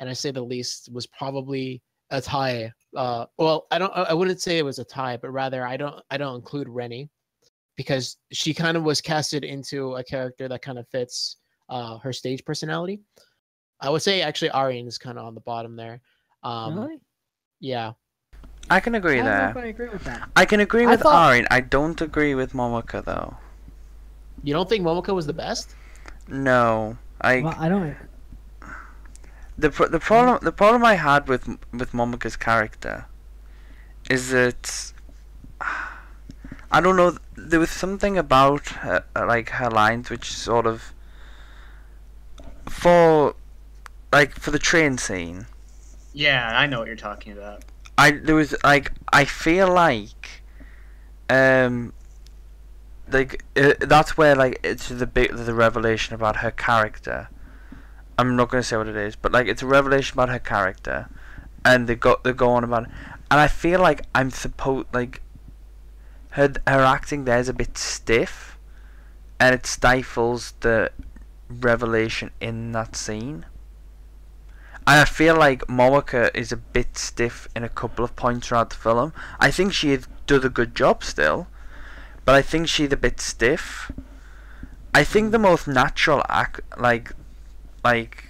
and 0.00 0.08
I 0.10 0.14
say 0.14 0.32
the 0.32 0.42
least 0.42 0.92
was 0.92 1.06
probably 1.06 1.80
a 2.16 2.20
tie. 2.20 2.72
Uh, 2.96 3.26
well, 3.38 3.66
I 3.70 3.78
don't. 3.78 3.92
I 3.94 4.02
I 4.04 4.12
wouldn't 4.14 4.40
say 4.40 4.58
it 4.58 4.64
was 4.64 4.78
a 4.78 4.84
tie, 4.84 5.16
but 5.16 5.30
rather 5.30 5.66
I 5.66 5.76
don't. 5.76 6.00
I 6.10 6.16
don't 6.16 6.36
include 6.36 6.68
Reni 6.68 7.08
because 7.76 8.16
she 8.32 8.54
kind 8.54 8.76
of 8.76 8.84
was 8.84 9.00
casted 9.00 9.44
into 9.44 9.94
a 9.96 10.04
character 10.04 10.48
that 10.48 10.62
kind 10.62 10.78
of 10.78 10.86
fits 10.88 11.36
uh, 11.68 11.98
her 11.98 12.12
stage 12.12 12.44
personality. 12.44 13.00
I 13.80 13.90
would 13.90 14.02
say 14.02 14.22
actually 14.22 14.52
Arian 14.52 14.86
is 14.86 14.96
kind 14.96 15.18
of 15.18 15.24
on 15.26 15.34
the 15.34 15.40
bottom 15.40 15.74
there. 15.76 16.00
Um, 16.44 16.78
really 16.78 16.98
Yeah. 17.60 17.92
I 18.70 18.78
can 18.80 18.94
I 18.94 18.98
agree 18.98 19.16
don't 19.16 19.24
there. 19.26 19.50
if 19.50 19.56
I 19.56 19.66
agree 19.66 19.88
with 19.88 20.04
that 20.04 20.28
I 20.36 20.44
can 20.46 20.60
agree 20.60 20.86
I 20.86 20.90
with 20.92 21.00
thought- 21.02 21.32
Arin. 21.32 21.46
I 21.50 21.60
don't 21.60 22.00
agree 22.00 22.34
with 22.34 22.52
Momoka 22.52 23.04
though. 23.04 23.36
You 24.42 24.54
don't 24.54 24.68
think 24.68 24.84
Momoka 24.84 25.12
was 25.14 25.26
the 25.26 25.32
best? 25.34 25.74
No, 26.28 26.96
I 27.20 27.40
well, 27.40 27.54
I 27.58 27.68
don't 27.68 27.96
the 29.56 29.70
pr- 29.70 29.86
the 29.86 30.00
problem 30.00 30.38
the 30.42 30.52
problem 30.52 30.84
I 30.84 30.94
had 30.94 31.28
with 31.28 31.46
with 31.72 31.92
Momoka's 31.92 32.36
character 32.36 33.06
is 34.10 34.30
that 34.30 34.92
I 36.70 36.80
don't 36.80 36.96
know 36.96 37.18
there 37.36 37.60
was 37.60 37.70
something 37.70 38.18
about 38.18 38.68
her, 38.68 39.04
like 39.14 39.50
her 39.50 39.70
lines 39.70 40.10
which 40.10 40.32
sort 40.32 40.66
of 40.66 40.92
for 42.68 43.34
like 44.12 44.34
for 44.38 44.50
the 44.50 44.58
train 44.58 44.98
scene 44.98 45.46
Yeah, 46.12 46.50
I 46.52 46.66
know 46.66 46.78
what 46.80 46.86
you're 46.86 46.96
talking 46.96 47.32
about. 47.32 47.64
I 47.96 48.12
there 48.12 48.34
was 48.34 48.54
like 48.64 48.92
I 49.12 49.24
feel 49.24 49.68
like 49.72 50.42
um 51.28 51.92
like 53.08 53.44
uh, 53.56 53.74
that's 53.80 54.16
where 54.16 54.34
like 54.34 54.60
it's 54.62 54.88
the 54.88 55.06
big 55.06 55.34
the 55.34 55.54
revelation 55.54 56.14
about 56.14 56.36
her 56.36 56.50
character. 56.50 57.28
I'm 58.18 58.36
not 58.36 58.50
gonna 58.50 58.62
say 58.62 58.76
what 58.76 58.88
it 58.88 58.96
is, 58.96 59.16
but 59.16 59.32
like 59.32 59.46
it's 59.46 59.62
a 59.62 59.66
revelation 59.66 60.14
about 60.14 60.28
her 60.28 60.38
character, 60.38 61.08
and 61.64 61.88
they 61.88 61.94
go 61.94 62.20
they 62.22 62.32
go 62.32 62.50
on 62.50 62.64
about, 62.64 62.84
it. 62.84 62.90
and 63.30 63.40
I 63.40 63.48
feel 63.48 63.80
like 63.80 64.06
I'm 64.14 64.30
supposed 64.30 64.88
like 64.92 65.20
her 66.30 66.52
her 66.66 66.82
acting 66.82 67.24
there 67.24 67.38
is 67.38 67.48
a 67.48 67.52
bit 67.52 67.76
stiff, 67.78 68.58
and 69.40 69.54
it 69.54 69.66
stifles 69.66 70.54
the 70.60 70.90
revelation 71.48 72.30
in 72.40 72.72
that 72.72 72.96
scene. 72.96 73.46
And 74.86 75.00
I 75.00 75.06
feel 75.06 75.36
like 75.36 75.66
Momoka 75.66 76.30
is 76.34 76.52
a 76.52 76.58
bit 76.58 76.98
stiff 76.98 77.48
in 77.56 77.64
a 77.64 77.70
couple 77.70 78.04
of 78.04 78.14
points 78.16 78.48
throughout 78.48 78.70
the 78.70 78.76
film. 78.76 79.14
I 79.40 79.50
think 79.50 79.72
she 79.72 79.98
does 80.26 80.44
a 80.44 80.50
good 80.50 80.74
job 80.74 81.02
still, 81.02 81.46
but 82.26 82.34
I 82.34 82.42
think 82.42 82.68
she's 82.68 82.92
a 82.92 82.96
bit 82.96 83.18
stiff. 83.18 83.90
I 84.94 85.02
think 85.02 85.32
the 85.32 85.38
most 85.38 85.66
natural 85.66 86.22
act, 86.28 86.60
like, 86.76 87.12
like, 87.84 88.24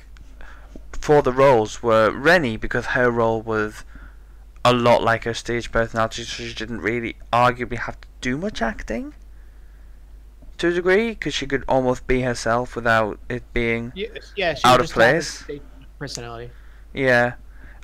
for 0.92 1.22
the 1.22 1.32
roles 1.32 1.82
were 1.82 2.10
Reni 2.10 2.56
because 2.56 2.86
her 2.86 3.10
role 3.10 3.40
was 3.40 3.84
a 4.64 4.72
lot 4.72 5.02
like 5.02 5.24
her 5.24 5.34
stage 5.34 5.70
personality, 5.70 6.24
so 6.24 6.42
she 6.42 6.54
didn't 6.54 6.80
really 6.80 7.16
arguably 7.32 7.78
have 7.78 8.00
to 8.00 8.08
do 8.20 8.36
much 8.36 8.60
acting. 8.60 9.14
To 10.58 10.68
a 10.68 10.72
degree, 10.72 11.10
because 11.10 11.34
she 11.34 11.46
could 11.46 11.64
almost 11.68 12.06
be 12.06 12.22
herself 12.22 12.76
without 12.76 13.18
it 13.28 13.42
being 13.52 13.92
Yeah, 13.94 14.06
yeah. 14.36 14.54
Out 14.64 14.80
of 14.80 14.86
just 14.86 14.94
have 14.94 15.02
a 15.02 15.10
place? 15.10 15.44
personality. 15.98 16.50
Yeah, 16.92 17.34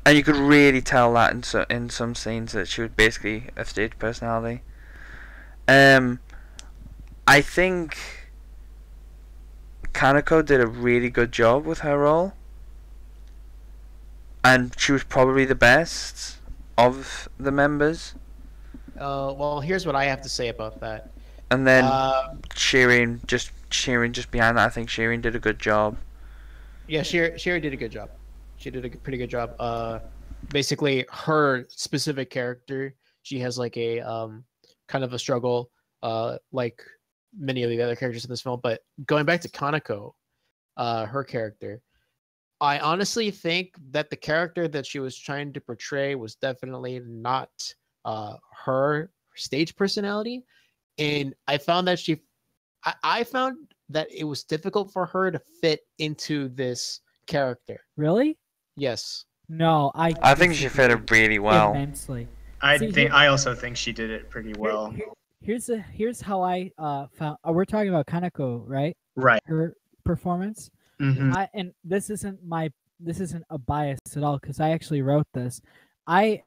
and 0.07 0.17
you 0.17 0.23
could 0.23 0.37
really 0.37 0.81
tell 0.81 1.13
that 1.15 1.33
in 1.33 1.43
so, 1.43 1.67
in 1.69 1.91
some 1.91 2.15
scenes 2.15 2.53
that 2.53 2.69
she 2.69 2.83
was 2.83 2.93
basically 2.93 3.49
a 3.57 3.65
stage 3.65 3.99
personality. 3.99 4.63
Um, 5.67 6.21
I 7.27 7.41
think 7.41 7.97
Kanako 9.93 10.45
did 10.45 10.61
a 10.61 10.67
really 10.67 11.11
good 11.11 11.33
job 11.33 11.65
with 11.65 11.81
her 11.81 11.99
role, 11.99 12.33
and 14.45 14.75
she 14.79 14.93
was 14.93 15.05
probably 15.05 15.45
the 15.45 15.55
best 15.55 16.39
of 16.79 17.29
the 17.39 17.51
members. 17.51 18.15
Uh, 18.99 19.33
well, 19.37 19.61
here's 19.61 19.87
what 19.87 19.97
I 19.97 20.05
have 20.05 20.21
to 20.23 20.29
say 20.29 20.49
about 20.49 20.81
that. 20.81 21.11
And 21.51 21.67
then 21.67 21.85
Uh, 21.85 22.35
Shireen 22.55 23.25
just 23.27 23.51
Shireen 23.71 24.13
just 24.13 24.31
behind 24.31 24.57
that. 24.59 24.67
I 24.67 24.69
think 24.69 24.89
Shireen 24.89 25.21
did 25.23 25.35
a 25.35 25.39
good 25.41 25.59
job. 25.59 25.97
yeah, 26.87 27.03
Sherry, 27.03 27.39
Sherry 27.39 27.61
did 27.61 27.73
a 27.73 27.77
good 27.77 27.91
job. 27.93 28.11
She 28.57 28.71
did 28.71 28.85
a 28.85 28.91
pretty 28.91 29.19
good 29.19 29.31
job. 29.31 29.55
Uh, 29.59 30.01
basically, 30.51 31.07
her 31.11 31.67
specific 31.71 32.31
character, 32.31 32.95
she 33.23 33.39
has 33.41 33.59
like 33.59 33.77
a 33.77 34.01
um, 34.01 34.45
kind 34.87 35.03
of 35.05 35.13
a 35.13 35.19
struggle, 35.19 35.71
uh, 36.03 36.37
like 36.53 36.83
many 37.37 37.63
of 37.63 37.71
the 37.71 37.81
other 37.81 37.97
characters 37.97 38.25
in 38.25 38.31
this 38.31 38.43
film. 38.43 38.61
But 38.63 38.81
going 39.07 39.25
back 39.27 39.41
to 39.43 39.49
Kanako, 39.49 40.13
uh, 40.77 41.07
her 41.07 41.25
character, 41.25 41.81
I 42.61 42.79
honestly 42.79 43.31
think 43.31 43.75
that 43.91 44.11
the 44.11 44.17
character 44.17 44.69
that 44.69 44.85
she 44.87 44.99
was 44.99 45.17
trying 45.17 45.53
to 45.55 45.61
portray 45.61 46.15
was 46.15 46.35
definitely 46.35 47.01
not 47.07 47.51
uh, 48.05 48.35
her 48.65 49.11
stage 49.35 49.75
personality, 49.77 50.45
and 50.99 51.35
I 51.47 51.57
found 51.59 51.89
that 51.89 51.99
she, 51.99 52.21
I, 52.85 52.95
I 53.03 53.25
found 53.25 53.57
that 53.89 54.09
it 54.15 54.25
was 54.25 54.45
difficult 54.45 54.93
for 54.93 55.07
her 55.07 55.31
to 55.31 55.41
fit 55.61 55.81
into 55.99 56.49
this 56.51 57.01
character. 57.27 57.81
Really? 57.97 58.37
Yes. 58.77 59.25
No, 59.49 59.91
I. 59.95 60.15
I 60.23 60.35
think 60.35 60.55
she 60.55 60.69
fit 60.69 60.91
it 60.91 61.11
really 61.11 61.39
well. 61.39 61.73
immensely. 61.73 62.29
I 62.61 62.77
See, 62.77 62.93
think 62.93 63.13
I 63.13 63.27
also 63.29 63.55
think 63.55 63.77
she 63.77 63.91
did 63.93 64.11
it 64.11 64.29
pretty 64.31 64.53
well. 64.59 64.91
here- 64.91 65.07
here's 65.41 65.69
a 65.69 65.79
here's 65.79 66.21
how 66.21 66.43
I 66.43 66.71
uh 66.79 67.07
found. 67.13 67.39
Uh, 67.47 67.53
we're 67.53 67.65
talking 67.65 67.89
about 67.89 68.07
Kanako, 68.07 68.63
right? 68.67 68.97
Right. 69.17 69.43
Her 69.47 69.75
performance. 70.05 70.71
hmm 70.99 71.33
I 71.33 71.49
and 71.55 71.73
this 71.85 72.11
isn't 72.11 72.45
my 72.45 72.71
this 72.99 73.21
isn't 73.21 73.45
a 73.51 73.59
bias 73.59 73.99
at 74.17 74.23
all 74.23 74.39
because 74.39 74.61
I 74.61 74.71
actually 74.71 75.03
wrote 75.03 75.27
this. 75.33 75.61
I 76.07 76.43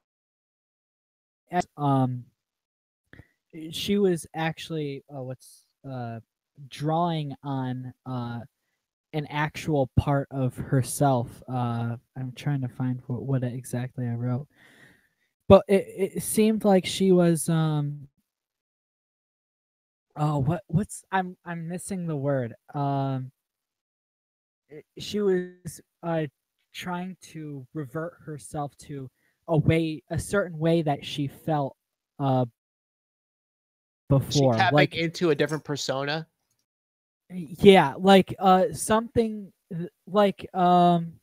um 1.78 2.26
she 3.72 3.98
was 3.98 4.26
actually 4.36 5.04
uh, 5.16 5.22
what's 5.22 5.66
uh 5.90 6.20
drawing 6.70 7.36
on 7.44 7.94
uh 8.06 8.40
an 9.14 9.28
actual 9.28 9.90
part 9.98 10.28
of 10.32 10.56
herself. 10.56 11.44
Uh 11.48 11.98
I'm 12.18 12.32
trying 12.36 12.62
to 12.62 12.68
find 12.68 13.02
what, 13.08 13.24
what 13.24 13.44
exactly 13.44 14.08
I 14.08 14.14
wrote. 14.14 14.48
But 15.50 15.66
it, 15.68 16.14
it 16.16 16.24
seemed 16.24 16.64
like 16.64 16.86
she 16.86 17.12
was 17.12 17.50
um 17.50 18.08
oh 20.16 20.40
what 20.40 20.64
what's 20.68 21.04
I'm 21.12 21.38
I'm 21.46 21.68
missing 21.68 22.08
the 22.08 22.16
word. 22.16 22.54
Um 22.74 23.32
she 24.98 25.20
was 25.22 25.82
uh 26.02 26.26
trying 26.74 27.16
to 27.22 27.66
revert 27.74 28.14
herself 28.26 28.76
to 28.78 29.10
a 29.48 29.58
way 29.58 30.02
a 30.10 30.18
certain 30.18 30.58
way 30.58 30.82
that 30.82 31.06
she 31.06 31.28
felt 31.28 31.76
uh 32.20 32.46
before 34.10 34.54
She 34.54 34.60
tapping 34.60 34.76
like 34.76 34.96
into 34.96 35.30
a 35.30 35.36
different 35.36 35.64
persona. 35.64 36.28
yeah 37.30 37.94
like 37.98 38.34
uh 38.40 38.66
something 38.74 39.52
like 40.08 40.48
um 40.56 41.14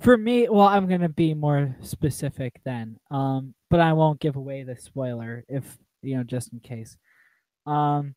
for 0.00 0.16
me 0.16 0.48
well 0.48 0.66
i'm 0.66 0.86
gonna 0.88 1.08
be 1.08 1.32
more 1.34 1.74
specific 1.80 2.60
then 2.64 2.98
um 3.10 3.54
but 3.70 3.80
i 3.80 3.92
won't 3.92 4.20
give 4.20 4.36
away 4.36 4.62
the 4.62 4.76
spoiler 4.76 5.44
if 5.48 5.78
you 6.02 6.16
know 6.16 6.22
just 6.22 6.52
in 6.52 6.60
case 6.60 6.96
um 7.66 8.14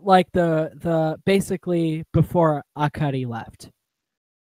like 0.00 0.26
the 0.32 0.70
the 0.76 1.16
basically 1.24 2.04
before 2.12 2.64
akari 2.76 3.26
left 3.26 3.70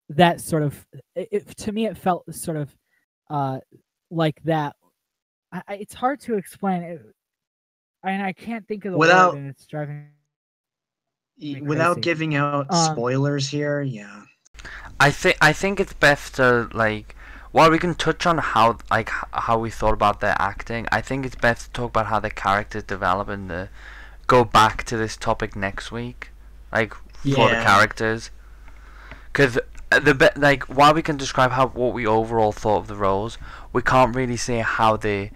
that 0.09 0.41
sort 0.41 0.63
of 0.63 0.85
it, 1.15 1.27
it- 1.31 1.57
to 1.57 1.71
me 1.71 1.85
it 1.85 1.97
felt 1.97 2.23
sort 2.33 2.57
of 2.57 2.75
uh 3.29 3.59
like 4.09 4.41
that 4.43 4.75
I, 5.51 5.61
I- 5.67 5.75
it's 5.75 5.93
hard 5.93 6.19
to 6.21 6.35
explain 6.35 6.81
it 6.83 7.01
and 8.03 8.23
i 8.23 8.33
can't 8.33 8.67
think 8.67 8.85
of 8.85 8.93
the 8.93 8.97
Without- 8.97 9.33
word 9.33 9.39
and 9.39 9.49
it's 9.49 9.65
driving 9.65 10.07
Without 11.61 12.01
giving 12.01 12.35
out 12.35 12.67
Um, 12.69 12.91
spoilers 12.93 13.47
here, 13.49 13.81
yeah. 13.81 14.23
I 14.99 15.09
think 15.09 15.37
I 15.41 15.53
think 15.53 15.79
it's 15.79 15.93
best 15.93 16.35
to 16.35 16.69
like 16.73 17.15
while 17.51 17.71
we 17.71 17.79
can 17.79 17.95
touch 17.95 18.27
on 18.27 18.37
how 18.37 18.77
like 18.91 19.09
how 19.33 19.57
we 19.57 19.71
thought 19.71 19.93
about 19.93 20.19
their 20.19 20.35
acting. 20.37 20.85
I 20.91 21.01
think 21.01 21.25
it's 21.25 21.35
best 21.35 21.65
to 21.65 21.71
talk 21.71 21.89
about 21.89 22.05
how 22.07 22.19
the 22.19 22.29
characters 22.29 22.83
develop 22.83 23.27
and 23.27 23.51
uh, 23.51 23.65
go 24.31 24.45
back 24.45 24.85
to 24.85 24.95
this 24.95 25.17
topic 25.17 25.57
next 25.57 25.91
week, 25.91 26.29
like 26.71 26.93
for 26.93 27.49
the 27.49 27.61
characters. 27.61 28.31
Because 29.25 29.59
the 29.89 30.15
be- 30.15 30.39
like 30.39 30.63
while 30.63 30.93
we 30.93 31.01
can 31.01 31.17
describe 31.17 31.51
how 31.51 31.67
what 31.67 31.93
we 31.93 32.07
overall 32.07 32.53
thought 32.53 32.77
of 32.77 32.87
the 32.87 32.95
roles, 32.95 33.37
we 33.73 33.81
can't 33.81 34.15
really 34.15 34.37
say 34.37 34.59
how 34.59 34.95
they 34.95 35.31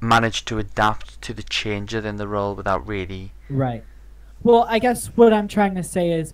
managed 0.00 0.46
to 0.46 0.58
adapt 0.58 1.20
to 1.20 1.34
the 1.34 1.42
changes 1.42 2.04
in 2.04 2.14
the 2.14 2.28
role 2.28 2.54
without 2.54 2.86
really. 2.86 3.32
Right. 3.50 3.82
Well, 4.44 4.64
I 4.68 4.78
guess 4.78 5.08
what 5.16 5.32
I'm 5.32 5.48
trying 5.48 5.74
to 5.74 5.82
say 5.82 6.12
is 6.12 6.32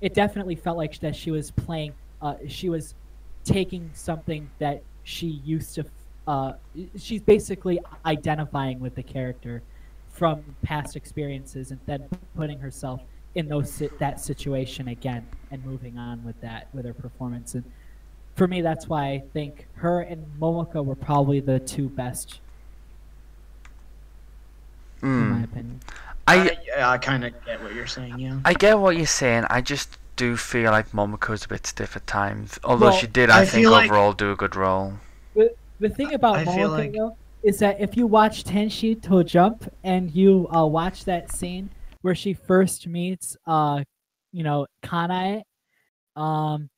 it 0.00 0.14
definitely 0.14 0.54
felt 0.54 0.78
like 0.78 0.98
that 1.00 1.14
she 1.14 1.30
was 1.30 1.50
playing 1.50 1.92
uh 2.22 2.36
she 2.48 2.70
was 2.70 2.94
taking 3.44 3.90
something 3.92 4.48
that 4.60 4.82
she 5.02 5.42
used 5.44 5.74
to 5.74 5.84
uh 6.26 6.52
she's 6.98 7.20
basically 7.20 7.80
identifying 8.06 8.80
with 8.80 8.94
the 8.94 9.02
character 9.02 9.62
from 10.16 10.42
past 10.62 10.96
experiences 10.96 11.70
and 11.70 11.80
then 11.86 12.08
putting 12.36 12.58
herself 12.58 13.00
in 13.34 13.48
those 13.48 13.82
that 13.98 14.18
situation 14.20 14.88
again 14.88 15.26
and 15.50 15.64
moving 15.64 15.98
on 15.98 16.24
with 16.24 16.40
that 16.40 16.68
with 16.72 16.86
her 16.86 16.94
performance 16.94 17.54
and 17.54 17.64
for 18.34 18.46
me 18.48 18.62
that's 18.62 18.88
why 18.88 19.04
I 19.08 19.22
think 19.34 19.66
her 19.74 20.00
and 20.00 20.24
Momoka 20.40 20.82
were 20.84 20.94
probably 20.94 21.40
the 21.40 21.58
two 21.60 21.88
best 21.90 22.40
in 25.02 25.30
my 25.30 25.38
Mm. 25.40 25.44
opinion. 25.44 25.80
I 26.26 26.56
I, 26.78 26.94
I 26.94 26.98
kind 26.98 27.24
of 27.24 27.32
get 27.44 27.62
what 27.62 27.74
you're 27.74 27.86
saying, 27.86 28.18
yeah. 28.18 28.40
I 28.44 28.54
get 28.54 28.78
what 28.78 28.96
you're 28.96 29.06
saying. 29.06 29.44
I 29.50 29.60
just 29.60 29.98
do 30.16 30.36
feel 30.36 30.70
like 30.72 30.90
Momoka's 30.92 31.44
a 31.44 31.48
bit 31.48 31.66
stiff 31.66 31.94
at 31.96 32.06
times. 32.06 32.58
Although 32.64 32.86
Well, 32.86 32.96
she 32.96 33.06
did, 33.06 33.28
I, 33.30 33.40
I 33.42 33.44
think, 33.44 33.62
feel 33.62 33.70
like- 33.70 33.90
overall 33.90 34.12
do 34.14 34.32
a 34.32 34.36
good 34.36 34.56
role. 34.56 34.94
The 35.34 35.54
the 35.78 35.90
thing 35.90 36.14
about 36.14 36.36
I 36.36 36.44
feel 36.46 36.70
like- 36.70 36.92
though 36.94 37.16
is 37.46 37.60
that 37.60 37.80
if 37.80 37.96
you 37.96 38.08
watch 38.08 38.42
Tenshi 38.42 39.00
to 39.02 39.22
Jump 39.22 39.72
and 39.84 40.10
you 40.10 40.48
uh, 40.52 40.66
watch 40.66 41.04
that 41.04 41.30
scene 41.30 41.70
where 42.02 42.14
she 42.14 42.34
first 42.34 42.88
meets 42.88 43.36
uh 43.46 43.84
you 44.32 44.42
know 44.42 44.66
Kanae, 44.82 45.42
um 46.16 46.68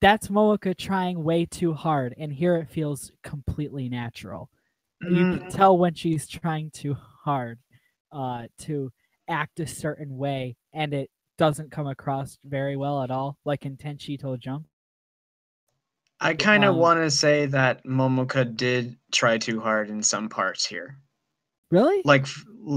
that's 0.00 0.28
Momoka 0.28 0.76
trying 0.76 1.22
way 1.22 1.46
too 1.46 1.72
hard 1.72 2.14
and 2.18 2.32
here 2.32 2.56
it 2.56 2.68
feels 2.68 3.12
completely 3.22 3.88
natural. 3.88 4.50
You 5.00 5.24
Mm, 5.24 5.38
can 5.38 5.48
tell 5.48 5.78
when 5.78 5.94
she's 5.94 6.26
trying 6.26 6.70
too 6.70 6.94
hard 6.94 7.60
uh 8.10 8.48
to 8.62 8.92
act 9.28 9.60
a 9.60 9.66
certain 9.66 10.16
way 10.16 10.56
and 10.72 10.92
it 10.92 11.10
doesn't 11.38 11.70
come 11.70 11.86
across 11.86 12.38
very 12.44 12.76
well 12.76 13.02
at 13.02 13.10
all 13.12 13.38
like 13.44 13.64
in 13.64 13.76
Tenshi 13.76 14.18
to 14.20 14.36
Jump. 14.38 14.66
I 16.20 16.34
kind 16.34 16.64
of 16.64 16.74
um, 16.74 16.80
want 16.80 17.00
to 17.00 17.10
say 17.10 17.46
that 17.46 17.84
Momoka 17.84 18.56
did 18.56 18.96
try 19.12 19.38
too 19.38 19.60
hard 19.60 19.90
in 19.90 20.02
some 20.02 20.28
parts 20.28 20.64
here. 20.66 20.96
Really? 21.70 22.00
Like, 22.04 22.26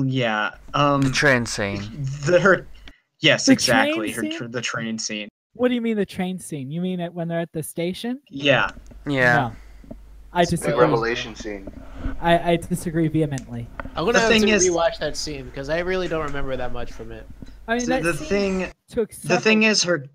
yeah, 0.05 0.51
um, 0.73 1.01
The 1.01 1.11
train 1.11 1.45
scene. 1.45 1.81
the 2.25 2.39
her, 2.41 2.67
yes, 3.19 3.45
The 3.45 3.53
exactly, 3.53 4.11
train 4.11 4.31
her 4.31 4.37
tr- 4.37 4.45
the 4.47 4.61
train 4.61 4.97
scene. 4.99 5.29
What 5.53 5.69
do 5.69 5.75
you 5.75 5.81
mean 5.81 5.95
the 5.97 6.05
train 6.05 6.37
scene? 6.39 6.69
You 6.71 6.81
mean 6.81 6.99
it 6.99 7.13
when 7.13 7.27
they're 7.27 7.39
at 7.39 7.51
the 7.53 7.63
station? 7.63 8.19
Yeah, 8.29 8.69
Yeah. 9.07 9.35
No. 9.35 9.55
I 10.31 10.41
Big 10.43 10.49
disagree. 10.49 10.79
revelation 10.79 11.33
scene. 11.35 11.67
I, 12.21 12.51
I 12.51 12.55
disagree 12.57 13.07
vehemently. 13.07 13.67
I'm 13.95 14.05
gonna 14.05 14.13
The 14.13 14.19
have 14.19 14.29
thing 14.29 14.41
to 14.43 14.49
is- 14.49 14.69
rewatch 14.69 14.99
that 14.99 15.17
scene 15.17 15.45
because 15.45 15.69
I 15.69 15.79
really 15.79 16.07
don't 16.07 16.23
remember 16.25 16.55
that 16.55 16.71
much 16.71 16.91
from 16.91 17.11
it. 17.11 17.25
I 17.67 17.73
mean, 17.77 17.79
So 17.81 17.87
that 17.87 18.03
the 18.03 18.13
scene 18.13 18.27
thing, 18.27 18.71
took 18.89 19.11
the 19.11 19.39
thing 19.39 19.63
is 19.63 19.81
her, 19.83 20.05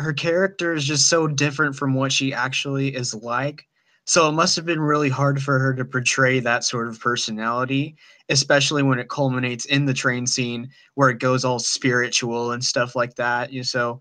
her 0.00 0.12
character 0.12 0.72
is 0.72 0.84
just 0.84 1.08
so 1.08 1.26
different 1.26 1.76
from 1.76 1.94
what 1.94 2.12
she 2.12 2.32
actually 2.32 2.94
is 2.94 3.14
like. 3.14 3.66
So 4.06 4.28
it 4.28 4.32
must 4.32 4.56
have 4.56 4.66
been 4.66 4.80
really 4.80 5.08
hard 5.08 5.42
for 5.42 5.58
her 5.58 5.74
to 5.74 5.84
portray 5.84 6.40
that 6.40 6.64
sort 6.64 6.88
of 6.88 6.98
personality, 6.98 7.96
especially 8.28 8.82
when 8.82 8.98
it 8.98 9.08
culminates 9.08 9.66
in 9.66 9.84
the 9.84 9.94
train 9.94 10.26
scene 10.26 10.70
where 10.94 11.10
it 11.10 11.18
goes 11.18 11.44
all 11.44 11.58
spiritual 11.58 12.52
and 12.52 12.64
stuff 12.64 12.96
like 12.96 13.14
that. 13.16 13.52
You 13.52 13.62
so 13.62 14.00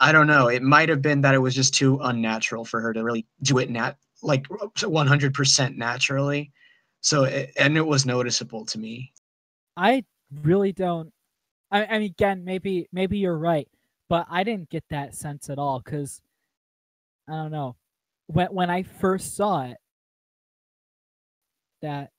I 0.00 0.12
don't 0.12 0.26
know. 0.26 0.48
It 0.48 0.62
might 0.62 0.88
have 0.88 1.02
been 1.02 1.20
that 1.20 1.34
it 1.34 1.38
was 1.38 1.54
just 1.54 1.74
too 1.74 1.98
unnatural 2.02 2.64
for 2.64 2.80
her 2.80 2.92
to 2.92 3.04
really 3.04 3.26
do 3.42 3.58
it 3.58 3.70
nat 3.70 3.96
like 4.22 4.48
100% 4.48 5.76
naturally. 5.76 6.52
So 7.00 7.24
it, 7.24 7.50
and 7.58 7.76
it 7.76 7.86
was 7.86 8.06
noticeable 8.06 8.64
to 8.66 8.78
me. 8.78 9.12
I 9.76 10.04
really 10.42 10.72
don't. 10.72 11.12
I, 11.70 11.84
I 11.86 11.98
mean, 11.98 12.10
again, 12.10 12.44
maybe 12.44 12.88
maybe 12.92 13.18
you're 13.18 13.36
right, 13.36 13.68
but 14.12 14.26
I 14.28 14.44
didn't 14.44 14.68
get 14.68 14.84
that 14.90 15.14
sense 15.14 15.48
at 15.48 15.58
all 15.58 15.80
because 15.82 16.20
I 17.26 17.32
don't 17.32 17.50
know 17.50 17.76
when 18.26 18.48
when 18.48 18.68
I 18.68 18.82
first 18.82 19.34
saw 19.34 19.62
it, 19.62 19.78
that 21.80 22.10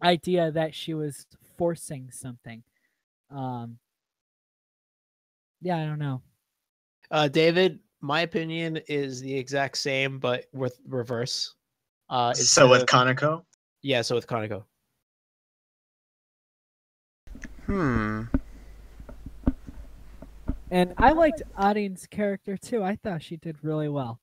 idea 0.00 0.52
that 0.52 0.72
she 0.72 0.94
was 0.94 1.26
forcing 1.58 2.08
something. 2.12 2.62
Um, 3.32 3.78
yeah, 5.60 5.78
I 5.78 5.86
don't 5.86 5.98
know. 5.98 6.22
Uh, 7.10 7.26
David, 7.26 7.80
my 8.00 8.20
opinion 8.20 8.78
is 8.86 9.20
the 9.20 9.36
exact 9.36 9.76
same, 9.76 10.20
but 10.20 10.44
with 10.52 10.78
reverse. 10.86 11.52
Uh, 12.08 12.32
so 12.32 12.68
with 12.68 12.82
of- 12.82 12.88
Kanako, 12.88 13.42
yeah, 13.82 14.02
so 14.02 14.14
with 14.14 14.28
Kanako. 14.28 14.62
Hmm. 17.66 18.22
And 20.70 20.94
I 20.98 21.12
liked 21.12 21.42
Arin's 21.56 22.06
character 22.06 22.56
too. 22.56 22.82
I 22.82 22.96
thought 22.96 23.22
she 23.22 23.36
did 23.36 23.56
really 23.62 23.88
well 23.88 24.20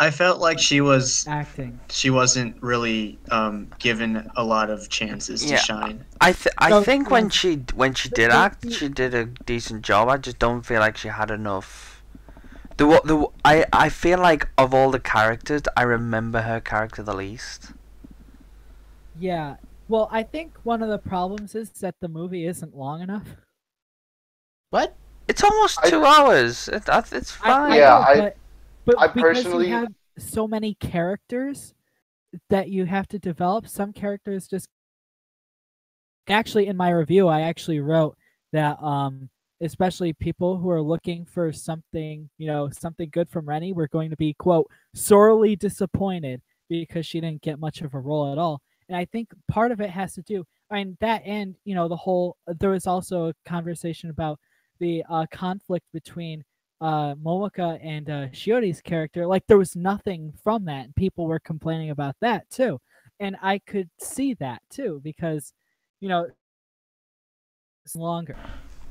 I 0.00 0.10
felt 0.12 0.38
like 0.40 0.60
she 0.60 0.80
was 0.80 1.26
acting. 1.26 1.80
she 1.88 2.08
wasn't 2.10 2.62
really 2.62 3.18
um, 3.32 3.68
given 3.80 4.30
a 4.36 4.44
lot 4.44 4.70
of 4.70 4.88
chances 4.88 5.44
to 5.44 5.56
shine. 5.56 6.04
I 6.20 6.30
th- 6.32 6.54
I 6.58 6.70
So, 6.70 6.82
think 6.84 7.10
when 7.10 7.30
she 7.30 7.64
when 7.74 7.94
she 7.94 8.08
did 8.08 8.30
the- 8.30 8.34
act, 8.36 8.60
the- 8.62 8.70
she 8.70 8.88
did 8.88 9.12
a 9.12 9.24
decent 9.24 9.82
job. 9.82 10.08
I 10.08 10.16
just 10.18 10.38
don't 10.38 10.62
feel 10.62 10.78
like 10.78 10.96
she 10.96 11.08
had 11.08 11.32
enough. 11.32 12.00
The 12.76 12.86
wa- 12.86 13.00
the 13.04 13.16
wa- 13.16 13.32
I 13.44 13.66
I 13.72 13.88
feel 13.88 14.20
like 14.20 14.46
of 14.56 14.72
all 14.72 14.92
the 14.92 15.00
characters, 15.00 15.62
I 15.76 15.82
remember 15.82 16.42
her 16.42 16.60
character 16.60 17.02
the 17.02 17.14
least. 17.16 17.72
Yeah. 19.18 19.56
Well, 19.88 20.08
I 20.12 20.22
think 20.22 20.58
one 20.62 20.80
of 20.80 20.90
the 20.90 20.98
problems 20.98 21.56
is 21.56 21.70
that 21.80 21.96
the 22.00 22.08
movie 22.08 22.46
isn't 22.46 22.76
long 22.76 23.00
enough. 23.02 23.26
What? 24.70 24.94
It's 25.28 25.44
almost 25.44 25.78
I- 25.84 25.90
two 25.90 26.04
hours. 26.04 26.68
It, 26.68 26.84
it's 27.12 27.30
fine. 27.30 27.72
I 27.72 27.76
Yeah, 27.76 27.84
know, 27.88 27.94
I- 27.96 28.16
but, 28.16 28.36
but 28.86 28.98
I 28.98 29.06
because 29.08 29.22
personally- 29.44 29.68
you 29.68 29.74
have 29.74 29.88
so 30.18 30.48
many 30.48 30.74
characters 30.74 31.74
that 32.50 32.68
you 32.70 32.84
have 32.86 33.06
to 33.08 33.18
develop, 33.18 33.68
some 33.68 33.92
characters 33.92 34.48
just 34.48 34.68
actually 36.28 36.66
in 36.66 36.76
my 36.76 36.90
review 36.90 37.26
I 37.26 37.40
actually 37.42 37.80
wrote 37.80 38.14
that 38.52 38.82
um 38.82 39.30
especially 39.62 40.12
people 40.12 40.56
who 40.58 40.70
are 40.70 40.80
looking 40.82 41.24
for 41.24 41.50
something, 41.52 42.28
you 42.38 42.46
know, 42.46 42.68
something 42.70 43.08
good 43.10 43.28
from 43.28 43.48
Reni 43.48 43.72
were 43.72 43.88
going 43.88 44.08
to 44.10 44.16
be 44.16 44.34
quote 44.34 44.68
sorely 44.94 45.56
disappointed 45.56 46.40
because 46.68 47.06
she 47.06 47.20
didn't 47.20 47.42
get 47.42 47.58
much 47.58 47.80
of 47.80 47.94
a 47.94 47.98
role 47.98 48.30
at 48.30 48.38
all. 48.38 48.60
And 48.88 48.96
I 48.96 49.04
think 49.06 49.30
part 49.50 49.72
of 49.72 49.80
it 49.80 49.90
has 49.90 50.14
to 50.14 50.22
do 50.22 50.44
I 50.70 50.74
mean 50.76 50.96
that 51.00 51.22
and 51.24 51.54
you 51.64 51.74
know 51.74 51.88
the 51.88 51.96
whole 51.96 52.36
there 52.46 52.70
was 52.70 52.86
also 52.86 53.28
a 53.28 53.34
conversation 53.46 54.10
about 54.10 54.38
the 54.80 55.04
uh, 55.08 55.26
conflict 55.32 55.86
between 55.92 56.44
uh 56.80 57.14
Momoka 57.16 57.78
and 57.82 58.08
uh 58.08 58.28
Shiori's 58.28 58.80
character 58.80 59.26
like 59.26 59.44
there 59.48 59.58
was 59.58 59.74
nothing 59.74 60.32
from 60.44 60.64
that 60.66 60.84
and 60.84 60.94
people 60.94 61.26
were 61.26 61.40
complaining 61.40 61.90
about 61.90 62.14
that 62.20 62.48
too 62.50 62.78
and 63.18 63.36
I 63.42 63.58
could 63.58 63.90
see 64.00 64.34
that 64.34 64.62
too 64.70 65.00
because 65.02 65.52
you 66.00 66.08
know 66.08 66.28
it's 67.84 67.96
longer 67.96 68.36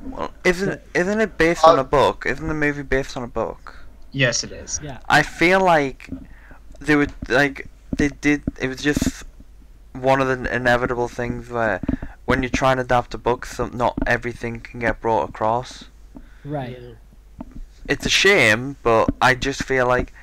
Well, 0.03 0.33
isn't 0.43 0.81
isn't 0.93 1.21
it 1.21 1.37
based 1.37 1.63
on 1.63 1.79
a 1.79 1.83
book? 1.83 2.25
Isn't 2.25 2.47
the 2.47 2.53
movie 2.53 2.83
based 2.83 3.17
on 3.17 3.23
a 3.23 3.27
book? 3.27 3.85
Yes, 4.11 4.43
it 4.43 4.51
is. 4.51 4.79
yeah 4.83 4.99
I 5.09 5.23
feel 5.23 5.59
like 5.61 6.09
they 6.79 6.95
would 6.95 7.13
like 7.29 7.67
they 7.97 8.09
did. 8.09 8.43
It 8.59 8.67
was 8.67 8.81
just 8.81 9.23
one 10.01 10.21
of 10.21 10.27
the 10.27 10.55
inevitable 10.55 11.07
things 11.07 11.49
where 11.49 11.81
when 12.25 12.43
you 12.43 12.49
try 12.49 12.71
and 12.71 12.79
adapt 12.79 13.13
a 13.13 13.17
book, 13.17 13.45
some, 13.45 13.71
not 13.75 13.97
everything 14.05 14.59
can 14.59 14.79
get 14.79 14.99
brought 15.01 15.29
across. 15.29 15.85
right 16.43 16.77
Yeah. 16.79 16.93
It's 17.87 18.05
a 18.05 18.09
shame, 18.09 18.75
but 18.83 19.09
I 19.21 19.33
just 19.33 19.63
feel 19.63 19.87
like 19.87 20.13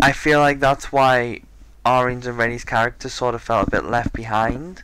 I 0.00 0.12
feel 0.12 0.40
like 0.40 0.58
that's 0.60 0.90
why 0.90 1.42
Orange 1.84 2.26
and 2.26 2.38
Reni's 2.38 2.64
characters 2.64 3.12
sort 3.12 3.34
of 3.34 3.42
felt 3.42 3.68
a 3.68 3.70
bit 3.70 3.84
left 3.84 4.12
behind. 4.14 4.82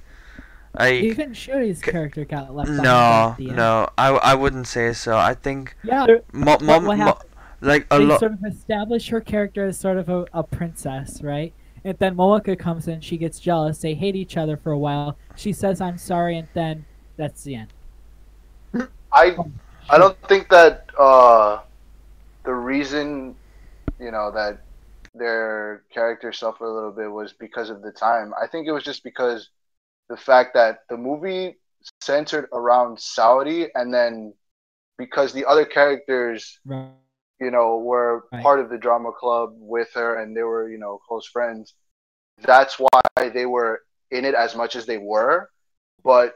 Like 0.79 0.95
even 1.03 1.31
Shiori's 1.33 1.79
c- 1.83 1.91
character 1.91 2.25
got 2.25 2.55
left 2.55 2.69
behind 2.69 2.85
no, 2.85 2.91
at 3.31 3.37
the 3.39 3.47
end. 3.49 3.57
no, 3.57 3.89
I, 3.97 4.09
I 4.11 4.35
wouldn't 4.35 4.67
say 4.67 4.93
so. 4.93 5.17
I 5.17 5.33
think 5.35 5.77
yeah 5.83 6.07
mo- 6.33 6.59
mo- 6.61 6.81
what 6.81 6.99
mo- 6.99 7.19
like 7.61 7.87
a 7.91 7.99
lot. 8.01 8.21
sort 8.21 8.33
of 8.33 8.41
establish 8.45 9.09
her 9.09 9.21
character 9.21 9.65
as 9.67 9.79
sort 9.79 9.97
of 9.97 10.09
a, 10.11 10.27
a 10.35 10.43
princess, 10.43 11.23
right? 11.23 11.55
And 11.85 11.99
then 11.99 12.17
Momoka 12.17 12.59
comes 12.59 12.89
in, 12.89 13.01
she 13.01 13.19
gets 13.19 13.39
jealous, 13.39 13.79
they 13.79 13.95
hate 13.95 14.17
each 14.17 14.39
other 14.39 14.57
for 14.57 14.73
a 14.73 14.79
while. 14.79 15.19
She 15.37 15.53
says, 15.53 15.83
I'm 15.83 15.99
sorry, 15.99 16.39
and 16.39 16.49
then 16.55 16.87
that's 17.17 17.45
the 17.45 17.57
end. 17.57 17.73
I 19.13 19.37
I 19.91 19.99
don't 19.99 20.21
think 20.27 20.49
that 20.49 20.89
uh, 20.99 21.61
the 22.45 22.55
reason 22.55 23.37
you 24.01 24.11
know 24.11 24.31
that 24.33 24.63
their 25.15 25.85
character 25.93 26.33
suffered 26.33 26.67
a 26.67 26.73
little 26.73 26.91
bit 26.91 27.11
was 27.11 27.33
because 27.33 27.71
of 27.71 27.83
the 27.83 27.93
time. 27.93 28.33
I 28.41 28.47
think 28.47 28.67
it 28.67 28.73
was 28.73 28.83
just 28.83 29.05
because 29.05 29.51
the 30.09 30.17
fact 30.17 30.55
that 30.55 30.81
the 30.89 30.97
movie 30.97 31.59
centered 32.01 32.49
around 32.53 32.97
Saori, 32.97 33.69
and 33.75 33.93
then 33.93 34.33
because 34.97 35.33
the 35.33 35.45
other 35.45 35.65
characters 35.65 36.59
Right. 36.65 36.89
You 37.45 37.51
know, 37.51 37.77
were 37.79 38.25
Right. 38.33 38.43
part 38.43 38.59
of 38.61 38.71
the 38.71 38.79
drama 38.79 39.13
club 39.13 39.51
with 39.59 39.91
her 39.95 40.17
and 40.21 40.35
they 40.37 40.43
were, 40.43 40.69
you 40.69 40.79
know, 40.79 40.99
close 41.07 41.27
friends. 41.27 41.75
That's 42.43 42.79
why 42.79 43.01
they 43.33 43.47
were 43.47 43.83
in 44.11 44.25
it 44.25 44.35
as 44.35 44.57
much 44.57 44.75
as 44.77 44.87
they 44.87 44.99
were, 44.99 45.51
but 46.03 46.35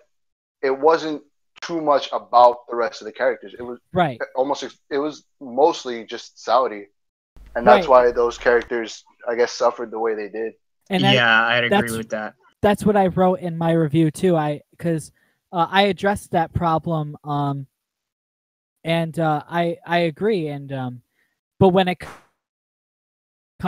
it 0.63 0.71
wasn't 0.79 1.23
too 1.63 1.81
much 1.81 2.09
about 2.13 2.67
the 2.69 2.77
rest 2.77 3.01
of 3.01 3.07
the 3.07 3.13
characters. 3.13 3.55
It 3.59 3.63
was 3.63 3.79
Right. 3.93 4.21
almost 4.37 4.63
it 4.91 4.99
was 4.99 5.25
mostly 5.41 6.05
just 6.05 6.37
Saori. 6.37 6.87
And 7.57 7.67
that's 7.67 7.89
Right. 7.89 8.07
why 8.07 8.13
those 8.13 8.37
characters 8.39 9.05
I 9.27 9.35
guess 9.35 9.53
suffered 9.53 9.91
the 9.91 9.99
way 9.99 10.15
they 10.15 10.29
did. 10.29 10.55
And 10.91 11.03
that, 11.05 11.15
yeah, 11.15 11.47
I'd 11.47 11.65
agree 11.65 11.69
that's- 11.71 11.97
with 11.97 12.09
that. 12.11 12.35
that's 12.63 12.85
what 12.85 12.97
I 12.97 13.09
wrote 13.09 13.41
in 13.41 13.57
my 13.59 13.73
review 13.73 14.11
too. 14.11 14.37
I 14.37 14.63
because 14.71 15.11
uh, 15.53 15.67
I 15.71 15.83
addressed 15.85 16.33
that 16.33 16.53
problem, 16.53 17.17
um, 17.25 17.67
and 18.85 19.19
uh, 19.19 19.43
I 19.49 19.79
I 19.87 19.99
agree. 19.99 20.49
And 20.49 20.73
um, 20.73 21.03
but 21.59 21.71
when 21.71 21.89
it 21.89 21.99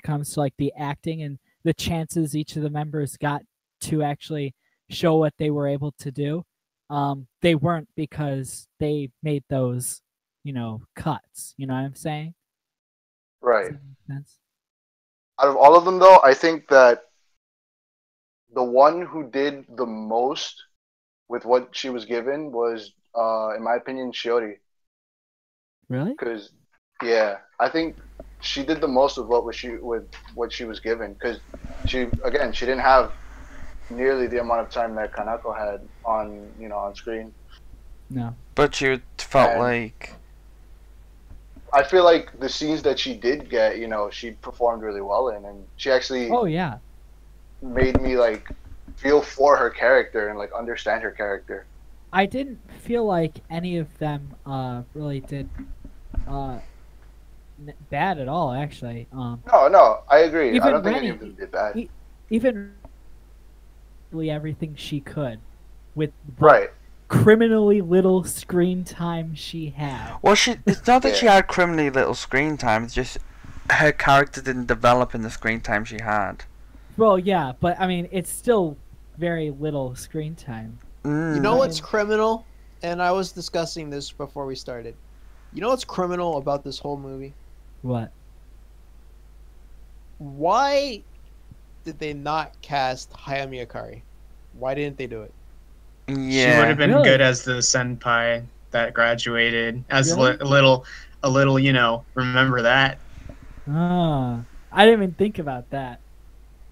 comes 0.05 0.35
to 0.35 0.41
like 0.41 0.55
the 0.57 0.73
acting 0.79 1.23
and 1.23 1.39
the 1.65 1.75
chances 1.75 2.37
each 2.37 2.57
of 2.57 2.63
the 2.63 2.71
members 2.71 3.17
got 3.17 3.43
to 3.83 4.03
actually 4.03 4.55
show 4.89 5.17
what 5.17 5.35
they 5.39 5.51
were 5.51 5.69
able 5.69 5.93
to 5.99 6.11
do, 6.11 6.45
um, 6.89 7.27
they 7.43 7.55
weren't 7.55 7.89
because 7.97 8.67
they 8.79 9.11
made 9.23 9.45
those 9.49 10.03
you 10.45 10.53
know 10.53 10.83
cuts. 10.97 11.55
You 11.57 11.67
know 11.67 11.75
what 11.75 11.81
I'm 11.81 11.95
saying? 11.95 12.35
Right. 13.41 13.73
that 13.73 13.73
make 13.73 14.07
sense? 14.07 14.37
Out 15.41 15.49
of 15.49 15.57
all 15.57 15.77
of 15.77 15.85
them 15.85 15.99
though, 15.99 16.21
I 16.23 16.35
think 16.35 16.69
that 16.69 17.03
the 18.53 18.65
one 18.65 19.03
who 19.03 19.31
did 19.31 19.65
the 19.77 19.87
most 19.87 20.65
with 21.29 21.45
what 21.45 21.69
she 21.73 21.91
was 21.91 22.05
given 22.05 22.53
was 22.53 22.93
uh 23.15 23.55
in 23.57 23.63
my 23.63 23.77
opinion 23.77 24.13
Shiori. 24.13 24.57
Really? 25.91 26.13
because 26.13 26.51
yeah, 27.03 27.39
I 27.59 27.69
think 27.69 27.97
she 28.41 28.65
did 28.65 28.81
the 28.81 28.89
most 28.89 29.19
of 29.19 29.27
what 29.29 29.45
was 29.45 29.57
she 29.57 29.71
with 29.77 30.05
what 30.35 30.53
she 30.53 30.65
was 30.65 30.81
given 30.81 31.13
because 31.15 31.39
she 31.87 32.07
again 32.25 32.53
she 32.53 32.65
didn't 32.65 32.81
have 32.83 33.13
nearly 33.91 34.27
the 34.29 34.41
amount 34.41 34.61
of 34.61 34.71
time 34.71 34.95
that 34.95 35.13
Kanako 35.13 35.51
had 35.57 35.81
on 36.05 36.49
you 36.59 36.69
know 36.69 36.79
on 36.79 36.95
screen. 36.95 37.33
No. 38.09 38.35
But 38.55 38.81
you 38.81 39.01
felt 39.19 39.51
And- 39.51 39.61
like 39.61 40.15
I 41.73 41.85
feel 41.85 42.03
like 42.05 42.39
the 42.41 42.49
scenes 42.49 42.83
that 42.83 42.99
she 42.99 43.15
did 43.15 43.49
get, 43.49 43.79
you 43.79 43.87
know, 43.87 44.11
she 44.11 44.33
performed 44.33 44.83
really 44.83 45.01
well 45.03 45.29
in, 45.29 45.45
and 45.45 45.65
she 45.77 45.91
actually 45.91 46.29
Oh 46.31 46.45
yeah. 46.47 46.79
made 47.63 48.01
me 48.01 48.17
like 48.17 48.49
feel 48.97 49.23
for 49.23 49.57
her 49.57 49.71
character 49.71 50.29
and 50.29 50.39
like 50.39 50.51
understand 50.53 51.03
her 51.03 51.11
character. 51.13 51.67
I 52.13 52.27
didn't 52.27 52.59
feel 52.81 53.05
like 53.05 53.41
any 53.51 53.77
of 53.79 53.99
them 53.99 54.35
uh 54.47 54.83
really 54.95 55.21
did 55.21 55.49
uh 56.31 56.59
n- 57.67 57.75
bad 57.91 58.19
at 58.19 58.29
all 58.29 58.53
actually. 58.53 59.07
Um 59.13 59.43
No, 59.53 59.69
no, 59.69 60.01
I 60.09 60.21
agree. 60.21 60.51
I 60.53 60.55
Even 60.55 60.73
don't 60.73 60.85
think 60.85 60.97
any 60.97 61.09
of 61.11 61.21
them 61.21 61.35
did 61.35 61.51
bad. 61.51 61.77
e- 61.77 61.91
even 62.31 62.73
really 64.13 64.31
everything 64.31 64.75
she 64.77 65.01
could 65.01 65.39
with 65.95 66.13
what 66.39 66.53
Right. 66.53 66.71
criminally 67.09 67.81
little 67.81 68.23
screen 68.25 68.85
time 68.85 69.35
she 69.35 69.71
had. 69.71 70.17
Well, 70.23 70.35
she. 70.35 70.57
It's 70.67 70.87
not 70.87 71.03
that 71.03 71.17
she 71.17 71.27
had 71.27 71.47
criminally 71.49 71.91
little 71.91 72.15
screen 72.15 72.57
time. 72.57 72.85
It's 72.85 72.95
just 72.95 73.19
her 73.71 73.93
character 73.93 74.41
didn't 74.41 74.67
develop 74.67 75.15
in 75.15 75.23
the 75.23 75.31
screen 75.31 75.61
time 75.61 75.85
she 75.85 75.99
had. 76.01 76.45
Well, 76.97 77.19
yeah, 77.19 77.53
but 77.61 77.81
I 77.81 77.87
mean, 77.87 78.09
it's 78.11 78.31
still 78.31 78.77
very 79.19 79.51
little 79.51 79.95
screen 79.97 80.35
time. 80.35 80.79
Mm. 81.05 81.37
You 81.37 81.41
know 81.41 81.57
what's 81.57 81.81
criminal? 81.81 82.47
And 82.83 83.03
I 83.03 83.11
was 83.13 83.33
discussing 83.33 83.91
this 83.91 84.11
before 84.11 84.47
we 84.47 84.55
started. 84.55 84.95
You 85.53 85.61
know 85.61 85.69
what's 85.69 85.85
criminal 85.85 86.37
about 86.39 86.65
this 86.65 86.79
whole 86.81 86.97
movie? 86.99 87.37
What? 87.83 88.13
Why 90.19 91.05
did 91.85 91.99
they 91.99 92.13
not 92.15 92.61
cast 92.63 93.13
Hayami 93.13 93.67
Akari? 93.67 94.03
Why 94.53 94.75
didn't 94.75 94.99
they 94.99 95.07
do 95.07 95.23
it? 95.23 95.35
Yeah, 96.09 96.17
She 96.29 96.51
would 96.53 96.69
have 96.69 96.79
been 96.79 96.91
Really? 96.91 97.03
good 97.03 97.21
as 97.21 97.45
the 97.45 97.63
senpai 97.63 98.49
that 98.71 98.95
graduated. 98.95 99.85
As 99.91 100.17
Really? 100.17 100.33
li- 100.33 100.37
a 100.41 100.45
little, 100.45 100.85
a 101.23 101.31
little, 101.31 101.59
you 101.59 101.73
know, 101.73 102.05
remember 102.15 102.63
that. 102.63 102.99
Ah, 103.69 104.45
I 104.73 104.85
didn't 104.85 105.03
even 105.03 105.15
think 105.15 105.39
about 105.39 105.71
that. 105.71 106.01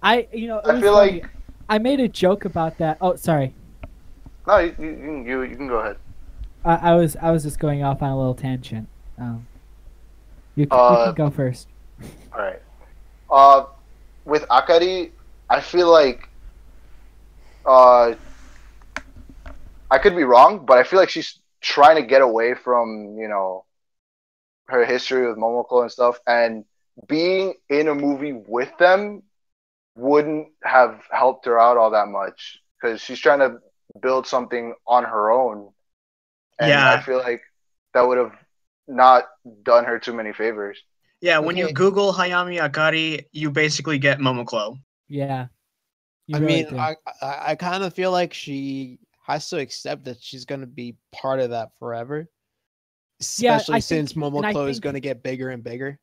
I, 0.02 0.28
you 0.32 0.48
know, 0.48 0.62
I 0.64 0.74
feel 0.74 0.92
funny. 0.92 1.22
like 1.22 1.30
I 1.68 1.78
made 1.78 2.00
a 2.00 2.08
joke 2.08 2.44
about 2.44 2.78
that. 2.78 2.98
Oh, 3.00 3.16
sorry. 3.16 3.54
no, 4.46 4.58
you, 4.58 4.74
you, 4.78 4.88
you, 4.88 5.22
you, 5.24 5.42
you 5.42 5.56
can 5.56 5.68
go 5.68 5.78
ahead. 5.78 5.96
I, 6.64 6.74
I 6.92 6.94
was, 6.94 7.16
I 7.16 7.30
was 7.30 7.42
just 7.44 7.58
going 7.58 7.82
off 7.82 8.02
on 8.02 8.10
a 8.10 8.16
little 8.18 8.34
tangent. 8.34 8.88
Um, 9.18 9.46
you, 10.56 10.64
c- 10.64 10.70
you 10.72 10.76
Uh, 10.76 11.04
can 11.06 11.14
go 11.14 11.30
first. 11.30 11.68
All 12.32 12.40
right. 12.40 12.62
Uh, 13.30 13.64
with 14.24 14.42
Akari, 14.48 15.12
I 15.48 15.60
feel 15.60 15.90
like 15.90 16.28
uh, 17.64 18.14
I 19.90 19.98
could 19.98 20.16
be 20.16 20.24
wrong, 20.24 20.64
but 20.66 20.78
I 20.78 20.84
feel 20.84 20.98
like 20.98 21.08
she's 21.10 21.38
trying 21.60 21.96
to 21.96 22.02
get 22.02 22.22
away 22.22 22.54
from 22.54 23.16
you 23.18 23.28
know 23.28 23.64
her 24.66 24.84
history 24.84 25.26
with 25.26 25.36
Momoclo 25.38 25.82
and 25.82 25.90
stuff, 25.90 26.18
and 26.26 26.64
being 27.06 27.54
in 27.68 27.88
a 27.88 27.94
movie 27.94 28.32
with 28.32 28.70
them 28.78 29.22
wouldn't 29.96 30.48
have 30.62 31.02
helped 31.10 31.46
her 31.46 31.58
out 31.58 31.76
all 31.76 31.90
that 31.90 32.08
much 32.08 32.60
because 32.80 33.00
she's 33.00 33.18
trying 33.18 33.40
to 33.40 33.58
build 34.00 34.26
something 34.26 34.74
on 34.86 35.04
her 35.04 35.30
own, 35.30 35.70
and 36.58 36.68
Yeah. 36.70 36.92
I 36.94 37.00
feel 37.02 37.18
like 37.18 37.42
that 37.94 38.06
would 38.06 38.18
have 38.18 38.32
not 38.86 39.24
done 39.62 39.84
her 39.84 39.98
too 39.98 40.12
many 40.12 40.32
favors. 40.32 40.78
Yeah, 41.20 41.38
when 41.38 41.56
you 41.56 41.72
Google 41.72 42.12
Hayami 42.12 42.58
Akari, 42.60 43.24
you 43.32 43.50
basically 43.50 43.98
get 43.98 44.18
Momoclo. 44.18 44.78
Yeah. 45.08 45.46
You 46.26 46.36
I 46.36 46.40
really 46.40 46.62
mean, 46.64 46.70
do. 46.70 46.78
I 46.78 46.96
I, 47.22 47.38
I 47.48 47.54
kind 47.56 47.82
of 47.82 47.92
feel 47.94 48.12
like 48.12 48.32
she 48.34 48.98
has 49.26 49.48
to 49.50 49.58
accept 49.58 50.04
that 50.04 50.22
she's 50.22 50.44
gonna 50.44 50.66
be 50.66 50.96
part 51.12 51.40
of 51.40 51.50
that 51.50 51.70
forever. 51.78 52.28
Yeah, 53.38 53.56
Especially 53.56 53.74
think- 53.80 53.84
since 53.84 54.12
and 54.12 54.24
I 54.24 54.28
Momoclo 54.28 54.68
is 54.68 54.78
gonna 54.80 55.00
get 55.00 55.22
bigger 55.22 55.50
and 55.50 55.64
bigger. 55.64 55.98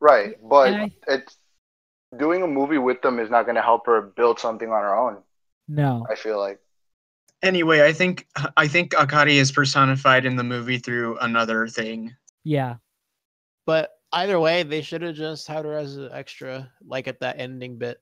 Right, 0.00 0.36
but 0.42 0.74
I- 0.74 0.90
it's 1.08 1.36
doing 2.16 2.42
a 2.42 2.46
movie 2.46 2.78
with 2.78 3.02
them 3.02 3.18
is 3.18 3.30
not 3.30 3.42
going 3.46 3.56
to 3.56 3.62
help 3.62 3.84
her 3.86 4.00
build 4.00 4.38
something 4.38 4.68
on 4.70 4.80
her 4.80 4.94
own. 4.96 5.22
no. 5.68 6.06
I 6.08 6.14
feel 6.14 6.38
like. 6.38 6.60
Anyway, 7.42 7.82
I 7.82 7.92
think 7.92 8.26
I 8.56 8.66
think 8.66 8.92
Akari 8.92 9.34
is 9.34 9.52
personified 9.52 10.24
in 10.24 10.36
the 10.36 10.44
movie 10.44 10.78
through 10.78 11.18
another 11.18 11.68
thing. 11.68 12.14
Yeah. 12.44 12.76
But 13.66 13.98
either 14.12 14.40
way, 14.40 14.62
they 14.62 14.80
should 14.82 15.02
have 15.02 15.16
just 15.16 15.46
had 15.46 15.64
her 15.64 15.76
as 15.76 15.96
an 15.96 16.10
extra, 16.12 16.70
like 16.86 17.08
at 17.08 17.20
that 17.20 17.38
ending 17.38 17.76
bit. 17.76 18.00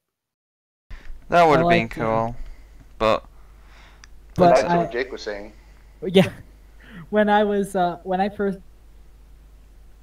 That 1.31 1.45
would 1.45 1.61
I 1.61 1.63
have 1.63 1.69
been 1.69 1.81
like 1.81 1.95
that. 1.95 2.01
cool. 2.01 2.37
But 2.99 3.25
But 4.35 4.55
that's 4.55 4.65
I, 4.65 4.77
what 4.77 4.93
Jake 4.93 5.11
was 5.11 5.23
saying. 5.23 5.53
Yeah. 6.03 6.31
When 7.11 7.29
I 7.29 7.45
was 7.45 7.77
uh 7.77 7.99
when 8.03 8.21
I 8.21 8.29
first 8.29 8.59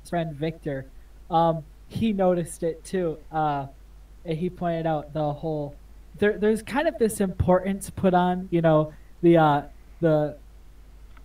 friend 0.07 0.33
Victor, 0.35 0.85
um, 1.29 1.63
he 1.87 2.13
noticed 2.13 2.63
it 2.63 2.83
too. 2.83 3.17
Uh 3.31 3.67
and 4.25 4.37
he 4.37 4.49
pointed 4.49 4.85
out 4.85 5.13
the 5.13 5.33
whole 5.33 5.75
there 6.19 6.37
there's 6.37 6.61
kind 6.61 6.87
of 6.87 6.97
this 6.99 7.19
importance 7.21 7.89
put 7.89 8.13
on, 8.13 8.47
you 8.51 8.61
know, 8.61 8.93
the 9.21 9.37
uh 9.37 9.61
the 9.99 10.37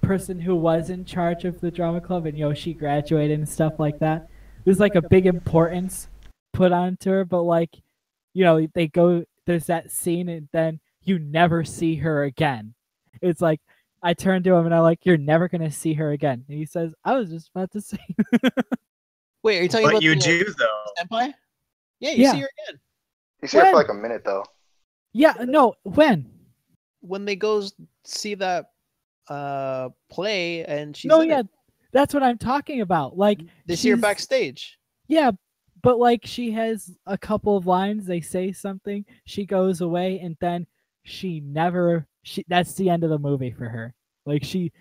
person 0.03 0.39
who 0.41 0.55
was 0.55 0.91
in 0.91 1.05
charge 1.05 1.45
of 1.45 1.61
the 1.61 1.71
drama 1.71 2.01
club 2.01 2.27
and 2.27 2.39
you 2.39 2.45
know 2.45 2.55
she 2.55 2.73
graduated 2.73 3.39
and 3.39 3.49
stuff 3.49 3.79
like 3.79 3.99
that. 3.99 4.29
There's 4.65 4.81
like 4.81 4.95
a 4.95 5.03
big 5.09 5.27
importance 5.27 6.09
put 6.53 6.73
onto 6.73 7.11
her, 7.11 7.25
but 7.25 7.43
like 7.43 7.71
you 8.35 8.45
know, 8.45 8.67
they 8.75 8.87
go 8.89 9.25
there's 9.47 9.67
that 9.67 9.91
scene 9.91 10.29
and 10.29 10.49
then 10.53 10.81
you 11.05 11.19
never 11.19 11.65
see 11.65 11.97
her 11.97 12.25
again. 12.25 12.75
It's 13.23 13.41
like 13.41 13.61
I 14.03 14.13
turned 14.15 14.45
to 14.45 14.55
him 14.55 14.67
and 14.67 14.75
I'm 14.75 14.83
like, 14.83 15.07
"You're 15.07 15.17
never 15.17 15.49
gonna 15.49 15.71
see 15.71 15.95
her 15.95 16.11
again." 16.13 16.45
And 16.49 16.59
he 16.59 16.67
says, 16.67 16.93
"I 17.05 17.15
was 17.17 17.31
just 17.31 17.49
about 17.55 17.71
to 17.73 17.81
say." 17.81 17.99
Wait, 19.43 19.59
are 19.59 19.63
you 19.63 19.69
talking 19.69 19.87
But 19.87 19.91
about 19.91 20.03
you 20.03 20.15
the 20.17 20.21
do 20.21 20.45
though. 20.59 20.85
senpai? 21.01 21.33
Yeah, 22.01 22.11
you 22.11 22.25
Yeah. 22.25 22.33
see 22.33 22.41
her 22.41 22.51
again 22.69 22.81
You 23.43 23.49
see 23.49 23.59
her 23.59 23.67
for 23.67 23.77
like 23.77 23.89
a 23.89 23.95
minute 23.95 24.23
though. 24.25 24.45
yeah, 25.13 25.35
no. 25.45 25.75
When? 25.85 26.31
When 27.07 27.25
they 27.25 27.37
goes 27.37 27.73
see 28.05 28.35
that 28.35 28.71
uh 29.29 29.89
play 30.11 30.65
and 30.65 30.97
she's 30.97 31.09
no, 31.09 31.21
in 31.21 31.29
yeah, 31.29 31.41
it. 31.41 31.47
that's 31.93 32.15
what 32.15 32.23
I'm 32.23 32.39
talking 32.39 32.81
about. 32.81 33.17
Like, 33.19 33.41
They 33.67 33.77
see 33.77 33.91
her 33.91 33.97
backstage. 33.97 34.79
yeah, 35.09 35.31
but 35.83 35.99
like 35.99 36.21
she 36.25 36.51
has 36.53 36.97
a 37.07 37.19
couple 37.19 37.57
of 37.57 37.67
lines. 37.67 38.07
They 38.07 38.21
say 38.21 38.53
something. 38.53 39.05
She 39.25 39.45
goes 39.47 39.81
away, 39.81 40.21
and 40.21 40.37
then 40.41 40.67
she 41.05 41.41
never. 41.41 42.07
She 42.23 42.45
that's 42.49 42.75
the 42.75 42.91
end 42.91 43.05
of 43.05 43.11
the 43.11 43.19
movie 43.19 43.53
for 43.53 43.69
her. 43.69 43.95
Like 44.25 44.43
she, 44.45 44.73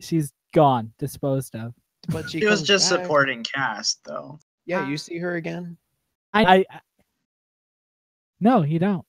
she's 0.00 0.32
gone, 0.54 0.92
disposed 0.98 1.54
of. 1.54 1.74
But 2.08 2.30
she 2.30 2.40
He 2.40 2.46
was 2.46 2.62
just 2.62 2.90
back. 2.90 3.02
supporting 3.02 3.42
cast 3.44 4.02
though. 4.04 4.38
Yeah, 4.64 4.88
you 4.88 4.96
see 4.96 5.18
her 5.18 5.36
again. 5.36 5.76
I, 6.32 6.44
I, 6.44 6.64
I 6.70 6.80
no, 8.40 8.62
you 8.62 8.78
don't. 8.78 9.04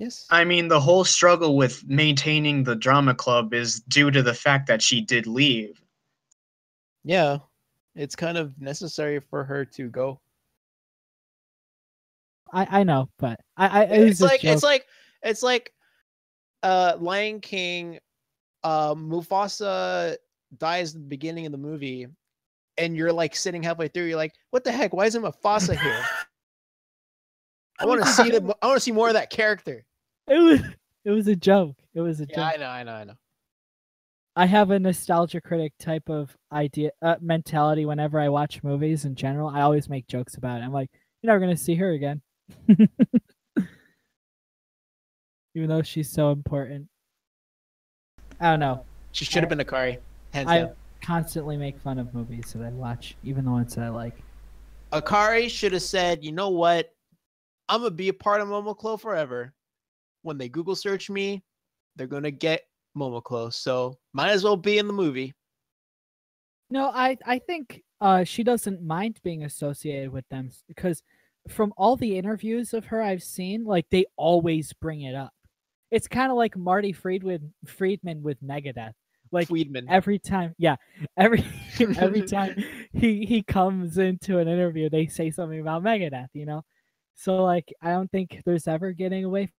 Yes. 0.00 0.26
I 0.30 0.44
mean, 0.44 0.68
the 0.68 0.80
whole 0.80 1.04
struggle 1.04 1.58
with 1.58 1.86
maintaining 1.86 2.64
the 2.64 2.74
drama 2.74 3.14
club 3.14 3.52
is 3.52 3.80
due 3.80 4.10
to 4.10 4.22
the 4.22 4.32
fact 4.32 4.66
that 4.68 4.80
she 4.80 5.02
did 5.02 5.26
leave. 5.26 5.78
Yeah, 7.04 7.36
it's 7.94 8.16
kind 8.16 8.38
of 8.38 8.58
necessary 8.58 9.20
for 9.20 9.44
her 9.44 9.66
to 9.66 9.88
go. 9.90 10.18
I, 12.50 12.80
I 12.80 12.82
know, 12.82 13.10
but 13.18 13.40
I, 13.58 13.66
I 13.68 13.84
it 13.84 14.08
It's 14.08 14.22
like 14.22 14.42
it's 14.42 14.62
like 14.62 14.86
it's 15.22 15.42
like 15.42 15.74
uh 16.62 16.96
Lion 16.98 17.40
King 17.40 17.98
uh 18.64 18.94
Mufasa 18.94 20.16
dies 20.56 20.94
at 20.94 21.02
the 21.02 21.08
beginning 21.08 21.44
of 21.44 21.52
the 21.52 21.58
movie 21.58 22.06
and 22.78 22.96
you're 22.96 23.12
like 23.12 23.36
sitting 23.36 23.62
halfway 23.62 23.88
through 23.88 24.06
you're 24.06 24.16
like 24.16 24.32
what 24.48 24.64
the 24.64 24.72
heck 24.72 24.94
why 24.94 25.04
isn't 25.04 25.22
Mufasa 25.22 25.78
here? 25.78 26.04
I 27.78 27.84
want 27.84 28.02
to 28.02 28.08
see 28.08 28.30
the 28.30 28.56
I 28.62 28.66
want 28.66 28.76
to 28.76 28.80
see 28.80 28.92
more 28.92 29.08
of 29.08 29.14
that 29.14 29.28
character. 29.28 29.84
It 30.30 30.38
was 30.38 30.60
it 31.04 31.10
was 31.10 31.26
a 31.28 31.36
joke. 31.36 31.76
It 31.92 32.00
was 32.00 32.20
a 32.20 32.26
Yeah, 32.28 32.46
I 32.46 32.52
joke. 32.52 32.60
know, 32.60 32.68
I 32.68 32.82
know, 32.84 32.92
I 32.92 33.04
know. 33.04 33.14
I 34.36 34.46
have 34.46 34.70
a 34.70 34.78
nostalgia 34.78 35.40
critic 35.40 35.72
type 35.78 36.08
of 36.08 36.34
idea 36.52 36.92
uh, 37.02 37.16
mentality 37.20 37.84
whenever 37.84 38.18
I 38.20 38.28
watch 38.30 38.62
movies 38.62 39.04
in 39.04 39.16
general. 39.16 39.48
I 39.50 39.62
always 39.62 39.88
make 39.88 40.06
jokes 40.06 40.36
about 40.36 40.60
it. 40.60 40.64
I'm 40.64 40.72
like, 40.72 40.88
you're 41.20 41.32
never 41.32 41.40
gonna 41.40 41.56
see 41.56 41.74
her 41.74 41.90
again. 41.90 42.22
Even 45.54 45.68
though 45.68 45.82
she's 45.82 46.08
so 46.08 46.30
important. 46.30 46.86
I 48.38 48.50
don't 48.50 48.60
know. 48.60 48.84
She 49.12 49.24
should 49.24 49.42
have 49.42 49.48
been 49.50 49.58
Akari. 49.58 49.98
Hands 50.32 50.48
I 50.48 50.58
down. 50.60 50.70
constantly 51.02 51.56
make 51.56 51.76
fun 51.80 51.98
of 51.98 52.14
movies 52.14 52.52
that 52.52 52.64
I 52.64 52.70
watch, 52.70 53.16
even 53.24 53.44
the 53.44 53.50
ones 53.50 53.74
that 53.74 53.84
I 53.84 53.88
like. 53.88 54.14
Akari 54.92 55.50
should 55.50 55.72
have 55.72 55.82
said, 55.82 56.24
you 56.24 56.30
know 56.32 56.50
what? 56.50 56.94
I'm 57.68 57.80
gonna 57.80 57.90
be 57.90 58.08
a 58.08 58.14
part 58.14 58.40
of 58.40 58.48
Momoclo 58.48 58.98
forever. 58.98 59.52
When 60.22 60.38
they 60.38 60.48
Google 60.48 60.76
search 60.76 61.10
me, 61.10 61.42
they're 61.96 62.06
gonna 62.06 62.30
get 62.30 62.62
Momoclo. 62.96 63.52
So 63.52 63.98
might 64.12 64.30
as 64.30 64.44
well 64.44 64.56
be 64.56 64.78
in 64.78 64.86
the 64.86 64.92
movie. 64.92 65.34
No, 66.70 66.90
I 66.90 67.16
I 67.26 67.38
think 67.38 67.82
uh 68.00 68.24
she 68.24 68.42
doesn't 68.42 68.82
mind 68.82 69.20
being 69.22 69.44
associated 69.44 70.10
with 70.10 70.28
them 70.28 70.50
because 70.68 71.02
from 71.48 71.72
all 71.76 71.96
the 71.96 72.16
interviews 72.16 72.74
of 72.74 72.86
her 72.86 73.02
I've 73.02 73.22
seen, 73.22 73.64
like 73.64 73.86
they 73.90 74.04
always 74.16 74.72
bring 74.74 75.02
it 75.02 75.14
up. 75.14 75.32
It's 75.90 76.06
kind 76.06 76.30
of 76.30 76.36
like 76.36 76.56
Marty 76.56 76.92
Friedman 76.92 77.52
Friedman 77.66 78.22
with 78.22 78.42
Megadeth. 78.42 78.92
Like 79.32 79.48
Friedman. 79.48 79.86
every 79.88 80.18
time, 80.18 80.54
yeah, 80.58 80.76
every 81.16 81.44
every 81.98 82.22
time 82.22 82.56
he 82.92 83.24
he 83.26 83.42
comes 83.42 83.98
into 83.98 84.38
an 84.38 84.48
interview, 84.48 84.90
they 84.90 85.06
say 85.06 85.30
something 85.30 85.60
about 85.60 85.84
Megadeth, 85.84 86.28
you 86.34 86.46
know. 86.46 86.64
So 87.14 87.44
like, 87.44 87.72
I 87.82 87.90
don't 87.90 88.10
think 88.10 88.42
there's 88.44 88.66
ever 88.66 88.92
getting 88.92 89.24
away. 89.24 89.52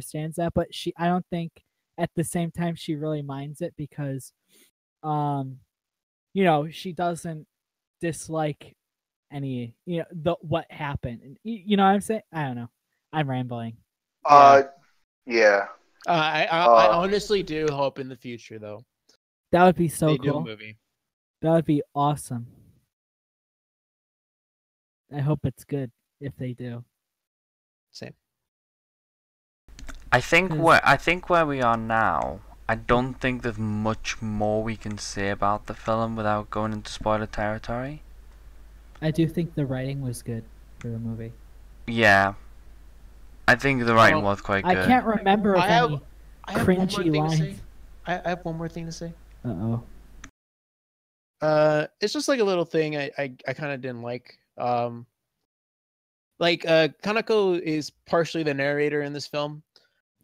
From 0.00 0.18
Understands 0.18 0.36
that, 0.36 0.52
but 0.54 0.74
she, 0.74 0.92
I 0.96 1.08
don't 1.08 1.26
think 1.30 1.52
at 1.98 2.10
the 2.14 2.24
same 2.24 2.50
time 2.50 2.74
she 2.74 2.94
really 2.94 3.22
minds 3.22 3.60
it 3.60 3.74
because, 3.76 4.32
um, 5.02 5.58
you 6.34 6.44
know, 6.44 6.68
she 6.70 6.92
doesn't 6.92 7.46
dislike 8.00 8.76
any, 9.32 9.74
you 9.86 9.98
know, 9.98 10.04
the 10.12 10.36
what 10.40 10.70
happened. 10.70 11.38
You, 11.44 11.62
you 11.66 11.76
know 11.76 11.84
what 11.84 11.90
I'm 11.90 12.00
saying? 12.00 12.22
I 12.32 12.44
don't 12.44 12.56
know. 12.56 12.70
I'm 13.12 13.28
rambling. 13.28 13.76
Uh, 14.24 14.62
yeah. 15.24 15.66
Uh, 16.06 16.10
I, 16.10 16.44
I, 16.50 16.58
I 16.64 16.86
Uh, 16.88 16.98
honestly 16.98 17.42
do 17.42 17.66
hope 17.70 17.98
in 17.98 18.08
the 18.08 18.16
future 18.16 18.58
though 18.58 18.84
That 19.52 19.64
would 19.64 19.76
be 19.76 19.88
so 19.88 20.08
they 20.08 20.18
do 20.18 20.28
a 20.30 20.32
cool. 20.32 20.44
movie. 20.44 20.76
That 21.42 21.52
would 21.52 21.64
be 21.64 21.82
awesome. 21.94 22.46
I 25.14 25.20
hope 25.20 25.40
it's 25.44 25.64
good 25.64 25.90
if 26.20 26.36
they 26.36 26.52
do. 26.52 26.84
I 30.12 30.20
think 30.20 30.50
Yes. 30.52 30.58
where 30.60 30.80
I 30.84 30.96
think 30.96 31.28
where 31.28 31.44
we 31.46 31.60
are 31.60 31.76
now, 31.76 32.40
I 32.68 32.74
don't 32.76 33.14
think 33.14 33.42
there's 33.42 33.58
much 33.58 34.20
more 34.22 34.62
we 34.62 34.76
can 34.76 34.98
say 34.98 35.30
about 35.30 35.66
the 35.66 35.74
film 35.74 36.16
without 36.16 36.50
going 36.50 36.72
into 36.72 36.90
spoiler 36.90 37.26
territory. 37.26 38.02
I 39.02 39.10
do 39.10 39.26
think 39.28 39.54
the 39.54 39.66
writing 39.66 40.00
was 40.00 40.22
good 40.22 40.44
for 40.78 40.88
the 40.88 40.98
movie. 40.98 41.32
Yeah. 41.86 42.34
I 43.48 43.54
think 43.56 43.84
the 43.84 43.94
writing 43.94 44.16
Well, 44.22 44.32
was 44.32 44.40
quite 44.40 44.64
good. 44.64 44.78
I 44.78 44.86
can't 44.86 45.04
remember 45.06 45.54
of 45.54 45.60
I 45.60 45.66
have- 45.68 45.90
any 45.90 46.00
I 46.44 46.52
have 46.52 46.66
one 46.68 46.76
more 46.76 46.86
cringy 46.86 47.12
thing 47.12 47.24
to 47.30 47.36
say. 47.36 47.42
lines. 47.44 47.60
I, 48.06 48.20
I 48.24 48.28
have 48.30 48.44
one 48.44 48.56
more 48.56 48.68
thing 48.68 48.86
to 48.86 48.92
say. 48.92 49.12
Uh 49.44 49.48
oh. 49.48 49.82
Uh, 51.42 51.86
it's 52.00 52.12
just 52.12 52.28
like 52.28 52.40
a 52.40 52.44
little 52.44 52.64
thing 52.64 52.96
I 52.96 53.10
I, 53.18 53.32
I 53.46 53.52
kind 53.52 53.72
of 53.72 53.80
didn't 53.80 54.02
like. 54.02 54.38
Um, 54.56 55.06
like 56.38 56.64
uh, 56.66 56.88
Kanako 57.02 57.58
is 57.60 57.90
partially 58.06 58.42
the 58.42 58.54
narrator 58.54 59.02
in 59.02 59.12
this 59.12 59.26
film, 59.26 59.62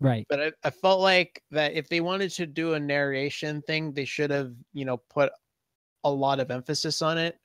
Right. 0.03 0.27
but 0.29 0.41
I, 0.41 0.53
I 0.65 0.71
felt 0.71 1.01
like 1.01 1.43
that 1.51 1.75
if 1.75 1.89
they 1.89 2.01
wanted 2.01 2.31
to 2.33 2.47
do 2.47 2.75
a 2.75 2.81
narration 2.81 3.63
thing, 3.63 3.93
they 3.93 4.05
should 4.05 4.31
have 4.31 4.53
you 4.73 4.85
know 4.85 4.99
put 5.11 5.31
a 6.05 6.11
lot 6.11 6.41
of 6.41 6.51
emphasis 6.51 7.03
on 7.03 7.19
it, 7.19 7.39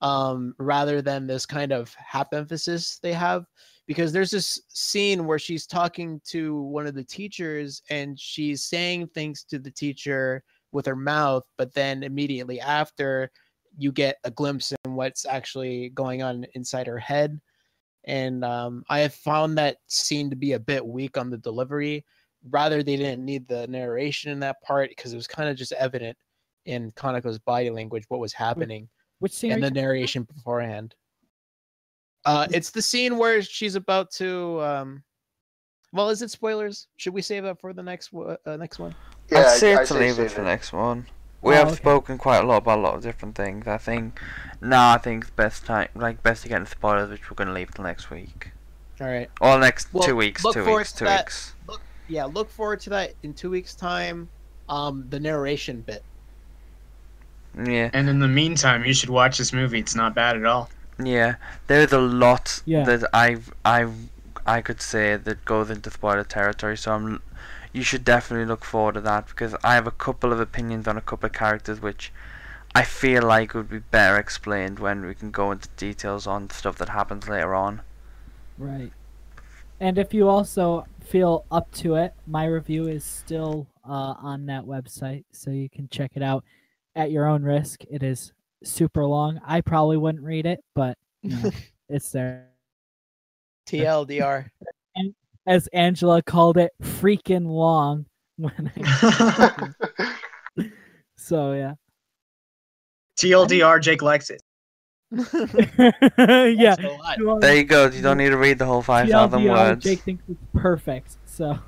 um, 0.00 0.54
rather 0.58 1.02
than 1.02 1.26
this 1.26 1.46
kind 1.46 1.72
of 1.72 1.94
half 1.94 2.32
emphasis 2.32 2.98
they 3.02 3.12
have. 3.12 3.44
Because 3.86 4.12
there's 4.12 4.32
this 4.32 4.60
scene 4.68 5.26
where 5.26 5.38
she's 5.38 5.66
talking 5.66 6.20
to 6.26 6.60
one 6.60 6.88
of 6.88 6.94
the 6.94 7.04
teachers 7.04 7.82
and 7.88 8.18
she's 8.18 8.64
saying 8.64 9.08
things 9.08 9.44
to 9.44 9.60
the 9.60 9.70
teacher 9.70 10.42
with 10.72 10.86
her 10.86 10.96
mouth, 10.96 11.44
but 11.56 11.72
then 11.72 12.02
immediately 12.02 12.60
after, 12.60 13.30
you 13.78 13.92
get 13.92 14.16
a 14.24 14.30
glimpse 14.30 14.72
in 14.72 14.94
what's 14.94 15.26
actually 15.26 15.90
going 15.90 16.22
on 16.22 16.46
inside 16.54 16.86
her 16.86 16.98
head. 16.98 17.40
And 18.06 18.44
um, 18.44 18.84
I 18.88 19.00
have 19.00 19.14
found 19.14 19.58
that 19.58 19.78
scene 19.88 20.30
to 20.30 20.36
be 20.36 20.52
a 20.52 20.60
bit 20.60 20.86
weak 20.86 21.16
on 21.18 21.30
the 21.30 21.38
delivery. 21.38 22.04
Rather, 22.50 22.82
they 22.82 22.96
didn't 22.96 23.24
need 23.24 23.48
the 23.48 23.66
narration 23.66 24.30
in 24.30 24.38
that 24.40 24.62
part 24.62 24.90
because 24.90 25.12
it 25.12 25.16
was 25.16 25.26
kind 25.26 25.48
of 25.48 25.56
just 25.56 25.72
evident 25.72 26.16
in 26.66 26.92
Kanako's 26.92 27.38
body 27.38 27.70
language 27.70 28.04
what 28.08 28.20
was 28.20 28.32
happening 28.32 28.88
Which 29.18 29.32
scene? 29.32 29.52
and 29.52 29.62
the 29.62 29.68
you- 29.68 29.74
narration 29.74 30.22
beforehand. 30.24 30.94
Uh, 32.24 32.46
it's 32.50 32.70
the 32.70 32.82
scene 32.82 33.18
where 33.18 33.40
she's 33.40 33.76
about 33.76 34.10
to. 34.10 34.60
Um, 34.60 35.02
well, 35.92 36.10
is 36.10 36.22
it 36.22 36.30
spoilers? 36.30 36.88
Should 36.96 37.14
we 37.14 37.22
save 37.22 37.44
that 37.44 37.60
for 37.60 37.72
the 37.72 37.84
next 37.84 38.10
uh, 38.12 38.56
next 38.56 38.80
one? 38.80 38.94
Yeah, 39.30 39.40
I'd 39.40 39.50
say 39.50 39.74
I, 39.74 39.76
I 39.76 39.80
to 39.82 39.86
say 39.86 39.98
leave 40.00 40.18
it 40.18 40.30
for 40.32 40.40
the 40.40 40.46
next 40.46 40.72
one. 40.72 41.06
We 41.46 41.54
Oh, 41.54 41.58
have 41.58 41.68
okay. 41.68 41.76
spoken 41.76 42.18
quite 42.18 42.38
a 42.38 42.46
lot 42.46 42.58
about 42.58 42.78
a 42.78 42.82
lot 42.82 42.94
of 42.96 43.02
different 43.02 43.36
things. 43.36 43.66
I 43.68 43.78
think 43.78 44.20
now 44.60 44.92
I 44.94 44.98
think 44.98 45.22
it's 45.24 45.30
best 45.30 45.64
time 45.64 45.88
like 45.94 46.22
best 46.22 46.42
to 46.42 46.48
get 46.48 46.56
into 46.58 46.70
spoilers 46.70 47.08
which 47.10 47.30
we're 47.30 47.36
gonna 47.36 47.52
leave 47.52 47.72
till 47.72 47.84
next 47.84 48.10
week. 48.10 48.50
All 49.00 49.06
right. 49.06 49.30
Or 49.40 49.58
next 49.58 49.92
Well, 49.92 50.02
two 50.02 50.16
weeks, 50.16 50.42
two 50.42 50.64
weeks, 50.64 50.92
two 50.92 51.04
that. 51.04 51.26
weeks. 51.26 51.54
Yeah, 52.08 52.24
look 52.24 52.50
forward 52.50 52.80
to 52.80 52.90
that 52.90 53.14
in 53.22 53.34
two 53.34 53.50
weeks' 53.50 53.74
time. 53.74 54.28
Um, 54.68 55.06
the 55.10 55.20
narration 55.20 55.82
bit. 55.82 56.02
Yeah. 57.56 57.90
And 57.92 58.08
in 58.08 58.18
the 58.18 58.28
meantime, 58.28 58.84
you 58.84 58.92
should 58.94 59.10
watch 59.10 59.38
this 59.38 59.52
movie. 59.52 59.78
It's 59.78 59.94
not 59.94 60.14
bad 60.14 60.36
at 60.36 60.44
all. 60.44 60.68
Yeah, 60.98 61.36
there's 61.68 61.92
a 61.92 62.00
lot 62.00 62.62
Yeah. 62.64 62.84
that 62.84 63.04
I 63.12 63.38
I 63.64 63.86
I 64.46 64.60
could 64.62 64.80
say 64.80 65.16
that 65.16 65.44
goes 65.44 65.70
into 65.70 65.90
spoiler 65.90 66.24
territory. 66.24 66.76
So 66.76 66.92
I'm, 66.92 67.20
you 67.76 67.82
should 67.82 68.04
definitely 68.04 68.46
look 68.46 68.64
forward 68.64 68.94
to 68.94 69.02
that 69.02 69.26
because 69.26 69.54
I 69.62 69.74
have 69.74 69.86
a 69.86 69.90
couple 69.90 70.32
of 70.32 70.40
opinions 70.40 70.88
on 70.88 70.96
a 70.96 71.02
couple 71.02 71.26
of 71.26 71.34
characters 71.34 71.82
which 71.82 72.10
I 72.74 72.82
feel 72.82 73.22
like 73.22 73.52
would 73.52 73.68
be 73.68 73.80
better 73.80 74.16
explained 74.16 74.78
when 74.78 75.04
we 75.04 75.14
can 75.14 75.30
go 75.30 75.52
into 75.52 75.68
details 75.76 76.26
on 76.26 76.48
stuff 76.48 76.78
that 76.78 76.88
happens 76.88 77.28
later 77.28 77.54
on. 77.54 77.82
Right. 78.56 78.92
And 79.78 79.98
if 79.98 80.14
you 80.14 80.26
also 80.26 80.86
feel 81.04 81.44
up 81.50 81.70
to 81.72 81.96
it, 81.96 82.14
my 82.26 82.46
review 82.46 82.88
is 82.88 83.04
still 83.04 83.66
uh, 83.86 84.14
on 84.22 84.46
that 84.46 84.64
website, 84.64 85.24
so 85.32 85.50
you 85.50 85.68
can 85.68 85.86
check 85.90 86.12
it 86.14 86.22
out 86.22 86.44
at 86.94 87.10
your 87.10 87.26
own 87.26 87.42
risk. 87.42 87.84
It 87.90 88.02
is 88.02 88.32
super 88.64 89.04
long. 89.04 89.38
I 89.44 89.60
probably 89.60 89.98
wouldn't 89.98 90.24
read 90.24 90.46
it, 90.46 90.64
but 90.74 90.96
you 91.20 91.36
know, 91.36 91.50
it's 91.90 92.10
there. 92.10 92.48
TLDR. 93.66 94.48
As 95.46 95.68
Angela 95.68 96.22
called 96.22 96.56
it, 96.58 96.72
freaking 96.82 97.46
long. 97.46 98.06
When 98.36 98.70
I, 98.76 99.68
so 101.16 101.52
yeah, 101.52 101.74
TLDR, 103.18 103.80
Jake 103.80 104.02
likes 104.02 104.30
it. 104.30 104.42
yeah. 105.12 106.74
That's 106.74 106.82
a 106.84 106.88
lot. 106.98 107.18
you 107.18 107.26
want- 107.28 107.40
There 107.40 107.56
you 107.56 107.64
go. 107.64 107.86
You 107.88 108.02
don't 108.02 108.18
need 108.18 108.30
to 108.30 108.36
read 108.36 108.58
the 108.58 108.66
whole 108.66 108.82
five 108.82 109.08
thousand 109.08 109.44
words. 109.44 109.84
Jake 109.84 110.00
thinks 110.00 110.24
it's 110.28 110.40
perfect. 110.52 111.16
So. 111.26 111.58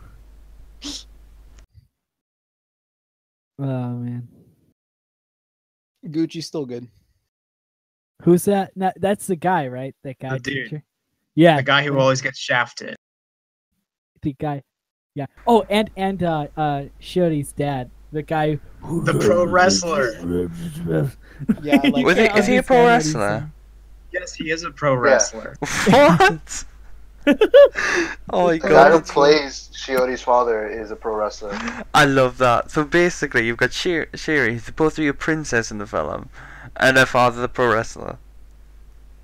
Oh 3.61 3.65
man. 3.65 4.29
Gucci's 6.07 6.47
still 6.47 6.67
good. 6.67 6.87
Who's 8.23 8.45
that? 8.47 8.73
No, 8.77 8.93
that's 8.97 9.27
the 9.27 9.37
guy, 9.37 9.69
right? 9.69 9.95
That 10.05 10.19
guy 10.19 10.39
dude. 10.39 10.45
teacher. 10.45 10.85
Yeah, 11.35 11.57
The 11.59 11.63
guy 11.63 11.85
who 11.85 11.99
always 11.99 12.21
gets 12.21 12.39
shafted. 12.39 12.97
The 14.23 14.35
guy. 14.39 14.63
Yeah. 15.15 15.27
Oh, 15.47 15.65
and 15.69 15.91
and 15.97 16.23
uh 16.23 16.47
uh 16.57 16.85
Shiori's 17.01 17.53
dad, 17.53 17.91
the 18.13 18.23
guy. 18.23 18.59
who- 18.81 19.03
The 19.05 19.15
pro 19.19 19.45
wrestler. 19.45 20.13
Yeah, 21.63 21.77
like 21.85 22.05
Was 22.05 22.17
he- 22.17 22.25
is 22.25 22.47
he 22.47 22.57
a 22.57 22.63
pro 22.63 22.87
understand 22.87 22.87
what 22.87 23.03
he's 23.03 23.15
wrestler? 23.15 23.51
Yes, 24.13 24.35
he 24.35 24.51
is 24.51 24.63
a 24.65 24.71
pro 24.71 24.95
wrestler. 24.95 25.57
what? 25.89 26.65
oh 28.31 28.47
my 28.47 28.53
The 28.55 28.59
guy 28.61 28.69
god. 28.69 28.93
who 28.93 29.01
plays 29.01 29.71
Shiori's 29.75 30.23
father 30.23 30.67
is 30.67 30.91
a 30.91 30.97
pro 30.97 31.15
wrestler. 31.15 31.57
I 31.95 32.05
love 32.07 32.39
that. 32.39 32.71
So 32.71 32.85
basically, 32.85 33.47
you've 33.47 33.59
got 33.59 33.73
Shir- 33.73 34.07
Shiri, 34.15 34.53
who's 34.53 34.65
supposed 34.65 34.97
to 34.97 35.03
be 35.03 35.09
a 35.09 35.15
princess 35.15 35.71
in 35.71 35.79
the 35.79 35.87
film, 35.87 36.31
and 36.77 36.97
her 36.97 37.07
father's 37.07 37.43
a 37.43 37.49
pro 37.49 37.73
wrestler. 37.73 38.19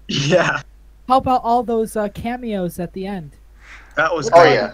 Yeah, 0.06 0.60
How 1.08 1.16
about 1.16 1.40
all 1.44 1.62
those 1.62 1.96
uh, 1.96 2.08
cameos 2.10 2.78
at 2.78 2.92
the 2.92 3.06
end? 3.06 3.32
That 3.96 4.14
was 4.14 4.28
Oh, 4.32 4.40
great. 4.42 4.54
yeah. 4.54 4.72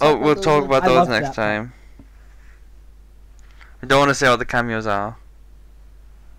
Oh, 0.00 0.16
we'll 0.16 0.34
talk 0.34 0.62
oh, 0.62 0.66
about 0.66 0.84
I 0.84 0.88
those 0.88 1.08
next 1.08 1.34
time. 1.34 1.72
I 3.82 3.86
don't 3.86 3.98
want 3.98 4.08
to 4.10 4.14
say 4.14 4.28
what 4.28 4.38
the 4.38 4.44
cameos 4.44 4.86
are. 4.86 5.16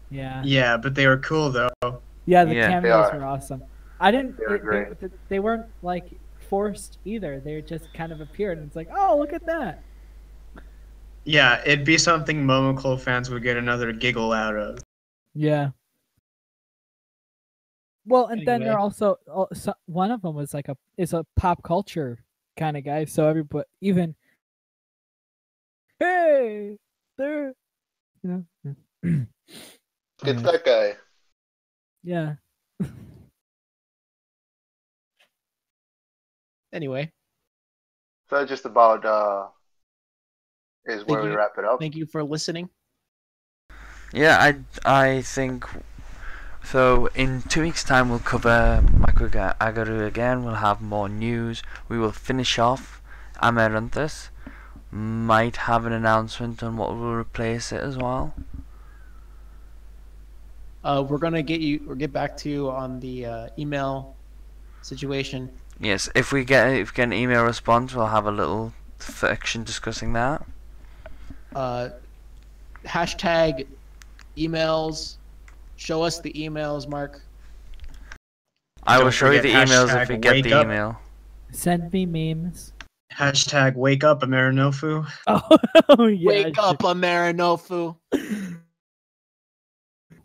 Yeah. 0.10 0.42
Yeah, 0.44 0.78
but 0.78 0.96
they 0.96 1.08
were 1.08 1.18
cool 1.18 1.52
though. 1.52 2.02
Yeah, 2.26 2.46
the 2.46 2.56
Yeah. 2.56 2.70
Cameos 2.70 3.14
were 3.14 3.24
awesome. 3.26 3.64
I 4.00 4.12
didn't. 4.12 4.38
They 4.38 4.46
were 4.46 4.58
They, 4.58 4.64
great. 4.64 5.00
they, 5.00 5.10
they 5.30 5.40
weren't 5.40 5.66
like 5.82 6.10
forced 6.50 6.98
either. 7.06 7.40
They 7.40 7.62
just 7.62 7.94
kind 7.94 8.12
of 8.12 8.22
appeared, 8.22 8.58
and 8.58 8.68
it's 8.68 8.76
like, 8.76 8.90
oh, 8.96 9.18
look 9.18 9.34
at 9.34 9.46
that. 9.46 9.84
Yeah, 11.26 11.62
it'd 11.66 11.84
be 11.86 11.98
something 11.98 12.46
Momoclo 12.46 13.00
fans 13.00 13.30
would 13.30 13.44
get 13.44 13.58
another 13.58 13.92
giggle 13.92 14.32
out 14.32 14.56
of. 14.56 14.80
Yeah. 15.36 15.72
Well, 18.08 18.28
and 18.28 18.40
then 18.46 18.56
Anyway. 18.56 18.70
they're 18.70 18.80
also 18.80 19.18
oh, 19.28 19.48
so, 19.54 19.74
one 19.86 20.12
of 20.12 20.22
them 20.22 20.34
was 20.34 20.54
like 20.54 20.70
a 20.70 20.78
is 20.98 21.12
a 21.14 21.26
pop 21.36 21.62
culture 21.62 22.24
kind 22.56 22.78
of 22.78 22.86
guy. 22.86 23.04
So 23.06 23.28
everybody, 23.28 23.66
even 23.82 24.16
hey, 26.00 26.78
there, 27.18 27.54
you 28.24 28.30
know, 28.30 28.46
It's 29.04 29.28
Yeah. 30.24 30.34
that 30.34 30.64
guy. 30.66 30.96
yeah. 32.04 32.36
Anyway, 36.74 37.12
So 38.30 38.46
just 38.46 38.66
about 38.66 39.06
uh, 39.06 39.48
is 40.86 41.04
where 41.06 41.24
we 41.24 41.30
you. 41.30 41.36
wrap 41.36 41.52
it 41.58 41.66
up. 41.66 41.80
thank 41.80 41.96
you 41.96 42.06
for 42.06 42.24
listening. 42.24 42.70
Yeah, 44.14 44.38
I 44.40 44.56
I 44.86 45.22
think 45.22 45.66
so. 46.68 47.08
In 47.16 47.42
two 47.44 47.62
weeks' 47.62 47.84
time, 47.84 48.10
we'll 48.10 48.20
cover 48.20 48.84
Maku 48.86 49.32
ga 49.32 49.56
Agaru 49.60 50.06
again. 50.06 50.44
We'll 50.44 50.56
have 50.56 50.82
more 50.82 51.10
news. 51.10 51.64
We 51.88 51.98
will 51.98 52.12
finish 52.12 52.60
off 52.60 53.02
Amaranthus. 53.42 54.30
Might 54.92 55.58
have 55.68 55.86
an 55.86 55.94
announcement 55.94 56.64
on 56.64 56.78
what 56.78 56.90
will 56.90 57.14
replace 57.14 57.72
it 57.72 57.82
as 57.82 57.98
well. 57.98 58.34
Uh, 60.84 61.04
we're 61.08 61.18
gonna 61.18 61.44
get 61.44 61.60
you. 61.62 61.82
Or 61.88 61.96
get 61.96 62.14
back 62.14 62.38
to 62.38 62.50
you 62.50 62.70
on 62.70 63.00
the 63.00 63.26
uh, 63.26 63.48
email 63.58 64.16
situation. 64.82 65.50
Yes, 65.80 66.10
if 66.16 66.32
we 66.32 66.44
get 66.44 66.70
if 66.70 66.92
we 66.92 66.96
get 66.96 67.04
an 67.04 67.14
email 67.14 67.44
response, 67.44 67.94
we'll 67.94 68.08
have 68.08 68.26
a 68.26 68.32
little 68.32 68.74
section 69.00 69.64
discussing 69.64 70.14
that. 70.14 70.46
Uh, 71.56 71.90
hashtag 72.86 73.68
emails. 74.38 75.18
Show 75.78 76.02
us 76.04 76.20
the 76.20 76.34
emails, 76.34 76.88
Mark. 76.90 77.22
I 78.84 79.02
will 79.02 79.12
show 79.12 79.32
you 79.32 79.42
the 79.42 79.52
emails 79.54 80.00
if 80.02 80.10
we 80.10 80.18
get 80.18 80.44
the 80.44 80.54
up. 80.54 80.66
email. 80.66 81.00
Send 81.52 81.92
me 81.94 82.06
memes. 82.06 82.74
Hashtag 83.14 83.76
wake 83.76 84.04
up 84.04 84.22
Amerinofu. 84.22 85.08
Oh 85.90 86.06
yeah. 86.08 86.28
Wake 86.28 86.58
up, 86.58 86.80
Amarinofu. 86.80 87.96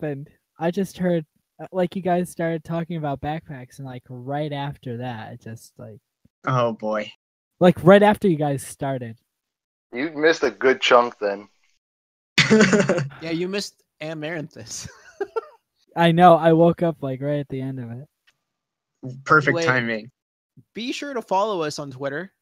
And 0.00 0.28
I 0.58 0.70
just 0.72 0.98
heard 0.98 1.24
uh, 1.62 1.66
like 1.70 1.94
you 1.94 2.02
guys 2.02 2.28
started 2.30 2.64
talking 2.64 2.96
about 2.96 3.20
backpacks, 3.20 3.78
and 3.78 3.86
like 3.86 4.02
right 4.08 4.52
after 4.52 4.96
that, 4.98 5.34
it 5.34 5.40
just 5.42 5.72
like 5.78 5.98
Oh 6.44 6.72
boy. 6.72 7.10
like 7.60 7.76
right 7.84 8.02
after 8.02 8.26
you 8.26 8.36
guys 8.36 8.66
started. 8.66 9.16
You 9.92 10.10
missed 10.10 10.42
a 10.42 10.50
good 10.50 10.80
chunk 10.80 11.14
then. 11.20 11.48
Yeah, 13.22 13.30
you 13.30 13.46
missed 13.48 13.82
Amaranthus. 14.00 14.88
I 15.96 16.12
know. 16.12 16.36
I 16.36 16.52
woke 16.52 16.82
up 16.82 16.96
like 17.02 17.20
right 17.20 17.40
at 17.40 17.48
the 17.48 17.60
end 17.60 17.78
of 17.78 17.90
it. 17.90 18.08
Perfect 19.24 19.56
Wait. 19.56 19.64
timing. 19.64 20.10
Be 20.74 20.92
sure 20.92 21.14
to 21.14 21.22
follow 21.22 21.62
us 21.62 21.78
on 21.78 21.90
Twitter. 21.90 22.32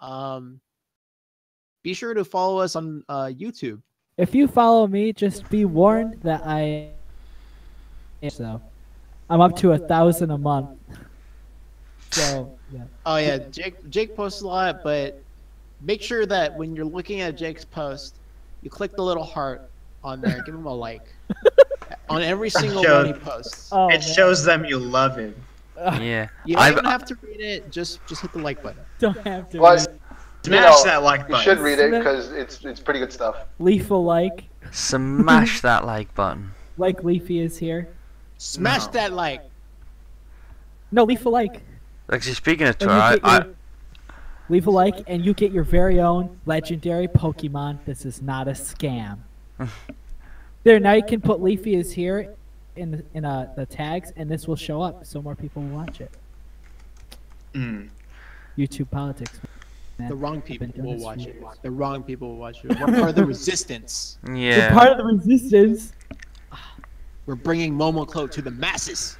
Um, 0.00 0.60
be 1.82 1.94
sure 1.94 2.14
to 2.14 2.24
follow 2.24 2.58
us 2.58 2.76
on 2.76 3.04
uh, 3.08 3.26
YouTube. 3.26 3.80
If 4.16 4.34
you 4.34 4.48
follow 4.48 4.86
me, 4.86 5.12
just 5.12 5.48
be 5.48 5.64
warned 5.64 6.20
that 6.22 6.42
I. 6.44 6.90
So, 8.28 8.60
I'm 9.30 9.40
up 9.40 9.56
to 9.58 9.72
a 9.72 9.78
thousand 9.78 10.30
a 10.30 10.38
month. 10.38 10.70
So 12.10 12.56
yeah. 12.72 12.84
Oh 13.04 13.18
yeah, 13.18 13.36
Jake 13.36 13.88
Jake 13.90 14.16
posts 14.16 14.40
a 14.40 14.46
lot, 14.46 14.82
but 14.82 15.22
make 15.82 16.00
sure 16.00 16.24
that 16.24 16.56
when 16.56 16.74
you're 16.74 16.86
looking 16.86 17.20
at 17.20 17.36
Jake's 17.36 17.66
post, 17.66 18.16
you 18.62 18.70
click 18.70 18.96
the 18.96 19.02
little 19.02 19.22
heart 19.22 19.70
on 20.02 20.22
there. 20.22 20.42
give 20.42 20.54
him 20.54 20.64
a 20.64 20.74
like 20.74 21.02
on 22.10 22.22
every 22.22 22.50
single 22.50 22.82
one 22.84 23.06
he 23.06 23.12
posts. 23.12 23.68
Oh, 23.72 23.86
it 23.88 24.00
man. 24.00 24.00
shows 24.00 24.44
them 24.44 24.64
you 24.64 24.78
love 24.78 25.16
him. 25.16 25.34
Yeah. 25.78 26.28
You 26.44 26.54
don't 26.56 26.62
I've- 26.64 26.72
even 26.72 26.84
have 26.86 27.04
to 27.04 27.14
read 27.22 27.40
it. 27.40 27.70
Just 27.70 28.04
just 28.08 28.22
hit 28.22 28.32
the 28.32 28.40
like 28.40 28.62
button. 28.64 28.80
Don't 28.98 29.16
have 29.26 29.48
to. 29.50 29.60
But 29.60 29.86
read. 29.86 30.00
Smash 30.44 30.62
know, 30.78 30.84
that 30.84 31.02
like 31.04 31.20
button. 31.20 31.30
you 31.30 31.32
button. 31.36 31.44
should 31.56 31.58
read 31.64 31.78
it 31.78 31.90
because 31.92 32.32
it's 32.32 32.64
it's 32.64 32.80
pretty 32.80 32.98
good 33.00 33.12
stuff. 33.12 33.36
Leaf 33.60 33.90
a 33.90 33.94
like. 33.94 34.44
Smash 34.72 35.60
that 35.62 35.84
like 35.86 36.12
button. 36.16 36.50
Like 36.78 37.04
Leafy 37.04 37.38
is 37.40 37.58
here. 37.58 37.88
Smash 38.38 38.86
No. 38.86 38.92
that 38.92 39.12
like. 39.12 39.42
No, 40.90 41.04
leave 41.04 41.24
a 41.26 41.28
like. 41.28 41.62
Actually, 42.10 42.34
speaking 42.34 42.66
of 42.66 42.76
And 42.80 42.88
Twitter, 42.88 42.94
you 42.94 43.00
I, 43.00 43.14
get 43.14 43.24
I, 43.24 43.36
your- 43.44 43.54
leave 44.48 44.66
a 44.66 44.70
like, 44.70 44.94
and 45.06 45.24
you 45.24 45.32
get 45.34 45.52
your 45.52 45.64
very 45.64 46.00
own 46.00 46.40
legendary 46.46 47.06
Pokemon. 47.06 47.78
This 47.84 48.04
is 48.04 48.20
not 48.22 48.48
a 48.48 48.52
scam. 48.52 49.18
there, 50.68 50.78
now 50.78 50.92
you 50.92 51.02
can 51.02 51.20
put 51.20 51.40
Leafy 51.40 51.74
is 51.74 51.90
here 51.92 52.34
in 52.76 52.90
the, 52.90 53.04
in 53.14 53.24
uh, 53.24 53.52
the 53.56 53.66
tags, 53.66 54.12
and 54.16 54.30
this 54.30 54.46
will 54.46 54.56
show 54.56 54.82
up, 54.82 55.06
so 55.06 55.22
more 55.22 55.34
people 55.34 55.62
will 55.62 55.76
watch 55.76 56.00
it. 56.00 56.10
Mm. 57.54 57.88
YouTube 58.56 58.90
politics. 58.90 59.40
man. 59.98 60.08
The 60.08 60.14
wrong 60.14 60.42
people 60.42 60.68
will 60.76 60.98
watch 60.98 61.26
it. 61.26 61.36
years. 61.36 61.44
The 61.62 61.70
wrong 61.70 62.02
people 62.02 62.28
will 62.28 62.36
watch 62.36 62.64
it. 62.64 62.78
We're 62.78 62.86
part 62.86 63.08
of 63.08 63.14
the 63.14 63.24
resistance. 63.34 64.18
We're 64.22 64.36
yeah. 64.36 64.72
part 64.72 64.92
of 64.92 64.98
the 64.98 65.04
resistance. 65.04 65.92
We're 67.24 67.34
bringing 67.34 67.74
Momoclo 67.74 68.30
to 68.30 68.42
the 68.42 68.50
masses. 68.50 69.16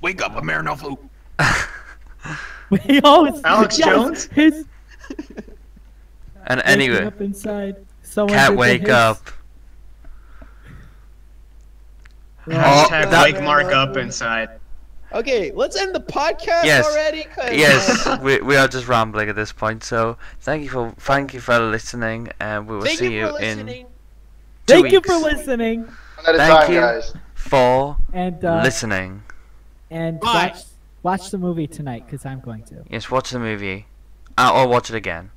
Wake 0.00 0.22
up, 0.22 0.32
Amerinofu. 0.32 0.98
We 2.70 3.00
always 3.00 3.40
Alex 3.44 3.78
yes, 3.78 3.88
Jones? 3.88 4.24
His 4.26 4.66
and 6.46 6.60
anyway, 6.64 7.04
up 7.04 7.20
inside. 7.20 7.76
Someone 8.02 8.36
can't 8.36 8.56
wake 8.56 8.82
hiss. 8.82 8.90
up. 8.90 9.30
Oh, 12.52 12.88
Hashtag 12.90 13.10
that- 13.10 13.22
wake 13.24 13.42
Mark 13.42 13.66
up 13.72 13.96
inside. 13.96 14.50
Okay, 15.10 15.52
let's 15.54 15.74
end 15.74 15.94
the 15.94 16.00
podcast 16.00 16.64
Yes. 16.64 16.84
already. 16.86 17.24
'cause, 17.24 17.52
Yes, 17.54 18.18
we, 18.22 18.40
we 18.42 18.56
are 18.56 18.68
just 18.68 18.86
rambling 18.88 19.30
at 19.30 19.36
this 19.36 19.52
point. 19.52 19.82
So 19.82 20.18
thank 20.40 20.64
you 20.64 20.68
for 20.70 20.90
thank 20.98 21.32
you 21.32 21.40
for 21.40 21.58
listening, 21.58 22.28
and 22.40 22.66
we 22.68 22.76
will 22.76 22.82
Thank 22.82 22.98
see 22.98 23.14
you 23.14 23.28
for 23.30 23.40
in 23.40 23.56
listening. 23.66 23.86
two 24.66 24.82
Thank 24.82 24.92
you 24.92 25.00
for 25.00 25.16
listening, 25.16 25.84
One 25.84 26.26
at 26.26 26.34
a 26.34 26.38
Thank 26.38 26.60
time, 26.66 26.72
you. 26.74 26.80
guys. 26.80 27.14
for 27.34 27.96
and 28.12 28.44
uh, 28.44 28.60
listening. 28.62 29.22
and 29.90 30.20
watch 30.20 30.58
watch 31.02 31.30
the 31.30 31.38
movie 31.38 31.66
tonight 31.66 32.04
because 32.04 32.26
I'm 32.26 32.40
going 32.40 32.64
to. 32.64 32.84
Yes, 32.90 33.10
watch 33.10 33.30
the 33.30 33.38
movie, 33.38 33.86
uh, 34.36 34.52
or 34.54 34.68
watch 34.68 34.90
it 34.90 34.96
again. 34.96 35.30